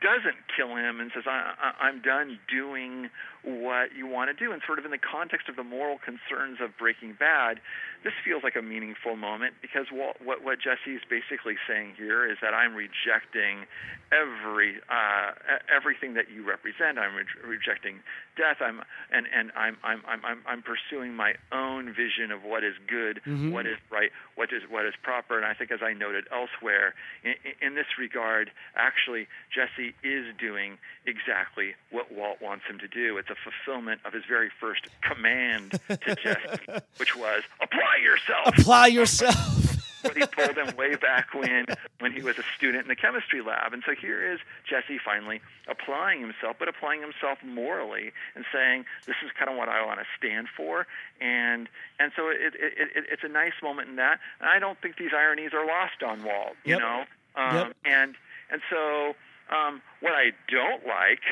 doesn't 0.00 0.36
kill 0.56 0.76
him 0.76 1.00
and 1.00 1.10
says, 1.14 1.24
I, 1.26 1.54
I, 1.58 1.86
I'm 1.86 2.02
done 2.02 2.38
doing 2.50 3.10
what 3.44 3.94
you 3.96 4.06
want 4.06 4.30
to 4.30 4.36
do. 4.36 4.52
And 4.52 4.62
sort 4.66 4.78
of 4.78 4.84
in 4.84 4.90
the 4.90 4.98
context 4.98 5.48
of 5.48 5.56
the 5.56 5.64
moral 5.64 5.98
concerns 5.98 6.58
of 6.60 6.76
Breaking 6.76 7.14
Bad, 7.18 7.60
this 8.02 8.12
feels 8.24 8.42
like 8.42 8.56
a 8.56 8.62
meaningful 8.62 9.16
moment 9.16 9.54
because 9.60 9.86
what, 9.92 10.20
what, 10.24 10.44
what 10.44 10.58
Jesse's 10.60 11.00
basically 11.08 11.56
saying 11.68 11.94
here 11.96 12.28
is 12.28 12.38
that 12.42 12.52
I'm 12.52 12.74
rejecting 12.74 13.64
every 14.12 14.76
uh, 14.88 15.32
everything 15.74 16.14
that 16.14 16.30
you 16.30 16.46
represent. 16.46 16.98
I'm 16.98 17.14
re- 17.16 17.56
rejecting 17.56 18.00
death. 18.36 18.60
I'm 18.60 18.80
and, 19.10 19.26
and 19.32 19.50
I'm, 19.56 19.76
I'm, 19.82 20.02
I'm, 20.06 20.40
I'm 20.46 20.62
pursuing 20.62 21.14
my 21.14 21.34
own 21.52 21.94
vision 21.94 22.30
of 22.30 22.44
what 22.44 22.62
is 22.62 22.74
good, 22.86 23.20
mm-hmm. 23.26 23.52
what 23.52 23.66
is 23.66 23.76
right, 23.90 24.10
what 24.34 24.52
is 24.52 24.62
what 24.68 24.86
is 24.86 24.94
proper. 25.02 25.36
And 25.36 25.46
I 25.46 25.54
think, 25.54 25.70
as 25.70 25.80
I 25.82 25.92
noted 25.92 26.24
elsewhere, 26.30 26.94
in, 27.24 27.34
in 27.60 27.74
this 27.74 27.98
regard, 27.98 28.50
actually, 28.76 29.26
Jesse 29.50 29.94
is 30.02 30.28
doing 30.38 30.78
exactly 31.06 31.74
what 31.90 32.12
Walt 32.12 32.38
wants 32.40 32.64
him 32.68 32.78
to 32.78 32.88
do. 32.88 33.18
It's 33.18 33.30
a 33.34 33.50
fulfillment 33.50 34.00
of 34.04 34.12
his 34.12 34.24
very 34.28 34.50
first 34.60 34.86
command 35.02 35.72
to 35.88 36.14
Jesse, 36.16 36.58
which 36.98 37.16
was 37.16 37.42
apply 37.60 37.98
yourself. 38.02 38.58
Apply 38.58 38.86
yourself. 38.86 39.70
what 40.02 40.16
he 40.16 40.26
told 40.26 40.56
him 40.56 40.76
way 40.76 40.96
back 40.96 41.32
when 41.32 41.64
when 42.00 42.12
he 42.12 42.20
was 42.20 42.38
a 42.38 42.42
student 42.56 42.82
in 42.82 42.88
the 42.88 42.96
chemistry 42.96 43.40
lab. 43.40 43.72
And 43.72 43.82
so 43.86 43.94
here 43.94 44.32
is 44.32 44.38
Jesse 44.68 44.98
finally 45.02 45.40
applying 45.66 46.20
himself, 46.20 46.56
but 46.58 46.68
applying 46.68 47.00
himself 47.00 47.38
morally 47.42 48.12
and 48.34 48.44
saying, 48.52 48.84
"This 49.06 49.16
is 49.24 49.30
kind 49.38 49.50
of 49.50 49.56
what 49.56 49.68
I 49.68 49.84
want 49.84 50.00
to 50.00 50.06
stand 50.16 50.48
for." 50.54 50.86
And 51.20 51.68
and 51.98 52.12
so 52.14 52.28
it, 52.28 52.54
it, 52.54 52.90
it, 52.94 53.04
it's 53.10 53.24
a 53.24 53.28
nice 53.28 53.54
moment 53.62 53.88
in 53.88 53.96
that. 53.96 54.20
And 54.40 54.48
I 54.48 54.58
don't 54.58 54.80
think 54.80 54.96
these 54.96 55.12
ironies 55.16 55.52
are 55.54 55.66
lost 55.66 56.02
on 56.04 56.22
Walt. 56.22 56.56
You 56.64 56.74
yep. 56.74 56.80
know, 56.80 57.04
um, 57.36 57.56
yep. 57.56 57.76
and 57.84 58.14
and 58.50 58.60
so 58.68 59.14
um, 59.50 59.80
what 60.00 60.12
I 60.12 60.32
don't 60.48 60.86
like 60.86 61.24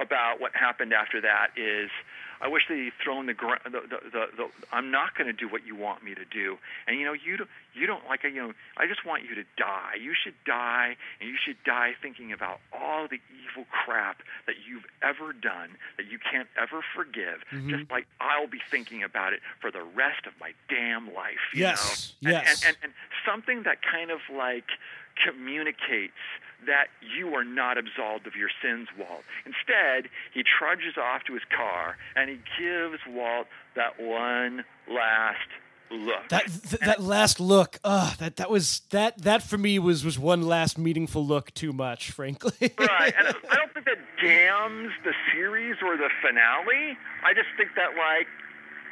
about 0.00 0.40
what 0.40 0.54
happened 0.54 0.92
after 0.92 1.20
that 1.20 1.48
is 1.56 1.90
I 2.42 2.48
wish 2.48 2.64
he'd 2.66 2.92
thrown 3.02 3.26
the, 3.26 3.34
the, 3.34 3.70
the, 3.70 3.98
the, 4.10 4.26
the 4.36 4.48
I'm 4.72 4.90
not 4.90 5.16
going 5.16 5.28
to 5.28 5.32
do 5.32 5.48
what 5.48 5.64
you 5.64 5.76
want 5.76 6.02
me 6.02 6.12
to 6.14 6.24
do. 6.24 6.58
And 6.88 6.98
you 6.98 7.06
know, 7.06 7.12
you 7.12 7.36
don't, 7.36 7.50
you 7.72 7.86
don't 7.86 8.04
like, 8.08 8.24
I 8.24 8.28
you 8.28 8.42
know, 8.42 8.52
I 8.76 8.88
just 8.88 9.06
want 9.06 9.22
you 9.22 9.36
to 9.36 9.44
die. 9.56 9.94
You 10.02 10.12
should 10.12 10.34
die, 10.44 10.96
and 11.20 11.30
you 11.30 11.36
should 11.42 11.56
die 11.64 11.92
thinking 12.02 12.32
about 12.32 12.58
all 12.72 13.06
the 13.06 13.20
evil 13.46 13.64
crap 13.70 14.22
that 14.46 14.56
you've 14.68 14.86
ever 15.02 15.32
done 15.32 15.70
that 15.96 16.10
you 16.10 16.18
can't 16.18 16.48
ever 16.60 16.82
forgive. 16.96 17.46
Mm-hmm. 17.52 17.70
Just 17.70 17.90
like 17.92 18.06
I'll 18.20 18.48
be 18.48 18.60
thinking 18.70 19.04
about 19.04 19.32
it 19.32 19.40
for 19.60 19.70
the 19.70 19.82
rest 19.82 20.26
of 20.26 20.32
my 20.40 20.50
damn 20.68 21.14
life. 21.14 21.54
You 21.54 21.60
yes, 21.60 22.14
know? 22.22 22.30
yes. 22.30 22.40
And, 22.40 22.48
and, 22.48 22.66
and, 22.66 22.76
and 22.82 22.92
something 23.24 23.62
that 23.62 23.78
kind 23.82 24.10
of 24.10 24.18
like 24.34 24.66
communicates 25.22 26.18
that 26.66 26.88
you 27.16 27.34
are 27.34 27.44
not 27.44 27.78
absolved 27.78 28.26
of 28.26 28.34
your 28.36 28.50
sins, 28.62 28.88
Walt. 28.98 29.24
Instead, 29.44 30.10
he 30.32 30.42
trudges 30.42 30.96
off 30.96 31.24
to 31.24 31.34
his 31.34 31.42
car 31.54 31.96
and 32.16 32.30
he 32.30 32.38
gives 32.58 32.98
Walt 33.08 33.46
that 33.74 34.00
one 34.00 34.64
last 34.88 35.48
look. 35.90 36.28
That 36.28 36.46
th- 36.46 36.80
that 36.82 37.02
last 37.02 37.40
look, 37.40 37.78
uh, 37.84 38.14
that 38.18 38.36
that 38.36 38.50
was 38.50 38.80
that 38.90 39.18
that 39.22 39.42
for 39.42 39.58
me 39.58 39.78
was 39.78 40.04
was 40.04 40.18
one 40.18 40.42
last 40.42 40.78
meaningful 40.78 41.24
look 41.24 41.52
too 41.54 41.72
much, 41.72 42.10
frankly. 42.10 42.72
right, 42.78 43.14
and 43.18 43.28
I 43.50 43.56
don't 43.56 43.72
think 43.74 43.86
that 43.86 43.98
damns 44.20 44.92
the 45.04 45.12
series 45.32 45.76
or 45.82 45.96
the 45.96 46.10
finale. 46.22 46.96
I 47.24 47.34
just 47.34 47.48
think 47.56 47.70
that 47.76 47.96
like 47.96 48.26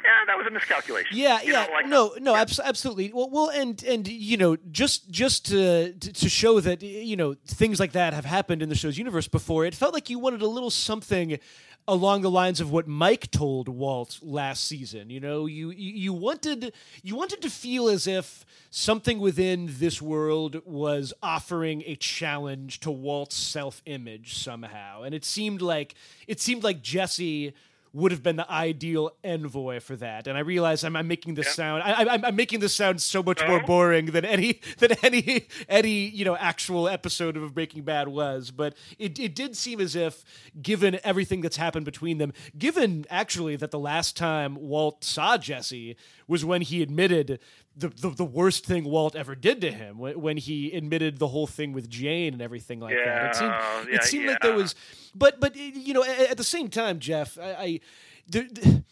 yeah, 0.03 0.25
that 0.27 0.37
was 0.37 0.47
a 0.47 0.51
miscalculation. 0.51 1.17
Yeah, 1.17 1.41
You 1.41 1.53
yeah, 1.53 1.65
know, 1.65 1.73
like, 1.73 1.85
no, 1.87 2.07
uh, 2.09 2.19
no, 2.19 2.35
abs- 2.35 2.59
absolutely. 2.59 3.11
Well, 3.13 3.29
well, 3.29 3.49
and 3.49 3.81
and 3.83 4.07
you 4.07 4.37
know, 4.37 4.57
just 4.71 5.09
just 5.09 5.45
to 5.47 5.93
to 5.93 6.29
show 6.29 6.59
that 6.59 6.81
you 6.81 7.15
know 7.15 7.35
things 7.45 7.79
like 7.79 7.93
that 7.93 8.13
have 8.13 8.25
happened 8.25 8.61
in 8.61 8.69
the 8.69 8.75
show's 8.75 8.97
universe 8.97 9.27
before, 9.27 9.65
it 9.65 9.75
felt 9.75 9.93
like 9.93 10.09
you 10.09 10.19
wanted 10.19 10.41
a 10.41 10.47
little 10.47 10.69
something 10.71 11.39
along 11.87 12.21
the 12.21 12.29
lines 12.29 12.61
of 12.61 12.71
what 12.71 12.87
Mike 12.87 13.31
told 13.31 13.67
Walt 13.67 14.19
last 14.21 14.67
season. 14.67 15.09
You 15.09 15.19
know, 15.19 15.45
you 15.47 15.71
you 15.71 15.93
you 15.93 16.13
wanted 16.13 16.73
you 17.01 17.15
wanted 17.15 17.41
to 17.41 17.49
feel 17.49 17.87
as 17.89 18.05
if 18.07 18.45
something 18.69 19.19
within 19.19 19.67
this 19.79 20.01
world 20.01 20.61
was 20.65 21.11
offering 21.23 21.83
a 21.87 21.95
challenge 21.95 22.79
to 22.81 22.91
Walt's 22.91 23.35
self-image 23.35 24.35
somehow, 24.37 25.01
and 25.03 25.15
it 25.15 25.25
seemed 25.25 25.61
like 25.61 25.95
it 26.27 26.39
seemed 26.39 26.63
like 26.63 26.81
Jesse 26.81 27.53
would 27.93 28.11
have 28.11 28.23
been 28.23 28.37
the 28.37 28.49
ideal 28.49 29.11
envoy 29.23 29.79
for 29.79 29.95
that. 29.97 30.27
And 30.27 30.37
I 30.37 30.41
realize 30.41 30.83
I'm, 30.83 30.95
I'm 30.95 31.07
making 31.07 31.35
this 31.35 31.53
sound 31.53 31.83
I, 31.83 32.19
I'm 32.23 32.35
making 32.35 32.61
this 32.61 32.73
sound 32.73 33.01
so 33.01 33.21
much 33.21 33.45
more 33.45 33.61
boring 33.61 34.07
than 34.07 34.23
any 34.23 34.61
than 34.77 34.91
any 35.03 35.47
any 35.67 35.91
you 35.91 36.23
know 36.23 36.35
actual 36.37 36.87
episode 36.87 37.35
of 37.35 37.53
Breaking 37.53 37.83
Bad 37.83 38.07
was. 38.07 38.51
But 38.51 38.75
it 38.97 39.19
it 39.19 39.35
did 39.35 39.57
seem 39.57 39.81
as 39.81 39.95
if, 39.95 40.23
given 40.61 40.99
everything 41.03 41.41
that's 41.41 41.57
happened 41.57 41.85
between 41.85 42.17
them, 42.17 42.33
given 42.57 43.05
actually 43.09 43.55
that 43.57 43.71
the 43.71 43.79
last 43.79 44.15
time 44.15 44.55
Walt 44.55 45.03
saw 45.03 45.37
Jesse 45.37 45.97
was 46.27 46.45
when 46.45 46.61
he 46.61 46.81
admitted. 46.81 47.39
The, 47.77 47.87
the, 47.87 48.09
the 48.09 48.25
worst 48.25 48.65
thing 48.65 48.83
Walt 48.83 49.15
ever 49.15 49.33
did 49.33 49.61
to 49.61 49.71
him 49.71 49.97
when, 49.97 50.19
when 50.19 50.37
he 50.37 50.71
admitted 50.73 51.19
the 51.19 51.27
whole 51.29 51.47
thing 51.47 51.71
with 51.71 51.89
Jane 51.89 52.33
and 52.33 52.41
everything 52.41 52.81
like 52.81 52.93
that. 53.05 53.29
It 53.29 53.35
seemed, 53.35 53.51
Yeah, 53.51 53.95
it 53.95 54.03
seemed 54.03 54.25
like 54.27 54.41
there 54.41 54.55
was 54.55 54.75
but 55.15 55.39
but 55.39 55.55
you 55.55 55.93
know 55.93 56.03
at, 56.03 56.31
at 56.31 56.37
the 56.37 56.43
same 56.43 56.67
time 56.69 56.99
jeff 56.99 57.37
i, 57.41 57.51
I 57.53 57.79
there, 58.27 58.43
th- 58.43 58.83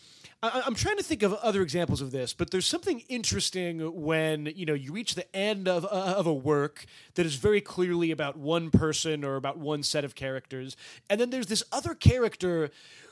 I, 0.41 0.63
I'm 0.65 0.75
trying 0.75 0.97
to 0.97 1.03
think 1.03 1.23
of 1.23 1.33
other 1.33 1.61
examples 1.61 2.01
of 2.01 2.11
this, 2.11 2.33
but 2.33 2.49
there's 2.49 2.65
something 2.65 3.01
interesting 3.09 3.79
when 4.01 4.45
you 4.55 4.65
know 4.65 4.73
you 4.73 4.93
reach 4.93 5.15
the 5.15 5.33
end 5.35 5.67
of 5.67 5.83
uh, 5.85 5.89
of 5.89 6.27
a 6.27 6.33
work 6.33 6.85
that 7.15 7.25
is 7.25 7.35
very 7.35 7.59
clearly 7.59 8.11
about 8.11 8.37
one 8.37 8.71
person 8.71 9.25
or 9.25 9.35
about 9.35 9.57
one 9.57 9.83
set 9.83 10.05
of 10.05 10.15
characters, 10.15 10.77
and 11.09 11.19
then 11.19 11.29
there's 11.29 11.47
this 11.47 11.63
other 11.73 11.93
character 11.93 12.69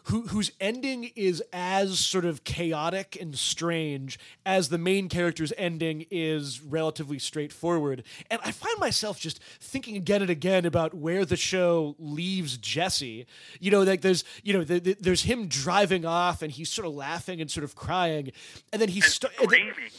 who, 0.07 0.23
whose 0.27 0.51
ending 0.59 1.11
is 1.15 1.41
as 1.51 1.99
sort 1.99 2.25
of 2.25 2.43
chaotic 2.43 3.17
and 3.19 3.37
strange 3.37 4.17
as 4.45 4.69
the 4.69 4.77
main 4.77 5.09
character's 5.09 5.51
ending 5.57 6.05
is 6.11 6.61
relatively 6.61 7.19
straightforward. 7.19 8.03
And 8.29 8.39
I 8.43 8.51
find 8.51 8.77
myself 8.79 9.19
just 9.19 9.41
thinking 9.59 9.95
again 9.95 10.21
and 10.21 10.29
again 10.29 10.65
about 10.65 10.93
where 10.93 11.25
the 11.25 11.35
show 11.35 11.95
leaves 11.99 12.57
Jesse. 12.57 13.25
You 13.59 13.71
know, 13.71 13.81
like 13.83 14.01
there's 14.01 14.23
you 14.43 14.53
know 14.53 14.63
the, 14.63 14.79
the, 14.79 14.97
there's 14.99 15.23
him 15.23 15.47
driving 15.47 16.05
off 16.05 16.41
and 16.41 16.51
he's 16.51 16.69
sort 16.69 16.87
of 16.87 16.93
laughing 16.93 17.41
and 17.41 17.49
sort 17.51 17.63
of 17.63 17.75
crying, 17.75 18.31
and 18.71 18.81
then 18.81 18.89
he 18.89 19.01
starts. 19.01 19.35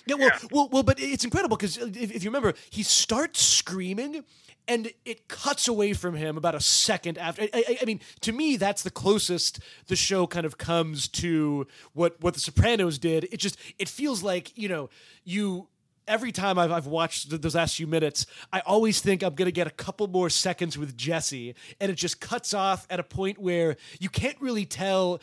Yeah, 0.06 0.14
well, 0.16 0.28
Yeah. 0.32 0.38
well, 0.50 0.68
well, 0.70 0.82
but 0.82 0.98
it's 1.00 1.24
incredible 1.24 1.56
because 1.56 1.78
uh, 1.78 1.86
if, 1.94 2.12
if 2.12 2.24
you 2.24 2.30
remember, 2.30 2.54
he 2.70 2.82
starts 2.82 3.42
screaming. 3.42 4.24
And 4.68 4.92
it 5.04 5.28
cuts 5.28 5.66
away 5.66 5.94
from 5.94 6.14
him 6.14 6.36
about 6.36 6.54
a 6.54 6.60
second 6.60 7.18
after. 7.18 7.42
I, 7.42 7.48
I, 7.54 7.78
I 7.82 7.84
mean, 7.86 8.00
to 8.20 8.32
me, 8.32 8.56
that's 8.56 8.82
the 8.82 8.90
closest 8.90 9.60
the 9.86 9.96
show 9.96 10.26
kind 10.26 10.44
of 10.44 10.58
comes 10.58 11.08
to 11.08 11.66
what 11.94 12.20
what 12.20 12.34
The 12.34 12.40
Sopranos 12.40 12.98
did. 12.98 13.24
It 13.32 13.38
just 13.38 13.58
it 13.78 13.88
feels 13.88 14.22
like 14.22 14.56
you 14.56 14.68
know 14.68 14.90
you 15.24 15.68
every 16.08 16.32
time 16.32 16.58
I've, 16.58 16.72
I've 16.72 16.86
watched 16.86 17.30
those 17.42 17.54
last 17.54 17.76
few 17.76 17.86
minutes, 17.86 18.26
I 18.52 18.60
always 18.60 19.00
think 19.00 19.22
I'm 19.22 19.34
going 19.34 19.46
to 19.46 19.52
get 19.52 19.66
a 19.66 19.70
couple 19.70 20.08
more 20.08 20.30
seconds 20.30 20.76
with 20.76 20.96
Jesse, 20.96 21.54
and 21.80 21.90
it 21.90 21.94
just 21.94 22.20
cuts 22.20 22.54
off 22.54 22.86
at 22.90 22.98
a 22.98 23.04
point 23.04 23.38
where 23.38 23.76
you 24.00 24.08
can't 24.08 24.40
really 24.40 24.64
tell 24.64 25.20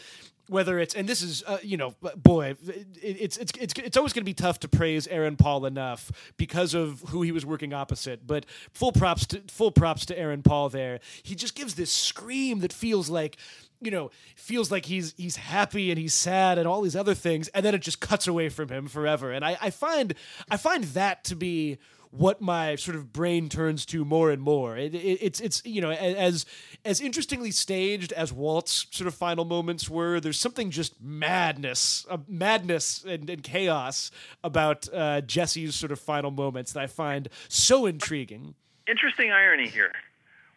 whether 0.48 0.80
it's 0.80 0.94
and 0.94 1.08
this 1.08 1.22
is 1.22 1.44
uh, 1.48 1.58
you 1.64 1.78
know 1.78 1.96
boy 2.16 2.56
it, 2.68 2.88
it's 3.02 3.38
it's 3.38 3.52
it's 3.60 3.74
it's 3.78 3.98
always 3.98 4.14
going 4.14 4.22
to 4.22 4.26
be 4.26 4.34
tough 4.34 4.60
to 4.60 4.68
praise 4.68 5.08
Aaron 5.08 5.36
Paul 5.36 5.66
enough 5.66 6.12
because 6.38 6.74
of 6.74 7.02
who 7.10 7.22
he 7.22 7.32
was 7.32 7.46
working 7.46 7.74
opposite 7.74 8.26
but 8.26 8.46
full 8.72 8.92
props 8.92 9.26
to 9.28 9.42
full 9.48 9.72
props 9.72 10.06
to 10.08 10.18
Aaron 10.18 10.44
Paul 10.44 10.70
there. 10.70 11.00
He 11.24 11.36
just 11.36 11.56
gives 11.56 11.76
this 11.76 11.92
scream 11.92 12.60
that 12.60 12.74
feels 12.74 13.10
like 13.10 13.38
you 13.82 13.92
know 13.92 14.12
feels 14.36 14.72
like 14.72 14.86
he's 14.86 15.14
he's 15.18 15.36
happy 15.36 15.92
and 15.92 16.00
he's 16.00 16.14
sad 16.14 16.58
and 16.58 16.68
all 16.68 16.82
these 16.82 16.96
other 16.96 17.14
things 17.14 17.48
and 17.50 17.66
then 17.66 17.76
it 17.76 17.82
just 17.82 18.00
cuts 18.00 18.28
away 18.28 18.50
from 18.50 18.70
him 18.70 18.88
forever. 18.88 19.32
And 19.32 19.44
I, 19.44 19.58
I 19.62 19.70
find 19.70 20.14
I 20.50 20.58
find 20.58 20.84
that 20.86 21.24
to 21.26 21.36
be 21.36 21.78
what 22.18 22.40
my 22.40 22.76
sort 22.76 22.96
of 22.96 23.12
brain 23.12 23.50
turns 23.50 23.86
to 23.88 24.06
more 24.06 24.32
and 24.32 24.42
more. 24.42 24.78
It, 24.78 24.96
it, 24.96 25.20
it's 25.22 25.40
it's 25.40 25.62
you 25.66 25.82
know 25.82 25.92
as 25.92 26.46
as 26.84 27.02
interestingly 27.02 27.52
staged 27.52 28.12
as 28.14 28.32
Walt's 28.32 28.88
sort 28.92 29.08
of 29.08 29.14
final 29.14 29.46
moments 29.46 29.90
were. 29.90 30.20
There's 30.20 30.40
something 30.40 30.72
just 30.72 31.02
madness, 31.02 32.06
uh, 32.10 32.18
madness 32.28 33.04
and, 33.04 33.30
and 33.30 33.44
chaos 33.44 34.12
about 34.44 34.88
uh, 34.94 35.22
Jesse's 35.22 35.76
sort 35.76 35.92
of 35.92 36.00
final 36.00 36.32
moments 36.32 36.74
that 36.74 36.84
I 36.84 36.88
find 36.88 37.30
so 37.50 37.86
intriguing. 37.86 38.56
interesting 38.88 39.32
irony 39.32 39.68
here, 39.68 39.92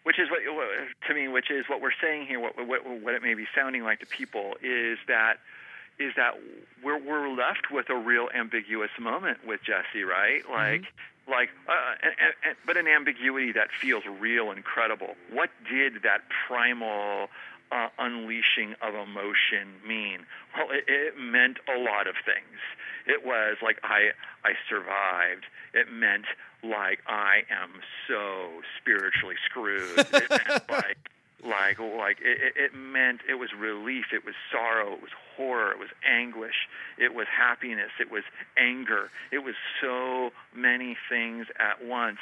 which 0.05 0.19
is 0.19 0.29
what 0.31 0.41
to 1.09 1.15
me, 1.15 1.29
which 1.29 1.51
is 1.51 1.65
what 1.69 1.81
we're 1.81 1.91
saying 2.01 2.27
here. 2.27 2.41
What 2.41 2.57
what, 2.67 2.87
what 3.03 3.15
it 3.15 3.23
may 3.23 3.35
be 3.35 3.47
sounding 3.55 3.83
like 3.83 4.01
to 4.01 4.07
people 4.07 4.55
is 4.63 4.99
that 5.09 5.39
is 5.99 6.13
that 6.17 6.35
we're 6.85 6.99
we're 6.99 7.29
left 7.31 7.73
with 7.73 7.91
a 7.91 7.97
real 7.97 8.29
ambiguous 8.35 8.91
moment 9.01 9.39
with 9.47 9.61
Jesse, 9.65 10.05
right? 10.05 10.43
Like. 10.51 10.85
Like, 11.29 11.51
uh, 11.69 11.73
and, 12.03 12.13
and, 12.21 12.35
and, 12.47 12.57
but 12.67 12.77
an 12.77 12.87
ambiguity 12.87 13.53
that 13.53 13.69
feels 13.71 14.05
real 14.21 14.51
and 14.51 14.65
credible. 14.65 15.15
What 15.31 15.51
did 15.69 16.03
that 16.03 16.23
primal 16.47 17.29
uh, 17.71 17.89
unleashing 17.99 18.75
of 18.81 18.95
emotion 18.95 19.69
mean? 19.87 20.21
Well, 20.57 20.69
it, 20.71 20.85
it 20.89 21.19
meant 21.19 21.59
a 21.69 21.79
lot 21.79 22.07
of 22.07 22.15
things. 22.25 22.59
It 23.07 23.25
was 23.25 23.57
like 23.63 23.79
I 23.83 24.11
I 24.45 24.53
survived. 24.69 25.47
It 25.75 25.93
meant 25.93 26.27
like 26.63 27.01
I 27.07 27.43
am 27.51 27.81
so 28.07 28.63
spiritually 28.81 29.37
screwed. 29.45 29.99
It 29.99 30.31
meant 30.31 30.63
like 30.71 30.99
like 31.45 31.79
like 31.79 32.19
it, 32.21 32.55
it- 32.57 32.75
meant 32.75 33.21
it 33.29 33.35
was 33.35 33.51
relief. 33.59 34.07
It 34.13 34.25
was 34.25 34.35
sorrow. 34.53 34.93
It 34.95 35.03
was 35.03 35.11
horror. 35.37 35.71
It 35.73 35.79
was 35.79 35.91
anguish. 36.09 36.67
It 36.99 37.15
was 37.15 37.27
happiness. 37.29 37.91
It 38.01 38.11
was 38.11 38.25
anger. 38.57 39.11
It 39.31 39.39
was 39.39 39.55
so 39.81 40.31
many 40.55 40.97
things 41.09 41.47
at 41.59 41.85
once 41.85 42.19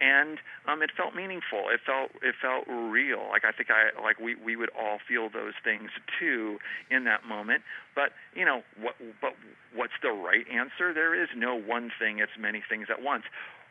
and 0.00 0.38
um, 0.66 0.82
it 0.82 0.90
felt 0.96 1.14
meaningful. 1.14 1.68
It 1.68 1.80
felt 1.84 2.10
it 2.22 2.34
felt 2.40 2.64
real. 2.66 3.28
Like 3.30 3.44
I 3.44 3.52
think 3.52 3.68
I 3.70 3.92
like 4.02 4.18
we, 4.18 4.34
we 4.34 4.56
would 4.56 4.70
all 4.78 4.98
feel 5.06 5.28
those 5.28 5.52
things 5.62 5.90
too 6.18 6.58
in 6.90 7.04
that 7.04 7.24
moment. 7.24 7.62
But 7.94 8.12
you 8.34 8.44
know 8.44 8.62
what? 8.80 8.94
But 9.20 9.34
what's 9.74 9.92
the 10.02 10.10
right 10.10 10.46
answer? 10.48 10.92
There 10.94 11.14
is 11.14 11.28
no 11.36 11.54
one 11.54 11.90
thing. 11.98 12.18
It's 12.18 12.32
many 12.38 12.62
things 12.66 12.88
at 12.90 13.02
once. 13.02 13.24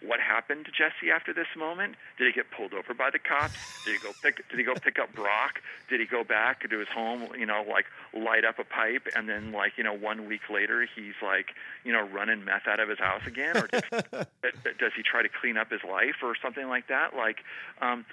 What 0.05 0.19
happened 0.21 0.65
to 0.65 0.71
Jesse 0.71 1.11
after 1.11 1.33
this 1.33 1.47
moment? 1.57 1.95
Did 2.17 2.27
he 2.27 2.33
get 2.33 2.51
pulled 2.51 2.73
over 2.73 2.93
by 2.93 3.09
the 3.09 3.19
cops? 3.19 3.83
Did 3.83 3.99
he 3.99 3.99
go 3.99 4.13
pick? 4.21 4.47
Did 4.49 4.57
he 4.57 4.63
go 4.63 4.73
pick 4.75 4.97
up 4.97 5.13
Brock? 5.13 5.61
Did 5.89 5.99
he 5.99 6.05
go 6.05 6.23
back 6.23 6.69
to 6.69 6.79
his 6.79 6.87
home? 6.87 7.27
You 7.37 7.45
know, 7.45 7.65
like 7.67 7.85
light 8.13 8.45
up 8.45 8.59
a 8.59 8.63
pipe, 8.63 9.07
and 9.15 9.27
then 9.27 9.51
like 9.51 9.73
you 9.77 9.83
know, 9.83 9.93
one 9.93 10.27
week 10.27 10.49
later, 10.49 10.87
he's 10.95 11.15
like 11.21 11.47
you 11.83 11.91
know 11.91 12.07
running 12.07 12.45
meth 12.45 12.67
out 12.67 12.79
of 12.79 12.87
his 12.87 12.99
house 12.99 13.23
again, 13.27 13.57
or 13.57 13.67
did, 13.67 13.83
does 14.79 14.91
he 14.95 15.03
try 15.03 15.21
to 15.21 15.29
clean 15.29 15.57
up 15.57 15.69
his 15.69 15.81
life 15.83 16.23
or 16.23 16.33
something 16.41 16.69
like 16.69 16.87
that? 16.87 17.15
Like 17.15 17.37
um, 17.81 18.05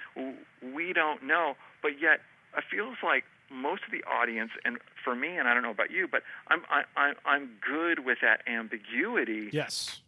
we 0.61 0.91
don't 0.91 1.23
know, 1.23 1.55
but 1.81 2.01
yet 2.01 2.19
it 2.57 2.63
feels 2.69 2.97
like 3.01 3.23
most 3.49 3.83
of 3.85 3.91
the 3.91 4.03
audience, 4.03 4.51
and 4.65 4.77
for 5.03 5.15
me, 5.15 5.37
and 5.37 5.47
I 5.47 5.53
don't 5.53 5.63
know 5.63 5.71
about 5.71 5.91
you, 5.91 6.07
but 6.07 6.23
I'm 6.49 6.63
I, 6.69 6.83
I, 6.95 7.13
I'm 7.25 7.51
good 7.65 8.05
with 8.05 8.19
that 8.21 8.41
ambiguity. 8.47 9.49
Yes. 9.51 10.01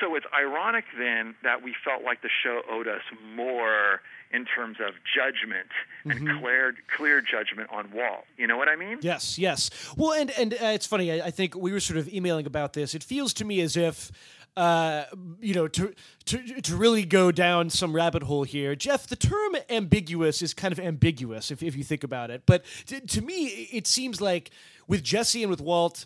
So 0.00 0.14
it's 0.14 0.26
ironic 0.38 0.84
then 0.98 1.34
that 1.42 1.62
we 1.62 1.74
felt 1.84 2.02
like 2.02 2.22
the 2.22 2.28
show 2.42 2.62
owed 2.70 2.86
us 2.86 3.02
more 3.34 4.02
in 4.32 4.44
terms 4.44 4.78
of 4.80 4.94
judgment 5.14 5.68
and 6.04 6.40
clear 6.40 6.74
clear 6.94 7.20
judgment 7.20 7.70
on 7.72 7.90
Walt. 7.92 8.24
You 8.36 8.46
know 8.46 8.56
what 8.56 8.68
I 8.68 8.76
mean? 8.76 8.98
Yes, 9.00 9.38
yes. 9.38 9.70
Well, 9.96 10.12
and 10.12 10.30
and 10.32 10.54
uh, 10.54 10.66
it's 10.66 10.86
funny. 10.86 11.12
I, 11.12 11.26
I 11.26 11.30
think 11.30 11.54
we 11.54 11.72
were 11.72 11.80
sort 11.80 11.98
of 11.98 12.12
emailing 12.12 12.46
about 12.46 12.72
this. 12.72 12.94
It 12.94 13.02
feels 13.02 13.32
to 13.34 13.44
me 13.44 13.60
as 13.60 13.76
if, 13.76 14.10
uh, 14.56 15.04
you 15.40 15.54
know, 15.54 15.68
to 15.68 15.94
to 16.26 16.60
to 16.60 16.76
really 16.76 17.04
go 17.04 17.30
down 17.30 17.70
some 17.70 17.94
rabbit 17.94 18.24
hole 18.24 18.42
here, 18.42 18.74
Jeff. 18.74 19.06
The 19.06 19.16
term 19.16 19.56
ambiguous 19.70 20.42
is 20.42 20.52
kind 20.54 20.72
of 20.72 20.80
ambiguous 20.80 21.50
if 21.50 21.62
if 21.62 21.76
you 21.76 21.84
think 21.84 22.04
about 22.04 22.30
it. 22.30 22.42
But 22.46 22.64
to, 22.86 23.00
to 23.00 23.22
me, 23.22 23.68
it 23.72 23.86
seems 23.86 24.20
like 24.20 24.50
with 24.88 25.02
Jesse 25.02 25.42
and 25.42 25.50
with 25.50 25.60
Walt, 25.60 26.04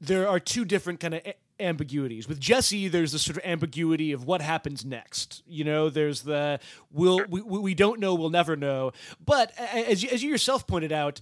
there 0.00 0.28
are 0.28 0.38
two 0.38 0.64
different 0.64 1.00
kind 1.00 1.14
of. 1.14 1.22
Ambiguities 1.62 2.28
with 2.28 2.40
Jesse 2.40 2.88
there's 2.88 3.12
this 3.12 3.22
sort 3.22 3.36
of 3.36 3.44
ambiguity 3.44 4.12
of 4.12 4.24
what 4.24 4.42
happens 4.42 4.84
next 4.84 5.42
you 5.46 5.64
know 5.64 5.88
there's 5.88 6.22
the 6.22 6.60
we'll, 6.90 7.24
we 7.28 7.40
we 7.40 7.74
don't 7.74 8.00
know 8.00 8.14
we'll 8.14 8.30
never 8.30 8.56
know 8.56 8.92
but 9.24 9.52
as 9.58 10.02
you, 10.02 10.08
as 10.10 10.22
you 10.22 10.30
yourself 10.30 10.66
pointed 10.66 10.92
out 10.92 11.20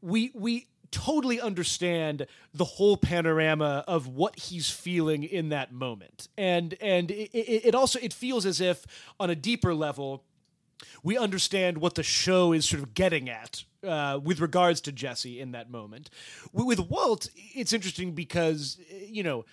we 0.00 0.30
we 0.34 0.66
totally 0.92 1.40
understand 1.40 2.26
the 2.54 2.64
whole 2.64 2.96
panorama 2.96 3.82
of 3.88 4.06
what 4.06 4.38
he's 4.38 4.70
feeling 4.70 5.24
in 5.24 5.48
that 5.48 5.72
moment. 5.72 6.28
And 6.38 6.76
and 6.80 7.10
it, 7.10 7.30
it, 7.32 7.74
also 7.74 7.98
it 8.00 8.12
feels 8.12 8.46
as 8.46 8.60
if 8.60 8.86
on 9.18 9.30
a 9.30 9.34
deeper 9.34 9.74
level 9.74 10.22
we 11.02 11.16
understand 11.16 11.78
what 11.78 11.94
the 11.94 12.02
show 12.02 12.52
is 12.52 12.68
sort 12.68 12.82
of 12.82 12.94
getting 12.94 13.28
at 13.28 13.64
uh, 13.86 14.20
with 14.22 14.40
regards 14.40 14.80
to 14.82 14.92
Jesse 14.92 15.40
in 15.40 15.52
that 15.52 15.70
moment. 15.70 16.10
With 16.52 16.78
Walt, 16.78 17.28
it's 17.34 17.72
interesting 17.72 18.12
because 18.12 18.78
you 19.08 19.22
know 19.22 19.44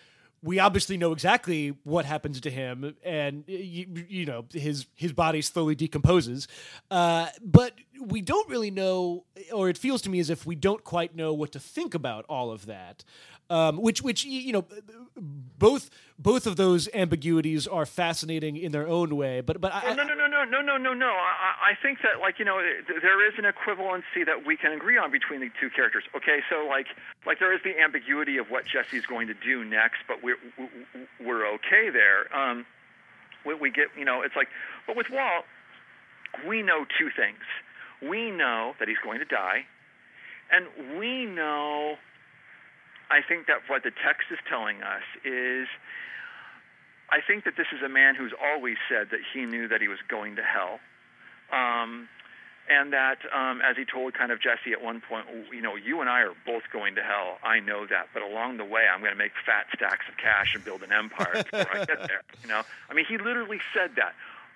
we 0.41 0.59
obviously 0.59 0.97
know 0.97 1.11
exactly 1.11 1.75
what 1.83 2.05
happens 2.05 2.39
to 2.41 2.49
him, 2.49 2.95
and 3.03 3.43
you, 3.47 4.05
you 4.07 4.25
know 4.25 4.45
his 4.53 4.85
his 4.95 5.13
body 5.13 5.41
slowly 5.41 5.75
decomposes. 5.75 6.47
Uh, 6.89 7.27
but 7.41 7.73
we 7.99 8.21
don't 8.21 8.47
really 8.49 8.71
know, 8.71 9.25
or 9.53 9.69
it 9.69 9.77
feels 9.77 10.01
to 10.03 10.09
me 10.09 10.19
as 10.19 10.29
if 10.29 10.45
we 10.45 10.55
don't 10.55 10.83
quite 10.83 11.15
know 11.15 11.33
what 11.33 11.51
to 11.53 11.59
think 11.59 11.93
about 11.93 12.25
all 12.27 12.51
of 12.51 12.65
that 12.65 13.03
um, 13.49 13.77
which 13.77 14.01
which 14.01 14.25
you 14.25 14.53
know 14.53 14.65
both 15.15 15.89
both 16.19 16.45
of 16.45 16.55
those 16.55 16.87
ambiguities 16.93 17.65
are 17.65 17.85
fascinating 17.85 18.57
in 18.57 18.71
their 18.71 18.87
own 18.87 19.15
way. 19.15 19.41
But 19.41 19.59
but 19.59 19.73
I, 19.73 19.93
no 19.93 20.03
no 20.03 20.13
no 20.13 20.27
no 20.27 20.43
no 20.43 20.61
no 20.61 20.77
no 20.77 20.93
no. 20.93 21.07
I, 21.09 21.71
I 21.71 21.77
think 21.81 21.99
that 22.03 22.19
like 22.19 22.37
you 22.37 22.45
know 22.45 22.61
there 22.87 23.27
is 23.27 23.33
an 23.37 23.45
equivalency 23.45 24.25
that 24.25 24.45
we 24.45 24.55
can 24.55 24.71
agree 24.71 24.97
on 24.97 25.11
between 25.11 25.39
the 25.39 25.49
two 25.59 25.69
characters. 25.71 26.03
Okay, 26.15 26.41
so 26.49 26.67
like 26.67 26.87
like 27.25 27.39
there 27.39 27.53
is 27.53 27.61
the 27.63 27.79
ambiguity 27.79 28.37
of 28.37 28.51
what 28.51 28.65
Jesse's 28.65 29.05
going 29.07 29.27
to 29.27 29.33
do 29.33 29.65
next, 29.65 30.01
but 30.07 30.21
we're 30.21 30.37
we're 31.19 31.47
okay 31.55 31.89
there. 31.89 32.35
Um, 32.35 32.65
we, 33.45 33.55
we 33.55 33.71
get 33.71 33.87
you 33.97 34.05
know 34.05 34.21
it's 34.21 34.35
like 34.35 34.49
but 34.85 34.95
with 34.95 35.09
Walt 35.09 35.45
we 36.47 36.61
know 36.61 36.85
two 36.99 37.09
things. 37.09 37.41
We 38.01 38.31
know 38.31 38.73
that 38.79 38.87
he's 38.87 38.97
going 39.03 39.19
to 39.19 39.25
die, 39.25 39.65
and 40.51 40.99
we 40.99 41.25
know 41.25 41.97
I 43.09 43.21
think 43.27 43.47
that 43.47 43.65
what 43.67 43.83
the 43.83 43.91
text 43.91 44.29
is 44.31 44.37
telling 44.47 44.81
us 44.83 45.03
is 45.25 45.67
I 47.09 47.21
think 47.25 47.43
that 47.45 47.57
this 47.57 47.67
is 47.75 47.81
a 47.81 47.89
man 47.89 48.15
who's 48.15 48.33
always 48.37 48.77
said 48.87 49.09
that 49.11 49.21
he 49.33 49.45
knew 49.45 49.67
that 49.67 49.81
he 49.81 49.87
was 49.87 49.97
going 50.07 50.35
to 50.35 50.43
hell. 50.43 50.79
Um, 51.51 52.07
and 52.69 52.93
that, 52.93 53.17
um, 53.33 53.61
as 53.65 53.75
he 53.75 53.83
told 53.83 54.13
kind 54.13 54.31
of 54.31 54.39
Jesse 54.39 54.71
at 54.71 54.81
one 54.83 55.01
point, 55.01 55.25
you 55.51 55.61
know, 55.61 55.75
you 55.75 56.01
and 56.01 56.09
I 56.09 56.21
are 56.21 56.37
both 56.45 56.61
going 56.71 56.93
to 56.95 57.01
hell. 57.01 57.39
I 57.41 57.59
know 57.59 57.87
that, 57.87 58.09
but 58.13 58.21
along 58.21 58.57
the 58.57 58.63
way, 58.63 58.85
I'm 58.85 59.01
going 59.01 59.11
to 59.11 59.17
make 59.17 59.31
fat 59.43 59.65
stacks 59.73 60.05
of 60.07 60.17
cash 60.17 60.53
and 60.53 60.63
build 60.63 60.83
an 60.83 60.93
empire 60.93 61.43
before 61.49 61.75
I 61.75 61.85
get 61.85 62.07
there. 62.07 62.21
You 62.43 62.47
know, 62.47 62.61
I 62.89 62.93
mean, 62.93 63.05
he 63.05 63.17
literally 63.17 63.59
said 63.73 63.97
that 63.97 64.13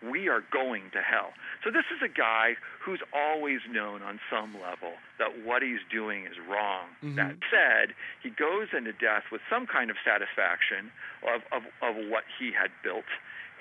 we 0.09 0.27
are 0.27 0.43
going 0.51 0.91
to 0.91 1.01
hell. 1.01 1.31
So 1.63 1.71
this 1.71 1.85
is 1.93 2.01
a 2.03 2.11
guy 2.11 2.55
who's 2.83 2.99
always 3.13 3.59
known 3.69 4.01
on 4.01 4.19
some 4.29 4.53
level 4.53 4.99
that 5.19 5.45
what 5.45 5.61
he's 5.61 5.83
doing 5.91 6.25
is 6.25 6.35
wrong. 6.49 6.87
Mm-hmm. 7.03 7.15
That 7.15 7.35
said, 7.49 7.95
he 8.21 8.29
goes 8.29 8.67
into 8.75 8.91
death 8.91 9.23
with 9.31 9.41
some 9.49 9.65
kind 9.67 9.89
of 9.89 9.97
satisfaction 10.03 10.91
of, 11.23 11.41
of, 11.51 11.63
of 11.81 11.95
what 12.09 12.23
he 12.39 12.51
had 12.51 12.71
built. 12.83 13.07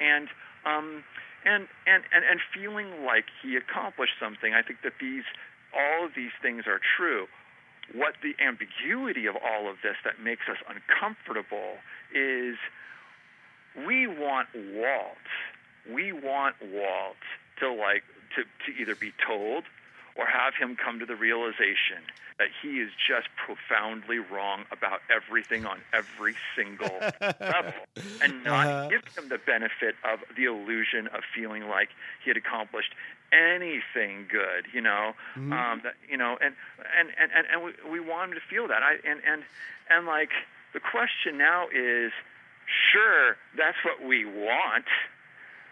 And 0.00 0.28
um, 0.64 1.04
and, 1.44 1.66
and, 1.86 2.04
and, 2.14 2.22
and 2.22 2.38
feeling 2.54 3.04
like 3.04 3.26
he 3.42 3.56
accomplished 3.56 4.14
something. 4.20 4.54
I 4.54 4.62
think 4.62 4.82
that 4.84 4.94
these 5.00 5.24
all 5.74 6.06
of 6.06 6.12
these 6.14 6.30
things 6.40 6.64
are 6.66 6.78
true. 6.78 7.26
What 7.94 8.14
the 8.22 8.36
ambiguity 8.42 9.26
of 9.26 9.36
all 9.36 9.68
of 9.68 9.76
this 9.82 9.96
that 10.04 10.22
makes 10.22 10.42
us 10.48 10.58
uncomfortable 10.68 11.80
is 12.14 12.56
we 13.86 14.06
want 14.06 14.48
Walt 14.54 15.26
we 15.90 16.12
want 16.12 16.56
Walt 16.62 17.16
to 17.60 17.72
like 17.72 18.02
to, 18.36 18.42
to 18.42 18.80
either 18.80 18.94
be 18.94 19.12
told 19.26 19.64
or 20.16 20.26
have 20.26 20.54
him 20.54 20.76
come 20.76 20.98
to 20.98 21.06
the 21.06 21.16
realization 21.16 22.04
that 22.38 22.48
he 22.60 22.80
is 22.80 22.90
just 23.08 23.28
profoundly 23.36 24.18
wrong 24.18 24.64
about 24.72 25.00
everything 25.14 25.64
on 25.64 25.78
every 25.92 26.34
single 26.56 26.90
level 27.20 27.72
and 28.22 28.44
not 28.44 28.66
uh-huh. 28.66 28.88
give 28.88 29.02
him 29.16 29.28
the 29.28 29.38
benefit 29.38 29.94
of 30.04 30.20
the 30.36 30.44
illusion 30.44 31.06
of 31.08 31.20
feeling 31.34 31.68
like 31.68 31.90
he 32.24 32.30
had 32.30 32.36
accomplished 32.36 32.94
anything 33.32 34.26
good 34.28 34.66
you 34.74 34.80
know 34.80 35.12
mm-hmm. 35.36 35.52
um 35.52 35.80
that 35.82 35.94
you 36.08 36.16
know 36.18 36.36
and 36.42 36.54
and 36.98 37.08
and 37.18 37.30
and, 37.34 37.46
and 37.50 37.62
we, 37.64 37.72
we 37.90 38.00
want 38.00 38.30
him 38.30 38.34
to 38.34 38.44
feel 38.50 38.68
that 38.68 38.82
i 38.82 38.92
and 39.08 39.20
and 39.26 39.42
and 39.88 40.06
like 40.06 40.30
the 40.74 40.80
question 40.80 41.38
now 41.38 41.64
is 41.68 42.12
sure 42.92 43.36
that's 43.56 43.78
what 43.84 44.06
we 44.06 44.26
want 44.26 44.84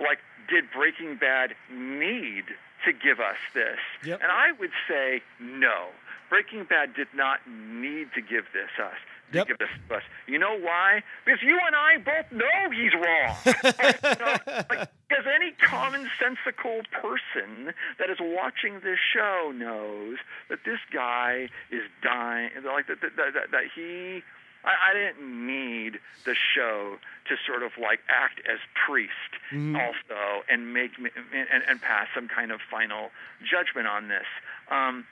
like, 0.00 0.18
did 0.48 0.64
Breaking 0.74 1.16
Bad 1.16 1.54
need 1.72 2.44
to 2.84 2.92
give 2.92 3.20
us 3.20 3.38
this? 3.54 3.78
Yep. 4.04 4.20
And 4.22 4.32
I 4.32 4.52
would 4.58 4.72
say 4.88 5.22
no. 5.38 5.88
Breaking 6.28 6.64
Bad 6.64 6.94
did 6.94 7.08
not 7.14 7.40
need 7.48 8.08
to 8.14 8.20
give 8.20 8.44
this 8.52 8.70
us. 8.82 8.96
To 9.32 9.38
yep. 9.38 9.48
give 9.48 9.58
this 9.58 9.68
to 9.88 9.94
us. 9.96 10.02
You 10.26 10.38
know 10.38 10.58
why? 10.58 11.02
Because 11.24 11.40
you 11.42 11.58
and 11.66 11.76
I 11.76 11.98
both 11.98 12.32
know 12.32 12.70
he's 12.70 12.94
wrong. 12.94 13.36
you 13.46 14.24
know, 14.24 14.36
like, 14.68 14.90
because 15.08 15.24
any 15.26 15.52
commonsensical 15.62 16.82
person 16.90 17.74
that 17.98 18.10
is 18.10 18.18
watching 18.20 18.80
this 18.82 18.98
show 19.12 19.52
knows 19.54 20.18
that 20.48 20.60
this 20.64 20.78
guy 20.92 21.48
is 21.70 21.82
dying. 22.02 22.50
Like 22.64 22.86
that, 22.88 23.00
that, 23.00 23.16
that, 23.16 23.50
that 23.50 23.64
he 23.74 24.22
I, 24.64 24.90
I 24.90 24.94
didn't 24.94 25.46
need 25.46 25.98
the 26.24 26.34
show 26.34 26.96
to 27.28 27.36
sort 27.46 27.62
of 27.62 27.72
like 27.80 28.00
act 28.08 28.40
as 28.50 28.58
priest 28.86 29.32
mm. 29.52 29.74
also 29.74 30.44
and 30.50 30.74
make 30.74 30.98
me, 30.98 31.10
and, 31.32 31.62
and 31.68 31.80
pass 31.80 32.08
some 32.14 32.28
kind 32.28 32.50
of 32.50 32.60
final 32.70 33.10
judgment 33.40 33.86
on 33.86 34.08
this. 34.08 34.26
Um, 34.70 35.06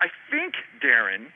I 0.00 0.08
think, 0.30 0.54
Darren, 0.82 1.32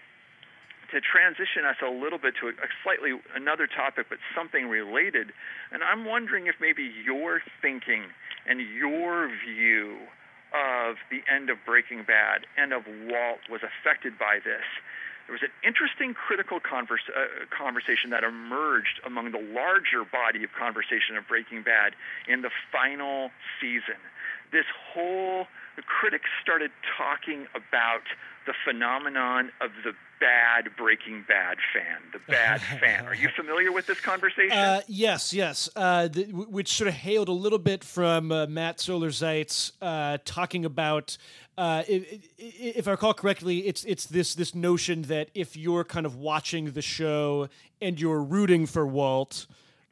to 0.92 1.00
transition 1.00 1.64
us 1.64 1.76
a 1.80 1.90
little 1.90 2.18
bit 2.18 2.34
to 2.40 2.48
a, 2.48 2.50
a 2.50 2.68
slightly 2.82 3.18
another 3.34 3.66
topic, 3.66 4.06
but 4.08 4.18
something 4.34 4.68
related, 4.68 5.32
and 5.72 5.82
I'm 5.82 6.04
wondering 6.04 6.46
if 6.46 6.56
maybe 6.60 6.90
your 7.04 7.40
thinking 7.62 8.04
and 8.46 8.60
your 8.60 9.28
view 9.28 9.96
of 10.50 10.96
the 11.10 11.22
end 11.32 11.48
of 11.48 11.58
Breaking 11.64 12.02
Bad 12.02 12.42
and 12.58 12.72
of 12.72 12.82
Walt 13.06 13.46
was 13.48 13.60
affected 13.62 14.18
by 14.18 14.40
this 14.42 14.66
there 15.30 15.38
was 15.38 15.46
an 15.46 15.54
interesting 15.62 16.10
critical 16.10 16.58
converse, 16.58 17.06
uh, 17.06 17.46
conversation 17.54 18.10
that 18.10 18.26
emerged 18.26 18.98
among 19.06 19.30
the 19.30 19.38
larger 19.38 20.02
body 20.02 20.42
of 20.42 20.50
conversation 20.58 21.14
of 21.14 21.22
Breaking 21.30 21.62
Bad 21.62 21.94
in 22.26 22.42
the 22.42 22.50
final 22.74 23.30
season. 23.62 23.94
This 24.50 24.66
whole, 24.74 25.46
the 25.76 25.86
critics 25.86 26.26
started 26.42 26.72
talking 26.98 27.46
about 27.54 28.02
the 28.46 28.54
phenomenon 28.64 29.50
of 29.60 29.70
the 29.84 29.92
bad 30.20 30.68
Breaking 30.76 31.24
Bad 31.26 31.58
fan, 31.72 31.98
the 32.12 32.20
bad 32.30 32.60
fan. 32.80 33.06
Are 33.06 33.14
you 33.14 33.28
familiar 33.34 33.72
with 33.72 33.86
this 33.86 34.00
conversation? 34.00 34.52
Uh, 34.52 34.82
yes, 34.86 35.32
yes. 35.32 35.68
Uh, 35.74 36.08
the, 36.08 36.24
which 36.24 36.68
sort 36.68 36.88
of 36.88 36.94
hailed 36.94 37.28
a 37.28 37.32
little 37.32 37.58
bit 37.58 37.82
from 37.82 38.30
uh, 38.30 38.46
Matt 38.46 38.80
Zoller 38.80 39.10
Seitz 39.10 39.72
uh, 39.80 40.18
talking 40.24 40.64
about 40.64 41.16
uh, 41.58 41.82
if 41.88 42.88
I 42.88 42.92
recall 42.92 43.12
correctly, 43.12 43.66
it's 43.66 43.84
it's 43.84 44.06
this 44.06 44.34
this 44.34 44.54
notion 44.54 45.02
that 45.02 45.28
if 45.34 45.56
you're 45.56 45.84
kind 45.84 46.06
of 46.06 46.16
watching 46.16 46.70
the 46.70 46.80
show 46.80 47.48
and 47.82 48.00
you're 48.00 48.22
rooting 48.22 48.64
for 48.64 48.86
Walt, 48.86 49.46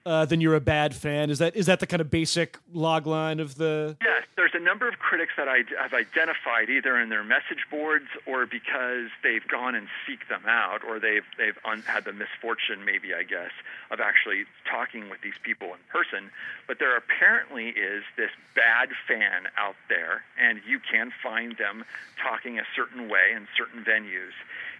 uh, 0.09 0.24
then 0.24 0.40
you're 0.40 0.55
a 0.55 0.60
bad 0.60 0.94
fan. 0.94 1.28
Is 1.28 1.39
that 1.39 1.55
is 1.55 1.66
that 1.66 1.80
the 1.80 1.86
kind 1.86 2.01
of 2.01 2.10
basic 2.10 2.59
log 2.72 3.06
line 3.06 3.40
of 3.40 3.56
the? 3.56 3.94
Yes, 4.01 4.24
there's 4.36 4.55
a 4.55 4.59
number 4.59 4.89
of 4.89 4.98
critics 4.98 5.32
that 5.36 5.48
I 5.48 5.64
have 5.78 5.93
identified 5.93 6.70
either 6.70 6.98
in 6.98 7.10
their 7.10 7.22
message 7.22 7.66
boards 7.70 8.06
or 8.24 8.47
because 8.47 9.10
they've 9.22 9.47
gone 9.47 9.74
and 9.74 9.86
seek 10.06 10.26
them 10.28 10.44
out, 10.47 10.82
or 10.82 10.98
they've 10.98 11.26
they've 11.36 11.59
un- 11.66 11.82
had 11.82 12.06
the 12.06 12.14
misfortune, 12.14 12.86
maybe 12.86 13.12
I 13.12 13.22
guess, 13.22 13.51
of 13.90 14.01
actually 14.01 14.47
talking 14.64 15.10
with 15.10 15.20
these 15.20 15.36
people 15.43 15.68
in 15.68 15.80
person. 15.93 16.30
But 16.66 16.78
there 16.78 16.97
apparently 16.97 17.68
is 17.68 18.02
this 18.16 18.30
bad 18.55 18.89
fan 19.06 19.48
out 19.59 19.76
there, 19.90 20.24
and 20.40 20.62
you 20.66 20.80
can 20.80 21.12
find 21.22 21.55
them 21.59 21.85
talking 22.16 22.59
a 22.59 22.64
certain 22.74 23.10
way 23.10 23.32
in 23.36 23.47
certain 23.59 23.85
venues 23.85 24.32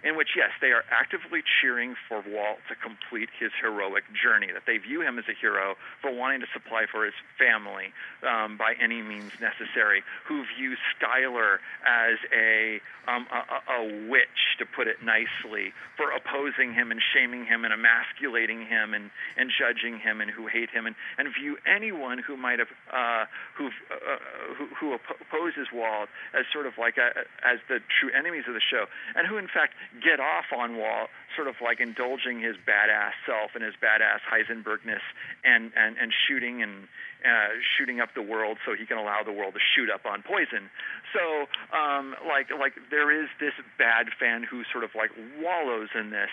in 0.03 0.15
which, 0.15 0.29
yes, 0.35 0.51
they 0.61 0.71
are 0.71 0.83
actively 0.91 1.41
cheering 1.61 1.95
for 2.07 2.23
Walt 2.27 2.59
to 2.69 2.75
complete 2.75 3.29
his 3.39 3.51
heroic 3.61 4.03
journey, 4.13 4.47
that 4.53 4.63
they 4.65 4.77
view 4.77 5.01
him 5.01 5.19
as 5.19 5.25
a 5.29 5.33
hero 5.33 5.75
for 6.01 6.11
wanting 6.13 6.41
to 6.41 6.47
supply 6.53 6.85
for 6.91 7.05
his 7.05 7.13
family 7.37 7.91
um, 8.23 8.57
by 8.57 8.73
any 8.81 9.01
means 9.01 9.31
necessary, 9.39 10.03
who 10.25 10.43
view 10.57 10.75
Skyler 10.95 11.57
as 11.85 12.17
a, 12.35 12.79
um, 13.07 13.27
a, 13.31 13.73
a 13.73 14.09
witch, 14.09 14.57
to 14.59 14.65
put 14.65 14.87
it 14.87 15.03
nicely, 15.03 15.73
for 15.95 16.11
opposing 16.11 16.73
him 16.73 16.91
and 16.91 17.01
shaming 17.13 17.45
him 17.45 17.63
and 17.63 17.73
emasculating 17.73 18.65
him 18.65 18.93
and, 18.93 19.09
and 19.37 19.51
judging 19.51 19.99
him 19.99 20.21
and 20.21 20.31
who 20.31 20.47
hate 20.47 20.69
him 20.69 20.85
and, 20.85 20.95
and 21.17 21.27
view 21.33 21.57
anyone 21.65 22.19
who 22.19 22.37
might 22.37 22.59
have 22.59 22.67
uh, 22.91 23.25
who, 23.57 23.67
uh, 23.67 24.17
who 24.55 24.67
who 24.79 24.93
opposes 24.93 25.67
Walt 25.73 26.09
as 26.33 26.45
sort 26.51 26.65
of 26.65 26.73
like 26.77 26.97
a, 26.97 27.25
as 27.43 27.59
the 27.67 27.79
true 27.99 28.11
enemies 28.17 28.43
of 28.47 28.53
the 28.53 28.61
show, 28.61 28.85
and 29.15 29.27
who 29.27 29.37
in 29.37 29.47
fact 29.47 29.73
get 30.03 30.19
off 30.19 30.45
on 30.55 30.77
Walt, 30.77 31.09
sort 31.35 31.47
of 31.47 31.55
like 31.63 31.79
indulging 31.79 32.39
his 32.39 32.55
badass 32.57 33.13
self 33.25 33.51
and 33.55 33.63
his 33.63 33.73
badass 33.81 34.21
Heisenbergness 34.25 35.03
and 35.43 35.71
and 35.75 35.97
and 35.97 36.13
shooting 36.27 36.61
and 36.61 36.87
uh, 37.25 37.53
shooting 37.77 37.99
up 37.99 38.13
the 38.15 38.21
world 38.21 38.57
so 38.65 38.73
he 38.75 38.85
can 38.85 38.97
allow 38.97 39.23
the 39.23 39.33
world 39.33 39.53
to 39.53 39.59
shoot 39.75 39.89
up 39.89 40.05
on 40.05 40.23
poison. 40.23 40.69
So 41.13 41.47
um, 41.75 42.15
like 42.27 42.49
like 42.57 42.73
there 42.89 43.11
is 43.11 43.29
this 43.39 43.53
bad 43.77 44.07
fan 44.19 44.43
who 44.43 44.63
sort 44.71 44.83
of 44.83 44.91
like 44.95 45.11
wallows 45.41 45.89
in 45.95 46.11
this 46.11 46.31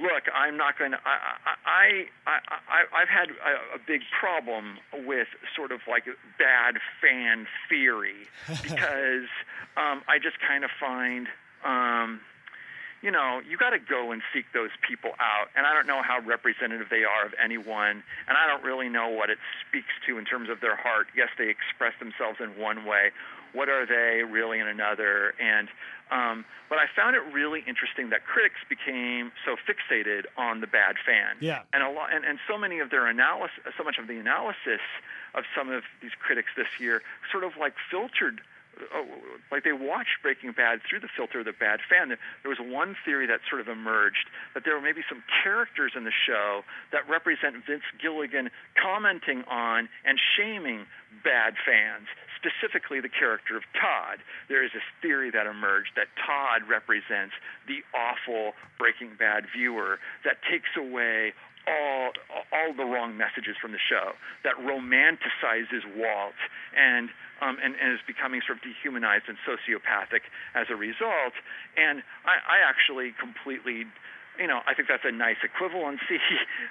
look, 0.00 0.24
I'm 0.34 0.56
not 0.56 0.78
going 0.78 0.92
to. 0.92 0.98
I, 1.04 2.08
I, 2.26 2.40
I, 2.48 3.02
I've 3.02 3.08
had 3.08 3.28
a, 3.30 3.76
a 3.76 3.78
big 3.86 4.00
problem 4.18 4.78
with 5.06 5.28
sort 5.54 5.72
of 5.72 5.80
like 5.88 6.04
bad 6.38 6.76
fan 7.00 7.46
theory 7.68 8.26
because 8.62 9.28
um, 9.76 10.02
I 10.08 10.18
just 10.22 10.40
kind 10.40 10.64
of 10.64 10.70
find. 10.80 11.28
Um, 11.64 12.20
you 13.02 13.10
know, 13.10 13.40
you 13.48 13.56
got 13.56 13.70
to 13.70 13.78
go 13.78 14.12
and 14.12 14.22
seek 14.32 14.44
those 14.52 14.70
people 14.86 15.10
out. 15.20 15.48
And 15.56 15.66
I 15.66 15.72
don't 15.72 15.86
know 15.86 16.02
how 16.02 16.20
representative 16.20 16.88
they 16.90 17.04
are 17.04 17.26
of 17.26 17.32
anyone, 17.42 18.02
and 18.28 18.36
I 18.36 18.46
don't 18.46 18.62
really 18.62 18.88
know 18.88 19.08
what 19.08 19.30
it 19.30 19.38
speaks 19.66 19.92
to 20.06 20.18
in 20.18 20.24
terms 20.24 20.50
of 20.50 20.60
their 20.60 20.76
heart. 20.76 21.08
Yes, 21.16 21.28
they 21.38 21.48
express 21.48 21.94
themselves 21.98 22.38
in 22.40 22.60
one 22.60 22.84
way. 22.84 23.10
What 23.52 23.68
are 23.68 23.86
they 23.86 24.22
really 24.22 24.60
in 24.60 24.68
another? 24.68 25.34
And 25.40 25.68
um, 26.10 26.44
but 26.68 26.78
I 26.78 26.86
found 26.94 27.14
it 27.14 27.22
really 27.32 27.62
interesting 27.66 28.10
that 28.10 28.26
critics 28.26 28.58
became 28.68 29.32
so 29.44 29.54
fixated 29.54 30.26
on 30.36 30.60
the 30.60 30.66
bad 30.66 30.96
fan. 31.04 31.36
Yeah. 31.40 31.62
And 31.72 31.82
a 31.82 31.90
lot, 31.90 32.12
and, 32.12 32.24
and 32.24 32.38
so 32.48 32.58
many 32.58 32.80
of 32.80 32.90
their 32.90 33.06
analysis, 33.06 33.58
so 33.78 33.84
much 33.84 33.98
of 33.98 34.08
the 34.08 34.18
analysis 34.18 34.82
of 35.34 35.44
some 35.56 35.70
of 35.70 35.82
these 36.02 36.10
critics 36.18 36.50
this 36.56 36.68
year, 36.78 37.02
sort 37.30 37.44
of 37.44 37.52
like 37.58 37.74
filtered 37.90 38.40
Oh, 38.94 39.04
like 39.50 39.64
they 39.64 39.72
watched 39.72 40.22
Breaking 40.22 40.52
Bad 40.52 40.80
through 40.88 41.00
the 41.00 41.12
filter 41.16 41.40
of 41.40 41.44
the 41.44 41.52
bad 41.52 41.80
fan. 41.84 42.08
There 42.08 42.48
was 42.48 42.60
one 42.60 42.96
theory 43.04 43.26
that 43.26 43.40
sort 43.48 43.60
of 43.60 43.68
emerged 43.68 44.30
that 44.54 44.64
there 44.64 44.74
were 44.74 44.80
maybe 44.80 45.02
some 45.08 45.22
characters 45.42 45.92
in 45.96 46.04
the 46.04 46.14
show 46.26 46.62
that 46.92 47.08
represent 47.08 47.60
Vince 47.66 47.84
Gilligan 48.00 48.50
commenting 48.80 49.44
on 49.50 49.88
and 50.04 50.18
shaming 50.36 50.86
bad 51.24 51.54
fans, 51.66 52.08
specifically 52.38 53.00
the 53.00 53.12
character 53.12 53.56
of 53.56 53.64
Todd. 53.76 54.22
There 54.48 54.64
is 54.64 54.72
this 54.72 54.86
theory 55.02 55.30
that 55.30 55.46
emerged 55.46 55.92
that 55.96 56.08
Todd 56.16 56.64
represents 56.68 57.34
the 57.66 57.84
awful 57.92 58.54
Breaking 58.78 59.12
Bad 59.18 59.44
viewer 59.52 59.98
that 60.24 60.40
takes 60.48 60.70
away 60.78 61.34
all 61.70 62.12
all 62.52 62.72
the 62.74 62.84
wrong 62.84 63.16
messages 63.16 63.54
from 63.60 63.72
the 63.72 63.78
show 63.78 64.12
that 64.42 64.58
romanticizes 64.58 65.86
Walt 65.94 66.38
and 66.76 67.08
um, 67.40 67.56
and, 67.62 67.74
and 67.80 67.92
is 67.92 68.02
becoming 68.06 68.42
sort 68.44 68.58
of 68.58 68.64
dehumanized 68.64 69.24
and 69.28 69.38
sociopathic 69.48 70.28
as 70.54 70.66
a 70.68 70.76
result. 70.76 71.32
And 71.76 72.02
I, 72.26 72.36
I 72.44 72.58
actually 72.66 73.14
completely 73.16 73.86
you 74.40 74.46
know, 74.46 74.60
I 74.66 74.72
think 74.74 74.88
that's 74.88 75.04
a 75.04 75.12
nice 75.12 75.36
equivalency. 75.44 76.18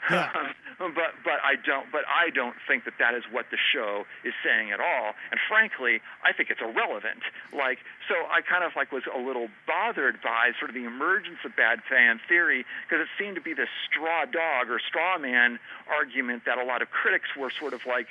Yeah. 0.10 0.32
Um, 0.80 0.96
but 0.96 1.14
but 1.24 1.38
I 1.44 1.56
don't 1.56 1.92
but 1.92 2.02
I 2.08 2.32
don't 2.32 2.56
think 2.68 2.86
that 2.86 2.96
that 2.98 3.14
is 3.14 3.24
what 3.30 3.46
the 3.52 3.58
show 3.58 4.06
is 4.24 4.34
saying 4.44 4.72
at 4.72 4.80
all. 4.80 5.14
And 5.30 5.40
frankly, 5.48 6.02
I 6.24 6.34
think 6.34 6.50
it's 6.50 6.62
irrelevant. 6.62 7.22
Like 7.54 7.80
so, 8.08 8.16
I 8.32 8.42
kind 8.42 8.64
of 8.64 8.72
like 8.76 8.92
was 8.92 9.04
a 9.06 9.20
little 9.20 9.50
bothered 9.68 10.22
by 10.24 10.52
sort 10.58 10.72
of 10.72 10.76
the 10.76 10.86
emergence 10.86 11.38
of 11.46 11.56
bad 11.56 11.84
fan 11.88 12.20
theory 12.28 12.66
because 12.88 13.06
it 13.06 13.12
seemed 13.22 13.36
to 13.36 13.42
be 13.42 13.54
this 13.54 13.70
straw 13.86 14.26
dog 14.26 14.72
or 14.72 14.80
straw 14.80 15.20
man 15.20 15.60
argument 15.88 16.46
that 16.46 16.58
a 16.58 16.64
lot 16.64 16.82
of 16.82 16.90
critics 16.90 17.30
were 17.38 17.52
sort 17.52 17.74
of 17.74 17.86
like 17.86 18.08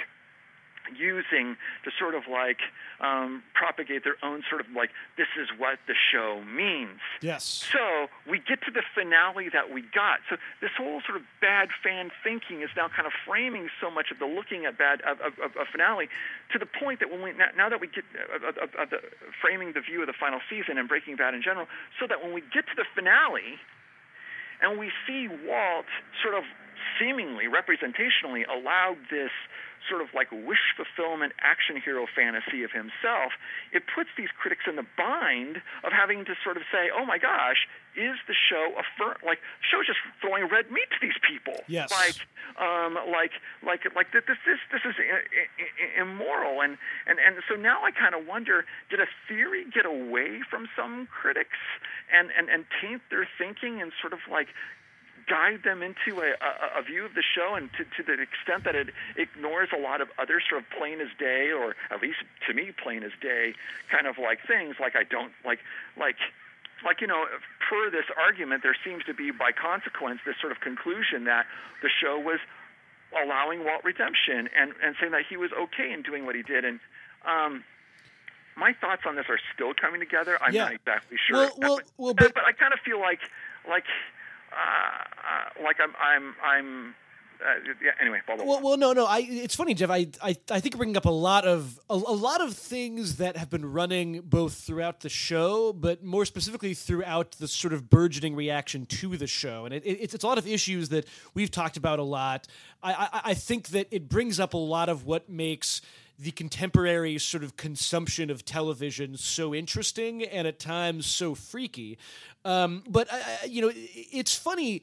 using 0.97 1.57
to 1.85 1.91
sort 1.99 2.15
of 2.15 2.25
like 2.31 2.61
um, 3.01 3.43
propagate 3.55 4.05
their 4.05 4.17
own 4.23 4.43
sort 4.49 4.61
of 4.61 4.67
like 4.75 4.91
this 5.17 5.29
is 5.41 5.49
what 5.59 5.79
the 5.87 5.95
show 5.95 6.43
means. 6.45 7.01
Yes. 7.21 7.45
So 7.45 8.09
we 8.29 8.39
get 8.39 8.63
to 8.67 8.71
the 8.71 8.83
finale 8.95 9.49
that 9.53 9.73
we 9.73 9.83
got. 9.83 10.21
So 10.29 10.37
this 10.61 10.71
whole 10.77 11.01
sort 11.07 11.17
of 11.17 11.25
bad 11.41 11.69
fan 11.83 12.11
thinking 12.23 12.63
is 12.63 12.71
now 12.77 12.89
kind 12.89 13.07
of 13.07 13.13
framing 13.27 13.69
so 13.81 13.91
much 13.91 14.11
of 14.11 14.19
the 14.19 14.27
looking 14.27 14.67
at 14.67 14.79
bad 14.79 15.01
of, 15.03 15.21
of, 15.21 15.39
of 15.39 15.51
a 15.57 15.67
finale 15.71 16.09
to 16.53 16.59
the 16.59 16.67
point 16.67 17.01
that 17.01 17.11
when 17.11 17.23
we 17.23 17.33
now, 17.33 17.69
that 17.69 17.81
we 17.81 17.87
get 17.87 18.05
uh, 18.15 18.49
of, 18.49 18.75
of 18.75 18.91
the, 18.91 18.99
framing 19.41 19.73
the 19.73 19.81
view 19.81 20.01
of 20.01 20.07
the 20.07 20.17
final 20.19 20.41
season 20.49 20.79
and 20.79 20.89
Breaking 20.89 21.17
Bad 21.17 21.35
in 21.35 21.43
general, 21.43 21.67
so 22.01 22.07
that 22.07 22.23
when 22.23 22.33
we 22.33 22.41
get 22.41 22.67
to 22.67 22.77
the 22.77 22.87
finale 22.95 23.61
and 24.61 24.79
we 24.79 24.91
see 25.07 25.29
Walt 25.47 25.87
sort 26.23 26.35
of 26.35 26.45
seemingly 26.99 27.45
representationally 27.45 28.49
allowed 28.49 28.99
this 29.11 29.33
sort 29.89 30.03
of 30.03 30.09
like 30.15 30.31
wish 30.33 30.75
fulfillment 30.77 31.33
action 31.41 31.81
hero 31.81 32.07
fantasy 32.15 32.63
of 32.63 32.71
himself, 32.73 33.33
it 33.73 33.83
puts 33.95 34.11
these 34.17 34.29
critics 34.37 34.65
in 34.67 34.77
the 34.77 34.87
bind 34.97 35.63
of 35.85 35.93
having 35.93 36.25
to 36.25 36.35
sort 36.43 36.57
of 36.57 36.63
say, 36.73 36.91
"Oh 36.93 37.05
my 37.05 37.19
gosh, 37.19 37.67
is 37.97 38.19
the 38.27 38.35
show 38.35 38.75
affirm 38.75 39.17
like 39.25 39.39
show 39.63 39.83
just 39.83 39.99
throwing 40.21 40.49
red 40.49 40.71
meat 40.71 40.91
to 40.91 40.99
these 41.01 41.19
people?" 41.23 41.63
Yes. 41.67 41.91
Like, 41.91 42.19
um, 42.59 42.99
like, 43.11 43.33
like, 43.63 43.87
like 43.95 44.13
this, 44.13 44.25
this, 44.27 44.59
this 44.73 44.83
is 44.85 44.95
immoral, 45.97 46.61
and 46.61 46.77
and 47.07 47.19
and 47.19 47.37
so 47.49 47.55
now 47.55 47.85
I 47.85 47.91
kind 47.91 48.15
of 48.15 48.27
wonder: 48.27 48.65
did 48.91 49.01
a 49.01 49.09
theory 49.27 49.65
get 49.73 49.87
away 49.87 50.43
from 50.49 50.69
some 50.77 51.07
critics 51.07 51.59
and 52.13 52.31
and 52.37 52.49
and 52.49 52.65
taint 52.81 53.03
their 53.11 53.29
thinking 53.39 53.81
and 53.81 53.93
sort 54.01 54.13
of 54.13 54.21
like 54.31 54.49
guide 55.29 55.63
them 55.63 55.83
into 55.83 56.21
a, 56.21 56.33
a, 56.41 56.81
a 56.81 56.83
view 56.83 57.05
of 57.05 57.15
the 57.15 57.23
show, 57.23 57.55
and 57.55 57.71
to, 57.75 57.85
to 57.85 58.03
the 58.03 58.21
extent 58.21 58.65
that 58.65 58.75
it 58.75 58.89
ignores 59.17 59.69
a 59.77 59.81
lot 59.81 60.01
of 60.01 60.09
other 60.19 60.41
sort 60.49 60.63
of 60.63 60.71
plain 60.71 61.01
as 61.01 61.09
day, 61.19 61.53
or 61.53 61.77
at 61.91 62.01
least 62.01 62.19
to 62.47 62.55
me, 62.55 62.73
plain 62.73 63.03
as 63.03 63.13
day 63.21 63.55
kind 63.91 64.07
of 64.07 64.19
like 64.19 64.39
things. 64.47 64.77
Like 64.81 64.97
I 64.97 65.05
don't 65.05 65.33
like 65.45 65.61
like 65.97 66.17
like 66.85 67.01
you 67.01 67.07
know 67.07 67.27
per 67.69 67.91
this 67.91 68.07
argument 68.17 68.63
there 68.63 68.77
seems 68.85 69.05
to 69.05 69.15
be 69.15 69.31
by 69.31 69.53
consequence 69.53 70.21
this 70.25 70.37
sort 70.41 70.53
of 70.53 70.61
conclusion 70.61 71.25
that 71.25 71.47
the 71.83 71.89
show 71.89 72.19
was 72.19 72.39
allowing 73.25 73.65
walt 73.65 73.83
redemption 73.85 74.49
and 74.57 74.73
and 74.83 74.95
saying 75.01 75.13
that 75.13 75.25
he 75.29 75.37
was 75.37 75.51
okay 75.53 75.93
in 75.93 76.03
doing 76.03 76.27
what 76.27 76.35
he 76.35 76.43
did 76.43 76.65
and 76.65 76.81
um 77.27 77.65
my 78.57 78.73
thoughts 78.81 79.03
on 79.07 79.17
this 79.17 79.27
are 79.29 79.39
still 79.55 79.73
coming 79.75 80.01
together 80.01 80.39
i'm 80.43 80.55
yeah. 80.55 80.65
not 80.65 80.73
exactly 80.73 81.17
sure 81.27 81.37
well, 81.37 81.53
well, 81.59 81.77
but, 81.77 81.85
well, 81.97 82.15
but, 82.15 82.35
but 82.35 82.45
i 82.45 82.53
kind 82.53 82.73
of 82.73 82.79
feel 82.81 83.01
like 83.01 83.21
like 83.69 83.85
uh, 84.53 85.59
uh, 85.59 85.65
like 85.65 85.77
I'm 85.81 85.95
I'm 86.01 86.35
I'm 86.43 86.95
uh, 87.41 87.73
yeah, 87.81 87.93
anyway, 88.01 88.21
blah, 88.27 88.35
blah, 88.35 88.45
blah. 88.45 88.55
Well, 88.55 88.65
well, 88.65 88.77
no, 88.77 88.93
no. 88.93 89.07
I, 89.07 89.21
it's 89.21 89.55
funny, 89.55 89.73
Jeff. 89.73 89.91
I, 89.91 90.09
I, 90.21 90.37
I 90.51 90.59
think 90.59 90.75
you're 90.75 90.79
bringing 90.79 90.97
up 90.97 91.05
a 91.05 91.11
lot 91.11 91.45
of 91.45 91.79
a, 91.89 91.95
a, 91.95 91.95
lot 91.95 92.41
of 92.41 92.55
things 92.55 93.17
that 93.17 93.37
have 93.37 93.49
been 93.49 93.73
running 93.73 94.23
both 94.23 94.55
throughout 94.55 95.01
the 95.01 95.09
show, 95.09 95.73
but 95.73 96.03
more 96.03 96.25
specifically 96.25 96.75
throughout 96.75 97.33
the 97.33 97.47
sort 97.47 97.73
of 97.73 97.89
burgeoning 97.89 98.35
reaction 98.35 98.87
to 98.87 99.17
the 99.17 99.29
show. 99.29 99.67
And 99.67 99.75
it, 99.75 99.85
it, 99.85 99.99
it's, 100.01 100.15
it's 100.15 100.25
a 100.25 100.27
lot 100.27 100.39
of 100.39 100.49
issues 100.49 100.89
that 100.89 101.07
we've 101.35 101.51
talked 101.51 101.77
about 101.77 102.01
a 102.01 102.03
lot. 102.03 102.49
I, 102.83 102.93
I, 102.93 103.21
I 103.31 103.35
think 103.35 103.69
that 103.69 103.87
it 103.93 104.09
brings 104.09 104.41
up 104.41 104.55
a 104.55 104.59
lot 104.59 104.89
of 104.89 105.05
what 105.05 105.29
makes 105.29 105.81
the 106.19 106.33
contemporary 106.33 107.17
sort 107.19 107.45
of 107.45 107.57
consumption 107.57 108.29
of 108.31 108.45
television 108.45 109.17
so 109.17 109.55
interesting 109.55 110.25
and 110.25 110.49
at 110.49 110.59
times 110.59 111.07
so 111.07 111.35
freaky. 111.35 111.97
Um, 112.45 112.83
but 112.89 113.13
uh, 113.13 113.17
you 113.47 113.63
know, 113.63 113.71
it's 113.75 114.35
funny. 114.35 114.83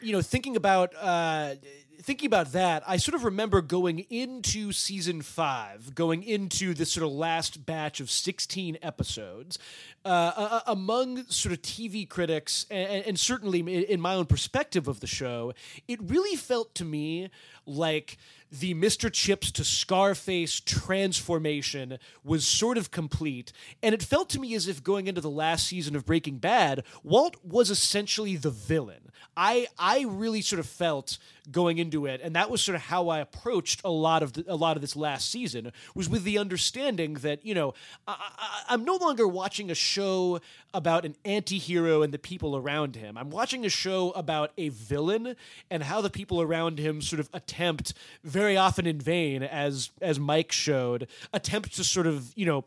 You 0.00 0.12
know, 0.12 0.22
thinking 0.22 0.56
about 0.56 0.94
uh, 0.94 1.54
thinking 2.02 2.26
about 2.26 2.52
that, 2.52 2.82
I 2.86 2.98
sort 2.98 3.14
of 3.14 3.24
remember 3.24 3.62
going 3.62 4.00
into 4.10 4.72
season 4.72 5.22
five, 5.22 5.94
going 5.94 6.22
into 6.22 6.74
this 6.74 6.92
sort 6.92 7.06
of 7.06 7.12
last 7.12 7.64
batch 7.64 8.00
of 8.00 8.10
sixteen 8.10 8.78
episodes, 8.82 9.58
uh, 10.04 10.60
among 10.66 11.24
sort 11.28 11.52
of 11.52 11.62
TV 11.62 12.08
critics, 12.08 12.66
and, 12.70 13.04
and 13.04 13.20
certainly 13.20 13.60
in 13.60 14.00
my 14.00 14.14
own 14.14 14.26
perspective 14.26 14.86
of 14.86 15.00
the 15.00 15.06
show, 15.06 15.52
it 15.88 15.98
really 16.02 16.36
felt 16.36 16.74
to 16.76 16.84
me 16.84 17.30
like 17.66 18.18
the 18.60 18.74
Mr. 18.74 19.12
Chips 19.12 19.50
to 19.52 19.64
Scarface 19.64 20.60
transformation 20.60 21.98
was 22.24 22.46
sort 22.46 22.78
of 22.78 22.90
complete. 22.90 23.52
And 23.82 23.94
it 23.94 24.02
felt 24.02 24.28
to 24.30 24.40
me 24.40 24.54
as 24.54 24.68
if 24.68 24.82
going 24.82 25.06
into 25.06 25.20
the 25.20 25.30
last 25.30 25.66
season 25.66 25.96
of 25.96 26.06
Breaking 26.06 26.38
Bad, 26.38 26.84
Walt 27.02 27.36
was 27.44 27.70
essentially 27.70 28.36
the 28.36 28.50
villain. 28.50 29.06
I 29.36 29.66
I 29.78 30.04
really 30.08 30.40
sort 30.40 30.60
of 30.60 30.66
felt 30.66 31.18
going 31.50 31.78
into 31.78 32.06
it, 32.06 32.20
and 32.22 32.34
that 32.34 32.50
was 32.50 32.62
sort 32.62 32.74
of 32.74 32.82
how 32.82 33.08
I 33.08 33.20
approached 33.20 33.82
a 33.84 33.90
lot 33.90 34.22
of 34.22 34.32
the, 34.32 34.44
a 34.48 34.56
lot 34.56 34.76
of 34.76 34.80
this 34.80 34.96
last 34.96 35.30
season 35.30 35.72
was 35.94 36.08
with 36.08 36.24
the 36.24 36.38
understanding 36.38 37.14
that 37.14 37.44
you 37.44 37.54
know 37.54 37.74
I, 38.08 38.64
am 38.70 38.84
no 38.84 38.96
longer 38.96 39.28
watching 39.28 39.70
a 39.70 39.74
show 39.74 40.40
about 40.72 41.04
an 41.04 41.16
anti-hero 41.24 42.02
and 42.02 42.12
the 42.12 42.18
people 42.18 42.56
around 42.56 42.96
him. 42.96 43.16
I'm 43.16 43.30
watching 43.30 43.64
a 43.64 43.68
show 43.68 44.10
about 44.10 44.52
a 44.58 44.70
villain 44.70 45.36
and 45.70 45.82
how 45.82 46.00
the 46.00 46.10
people 46.10 46.40
around 46.40 46.78
him 46.78 47.00
sort 47.00 47.20
of 47.20 47.28
attempt, 47.32 47.94
very 48.24 48.45
often 48.54 48.86
in 48.86 49.00
vain, 49.00 49.42
as 49.42 49.90
as 50.02 50.20
Mike 50.20 50.52
showed, 50.52 51.08
attempt 51.32 51.74
to 51.76 51.84
sort 51.84 52.06
of 52.06 52.32
you 52.36 52.46
know 52.46 52.64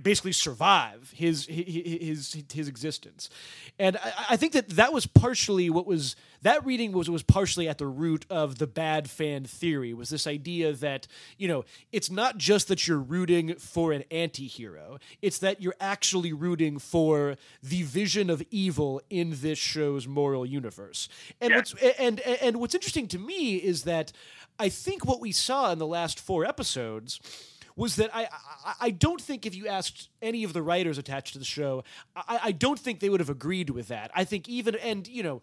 basically 0.00 0.32
survive 0.32 1.12
his 1.14 1.46
his 1.46 2.44
his 2.50 2.68
existence. 2.68 3.28
And 3.78 3.96
I, 3.98 4.12
I, 4.30 4.36
think 4.36 4.52
that 4.54 4.70
that 4.70 4.92
was 4.92 5.06
partially 5.06 5.68
what 5.68 5.86
was 5.86 6.16
that 6.42 6.64
reading 6.64 6.92
was 6.92 7.10
was 7.10 7.22
partially 7.22 7.68
at 7.68 7.78
the 7.78 7.86
root 7.86 8.24
of 8.30 8.58
the 8.58 8.66
bad 8.66 9.10
fan 9.10 9.44
theory 9.44 9.92
was 9.92 10.08
this 10.08 10.26
idea 10.26 10.72
that 10.72 11.06
you 11.36 11.46
know 11.46 11.64
it's 11.92 12.10
not 12.10 12.38
just 12.38 12.68
that 12.68 12.88
you're 12.88 12.98
rooting 12.98 13.54
for 13.56 13.92
an 13.92 14.04
anti-hero 14.10 14.98
it's 15.20 15.38
that 15.38 15.60
you're 15.60 15.76
actually 15.80 16.32
rooting 16.32 16.78
for 16.78 17.36
the 17.62 17.82
vision 17.82 18.30
of 18.30 18.42
evil 18.50 19.00
in 19.10 19.34
this 19.40 19.58
show's 19.58 20.06
moral 20.06 20.46
universe 20.46 21.08
and 21.40 21.50
yeah. 21.50 21.56
what's 21.56 21.74
and 21.98 22.20
and 22.20 22.56
what's 22.56 22.74
interesting 22.74 23.06
to 23.06 23.18
me 23.18 23.56
is 23.56 23.82
that 23.82 24.12
I 24.58 24.68
think 24.68 25.04
what 25.04 25.20
we 25.20 25.32
saw 25.32 25.72
in 25.72 25.78
the 25.78 25.86
last 25.86 26.20
four 26.20 26.44
episodes 26.44 27.20
was 27.76 27.96
that 27.96 28.14
I, 28.14 28.28
I, 28.64 28.74
I 28.80 28.90
don't 28.90 29.20
think 29.20 29.46
if 29.46 29.54
you 29.54 29.66
asked 29.66 30.08
any 30.20 30.44
of 30.44 30.52
the 30.52 30.62
writers 30.62 30.98
attached 30.98 31.32
to 31.32 31.38
the 31.38 31.44
show, 31.44 31.84
I, 32.14 32.40
I 32.44 32.52
don't 32.52 32.78
think 32.78 33.00
they 33.00 33.08
would 33.08 33.20
have 33.20 33.30
agreed 33.30 33.70
with 33.70 33.88
that. 33.88 34.10
I 34.14 34.24
think 34.24 34.48
even 34.48 34.74
and 34.76 35.08
you 35.08 35.22
know, 35.22 35.42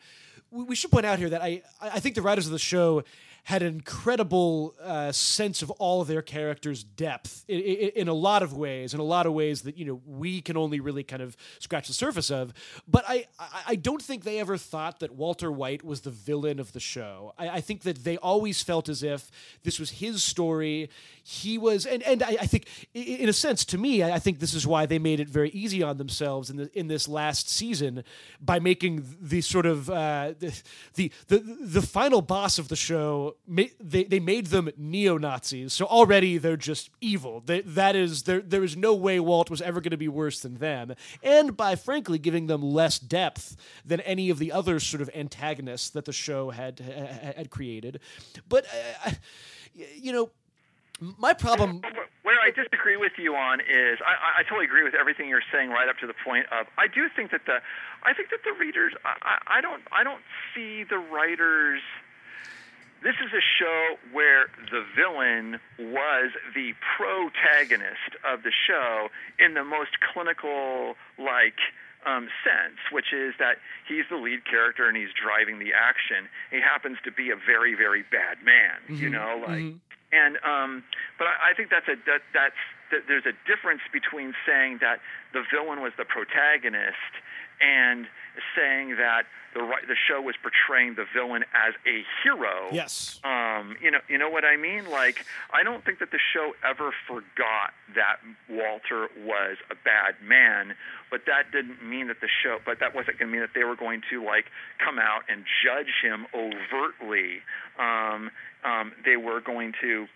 we, 0.52 0.64
we 0.64 0.76
should 0.76 0.92
point 0.92 1.06
out 1.06 1.20
here 1.20 1.30
that 1.30 1.42
I 1.42 1.64
I 1.82 2.00
think 2.00 2.16
the 2.16 2.22
writers 2.22 2.46
of 2.46 2.52
the 2.52 2.60
show 2.60 3.04
had 3.44 3.62
an 3.62 3.74
incredible 3.74 4.76
uh, 4.82 5.12
sense 5.12 5.62
of 5.62 5.72
all 5.72 6.02
of 6.02 6.08
their 6.08 6.22
characters' 6.22 6.84
depth 6.84 7.46
in, 7.48 7.60
in, 7.60 7.90
in, 7.96 8.08
a 8.08 8.14
lot 8.14 8.44
of 8.44 8.54
ways, 8.54 8.94
in 8.94 9.00
a 9.00 9.04
lot 9.04 9.26
of 9.26 9.34
ways 9.34 9.62
that 9.64 9.78
you 9.78 9.86
know 9.86 10.02
we 10.06 10.42
can 10.42 10.58
only 10.58 10.80
really 10.80 11.04
kind 11.04 11.22
of 11.22 11.36
scratch 11.60 11.88
the 11.88 11.94
surface 11.94 12.30
of. 12.30 12.54
But 12.88 13.06
I, 13.08 13.26
I 13.68 13.76
don't 13.76 14.02
think 14.02 14.24
they 14.24 14.40
ever 14.40 14.58
thought 14.58 15.00
that 15.00 15.16
Walter 15.16 15.52
White 15.52 15.84
was 15.84 16.02
the 16.02 16.12
villain 16.12 16.60
of 16.60 16.74
the 16.74 16.80
show. 16.80 17.34
I, 17.38 17.50
I 17.50 17.62
think 17.62 17.84
that 17.84 18.04
they 18.04 18.18
always 18.18 18.62
felt 18.62 18.90
as 18.90 19.04
if 19.04 19.32
this 19.64 19.80
was 19.80 19.92
his 19.92 20.24
story. 20.24 20.90
He 21.24 21.58
was, 21.58 21.86
and 21.86 22.04
and 22.04 22.24
I, 22.24 22.38
I 22.42 22.48
think, 22.48 22.66
in 22.94 23.30
a 23.30 23.34
sense, 23.34 23.66
to 23.66 23.78
me, 23.78 24.04
I 24.04 24.20
think 24.20 24.40
this 24.40 24.54
is 24.54 24.68
why 24.68 24.86
they 24.86 25.00
made 25.00 25.20
it 25.20 25.30
very 25.30 25.50
easy 25.52 25.84
on 25.84 25.98
themselves 25.98 26.50
in 26.50 26.58
the 26.58 26.70
in 26.78 26.88
this 26.88 27.08
last 27.08 27.50
season 27.50 28.04
by 28.42 28.60
making 28.60 29.06
the 29.22 29.42
sort 29.42 29.66
of 29.66 29.90
uh, 29.90 30.34
the, 30.40 30.62
the 30.96 31.12
the 31.28 31.40
the 31.62 31.82
final 31.82 32.22
boss 32.22 32.60
of 32.60 32.68
the 32.68 32.76
show 32.76 33.36
they 33.48 34.04
they 34.04 34.20
made 34.20 34.48
them 34.48 34.70
neo 34.78 35.18
Nazis, 35.18 35.74
so 35.74 35.86
already 35.86 36.38
they're 36.38 36.58
just 36.58 36.92
evil. 37.02 37.42
They, 37.44 37.62
that 37.62 37.96
is 37.96 38.24
there. 38.24 38.42
There 38.42 38.64
is 38.64 38.78
no 38.78 38.94
way 38.94 39.20
Walt 39.20 39.50
was 39.50 39.62
ever 39.62 39.82
going 39.82 39.92
to 39.92 39.98
be 39.98 40.08
worse 40.08 40.40
than 40.40 40.58
them, 40.58 40.94
and 41.24 41.58
by 41.58 41.76
frankly 41.76 42.20
giving 42.20 42.48
them 42.48 42.62
less 42.62 43.00
depth 43.00 43.58
than 43.84 44.02
any 44.02 44.30
of 44.30 44.38
the 44.38 44.52
other 44.52 44.80
sort 44.80 45.02
of 45.02 45.10
antagonists 45.16 45.90
that 45.92 46.06
the 46.06 46.14
show 46.14 46.52
had 46.52 46.80
had 46.80 47.50
created. 47.50 48.00
But 48.48 48.66
uh, 49.06 49.12
you 49.74 50.14
know, 50.14 50.30
my 51.00 51.34
problem. 51.34 51.82
Where 52.24 52.40
I 52.40 52.52
disagree 52.52 52.98
with 52.98 53.14
you 53.18 53.34
on 53.36 53.62
is 53.62 53.98
I, 54.06 54.42
I 54.42 54.44
totally 54.44 54.66
agree 54.66 54.84
with 54.84 54.94
everything 54.94 55.30
you're 55.30 55.42
saying 55.52 55.70
right 55.70 55.90
up 55.90 55.98
to 56.00 56.08
the 56.08 56.14
point 56.24 56.46
of 56.52 56.68
I 56.78 56.88
do 56.88 57.08
think 57.16 57.32
that 57.32 57.46
the 57.46 57.60
I 58.04 58.14
think 58.14 58.30
that 58.30 58.42
the 58.44 58.54
readers 58.60 58.94
I, 59.04 59.58
I 59.58 59.62
don't 59.62 59.82
I 59.92 60.04
don't 60.04 60.22
see 60.54 60.84
the 60.84 60.98
writers 60.98 61.82
this 63.04 63.16
is 63.24 63.32
a 63.32 63.44
show 63.60 63.96
where 64.12 64.48
the 64.72 64.84
villain 64.96 65.60
was 65.80 66.32
the 66.54 66.74
protagonist 66.98 68.20
of 68.28 68.44
the 68.44 68.52
show 68.68 69.08
in 69.40 69.54
the 69.54 69.64
most 69.64 70.00
clinical, 70.14 70.96
like, 71.18 71.60
um, 72.06 72.28
sense, 72.44 72.80
which 72.92 73.12
is 73.14 73.36
that 73.40 73.58
he's 73.88 74.06
the 74.10 74.16
lead 74.16 74.46
character 74.46 74.88
and 74.88 74.96
he's 74.96 75.12
driving 75.16 75.60
the 75.60 75.72
action. 75.74 76.28
He 76.52 76.60
happens 76.62 76.98
to 77.04 77.12
be 77.12 77.30
a 77.32 77.36
very, 77.36 77.76
very 77.76 78.04
bad 78.04 78.44
man, 78.44 78.80
mm-hmm. 78.84 79.04
you 79.04 79.10
know, 79.10 79.44
like, 79.48 79.64
mm-hmm. 79.64 80.16
and 80.16 80.38
um, 80.44 80.84
but 81.18 81.28
I, 81.28 81.52
I 81.52 81.54
think 81.56 81.70
that's 81.70 81.88
a 81.88 81.96
that 82.08 82.24
that's 82.34 82.62
that 82.92 83.04
there's 83.08 83.28
a 83.28 83.36
difference 83.48 83.82
between 83.92 84.34
saying 84.48 84.80
that 84.82 85.00
the 85.34 85.44
villain 85.52 85.82
was 85.82 85.92
the 85.98 86.06
protagonist 86.06 87.14
and 87.60 88.08
saying 88.56 88.96
that 88.98 89.24
the 89.54 89.62
the 89.88 89.96
show 89.96 90.22
was 90.22 90.36
portraying 90.42 90.96
the 90.96 91.06
villain 91.14 91.44
as 91.54 91.74
a 91.88 92.06
hero. 92.24 92.70
Yes. 92.72 93.20
Um, 93.24 93.76
you 93.82 93.92
know, 93.92 94.00
you 94.08 94.18
know 94.18 94.30
what 94.30 94.46
I 94.46 94.58
mean? 94.58 94.90
Like, 94.90 95.26
I 95.52 95.64
don't 95.64 95.84
think 95.84 96.00
that 96.00 96.12
the 96.12 96.20
show 96.34 96.54
ever 96.64 96.94
forgot 97.08 97.74
that 97.96 98.18
Walter 98.50 99.10
was 99.26 99.58
a 99.72 99.76
bad 99.84 100.16
man, 100.24 100.76
but 101.10 101.22
that 101.26 101.52
didn't 101.52 101.84
mean 101.84 102.08
that 102.08 102.22
the 102.22 102.30
show. 102.44 102.60
But 102.66 102.80
that 102.80 102.94
wasn't 102.94 103.18
going 103.20 103.32
to 103.32 103.34
mean 103.34 103.42
that 103.42 103.54
they 103.56 103.64
were 103.64 103.76
going 103.76 104.02
to 104.12 104.24
like 104.24 104.46
come 104.84 105.00
out 105.00 105.24
and 105.28 105.46
judge 105.64 105.94
him 106.02 106.28
overtly. 106.34 107.42
Um, 107.80 108.30
um, 108.64 108.94
they 109.06 109.18
were 109.18 109.42
going 109.42 109.74
to. 109.82 110.08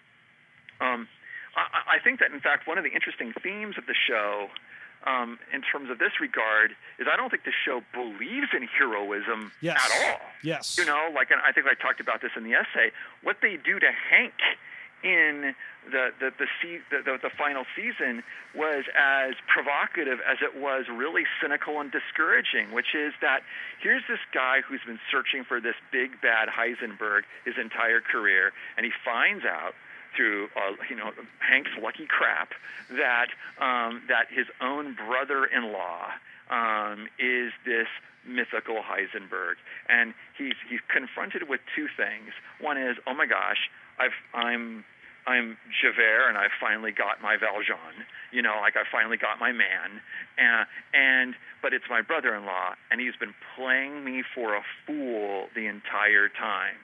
Um, 0.80 1.08
I, 1.56 1.98
I 1.98 2.04
think 2.04 2.20
that 2.20 2.32
in 2.32 2.40
fact 2.40 2.68
one 2.68 2.78
of 2.78 2.84
the 2.84 2.92
interesting 2.92 3.34
themes 3.42 3.78
of 3.78 3.86
the 3.86 3.96
show 3.96 4.50
um, 5.06 5.40
in 5.54 5.62
terms 5.62 5.90
of 5.90 6.00
this 6.00 6.20
regard 6.20 6.72
is 7.00 7.08
I 7.12 7.16
don't 7.16 7.30
think 7.30 7.44
the 7.44 7.56
show 7.66 7.82
believes 7.94 8.48
in 8.56 8.68
heroism 8.68 9.52
yes. 9.62 9.78
at 9.78 9.92
all. 9.92 10.20
Yes. 10.44 10.78
You 10.78 10.86
know, 10.86 11.10
like, 11.14 11.32
and 11.32 11.42
I 11.46 11.52
think 11.52 11.68
I 11.68 11.74
talked 11.76 12.00
about 12.00 12.22
this 12.22 12.32
in 12.36 12.44
the 12.44 12.54
essay. 12.54 12.92
What 13.22 13.38
they 13.42 13.58
do 13.58 13.80
to 13.80 13.92
Hank 14.10 14.34
in 15.04 15.54
the 15.92 16.16
the 16.20 16.32
the, 16.40 16.48
the, 16.90 16.98
the, 17.04 17.18
the 17.28 17.30
final 17.38 17.66
season 17.76 18.24
was 18.56 18.86
as 18.96 19.36
provocative 19.52 20.20
as 20.24 20.38
it 20.42 20.56
was 20.56 20.86
really 20.88 21.24
cynical 21.42 21.80
and 21.82 21.92
discouraging. 21.92 22.72
Which 22.72 22.96
is 22.96 23.14
that 23.22 23.44
here's 23.82 24.04
this 24.08 24.24
guy 24.34 24.62
who's 24.62 24.82
been 24.88 25.00
searching 25.12 25.44
for 25.44 25.60
this 25.60 25.76
big 25.92 26.22
bad 26.22 26.48
Heisenberg 26.48 27.24
his 27.44 27.56
entire 27.60 28.00
career, 28.00 28.54
and 28.78 28.86
he 28.86 28.92
finds 29.04 29.44
out 29.44 29.76
through 30.16 30.50
uh, 30.56 30.74
you 30.90 30.96
know 30.96 31.12
Hank's 31.40 31.72
lucky 31.82 32.06
crap 32.06 32.52
that 32.90 33.28
um, 33.60 34.04
that 34.08 34.28
his 34.30 34.48
own 34.62 34.96
brother-in-law 34.96 36.12
um, 36.50 37.08
is 37.20 37.52
this 37.66 37.88
mythical 38.26 38.82
Heisenberg, 38.82 39.56
and 39.90 40.14
he's 40.38 40.56
he's 40.70 40.82
confronted 40.88 41.50
with 41.50 41.62
two 41.76 41.88
things. 41.96 42.32
One 42.60 42.78
is, 42.78 42.98
oh 43.08 43.14
my 43.14 43.26
gosh, 43.26 43.70
I've 44.00 44.14
I'm 44.34 44.86
I'm 45.26 45.58
Javert 45.82 46.30
and 46.30 46.38
I 46.38 46.48
finally 46.60 46.92
got 46.92 47.22
my 47.22 47.38
Valjean. 47.38 48.06
You 48.32 48.42
know, 48.42 48.58
like 48.62 48.76
I 48.76 48.84
finally 48.92 49.18
got 49.18 49.40
my 49.40 49.52
man. 49.52 50.02
And, 50.38 50.68
and 50.94 51.36
but 51.62 51.74
it's 51.74 51.86
my 51.90 52.02
brother-in-law 52.02 52.76
and 52.92 53.00
he's 53.00 53.16
been 53.16 53.34
playing 53.56 54.04
me 54.04 54.24
for 54.36 54.56
a 54.56 54.64
fool 54.86 55.48
the 55.56 55.68
entire 55.68 56.30
time. 56.30 56.76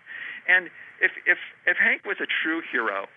And 0.48 0.70
if 1.02 1.12
if 1.26 1.38
if 1.66 1.78
Hank 1.78 2.06
was 2.06 2.18
a 2.20 2.28
true 2.28 2.62
hero, 2.72 3.08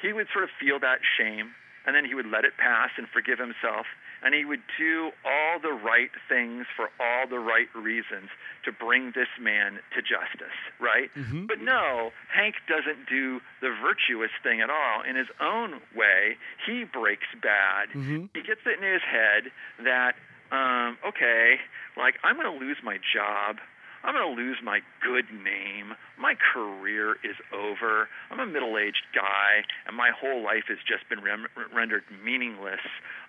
he 0.00 0.12
would 0.12 0.26
sort 0.32 0.44
of 0.44 0.50
feel 0.60 0.78
that 0.80 1.00
shame 1.16 1.54
and 1.86 1.94
then 1.94 2.04
he 2.04 2.14
would 2.14 2.26
let 2.26 2.44
it 2.44 2.56
pass 2.58 2.90
and 2.98 3.06
forgive 3.08 3.38
himself 3.38 3.86
and 4.22 4.34
he 4.34 4.44
would 4.44 4.62
do 4.78 5.10
all 5.24 5.58
the 5.60 5.72
right 5.72 6.10
things 6.28 6.66
for 6.74 6.90
all 6.98 7.28
the 7.28 7.38
right 7.38 7.68
reasons 7.74 8.28
to 8.64 8.72
bring 8.72 9.12
this 9.14 9.30
man 9.40 9.78
to 9.94 10.02
justice, 10.02 10.56
right? 10.80 11.10
Mm-hmm. 11.14 11.46
But 11.46 11.60
no, 11.60 12.10
Hank 12.32 12.56
doesn't 12.66 13.08
do 13.08 13.40
the 13.60 13.70
virtuous 13.70 14.32
thing 14.42 14.60
at 14.60 14.70
all. 14.70 15.02
In 15.08 15.16
his 15.16 15.28
own 15.40 15.80
way, 15.94 16.36
he 16.66 16.84
breaks 16.84 17.28
bad. 17.40 17.90
Mm-hmm. 17.90 18.34
He 18.34 18.42
gets 18.42 18.60
it 18.66 18.82
in 18.82 18.92
his 18.92 19.02
head 19.02 19.52
that, 19.84 20.16
um, 20.50 20.98
okay, 21.06 21.60
like 21.96 22.16
I'm 22.24 22.36
going 22.36 22.50
to 22.50 22.58
lose 22.58 22.78
my 22.82 22.98
job. 22.98 23.56
I'm 24.04 24.14
going 24.14 24.36
to 24.36 24.42
lose 24.42 24.58
my 24.62 24.80
good 25.02 25.26
name. 25.32 25.94
My 26.18 26.34
career 26.34 27.16
is 27.24 27.36
over. 27.52 28.08
I'm 28.30 28.40
a 28.40 28.46
middle 28.46 28.78
aged 28.78 29.06
guy, 29.14 29.64
and 29.86 29.96
my 29.96 30.10
whole 30.10 30.42
life 30.42 30.64
has 30.68 30.78
just 30.86 31.08
been 31.08 31.22
rem- 31.22 31.48
rendered 31.74 32.04
meaningless. 32.24 32.80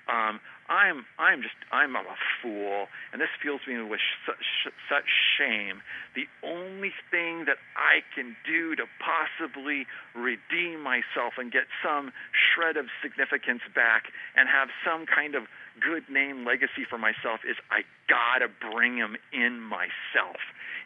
Um, 0.08 0.40
I'm 0.70 1.06
I'm 1.20 1.42
just 1.42 1.56
I'm 1.72 1.96
a 1.96 2.04
fool, 2.42 2.88
and 3.12 3.22
this 3.22 3.32
fills 3.44 3.62
me 3.68 3.82
with 3.84 4.00
such 4.26 4.44
such 4.88 5.08
shame. 5.38 5.82
The 6.16 6.28
only 6.44 6.92
thing 7.12 7.46
that 7.46 7.60
I 7.76 8.04
can 8.16 8.36
do 8.46 8.76
to 8.76 8.84
possibly 9.00 9.88
redeem 10.16 10.84
myself 10.84 11.40
and 11.40 11.52
get 11.52 11.72
some 11.84 12.12
shred 12.32 12.76
of 12.76 12.88
significance 13.02 13.64
back 13.76 14.12
and 14.36 14.48
have 14.48 14.68
some 14.84 15.06
kind 15.08 15.36
of 15.36 15.48
good 15.80 16.10
name 16.10 16.46
legacy 16.46 16.86
for 16.90 16.98
myself 16.98 17.42
is 17.48 17.56
I 17.72 17.82
gotta 18.08 18.48
bring 18.72 18.98
him 18.98 19.18
in 19.32 19.62
myself. 19.62 20.38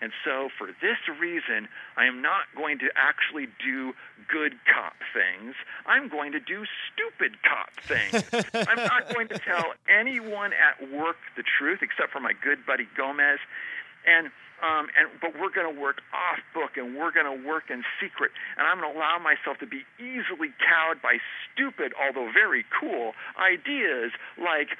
And 0.01 0.11
so, 0.26 0.49
for 0.57 0.68
this 0.81 0.97
reason, 1.19 1.69
I 1.95 2.05
am 2.05 2.23
not 2.23 2.49
going 2.57 2.80
to 2.80 2.89
actually 2.95 3.47
do 3.63 3.93
good 4.27 4.57
cop 4.65 4.95
things. 5.13 5.53
I'm 5.85 6.09
going 6.09 6.31
to 6.31 6.39
do 6.39 6.65
stupid 6.89 7.38
cop 7.45 7.69
things. 7.85 8.26
I'm 8.68 8.81
not 8.81 9.13
going 9.13 9.27
to 9.27 9.38
tell 9.38 9.73
anyone 9.88 10.53
at 10.57 10.89
work 10.91 11.18
the 11.38 11.43
truth 11.43 11.80
except 11.84 12.11
for 12.11 12.19
my 12.19 12.34
good 12.34 12.65
buddy 12.65 12.88
Gomez. 12.97 13.38
And 14.07 14.31
um, 14.61 14.88
and 14.97 15.09
but 15.19 15.33
we're 15.39 15.53
going 15.53 15.67
to 15.67 15.77
work 15.79 16.01
off 16.13 16.39
book 16.53 16.77
and 16.77 16.95
we're 16.95 17.11
going 17.11 17.27
to 17.27 17.39
work 17.47 17.69
in 17.69 17.83
secret 17.99 18.31
and 18.57 18.67
I'm 18.67 18.79
going 18.79 18.91
to 18.91 18.97
allow 18.97 19.17
myself 19.19 19.57
to 19.59 19.67
be 19.67 19.83
easily 19.99 20.53
cowed 20.61 21.01
by 21.01 21.17
stupid 21.51 21.93
although 21.99 22.31
very 22.31 22.65
cool 22.79 23.13
ideas 23.38 24.11
like 24.38 24.77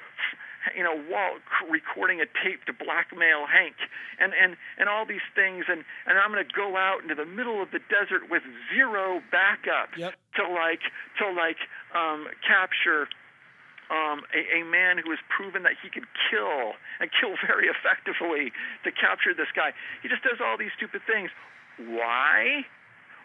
you 0.76 0.84
know, 0.84 0.94
Walt 1.10 1.42
recording 1.70 2.20
a 2.20 2.26
tape 2.26 2.64
to 2.66 2.72
blackmail 2.72 3.46
Hank, 3.50 3.74
and 4.18 4.32
and 4.34 4.56
and 4.78 4.88
all 4.88 5.04
these 5.06 5.24
things, 5.34 5.66
and 5.68 5.84
and 6.06 6.18
I'm 6.18 6.30
going 6.30 6.44
to 6.46 6.54
go 6.54 6.76
out 6.76 7.02
into 7.02 7.14
the 7.14 7.26
middle 7.26 7.62
of 7.62 7.70
the 7.70 7.80
desert 7.90 8.30
with 8.30 8.42
zero 8.72 9.20
backup 9.30 9.90
yep. 9.96 10.14
to 10.36 10.42
like 10.46 10.86
to 11.18 11.26
like 11.32 11.58
um, 11.94 12.28
capture 12.46 13.08
um, 13.90 14.22
a, 14.34 14.60
a 14.60 14.64
man 14.64 14.98
who 14.98 15.10
has 15.10 15.18
proven 15.28 15.62
that 15.64 15.74
he 15.82 15.90
could 15.90 16.06
kill 16.30 16.74
and 17.00 17.10
kill 17.12 17.34
very 17.46 17.68
effectively 17.68 18.52
to 18.84 18.90
capture 18.92 19.34
this 19.34 19.48
guy. 19.54 19.72
He 20.02 20.08
just 20.08 20.22
does 20.22 20.40
all 20.40 20.56
these 20.56 20.72
stupid 20.76 21.02
things. 21.06 21.30
Why? 21.78 22.64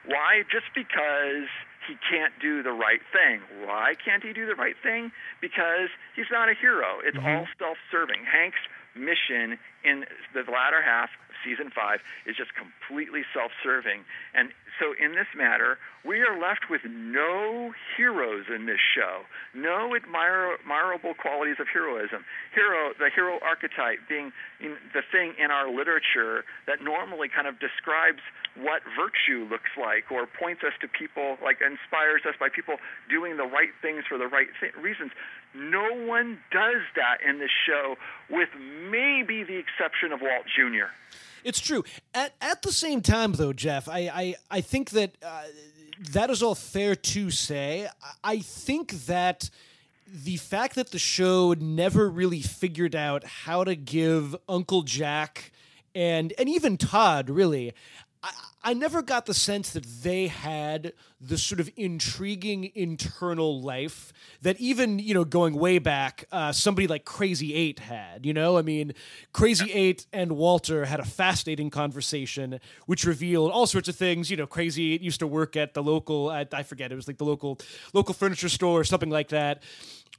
Why? 0.06 0.44
Just 0.52 0.68
because 0.74 1.48
he 1.88 1.96
can't 2.10 2.34
do 2.42 2.64
the 2.64 2.72
right 2.72 3.02
thing. 3.12 3.42
Why 3.66 3.94
can't 4.04 4.24
he 4.24 4.34
do 4.34 4.46
the 4.46 4.56
right 4.56 4.76
thing? 4.82 5.12
Because 5.42 5.90
he's 6.16 6.32
not 6.32 6.50
a 6.50 6.54
hero. 6.54 7.00
It's 7.04 7.18
Mm-hmm. 7.18 7.28
all 7.28 7.48
self-serving. 7.60 8.26
Hank's 8.26 8.60
mission 8.96 9.60
in 9.84 10.06
the 10.34 10.42
latter 10.52 10.82
half 10.82 11.10
of 11.30 11.36
season 11.46 11.70
five 11.74 12.00
is 12.26 12.36
just 12.36 12.52
completely 12.56 13.22
self-serving. 13.34 14.02
And 14.34 14.50
so 14.80 14.94
in 15.00 15.14
this 15.14 15.28
matter, 15.36 15.78
we 16.08 16.22
are 16.22 16.40
left 16.40 16.72
with 16.72 16.82
no 16.88 17.74
heroes 17.98 18.46
in 18.48 18.66
this 18.66 18.80
show, 18.96 19.28
no 19.54 19.92
admir- 19.92 20.56
admirable 20.60 21.14
qualities 21.14 21.58
of 21.60 21.68
heroism. 21.68 22.24
Hero, 22.56 22.94
the 22.98 23.10
hero 23.14 23.40
archetype 23.44 24.00
being 24.08 24.32
in 24.62 24.78
the 24.94 25.02
thing 25.12 25.34
in 25.38 25.52
our 25.52 25.70
literature 25.70 26.46
that 26.66 26.82
normally 26.82 27.28
kind 27.28 27.46
of 27.46 27.60
describes 27.60 28.20
what 28.56 28.82
virtue 28.96 29.46
looks 29.52 29.76
like 29.78 30.10
or 30.10 30.26
points 30.26 30.64
us 30.64 30.74
to 30.80 30.88
people, 30.88 31.38
like 31.44 31.58
inspires 31.60 32.24
us 32.26 32.36
by 32.40 32.48
people 32.48 32.78
doing 33.10 33.36
the 33.36 33.46
right 33.46 33.76
things 33.82 34.06
for 34.08 34.18
the 34.18 34.28
right 34.28 34.48
th- 34.60 34.74
reasons. 34.76 35.12
No 35.54 35.92
one 36.08 36.40
does 36.52 36.82
that 36.96 37.20
in 37.28 37.40
this 37.40 37.52
show, 37.68 37.96
with 38.30 38.50
maybe 38.90 39.44
the 39.44 39.58
exception 39.58 40.12
of 40.14 40.22
Walt 40.22 40.46
Jr. 40.56 40.88
It's 41.44 41.60
true. 41.60 41.84
At 42.14 42.34
at 42.42 42.62
the 42.62 42.72
same 42.72 43.02
time, 43.02 43.34
though, 43.34 43.54
Jeff, 43.54 43.88
I 43.88 44.00
I, 44.14 44.36
I 44.50 44.62
think 44.62 44.92
that 44.92 45.12
uh, 45.24 45.44
that 46.00 46.30
is 46.30 46.44
all 46.44 46.56
fair 46.56 46.96
to 46.96 47.32
say. 47.32 47.88
I- 48.24 48.40
think 48.40 48.92
that 49.06 49.50
the 50.08 50.38
fact 50.38 50.76
that 50.76 50.92
the 50.92 51.00
show 51.00 51.54
never 51.60 52.10
really 52.10 52.42
figured 52.42 52.96
out 52.96 53.24
how 53.24 53.64
to 53.64 53.76
give 53.76 54.36
Uncle 54.48 54.84
Jack 54.84 55.52
and 55.94 56.34
and 56.38 56.48
even 56.48 56.78
Todd 56.78 57.30
really. 57.30 57.74
I, 58.24 58.32
I 58.64 58.74
never 58.74 59.02
got 59.02 59.26
the 59.26 59.34
sense 59.34 59.72
that 59.72 59.86
they 60.04 60.28
had 60.28 60.94
the 61.22 61.38
sort 61.38 61.60
of 61.60 61.70
intriguing 61.76 62.72
internal 62.76 63.62
life 63.62 64.12
that 64.42 64.60
even 64.60 65.00
you 65.00 65.14
know 65.14 65.24
going 65.24 65.56
way 65.56 65.80
back 65.80 66.26
uh, 66.32 66.52
somebody 66.52 66.88
like 66.88 67.06
Crazy 67.06 67.54
Eight 67.54 67.80
had. 67.80 68.26
You 68.26 68.34
know, 68.34 68.58
I 68.58 68.62
mean, 68.62 68.94
Crazy 69.34 69.72
Eight 69.72 70.06
and 70.12 70.34
Walter 70.34 70.86
had 70.86 71.00
a 71.00 71.06
fascinating 71.06 71.70
conversation 71.70 72.60
which 72.86 73.06
revealed 73.06 73.52
all 73.52 73.68
sorts 73.68 73.88
of 73.88 73.96
things. 73.96 74.30
You 74.30 74.38
know, 74.38 74.48
Crazy 74.48 74.94
Eight 74.94 75.02
used 75.02 75.20
to 75.20 75.28
work 75.28 75.56
at 75.56 75.74
the 75.74 75.84
local 75.84 76.30
I, 76.30 76.46
I 76.52 76.64
forget 76.64 76.92
it 76.92 76.96
was 76.96 77.08
like 77.08 77.18
the 77.18 77.26
local 77.26 77.60
local 77.94 78.14
furniture 78.14 78.50
store 78.50 78.80
or 78.80 78.84
something 78.84 79.10
like 79.10 79.30
that 79.30 79.64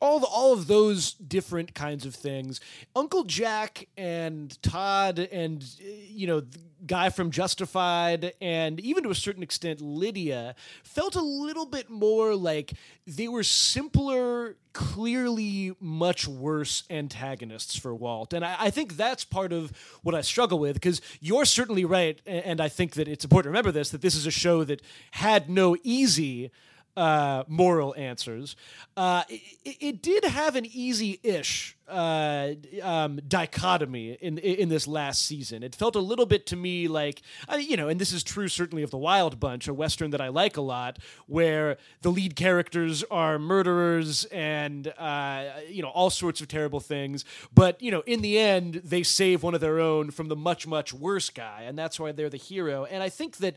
all 0.00 0.20
the, 0.20 0.26
all 0.26 0.52
of 0.52 0.66
those 0.66 1.12
different 1.14 1.74
kinds 1.74 2.06
of 2.06 2.14
things. 2.14 2.60
Uncle 2.94 3.24
Jack 3.24 3.88
and 3.96 4.60
Todd 4.62 5.18
and 5.18 5.64
you 5.80 6.26
know 6.26 6.40
the 6.40 6.58
guy 6.86 7.10
from 7.10 7.30
Justified 7.30 8.32
and 8.40 8.78
even 8.80 9.02
to 9.02 9.10
a 9.10 9.14
certain 9.14 9.42
extent 9.42 9.80
Lydia 9.80 10.54
felt 10.82 11.16
a 11.16 11.22
little 11.22 11.66
bit 11.66 11.90
more 11.90 12.34
like 12.34 12.72
they 13.06 13.26
were 13.28 13.42
simpler, 13.42 14.56
clearly 14.72 15.74
much 15.80 16.28
worse 16.28 16.84
antagonists 16.88 17.76
for 17.76 17.94
Walt. 17.94 18.32
And 18.32 18.44
I, 18.44 18.56
I 18.60 18.70
think 18.70 18.96
that's 18.96 19.24
part 19.24 19.52
of 19.52 19.72
what 20.02 20.14
I 20.14 20.20
struggle 20.20 20.58
with 20.58 20.74
because 20.74 21.00
you're 21.20 21.44
certainly 21.44 21.84
right, 21.84 22.20
and 22.26 22.60
I 22.60 22.68
think 22.68 22.94
that 22.94 23.08
it's 23.08 23.24
important 23.24 23.46
to 23.46 23.50
remember 23.50 23.72
this 23.72 23.90
that 23.90 24.02
this 24.02 24.14
is 24.14 24.26
a 24.26 24.30
show 24.30 24.64
that 24.64 24.82
had 25.12 25.50
no 25.50 25.76
easy 25.82 26.50
uh, 26.98 27.44
moral 27.46 27.94
answers. 27.96 28.56
Uh, 28.96 29.22
it, 29.28 29.76
it 29.80 30.02
did 30.02 30.24
have 30.24 30.56
an 30.56 30.66
easy-ish 30.66 31.76
uh, 31.86 32.54
um, 32.82 33.20
dichotomy 33.28 34.14
in 34.20 34.36
in 34.38 34.68
this 34.68 34.88
last 34.88 35.24
season. 35.24 35.62
It 35.62 35.76
felt 35.76 35.94
a 35.94 36.00
little 36.00 36.26
bit 36.26 36.44
to 36.46 36.56
me 36.56 36.88
like 36.88 37.22
uh, 37.48 37.56
you 37.56 37.76
know, 37.76 37.88
and 37.88 38.00
this 38.00 38.12
is 38.12 38.24
true 38.24 38.48
certainly 38.48 38.82
of 38.82 38.90
the 38.90 38.98
Wild 38.98 39.38
Bunch, 39.38 39.68
a 39.68 39.74
western 39.74 40.10
that 40.10 40.20
I 40.20 40.28
like 40.28 40.56
a 40.56 40.60
lot, 40.60 40.98
where 41.28 41.76
the 42.02 42.10
lead 42.10 42.34
characters 42.34 43.04
are 43.12 43.38
murderers 43.38 44.24
and 44.26 44.92
uh, 44.98 45.44
you 45.68 45.82
know 45.82 45.90
all 45.90 46.10
sorts 46.10 46.40
of 46.40 46.48
terrible 46.48 46.80
things, 46.80 47.24
but 47.54 47.80
you 47.80 47.92
know 47.92 48.02
in 48.06 48.22
the 48.22 48.40
end 48.40 48.82
they 48.84 49.04
save 49.04 49.44
one 49.44 49.54
of 49.54 49.60
their 49.60 49.78
own 49.78 50.10
from 50.10 50.26
the 50.26 50.36
much 50.36 50.66
much 50.66 50.92
worse 50.92 51.30
guy, 51.30 51.62
and 51.62 51.78
that's 51.78 52.00
why 52.00 52.10
they're 52.10 52.28
the 52.28 52.36
hero. 52.36 52.86
And 52.86 53.04
I 53.04 53.08
think 53.08 53.36
that 53.36 53.54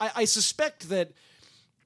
I, 0.00 0.10
I 0.16 0.24
suspect 0.24 0.88
that 0.88 1.12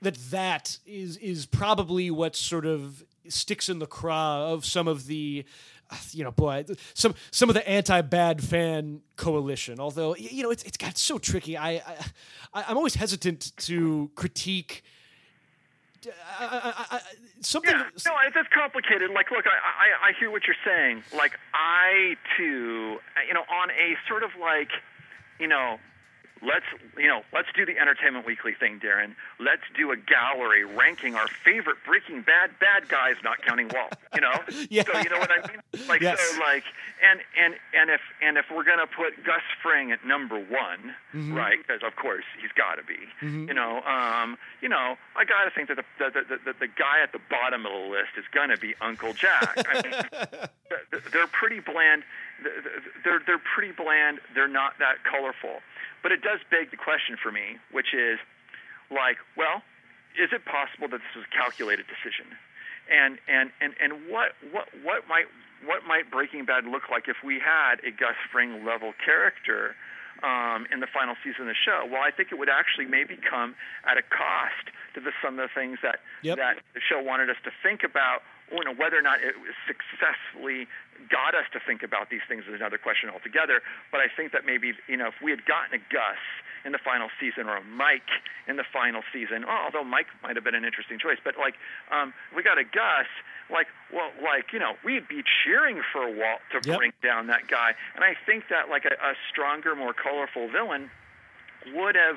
that 0.03 0.17
that 0.31 0.79
is 0.87 1.17
is 1.19 1.47
probably 1.47 2.11
what 2.11 2.37
sort 2.37 2.67
of 2.67 3.05
sticks 3.29 3.69
in 3.69 3.79
the 3.79 3.87
craw 3.87 4.53
of 4.53 4.65
some 4.65 4.89
of 4.89 5.07
the 5.07 5.45
uh, 5.91 5.97
you 6.11 6.25
know 6.25 6.33
boy 6.33 6.65
some 6.95 7.15
some 7.31 7.49
of 7.49 7.55
the 7.55 7.67
anti-bad 7.69 8.43
fan 8.43 9.01
coalition 9.17 9.79
although 9.79 10.15
you 10.17 10.43
know 10.43 10.51
it's 10.51 10.65
it's 10.65 10.77
got 10.77 10.99
so 10.99 11.19
tricky 11.19 11.57
i, 11.57 11.75
I 12.53 12.65
i'm 12.69 12.77
always 12.77 12.95
hesitant 12.97 13.57
to 13.59 14.11
critique 14.15 14.83
I, 16.41 16.75
I, 16.91 16.97
I, 16.97 17.01
something 17.43 17.71
Yeah, 17.71 17.79
no, 17.79 18.13
it's 18.27 18.35
it's 18.35 18.49
complicated. 18.53 19.13
Like, 19.13 19.31
look, 19.31 19.45
I, 19.47 19.51
I 19.51 20.09
I 20.09 20.13
hear 20.19 20.33
what 20.33 20.43
you're 20.49 20.57
saying. 20.65 21.05
Like, 21.17 21.39
I 21.55 22.17
too, 22.37 22.99
you 23.29 23.35
know, 23.35 23.43
on 23.43 23.71
a 23.71 23.95
sort 24.09 24.25
of 24.25 24.31
like, 24.41 24.71
you 25.39 25.47
know, 25.47 25.79
let's 26.45 26.65
you 26.99 27.09
know, 27.09 27.23
let's 27.33 27.49
do 27.55 27.65
the 27.65 27.79
Entertainment 27.79 28.27
Weekly 28.27 28.53
thing, 28.55 28.81
Darren. 28.81 29.15
Let's 29.41 29.63
do 29.77 29.93
a 29.93 29.97
gallery 29.97 30.65
ranking 30.65 31.15
our 31.15 31.29
favorite 31.45 31.77
Breaking 31.87 32.23
Bad 32.23 32.51
bad 32.61 32.89
guys, 32.89 33.15
not 33.25 33.41
counting 33.43 33.69
Walt. 33.75 33.95
You 34.15 34.21
know, 34.21 34.33
Yeah. 34.71 34.83
so 34.85 34.99
you 35.01 35.09
know 35.11 35.19
what 35.19 35.31
I 35.31 35.47
mean? 35.49 35.87
Like, 35.89 36.01
Yes. 36.01 36.21
so 36.21 36.41
like, 36.41 36.65
and 37.03 37.21
and 37.41 37.55
and 37.75 37.91
if 37.91 38.01
and 38.21 38.37
if 38.37 38.47
we're 38.55 38.65
gonna 38.65 38.87
put 38.87 39.25
Gus 39.25 39.43
Fring 39.63 39.93
at 39.93 40.05
number 40.07 40.37
one, 40.39 40.95
Mm-hmm. 41.15 41.35
right? 41.35 41.59
Because 41.59 41.83
of 41.87 41.95
course 41.97 42.25
he's 42.41 42.53
got 42.53 42.77
to 42.77 42.83
be. 42.85 42.97
You 43.21 43.53
know, 43.53 43.83
um, 43.83 44.39
you 44.63 44.69
know, 44.71 44.97
I 45.15 45.25
got 45.25 45.45
to 45.45 45.51
think 45.51 45.69
that 45.69 45.77
the 45.77 45.85
the, 45.99 46.11
the 46.11 46.39
the 46.45 46.53
the 46.61 46.67
guy 46.67 47.03
at 47.03 47.13
the 47.13 47.21
bottom 47.31 47.67
of 47.67 47.73
the 47.73 47.89
list 47.91 48.17
is 48.17 48.25
gonna 48.33 48.57
be 48.57 48.75
Uncle 48.81 49.13
Jack. 49.13 49.59
I 49.69 49.83
mean, 49.83 50.29
they're 51.13 51.27
pretty 51.27 51.61
bland. 51.61 52.03
Th- 52.43 52.55
th- 52.63 52.83
They're 53.05 53.21
they're 53.27 53.43
pretty 53.55 53.73
bland. 53.73 54.21
They're 54.35 54.49
not 54.51 54.79
that 54.79 55.03
colorful. 55.09 55.61
But 56.03 56.11
it 56.13 56.21
does 56.23 56.41
beg 56.51 56.71
the 56.71 56.77
question 56.77 57.17
for 57.23 57.31
me, 57.31 57.59
which 57.71 57.95
is, 57.95 58.19
like, 58.91 59.19
well, 59.37 59.63
is 60.19 60.31
it 60.33 60.45
possible 60.45 60.89
that 60.91 60.99
this 60.99 61.15
was 61.15 61.25
a 61.31 61.35
calculated 61.35 61.87
decision? 61.87 62.27
And 62.91 63.19
and 63.29 63.51
and 63.61 63.73
and 63.81 64.11
what 64.11 64.33
what 64.51 64.69
what 64.83 65.07
might 65.09 65.27
what 65.65 65.87
might 65.87 66.11
Breaking 66.11 66.45
Bad 66.45 66.67
look 66.67 66.91
like 66.91 67.07
if 67.09 67.23
we 67.25 67.39
had 67.39 67.79
a 67.87 67.91
Gus 67.95 68.19
Fring 68.33 68.65
level 68.67 68.93
character 69.05 69.77
um, 70.27 70.67
in 70.75 70.81
the 70.81 70.91
final 70.91 71.15
season 71.23 71.43
of 71.43 71.55
the 71.55 71.55
show? 71.55 71.87
Well, 71.87 72.03
I 72.03 72.11
think 72.11 72.33
it 72.33 72.39
would 72.39 72.51
actually 72.51 72.87
maybe 72.87 73.15
come 73.17 73.55
at 73.87 73.97
a 73.97 74.03
cost 74.03 74.75
to 74.95 75.01
the, 75.01 75.13
some 75.23 75.39
of 75.39 75.47
the 75.49 75.55
things 75.55 75.79
that 75.83 76.01
Yep. 76.23 76.37
that 76.39 76.55
the 76.75 76.81
show 76.83 77.01
wanted 77.01 77.31
us 77.31 77.39
to 77.45 77.51
think 77.63 77.85
about. 77.85 78.23
You 78.51 78.65
know, 78.65 78.75
whether 78.75 78.99
or 78.99 79.03
not 79.07 79.23
it 79.23 79.39
was 79.41 79.55
successfully 79.65 80.67
got 81.11 81.35
us 81.35 81.45
to 81.53 81.61
think 81.61 81.83
about 81.83 82.11
these 82.11 82.23
things 82.29 82.45
is 82.49 82.55
another 82.55 82.79
question 82.79 83.11
altogether. 83.11 83.61
But 83.91 84.01
I 84.01 84.09
think 84.09 84.33
that 84.33 84.45
maybe 84.47 84.73
you 84.89 84.97
know 84.97 85.09
if 85.09 85.15
we 85.23 85.31
had 85.31 85.45
gotten 85.45 85.75
a 85.75 85.83
Gus 85.93 86.21
in 86.65 86.73
the 86.73 86.79
final 86.79 87.09
season 87.21 87.49
or 87.49 87.57
a 87.57 87.65
Mike 87.65 88.07
in 88.47 88.57
the 88.57 88.65
final 88.73 89.03
season, 89.13 89.45
oh, 89.47 89.61
although 89.67 89.83
Mike 89.85 90.07
might 90.23 90.37
have 90.37 90.45
been 90.45 90.55
an 90.55 90.65
interesting 90.65 90.99
choice, 90.99 91.19
but 91.25 91.35
like 91.39 91.55
um, 91.91 92.15
we 92.37 92.43
got 92.43 92.59
a 92.59 92.65
Gus, 92.65 93.11
like 93.51 93.67
well, 93.93 94.11
like 94.23 94.53
you 94.53 94.59
know 94.59 94.75
we'd 94.85 95.09
be 95.09 95.23
cheering 95.45 95.83
for 95.93 96.07
Walt 96.07 96.41
to 96.53 96.61
Yep. 96.65 96.79
bring 96.79 96.93
down 97.03 97.27
that 97.29 97.49
guy, 97.49 97.75
and 97.95 98.05
I 98.05 98.15
think 98.27 98.45
that 98.51 98.69
like 98.71 98.85
a, 98.85 98.95
a 98.95 99.15
stronger, 99.31 99.75
more 99.75 99.93
colorful 99.93 100.49
villain 100.49 100.91
would 101.75 101.95
have 101.95 102.17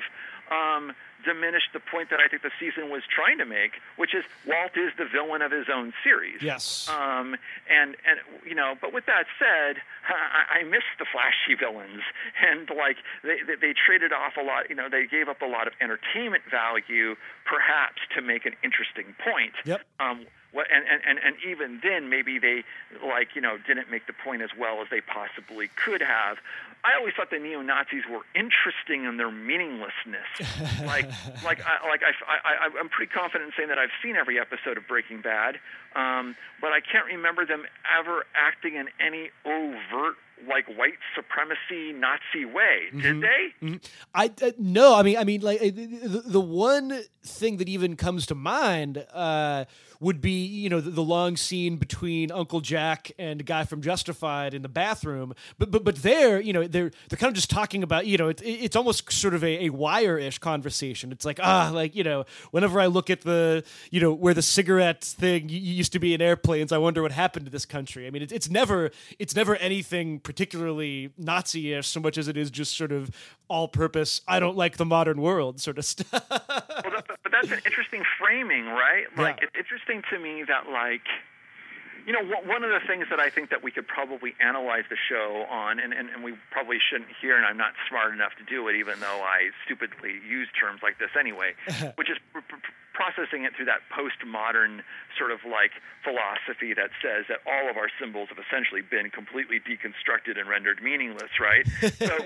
um, 0.50 0.92
diminished 1.26 1.74
the 1.74 1.80
point 1.80 2.10
that 2.10 2.20
I 2.20 2.28
think 2.28 2.42
the 2.42 2.54
season 2.58 2.88
was 2.88 3.02
trying 3.10 3.38
to 3.38 3.44
make, 3.44 3.82
which 3.96 4.14
is 4.14 4.24
Walt 4.46 4.78
is 4.78 4.92
the 4.96 5.04
villain 5.04 5.42
of 5.42 5.50
his 5.50 5.66
own 5.68 5.92
series. 6.06 6.40
yes 6.40 6.88
Um, 6.88 7.34
and 7.68 7.98
and 8.06 8.22
you 8.46 8.54
know, 8.54 8.74
but 8.80 8.94
with 8.94 9.06
that 9.06 9.26
said, 9.38 9.82
I, 10.08 10.60
I 10.60 10.62
miss 10.62 10.86
the 10.98 11.06
flashy 11.10 11.58
villains, 11.58 12.02
and 12.40 12.70
like 12.70 12.96
they, 13.22 13.42
they 13.46 13.56
they 13.58 13.74
traded 13.74 14.12
off 14.12 14.38
a 14.38 14.42
lot. 14.42 14.70
You 14.70 14.76
know, 14.76 14.88
they 14.88 15.06
gave 15.06 15.28
up 15.28 15.42
a 15.42 15.50
lot 15.50 15.66
of 15.66 15.74
entertainment 15.80 16.44
value, 16.48 17.16
perhaps 17.46 18.02
to 18.14 18.20
make 18.20 18.44
an 18.44 18.54
interesting 18.62 19.14
point. 19.24 19.54
Yep. 19.64 19.80
Um, 20.00 20.26
what, 20.52 20.66
and, 20.72 20.84
and, 21.06 21.18
and, 21.18 21.36
even 21.46 21.80
then, 21.82 22.08
maybe 22.08 22.38
they 22.38 22.64
like 23.06 23.34
you 23.34 23.42
know 23.42 23.58
didn't 23.66 23.90
make 23.90 24.06
the 24.06 24.14
point 24.14 24.42
as 24.42 24.50
well 24.58 24.80
as 24.80 24.88
they 24.90 25.00
possibly 25.00 25.68
could 25.76 26.00
have. 26.00 26.38
I 26.82 26.96
always 26.96 27.14
thought 27.14 27.30
the 27.30 27.38
neo 27.38 27.60
Nazis 27.60 28.04
were 28.08 28.22
interesting 28.34 29.04
in 29.04 29.16
their 29.16 29.30
meaninglessness. 29.30 30.24
like 30.86 31.10
like 31.44 31.60
I, 31.60 31.86
like 31.86 32.02
I, 32.02 32.12
I, 32.24 32.66
I 32.66 32.70
I'm 32.78 32.88
pretty 32.88 33.12
confident 33.12 33.48
in 33.48 33.52
saying 33.56 33.68
that 33.68 33.78
I've 33.78 33.92
seen 34.02 34.16
every 34.16 34.40
episode 34.40 34.78
of 34.78 34.86
Breaking 34.88 35.20
Bad, 35.20 35.58
um, 35.96 36.36
but 36.60 36.68
I 36.72 36.80
can't 36.80 37.06
remember 37.06 37.46
them 37.46 37.64
ever 37.98 38.24
acting 38.34 38.74
in 38.74 38.86
any 39.04 39.30
overt 39.44 40.16
like 40.46 40.66
white 40.78 40.98
supremacy 41.14 41.92
Nazi 41.98 42.44
way. 42.44 42.90
Did 42.92 43.16
Mm-hmm. 43.16 43.20
they? 43.20 43.66
Mhm. 43.66 43.84
I 44.14 44.30
uh, 44.46 44.50
no, 44.58 44.94
I 44.94 45.02
mean, 45.02 45.16
I 45.16 45.24
mean, 45.24 45.40
like 45.40 45.60
uh, 45.62 45.64
the, 45.64 46.22
the 46.26 46.40
one 46.40 47.00
thing 47.24 47.56
that 47.56 47.68
even 47.68 47.96
comes 47.96 48.26
to 48.26 48.34
mind 48.34 49.04
uh, 49.14 49.64
would 50.00 50.20
be 50.20 50.44
you 50.44 50.68
know 50.68 50.80
the, 50.80 50.90
the 50.90 51.02
long 51.02 51.36
scene 51.36 51.76
between 51.76 52.30
Uncle 52.30 52.60
Jack 52.60 53.12
and 53.18 53.40
a 53.40 53.44
guy 53.44 53.64
from 53.64 53.82
Justified 53.82 54.54
in 54.54 54.62
the 54.62 54.68
bathroom. 54.68 55.34
But 55.58 55.70
but 55.70 55.84
but 55.84 55.96
there, 55.96 56.40
you 56.40 56.52
know, 56.52 56.66
they're 56.66 56.90
they're 57.08 57.18
kind 57.18 57.30
of 57.30 57.34
just 57.34 57.50
talking 57.50 57.82
about 57.82 58.06
you 58.06 58.18
know 58.18 58.28
it, 58.28 58.42
it's 58.44 58.76
almost 58.76 59.10
sort 59.12 59.34
of 59.34 59.42
a, 59.42 59.66
a 59.66 59.70
wire 59.70 60.18
ish 60.18 60.38
conversation. 60.38 61.12
It's 61.12 61.24
like 61.24 61.40
ah, 61.42 61.70
like 61.72 61.94
you 61.94 62.04
know, 62.04 62.24
whenever 62.50 62.80
I 62.80 62.86
look 62.86 63.10
at 63.10 63.22
the 63.22 63.64
you 63.90 64.00
know 64.00 64.12
where 64.12 64.34
the 64.34 64.42
cigarette 64.42 65.04
thing 65.04 65.48
used 65.48 65.92
to 65.92 65.98
be 65.98 66.14
in 66.14 66.20
airplanes, 66.20 66.72
I 66.72 66.78
wonder 66.78 67.02
what 67.02 67.12
happened 67.12 67.46
to 67.46 67.52
this 67.52 67.64
country. 67.64 68.06
I 68.06 68.10
mean, 68.10 68.22
it, 68.22 68.32
it's 68.32 68.50
never 68.50 68.90
it's 69.18 69.34
never 69.34 69.56
anything 69.56 70.20
particularly 70.20 71.12
Nazi 71.16 71.72
ish 71.72 71.88
so 71.88 72.00
much 72.00 72.18
as 72.18 72.28
it 72.28 72.36
is 72.36 72.50
just 72.50 72.76
sort 72.76 72.92
of 72.92 73.10
all 73.48 73.68
purpose. 73.68 74.20
I 74.26 74.40
don't 74.40 74.56
like 74.56 74.76
the 74.76 74.84
modern 74.84 75.20
world 75.20 75.60
sort 75.60 75.78
of 75.78 75.84
stuff. 75.84 76.24
Well, 76.30 77.02
that's 77.40 77.52
an 77.52 77.60
interesting 77.66 78.02
framing, 78.18 78.66
right? 78.66 79.06
Like, 79.16 79.38
Yeah. 79.40 79.48
it's 79.48 79.56
interesting 79.56 80.02
to 80.10 80.18
me 80.18 80.42
that, 80.44 80.68
like, 80.70 81.04
you 82.06 82.12
know, 82.12 82.22
one 82.46 82.62
of 82.62 82.70
the 82.70 82.78
things 82.86 83.06
that 83.10 83.18
I 83.18 83.30
think 83.30 83.50
that 83.50 83.64
we 83.64 83.72
could 83.72 83.88
probably 83.88 84.34
analyze 84.38 84.84
the 84.88 84.96
show 84.96 85.44
on, 85.50 85.80
and, 85.80 85.92
and, 85.92 86.08
and 86.08 86.22
we 86.22 86.34
probably 86.52 86.78
shouldn't 86.78 87.10
here, 87.20 87.36
and 87.36 87.44
I'm 87.44 87.56
not 87.58 87.72
smart 87.88 88.14
enough 88.14 88.30
to 88.38 88.44
do 88.44 88.68
it, 88.68 88.76
even 88.76 89.00
though 89.00 89.20
I 89.26 89.50
stupidly 89.64 90.20
use 90.22 90.46
terms 90.58 90.82
like 90.84 90.98
this 91.00 91.10
anyway, 91.18 91.54
which 91.96 92.08
is 92.08 92.16
pr- 92.32 92.46
pr- 92.46 92.62
processing 92.94 93.42
it 93.44 93.56
through 93.56 93.66
that 93.66 93.80
postmodern 93.90 94.82
sort 95.18 95.32
of 95.32 95.40
like 95.50 95.72
philosophy 96.04 96.72
that 96.72 96.90
says 97.02 97.26
that 97.28 97.40
all 97.44 97.68
of 97.68 97.76
our 97.76 97.90
symbols 98.00 98.28
have 98.30 98.38
essentially 98.38 98.80
been 98.82 99.10
completely 99.10 99.58
deconstructed 99.58 100.38
and 100.38 100.48
rendered 100.48 100.80
meaningless, 100.82 101.34
right? 101.42 101.66
so, 101.98 102.16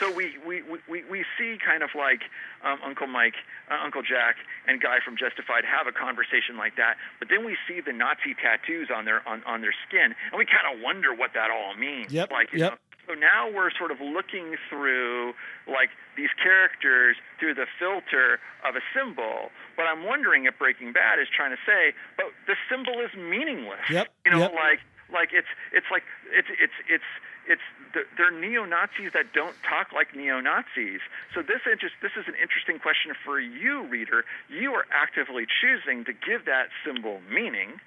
so 0.00 0.10
we, 0.10 0.34
we, 0.46 0.62
we, 0.88 1.04
we 1.10 1.24
see 1.38 1.56
kind 1.64 1.82
of 1.82 1.90
like 1.96 2.22
um, 2.64 2.78
Uncle 2.84 3.06
Mike, 3.06 3.34
uh, 3.70 3.78
Uncle 3.84 4.02
Jack, 4.02 4.36
and 4.66 4.80
Guy 4.80 4.98
from 5.04 5.16
Justified 5.16 5.64
have 5.64 5.86
a 5.86 5.92
conversation 5.92 6.56
like 6.56 6.76
that, 6.76 6.96
but 7.18 7.28
then 7.28 7.44
we 7.44 7.56
see 7.68 7.80
the 7.80 7.92
Nazi 7.92 8.34
tattoos 8.34 8.88
on 8.94 9.04
their 9.04 9.26
on, 9.28 9.42
on 9.44 9.60
their 9.60 9.74
skin, 9.86 10.14
and 10.30 10.36
we 10.38 10.44
kind 10.46 10.66
of 10.70 10.80
wonder 10.82 11.14
what 11.14 11.30
that 11.34 11.50
all 11.50 11.74
means. 11.76 12.12
Yep, 12.12 12.30
Like, 12.30 12.52
you 12.52 12.58
yep. 12.60 12.72
know, 12.72 12.78
so 13.06 13.12
now 13.14 13.50
we're 13.52 13.70
sort 13.76 13.90
of 13.92 14.00
looking 14.00 14.56
through 14.70 15.34
like 15.68 15.90
these 16.16 16.32
characters 16.42 17.16
through 17.38 17.52
the 17.54 17.66
filter 17.78 18.40
of 18.64 18.76
a 18.76 18.84
symbol. 18.96 19.52
But 19.76 19.84
I'm 19.84 20.04
wondering 20.08 20.46
if 20.46 20.56
Breaking 20.58 20.92
Bad 20.92 21.20
is 21.20 21.28
trying 21.28 21.50
to 21.52 21.60
say, 21.66 21.92
but 22.16 22.32
the 22.46 22.56
symbol 22.70 23.00
is 23.04 23.12
meaningless. 23.12 23.84
Yep, 23.90 24.08
You 24.24 24.30
know, 24.32 24.38
yep. 24.48 24.52
like 24.54 24.80
like 25.12 25.30
it's 25.36 25.48
it's 25.72 25.86
like 25.92 26.02
it's 26.32 26.48
it's 26.56 26.72
it's 26.88 27.10
it's 27.46 27.62
they're- 27.92 28.30
neo 28.30 28.64
Nazis 28.64 29.12
that 29.12 29.32
don't 29.32 29.54
talk 29.62 29.92
like 29.92 30.14
neo 30.14 30.40
Nazis. 30.40 31.00
So 31.32 31.42
this 31.42 31.60
interest 31.70 31.94
this 32.00 32.12
is 32.16 32.26
an 32.26 32.34
interesting 32.34 32.78
question 32.78 33.14
for 33.24 33.38
you, 33.38 33.82
reader. 33.82 34.24
You 34.48 34.74
are 34.74 34.86
actively 34.90 35.46
choosing 35.46 36.04
to 36.04 36.12
give 36.12 36.44
that 36.46 36.70
symbol 36.84 37.20
meaning. 37.28 37.80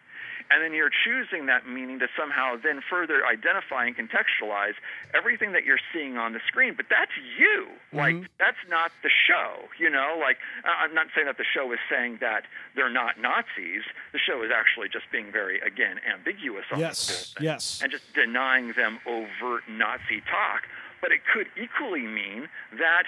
And 0.50 0.64
then 0.64 0.74
you're 0.74 0.92
choosing 0.92 1.48
that 1.48 1.68
meaning 1.68 2.00
to 2.00 2.08
somehow 2.18 2.56
then 2.56 2.82
further 2.90 3.26
identify 3.26 3.86
and 3.86 3.96
contextualize 3.96 4.76
everything 5.14 5.52
that 5.52 5.66
you're 5.66 5.82
seeing 5.94 6.18
on 6.18 6.34
the 6.34 6.40
screen. 6.48 6.74
But 6.76 6.88
that's 6.90 7.12
you. 7.38 7.68
Mm-hmm. 7.68 7.98
Like, 7.98 8.16
that's 8.40 8.62
not 8.70 8.92
the 9.04 9.10
show, 9.10 9.68
you 9.78 9.90
know? 9.90 10.16
Like, 10.20 10.38
I'm 10.64 10.94
not 10.94 11.08
saying 11.14 11.28
that 11.28 11.38
the 11.38 11.48
show 11.48 11.72
is 11.74 11.80
saying 11.90 12.20
that 12.22 12.44
they're 12.76 12.90
not 12.90 13.20
Nazis. 13.20 13.84
The 14.14 14.20
show 14.20 14.44
is 14.44 14.52
actually 14.56 14.88
just 14.90 15.06
being 15.12 15.32
very, 15.32 15.60
again, 15.60 16.00
ambiguous 16.08 16.66
on 16.72 16.80
Yes, 16.80 17.34
thing 17.34 17.44
yes. 17.44 17.80
and 17.84 17.92
just 17.92 18.04
denying 18.14 18.74
them 18.74 19.00
overt 19.06 19.64
Nazi 19.68 20.22
talk. 20.30 20.64
But 21.02 21.12
it 21.12 21.22
could 21.32 21.48
equally 21.62 22.08
mean 22.08 22.50
that 22.80 23.04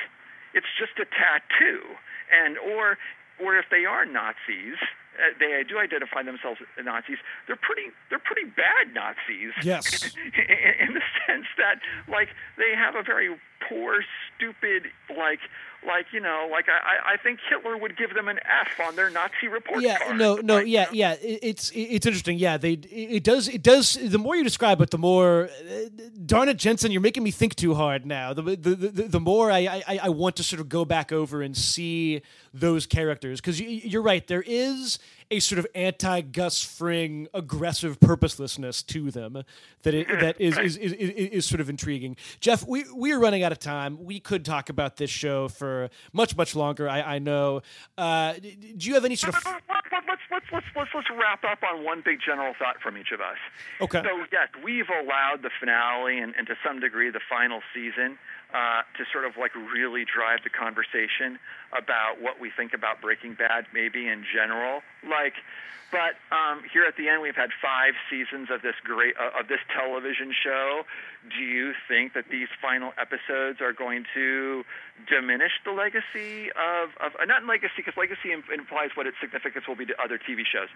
it's 0.53 0.67
just 0.77 0.93
a 0.99 1.05
tattoo, 1.05 1.81
and 2.31 2.57
or 2.57 2.97
or 3.41 3.55
if 3.55 3.65
they 3.71 3.85
are 3.85 4.05
Nazis, 4.05 4.77
uh, 5.19 5.35
they 5.39 5.63
do 5.67 5.77
identify 5.77 6.23
themselves 6.23 6.59
as 6.63 6.85
Nazis. 6.85 7.19
They're 7.47 7.59
pretty 7.59 7.91
they're 8.09 8.23
pretty 8.23 8.47
bad 8.47 8.93
Nazis. 8.93 9.53
Yes. 9.63 10.15
in, 10.15 10.87
in 10.87 10.93
the 10.95 11.03
sense 11.27 11.45
that 11.57 11.83
like 12.07 12.29
they 12.57 12.71
have 12.75 12.95
a 12.95 13.03
very 13.03 13.35
poor, 13.67 14.01
stupid 14.35 14.87
like 15.11 15.39
like 15.87 16.07
you 16.11 16.19
know 16.19 16.47
like 16.51 16.65
I 16.69 17.13
I- 17.13 17.17
think 17.17 17.39
Hitler 17.49 17.77
would 17.77 17.97
give 17.97 18.13
them 18.13 18.27
an 18.27 18.39
F 18.39 18.79
on 18.87 18.95
their 18.95 19.09
Nazi 19.09 19.47
report 19.49 19.81
yeah 19.81 19.97
card. 19.99 20.17
no 20.17 20.35
no 20.35 20.57
you 20.57 20.67
yeah 20.73 20.87
yeah 20.91 21.15
it's 21.21 21.71
it's 21.73 22.05
interesting 22.05 22.37
yeah 22.37 22.57
they 22.57 22.73
it 22.73 23.23
does 23.23 23.47
it 23.47 23.63
does 23.63 23.93
the 23.93 24.17
more 24.17 24.35
you 24.35 24.43
describe 24.43 24.81
it 24.81 24.89
the 24.91 24.97
more 24.97 25.49
uh, 25.49 25.73
darn 26.25 26.49
it 26.49 26.57
jensen 26.57 26.91
you're 26.91 27.01
making 27.01 27.23
me 27.23 27.31
think 27.31 27.55
too 27.55 27.75
hard 27.75 28.05
now 28.05 28.33
the 28.33 28.41
the, 28.41 28.75
the, 28.75 29.03
the 29.03 29.19
more 29.19 29.51
I, 29.51 29.81
I 29.87 29.99
i 30.03 30.09
want 30.09 30.35
to 30.37 30.43
sort 30.43 30.59
of 30.59 30.69
go 30.69 30.85
back 30.85 31.11
over 31.11 31.41
and 31.41 31.55
see 31.55 32.21
those 32.53 32.85
characters 32.85 33.39
because 33.41 33.59
you, 33.59 33.67
you're 33.67 34.01
right 34.01 34.25
there 34.27 34.43
is 34.45 34.99
a 35.31 35.39
sort 35.39 35.59
of 35.59 35.67
anti 35.75 36.21
Gus 36.21 36.63
Fring 36.63 37.27
aggressive 37.33 37.99
purposelessness 37.99 38.83
to 38.83 39.11
them 39.11 39.43
that 39.83 39.93
it, 39.93 40.07
that 40.07 40.39
is 40.39 40.57
is, 40.57 40.77
is, 40.77 40.93
is 40.93 41.09
is 41.09 41.45
sort 41.45 41.61
of 41.61 41.69
intriguing. 41.69 42.15
Jeff, 42.39 42.67
we 42.67 42.85
we 42.95 43.11
are 43.11 43.19
running 43.19 43.43
out 43.43 43.51
of 43.51 43.59
time. 43.59 44.03
We 44.03 44.19
could 44.19 44.43
talk 44.43 44.69
about 44.69 44.97
this 44.97 45.09
show 45.09 45.47
for 45.47 45.89
much 46.13 46.35
much 46.35 46.55
longer. 46.55 46.89
I, 46.89 47.01
I 47.01 47.19
know. 47.19 47.61
Uh, 47.97 48.33
do 48.33 48.87
you 48.87 48.93
have 48.95 49.05
any 49.05 49.15
sort 49.15 49.35
of 49.35 49.45
Let- 49.45 49.63
let- 49.69 49.79
let's 50.07 50.21
let's 50.31 50.45
let's 50.51 50.65
let's 50.75 50.89
let's 50.93 51.07
wrap 51.09 51.43
up 51.43 51.59
on 51.63 51.83
one 51.83 52.01
big 52.03 52.19
general 52.25 52.53
thought 52.57 52.81
from 52.81 52.97
each 52.97 53.11
of 53.11 53.21
us. 53.21 53.37
Okay. 53.81 54.01
So 54.01 54.25
yes, 54.31 54.49
we've 54.63 54.89
allowed 54.89 55.41
the 55.41 55.49
finale 55.59 56.19
and, 56.19 56.33
and 56.37 56.47
to 56.47 56.55
some 56.65 56.79
degree 56.79 57.09
the 57.09 57.21
final 57.29 57.61
season 57.73 58.17
uh, 58.53 58.81
to 58.97 59.05
sort 59.11 59.25
of 59.25 59.37
like 59.37 59.53
really 59.55 60.05
drive 60.05 60.39
the 60.43 60.49
conversation 60.49 61.39
about 61.71 62.21
what 62.21 62.39
we 62.39 62.49
think 62.49 62.73
about 62.73 63.01
Breaking 63.01 63.33
Bad, 63.33 63.65
maybe 63.73 64.07
in 64.07 64.23
general. 64.33 64.81
Like, 65.07 65.33
but 65.91 66.21
um, 66.29 66.61
here 66.71 66.85
at 66.85 66.97
the 66.97 67.09
end, 67.09 67.21
we've 67.21 67.35
had 67.35 67.49
five 67.61 67.93
seasons 68.09 68.49
of 68.51 68.61
this 68.61 68.75
great 68.83 69.15
uh, 69.17 69.39
of 69.39 69.47
this 69.47 69.59
television 69.73 70.33
show. 70.33 70.83
Do 71.35 71.43
you 71.43 71.73
think 71.87 72.13
that 72.13 72.25
these 72.29 72.47
final 72.61 72.93
episodes 72.97 73.59
are 73.59 73.73
going 73.73 74.05
to 74.13 74.63
diminish 75.07 75.51
the 75.63 75.71
legacy 75.71 76.51
of, 76.55 76.91
of 76.99 77.15
uh, 77.15 77.25
not 77.25 77.45
legacy 77.45 77.79
because 77.79 77.95
legacy 77.95 78.31
im- 78.33 78.43
implies 78.51 78.91
what 78.95 79.07
its 79.07 79.15
significance 79.21 79.67
will 79.67 79.75
be 79.75 79.85
to 79.85 79.95
other 80.01 80.17
TV 80.17 80.43
shows. 80.43 80.67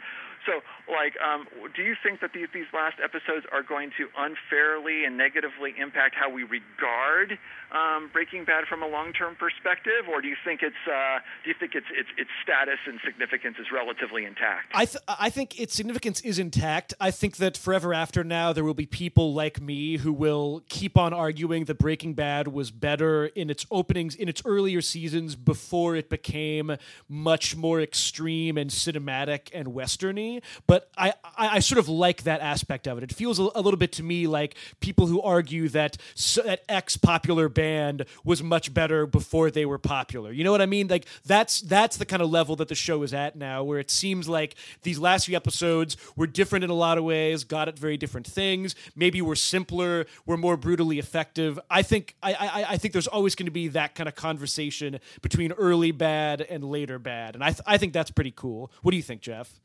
So, 0.45 0.63
like, 0.87 1.15
um, 1.19 1.47
do 1.75 1.83
you 1.83 1.95
think 2.01 2.21
that 2.21 2.31
these 2.31 2.47
these 2.53 2.69
last 2.73 2.97
episodes 3.03 3.45
are 3.51 3.63
going 3.63 3.91
to 3.97 4.07
unfairly 4.15 5.05
and 5.05 5.17
negatively 5.17 5.75
impact 5.79 6.15
how 6.15 6.29
we 6.29 6.43
regard 6.43 7.37
um, 7.71 8.09
Breaking 8.13 8.45
Bad 8.45 8.65
from 8.67 8.83
a 8.83 8.87
long 8.87 9.11
term 9.11 9.35
perspective, 9.35 10.07
or 10.07 10.21
do 10.21 10.27
you 10.27 10.37
think 10.43 10.61
it's 10.63 10.82
uh, 10.87 11.19
do 11.43 11.49
you 11.49 11.55
think 11.59 11.75
its 11.75 11.87
its 11.91 12.09
its 12.17 12.29
status 12.43 12.79
and 12.85 12.99
significance 13.05 13.57
is 13.59 13.67
relatively 13.71 14.25
intact? 14.25 14.71
I 14.73 14.85
th- 14.85 15.03
I 15.07 15.29
think 15.29 15.59
its 15.59 15.75
significance 15.75 16.21
is 16.21 16.39
intact. 16.39 16.93
I 16.99 17.11
think 17.11 17.37
that 17.37 17.57
forever 17.57 17.93
after 17.93 18.23
now 18.23 18.53
there 18.53 18.63
will 18.63 18.73
be 18.73 18.85
people 18.85 19.33
like 19.33 19.61
me 19.61 19.97
who 19.97 20.13
will 20.13 20.63
keep 20.69 20.97
on 20.97 21.13
arguing 21.13 21.65
that 21.65 21.77
Breaking 21.77 22.13
Bad 22.13 22.47
was 22.47 22.71
better 22.71 23.25
in 23.27 23.49
its 23.49 23.65
openings 23.71 24.15
in 24.15 24.27
its 24.27 24.41
earlier 24.45 24.81
seasons 24.81 25.35
before 25.35 25.95
it 25.95 26.09
became 26.09 26.77
much 27.07 27.55
more 27.55 27.81
extreme 27.81 28.57
and 28.57 28.69
cinematic 28.69 29.49
and 29.53 29.69
westerny. 29.69 30.41
But 30.67 30.89
I 30.97 31.13
I, 31.37 31.55
I 31.55 31.59
sort 31.59 31.79
of 31.79 31.87
like 31.87 32.23
that 32.23 32.41
aspect 32.41 32.87
of 32.87 32.97
it. 32.97 33.03
It 33.03 33.13
feels 33.13 33.39
a, 33.39 33.49
a 33.55 33.61
little 33.61 33.77
bit 33.77 33.91
to 33.93 34.03
me 34.03 34.27
like 34.27 34.55
people 34.79 35.07
who 35.07 35.21
argue 35.21 35.69
that 35.69 35.97
s 36.17 36.39
that 36.43 36.63
X 36.67 36.97
popular 36.97 37.49
band 37.49 38.05
was 38.23 38.43
much 38.43 38.73
better 38.73 39.05
before 39.05 39.49
they 39.49 39.65
were 39.65 39.77
popular. 39.77 40.31
You 40.31 40.43
know 40.43 40.51
what 40.51 40.61
I 40.61 40.65
mean? 40.65 40.72
Like 40.81 41.05
that's 41.25 41.61
that's 41.61 41.97
the 41.97 42.05
kind 42.05 42.21
of 42.21 42.29
level 42.29 42.55
that 42.55 42.67
the 42.67 42.75
show 42.75 43.03
is 43.03 43.13
at 43.13 43.35
now, 43.35 43.63
where 43.63 43.79
it 43.79 43.91
seems 43.91 44.27
like 44.27 44.55
these 44.81 44.97
last 44.97 45.25
few 45.25 45.35
episodes 45.35 45.97
were 46.15 46.27
different 46.27 46.63
in 46.63 46.69
a 46.69 46.75
lot 46.75 46.97
of 46.97 47.03
ways, 47.03 47.43
got 47.43 47.67
at 47.67 47.77
very 47.77 47.97
different 47.97 48.25
things. 48.25 48.75
Maybe 48.95 49.21
were 49.21 49.35
simpler, 49.35 50.05
were 50.25 50.37
more 50.37 50.57
brutally 50.57 50.97
effective. 50.97 51.59
I 51.69 51.81
think 51.83 52.15
I 52.23 52.33
I, 52.33 52.65
I 52.73 52.77
think 52.77 52.93
there's 52.93 53.07
always 53.07 53.35
going 53.35 53.45
to 53.45 53.51
be 53.51 53.67
that 53.69 53.93
kind 53.93 54.07
of 54.07 54.15
conversation 54.15 54.99
between 55.21 55.51
early 55.53 55.91
bad 55.91 56.41
and 56.41 56.63
later 56.63 56.97
bad, 56.97 57.35
and 57.35 57.43
I 57.43 57.49
th- 57.49 57.61
I 57.67 57.77
think 57.77 57.93
that's 57.93 58.11
pretty 58.11 58.33
cool. 58.35 58.71
What 58.81 58.91
do 58.91 58.97
you 58.97 59.03
think, 59.03 59.21
Jeff? 59.21 59.59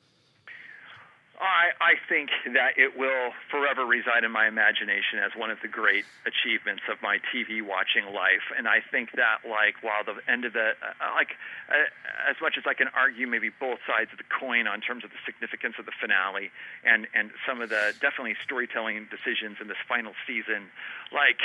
I, 1.38 1.70
I 1.78 1.94
think 2.08 2.30
that 2.50 2.74
it 2.74 2.98
will 2.98 3.30
forever 3.50 3.86
reside 3.86 4.24
in 4.24 4.32
my 4.34 4.48
imagination 4.50 5.22
as 5.22 5.30
one 5.38 5.50
of 5.50 5.58
the 5.62 5.68
great 5.68 6.04
achievements 6.26 6.82
of 6.90 6.98
my 7.00 7.22
TV 7.30 7.62
watching 7.62 8.10
life. 8.10 8.50
And 8.58 8.66
I 8.66 8.82
think 8.82 9.14
that, 9.14 9.46
like, 9.46 9.78
while 9.82 10.02
the 10.02 10.18
end 10.26 10.44
of 10.44 10.52
the, 10.52 10.74
uh, 10.82 11.14
like, 11.14 11.38
uh, 11.70 11.86
as 12.26 12.34
much 12.42 12.58
as 12.58 12.64
I 12.66 12.74
can 12.74 12.88
argue 12.90 13.26
maybe 13.26 13.50
both 13.54 13.78
sides 13.86 14.10
of 14.10 14.18
the 14.18 14.26
coin 14.26 14.66
on 14.66 14.80
terms 14.82 15.04
of 15.04 15.10
the 15.10 15.22
significance 15.22 15.78
of 15.78 15.86
the 15.86 15.94
finale 15.94 16.50
and, 16.82 17.06
and 17.14 17.30
some 17.46 17.62
of 17.62 17.70
the 17.70 17.94
definitely 18.02 18.34
storytelling 18.42 19.06
decisions 19.06 19.62
in 19.62 19.70
this 19.70 19.78
final 19.86 20.18
season, 20.26 20.66
like, 21.14 21.38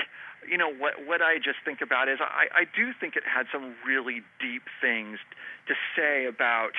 you 0.50 0.58
know, 0.58 0.74
what, 0.74 1.06
what 1.06 1.22
I 1.22 1.38
just 1.38 1.62
think 1.64 1.82
about 1.82 2.10
is 2.10 2.18
I, 2.20 2.50
I 2.52 2.64
do 2.66 2.92
think 2.98 3.16
it 3.16 3.24
had 3.30 3.46
some 3.54 3.76
really 3.86 4.26
deep 4.42 4.64
things 4.82 5.20
to 5.68 5.76
say 5.96 6.26
about, 6.26 6.74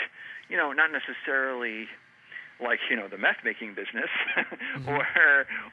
you 0.50 0.56
know, 0.56 0.72
not 0.72 0.90
necessarily 0.90 1.86
like 2.62 2.78
you 2.90 2.96
know 2.96 3.08
the 3.08 3.18
meth 3.18 3.42
making 3.44 3.74
business 3.74 4.10
mm-hmm. 4.36 4.88
or, 4.88 5.02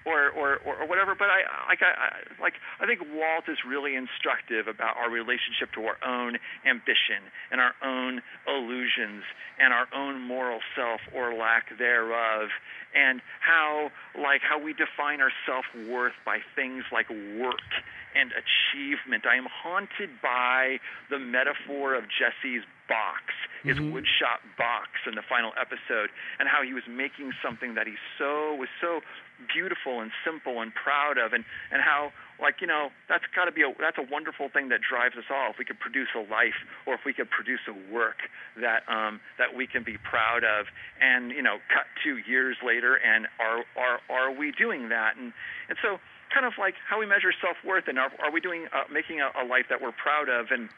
or, 0.05 0.29
or 0.31 0.57
or 0.65 0.87
whatever 0.87 1.13
but 1.15 1.29
I 1.29 1.43
like 1.67 1.81
I, 1.81 2.41
like 2.41 2.53
I 2.79 2.85
think 2.85 3.01
Walt 3.13 3.45
is 3.47 3.57
really 3.67 3.95
instructive 3.95 4.67
about 4.67 4.97
our 4.97 5.09
relationship 5.09 5.73
to 5.75 5.85
our 5.85 5.97
own 6.05 6.37
ambition 6.65 7.21
and 7.51 7.61
our 7.61 7.73
own 7.83 8.21
illusions 8.47 9.23
and 9.59 9.73
our 9.73 9.87
own 9.93 10.21
moral 10.21 10.59
self 10.75 11.01
or 11.13 11.33
lack 11.33 11.77
thereof 11.77 12.49
and 12.93 13.21
how 13.39 13.91
like 14.17 14.41
how 14.41 14.61
we 14.61 14.73
define 14.73 15.21
our 15.21 15.31
self-worth 15.45 16.17
by 16.25 16.39
things 16.55 16.83
like 16.91 17.09
work 17.09 17.69
and 18.15 18.31
achievement. 18.35 19.25
I 19.25 19.37
am 19.37 19.47
haunted 19.47 20.09
by 20.21 20.79
the 21.09 21.19
metaphor 21.19 21.95
of 21.95 22.03
Jesse's 22.11 22.63
box, 22.91 23.31
his 23.63 23.79
mm-hmm. 23.79 23.95
woodshop 23.95 24.43
box 24.59 24.91
in 25.07 25.15
the 25.15 25.23
final 25.23 25.55
episode, 25.55 26.11
and 26.43 26.51
how 26.51 26.59
he 26.59 26.75
was 26.75 26.83
making 26.91 27.31
something 27.39 27.79
that 27.79 27.87
he 27.87 27.95
so 28.19 28.59
was 28.59 28.67
so 28.83 28.99
beautiful 29.47 30.03
and 30.03 30.11
simple 30.27 30.59
and 30.59 30.75
proud 30.75 31.15
of, 31.15 31.31
and 31.31 31.47
and 31.71 31.79
how 31.79 32.11
like 32.43 32.59
you 32.59 32.67
know 32.67 32.91
that's 33.07 33.23
got 33.31 33.45
to 33.45 33.55
be 33.55 33.63
a 33.63 33.71
that's 33.79 33.97
a 33.97 34.03
wonderful 34.11 34.51
thing 34.51 34.67
that 34.75 34.83
drives 34.83 35.15
us 35.15 35.23
all. 35.31 35.55
If 35.55 35.57
we 35.57 35.63
could 35.63 35.79
produce 35.79 36.11
a 36.11 36.27
life, 36.27 36.59
or 36.83 36.93
if 36.93 37.07
we 37.07 37.13
could 37.15 37.31
produce 37.31 37.63
a 37.71 37.75
work 37.87 38.27
that 38.59 38.83
um, 38.91 39.23
that 39.39 39.55
we 39.55 39.65
can 39.65 39.87
be 39.87 39.95
proud 39.95 40.43
of, 40.43 40.67
and 40.99 41.31
you 41.31 41.41
know, 41.41 41.63
cut 41.71 41.87
two 42.03 42.19
years 42.27 42.57
later, 42.59 42.99
and 42.99 43.27
are 43.39 43.63
are 43.79 44.03
are 44.11 44.31
we 44.35 44.51
doing 44.51 44.89
that? 44.89 45.15
And 45.15 45.31
and 45.69 45.77
so 45.79 46.03
kind 46.33 46.45
of 46.45 46.53
like 46.59 46.75
how 46.87 46.99
we 46.99 47.05
measure 47.05 47.31
self 47.39 47.55
worth, 47.63 47.87
and 47.87 47.99
are, 47.99 48.11
are 48.19 48.31
we 48.31 48.41
doing 48.41 48.67
uh, 48.73 48.83
making 48.91 49.21
a, 49.21 49.31
a 49.39 49.45
life 49.45 49.65
that 49.69 49.81
we're 49.81 49.95
proud 49.95 50.27
of, 50.27 50.51
and 50.51 50.69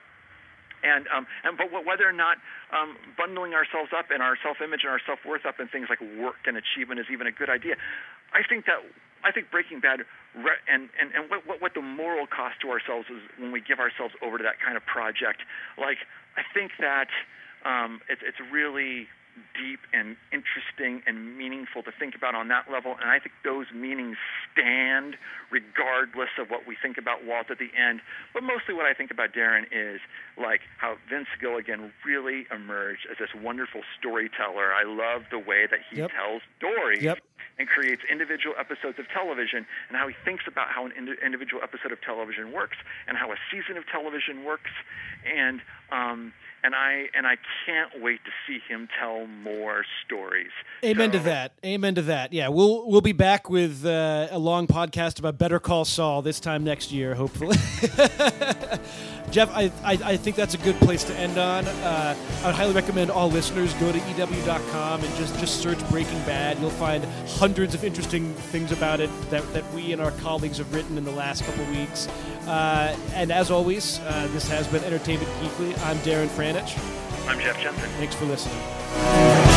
and 0.84 1.08
um, 1.10 1.26
and 1.44 1.58
but 1.58 1.72
whether 1.72 2.08
or 2.08 2.14
not 2.14 2.38
um, 2.76 2.96
bundling 3.18 3.54
ourselves 3.54 3.92
up 3.96 4.12
and 4.12 4.22
our 4.22 4.38
self 4.44 4.62
image 4.62 4.84
and 4.84 4.92
our 4.92 5.02
self 5.08 5.20
worth 5.26 5.46
up 5.48 5.60
in 5.60 5.68
things 5.68 5.88
like 5.90 6.02
work 6.20 6.44
and 6.46 6.60
achievement 6.60 7.00
is 7.00 7.08
even 7.12 7.26
a 7.28 7.32
good 7.32 7.50
idea. 7.50 7.76
I 8.36 8.44
think 8.44 8.66
that 8.68 8.84
I 9.24 9.32
think 9.32 9.50
Breaking 9.50 9.80
Bad 9.80 10.04
re- 10.36 10.64
and 10.68 10.90
and 11.00 11.16
and 11.16 11.30
what, 11.32 11.48
what 11.48 11.62
what 11.62 11.74
the 11.74 11.82
moral 11.82 12.28
cost 12.28 12.60
to 12.62 12.70
ourselves 12.70 13.08
is 13.08 13.24
when 13.40 13.52
we 13.52 13.62
give 13.62 13.80
ourselves 13.80 14.14
over 14.22 14.38
to 14.38 14.44
that 14.44 14.60
kind 14.60 14.76
of 14.76 14.86
project. 14.86 15.42
Like 15.80 16.04
I 16.36 16.44
think 16.54 16.76
that 16.80 17.08
um, 17.64 18.02
it's 18.12 18.22
it's 18.22 18.40
really 18.52 19.08
deep 19.54 19.80
and 19.94 20.16
interesting 20.32 21.02
and 21.08 21.38
meaningful 21.38 21.84
to 21.84 21.92
think 21.92 22.16
about 22.16 22.36
on 22.36 22.48
that 22.50 22.72
level. 22.72 22.96
And 23.00 23.10
I 23.10 23.20
think 23.20 23.34
those 23.44 23.68
meanings 23.74 24.18
stand 24.52 25.16
regardless 25.52 26.30
of 26.40 26.50
what 26.50 26.68
we 26.68 26.76
think 26.80 26.98
about 26.98 27.26
Walt 27.26 27.50
at 27.50 27.60
the 27.60 27.70
end. 27.78 28.02
But 28.34 28.44
mostly 28.44 28.74
what 28.74 28.86
I 28.86 28.94
think 28.94 29.12
about 29.12 29.34
Darren 29.34 29.66
is 29.72 30.02
like 30.38 30.62
how 30.78 30.96
Vince 31.10 31.28
Gilligan 31.40 31.92
really 32.06 32.46
emerged 32.54 33.08
as 33.10 33.18
this 33.18 33.30
wonderful 33.36 33.82
storyteller. 34.00 34.74
I 34.74 34.84
love 34.84 35.24
the 35.32 35.40
way 35.40 35.68
that 35.70 35.80
he 35.90 35.98
yep. 35.98 36.12
tells 36.12 36.42
stories. 36.58 37.04
Yep 37.04 37.20
and 37.60 37.68
creates 37.68 38.02
individual 38.10 38.56
episodes 38.60 39.00
of 39.00 39.06
television 39.10 39.66
and 39.90 39.98
how 39.98 40.08
he 40.08 40.16
thinks 40.26 40.44
about 40.48 40.70
how 40.70 40.86
an 40.86 40.94
individual 41.24 41.62
episode 41.62 41.92
of 41.92 42.02
television 42.02 42.52
works 42.52 42.78
and 43.08 43.18
how 43.18 43.32
a 43.32 43.38
season 43.52 43.78
of 43.78 43.84
television 43.88 44.44
works 44.44 44.72
and 45.26 45.62
um, 45.92 46.34
and 46.64 46.74
I 46.74 47.08
and 47.14 47.28
I 47.28 47.36
can't 47.66 48.02
wait 48.02 48.22
to 48.24 48.32
see 48.48 48.60
him 48.68 48.88
tell 49.00 49.28
more 49.28 49.84
stories. 50.06 50.52
Amen 50.84 51.12
so, 51.12 51.20
to 51.20 51.24
that. 51.26 51.54
Amen 51.64 51.96
to 51.96 52.02
that. 52.04 52.32
Yeah, 52.32 52.48
we'll 52.48 52.90
we'll 52.90 53.02
be 53.02 53.12
back 53.12 53.50
with 53.50 53.86
uh, 53.86 54.30
a 54.32 54.40
long 54.40 54.68
podcast 54.68 55.20
about 55.20 55.38
Better 55.38 55.60
Call 55.60 55.86
Saul 55.86 56.22
this 56.22 56.40
time 56.40 56.64
next 56.64 56.92
year, 56.92 57.16
hopefully. 57.16 57.58
Jeff, 59.32 59.50
I, 59.52 59.72
I, 59.84 59.94
I, 60.04 60.18
think 60.18 60.36
that's 60.36 60.54
a 60.54 60.60
good 60.60 60.76
place 60.76 61.04
to 61.06 61.16
end 61.16 61.40
on. 61.40 61.66
Uh, 61.66 62.16
I 62.44 62.46
would 62.46 62.56
highly 62.56 62.74
recommend 62.74 63.10
all 63.10 63.32
listeners 63.32 63.74
go 63.76 63.92
to 63.92 63.98
EW.com 63.98 65.04
and 65.04 65.16
just, 65.16 65.40
just 65.40 65.60
search 65.60 65.80
Breaking 65.90 66.20
Bad. 66.20 66.60
You'll 66.60 66.70
find 66.70 67.04
hundreds 67.34 67.74
of 67.74 67.84
interesting 67.84 68.34
things 68.34 68.72
about 68.72 69.00
it 69.00 69.10
that, 69.30 69.52
that 69.54 69.72
we 69.74 69.92
and 69.92 70.02
our 70.02 70.12
colleagues 70.12 70.58
have 70.58 70.74
written 70.74 70.98
in 70.98 71.04
the 71.04 71.12
last 71.12 71.44
couple 71.44 71.66
weeks. 71.66 72.08
Uh, 72.48 72.98
and 73.14 73.32
as 73.32 73.52
always, 73.52 74.00
uh, 74.00 74.28
this 74.32 74.48
has 74.48 74.68
been 74.68 74.84
Entertainment 74.84 75.30
Geekly. 75.42 75.72
I'm 75.86 75.98
Darren 75.98 76.28
Franich. 76.28 76.78
I'm 77.28 77.40
Jeff 77.40 77.60
Jensen. 77.62 77.90
Thanks 77.92 78.16
for 78.16 78.26
listening. 78.26 79.53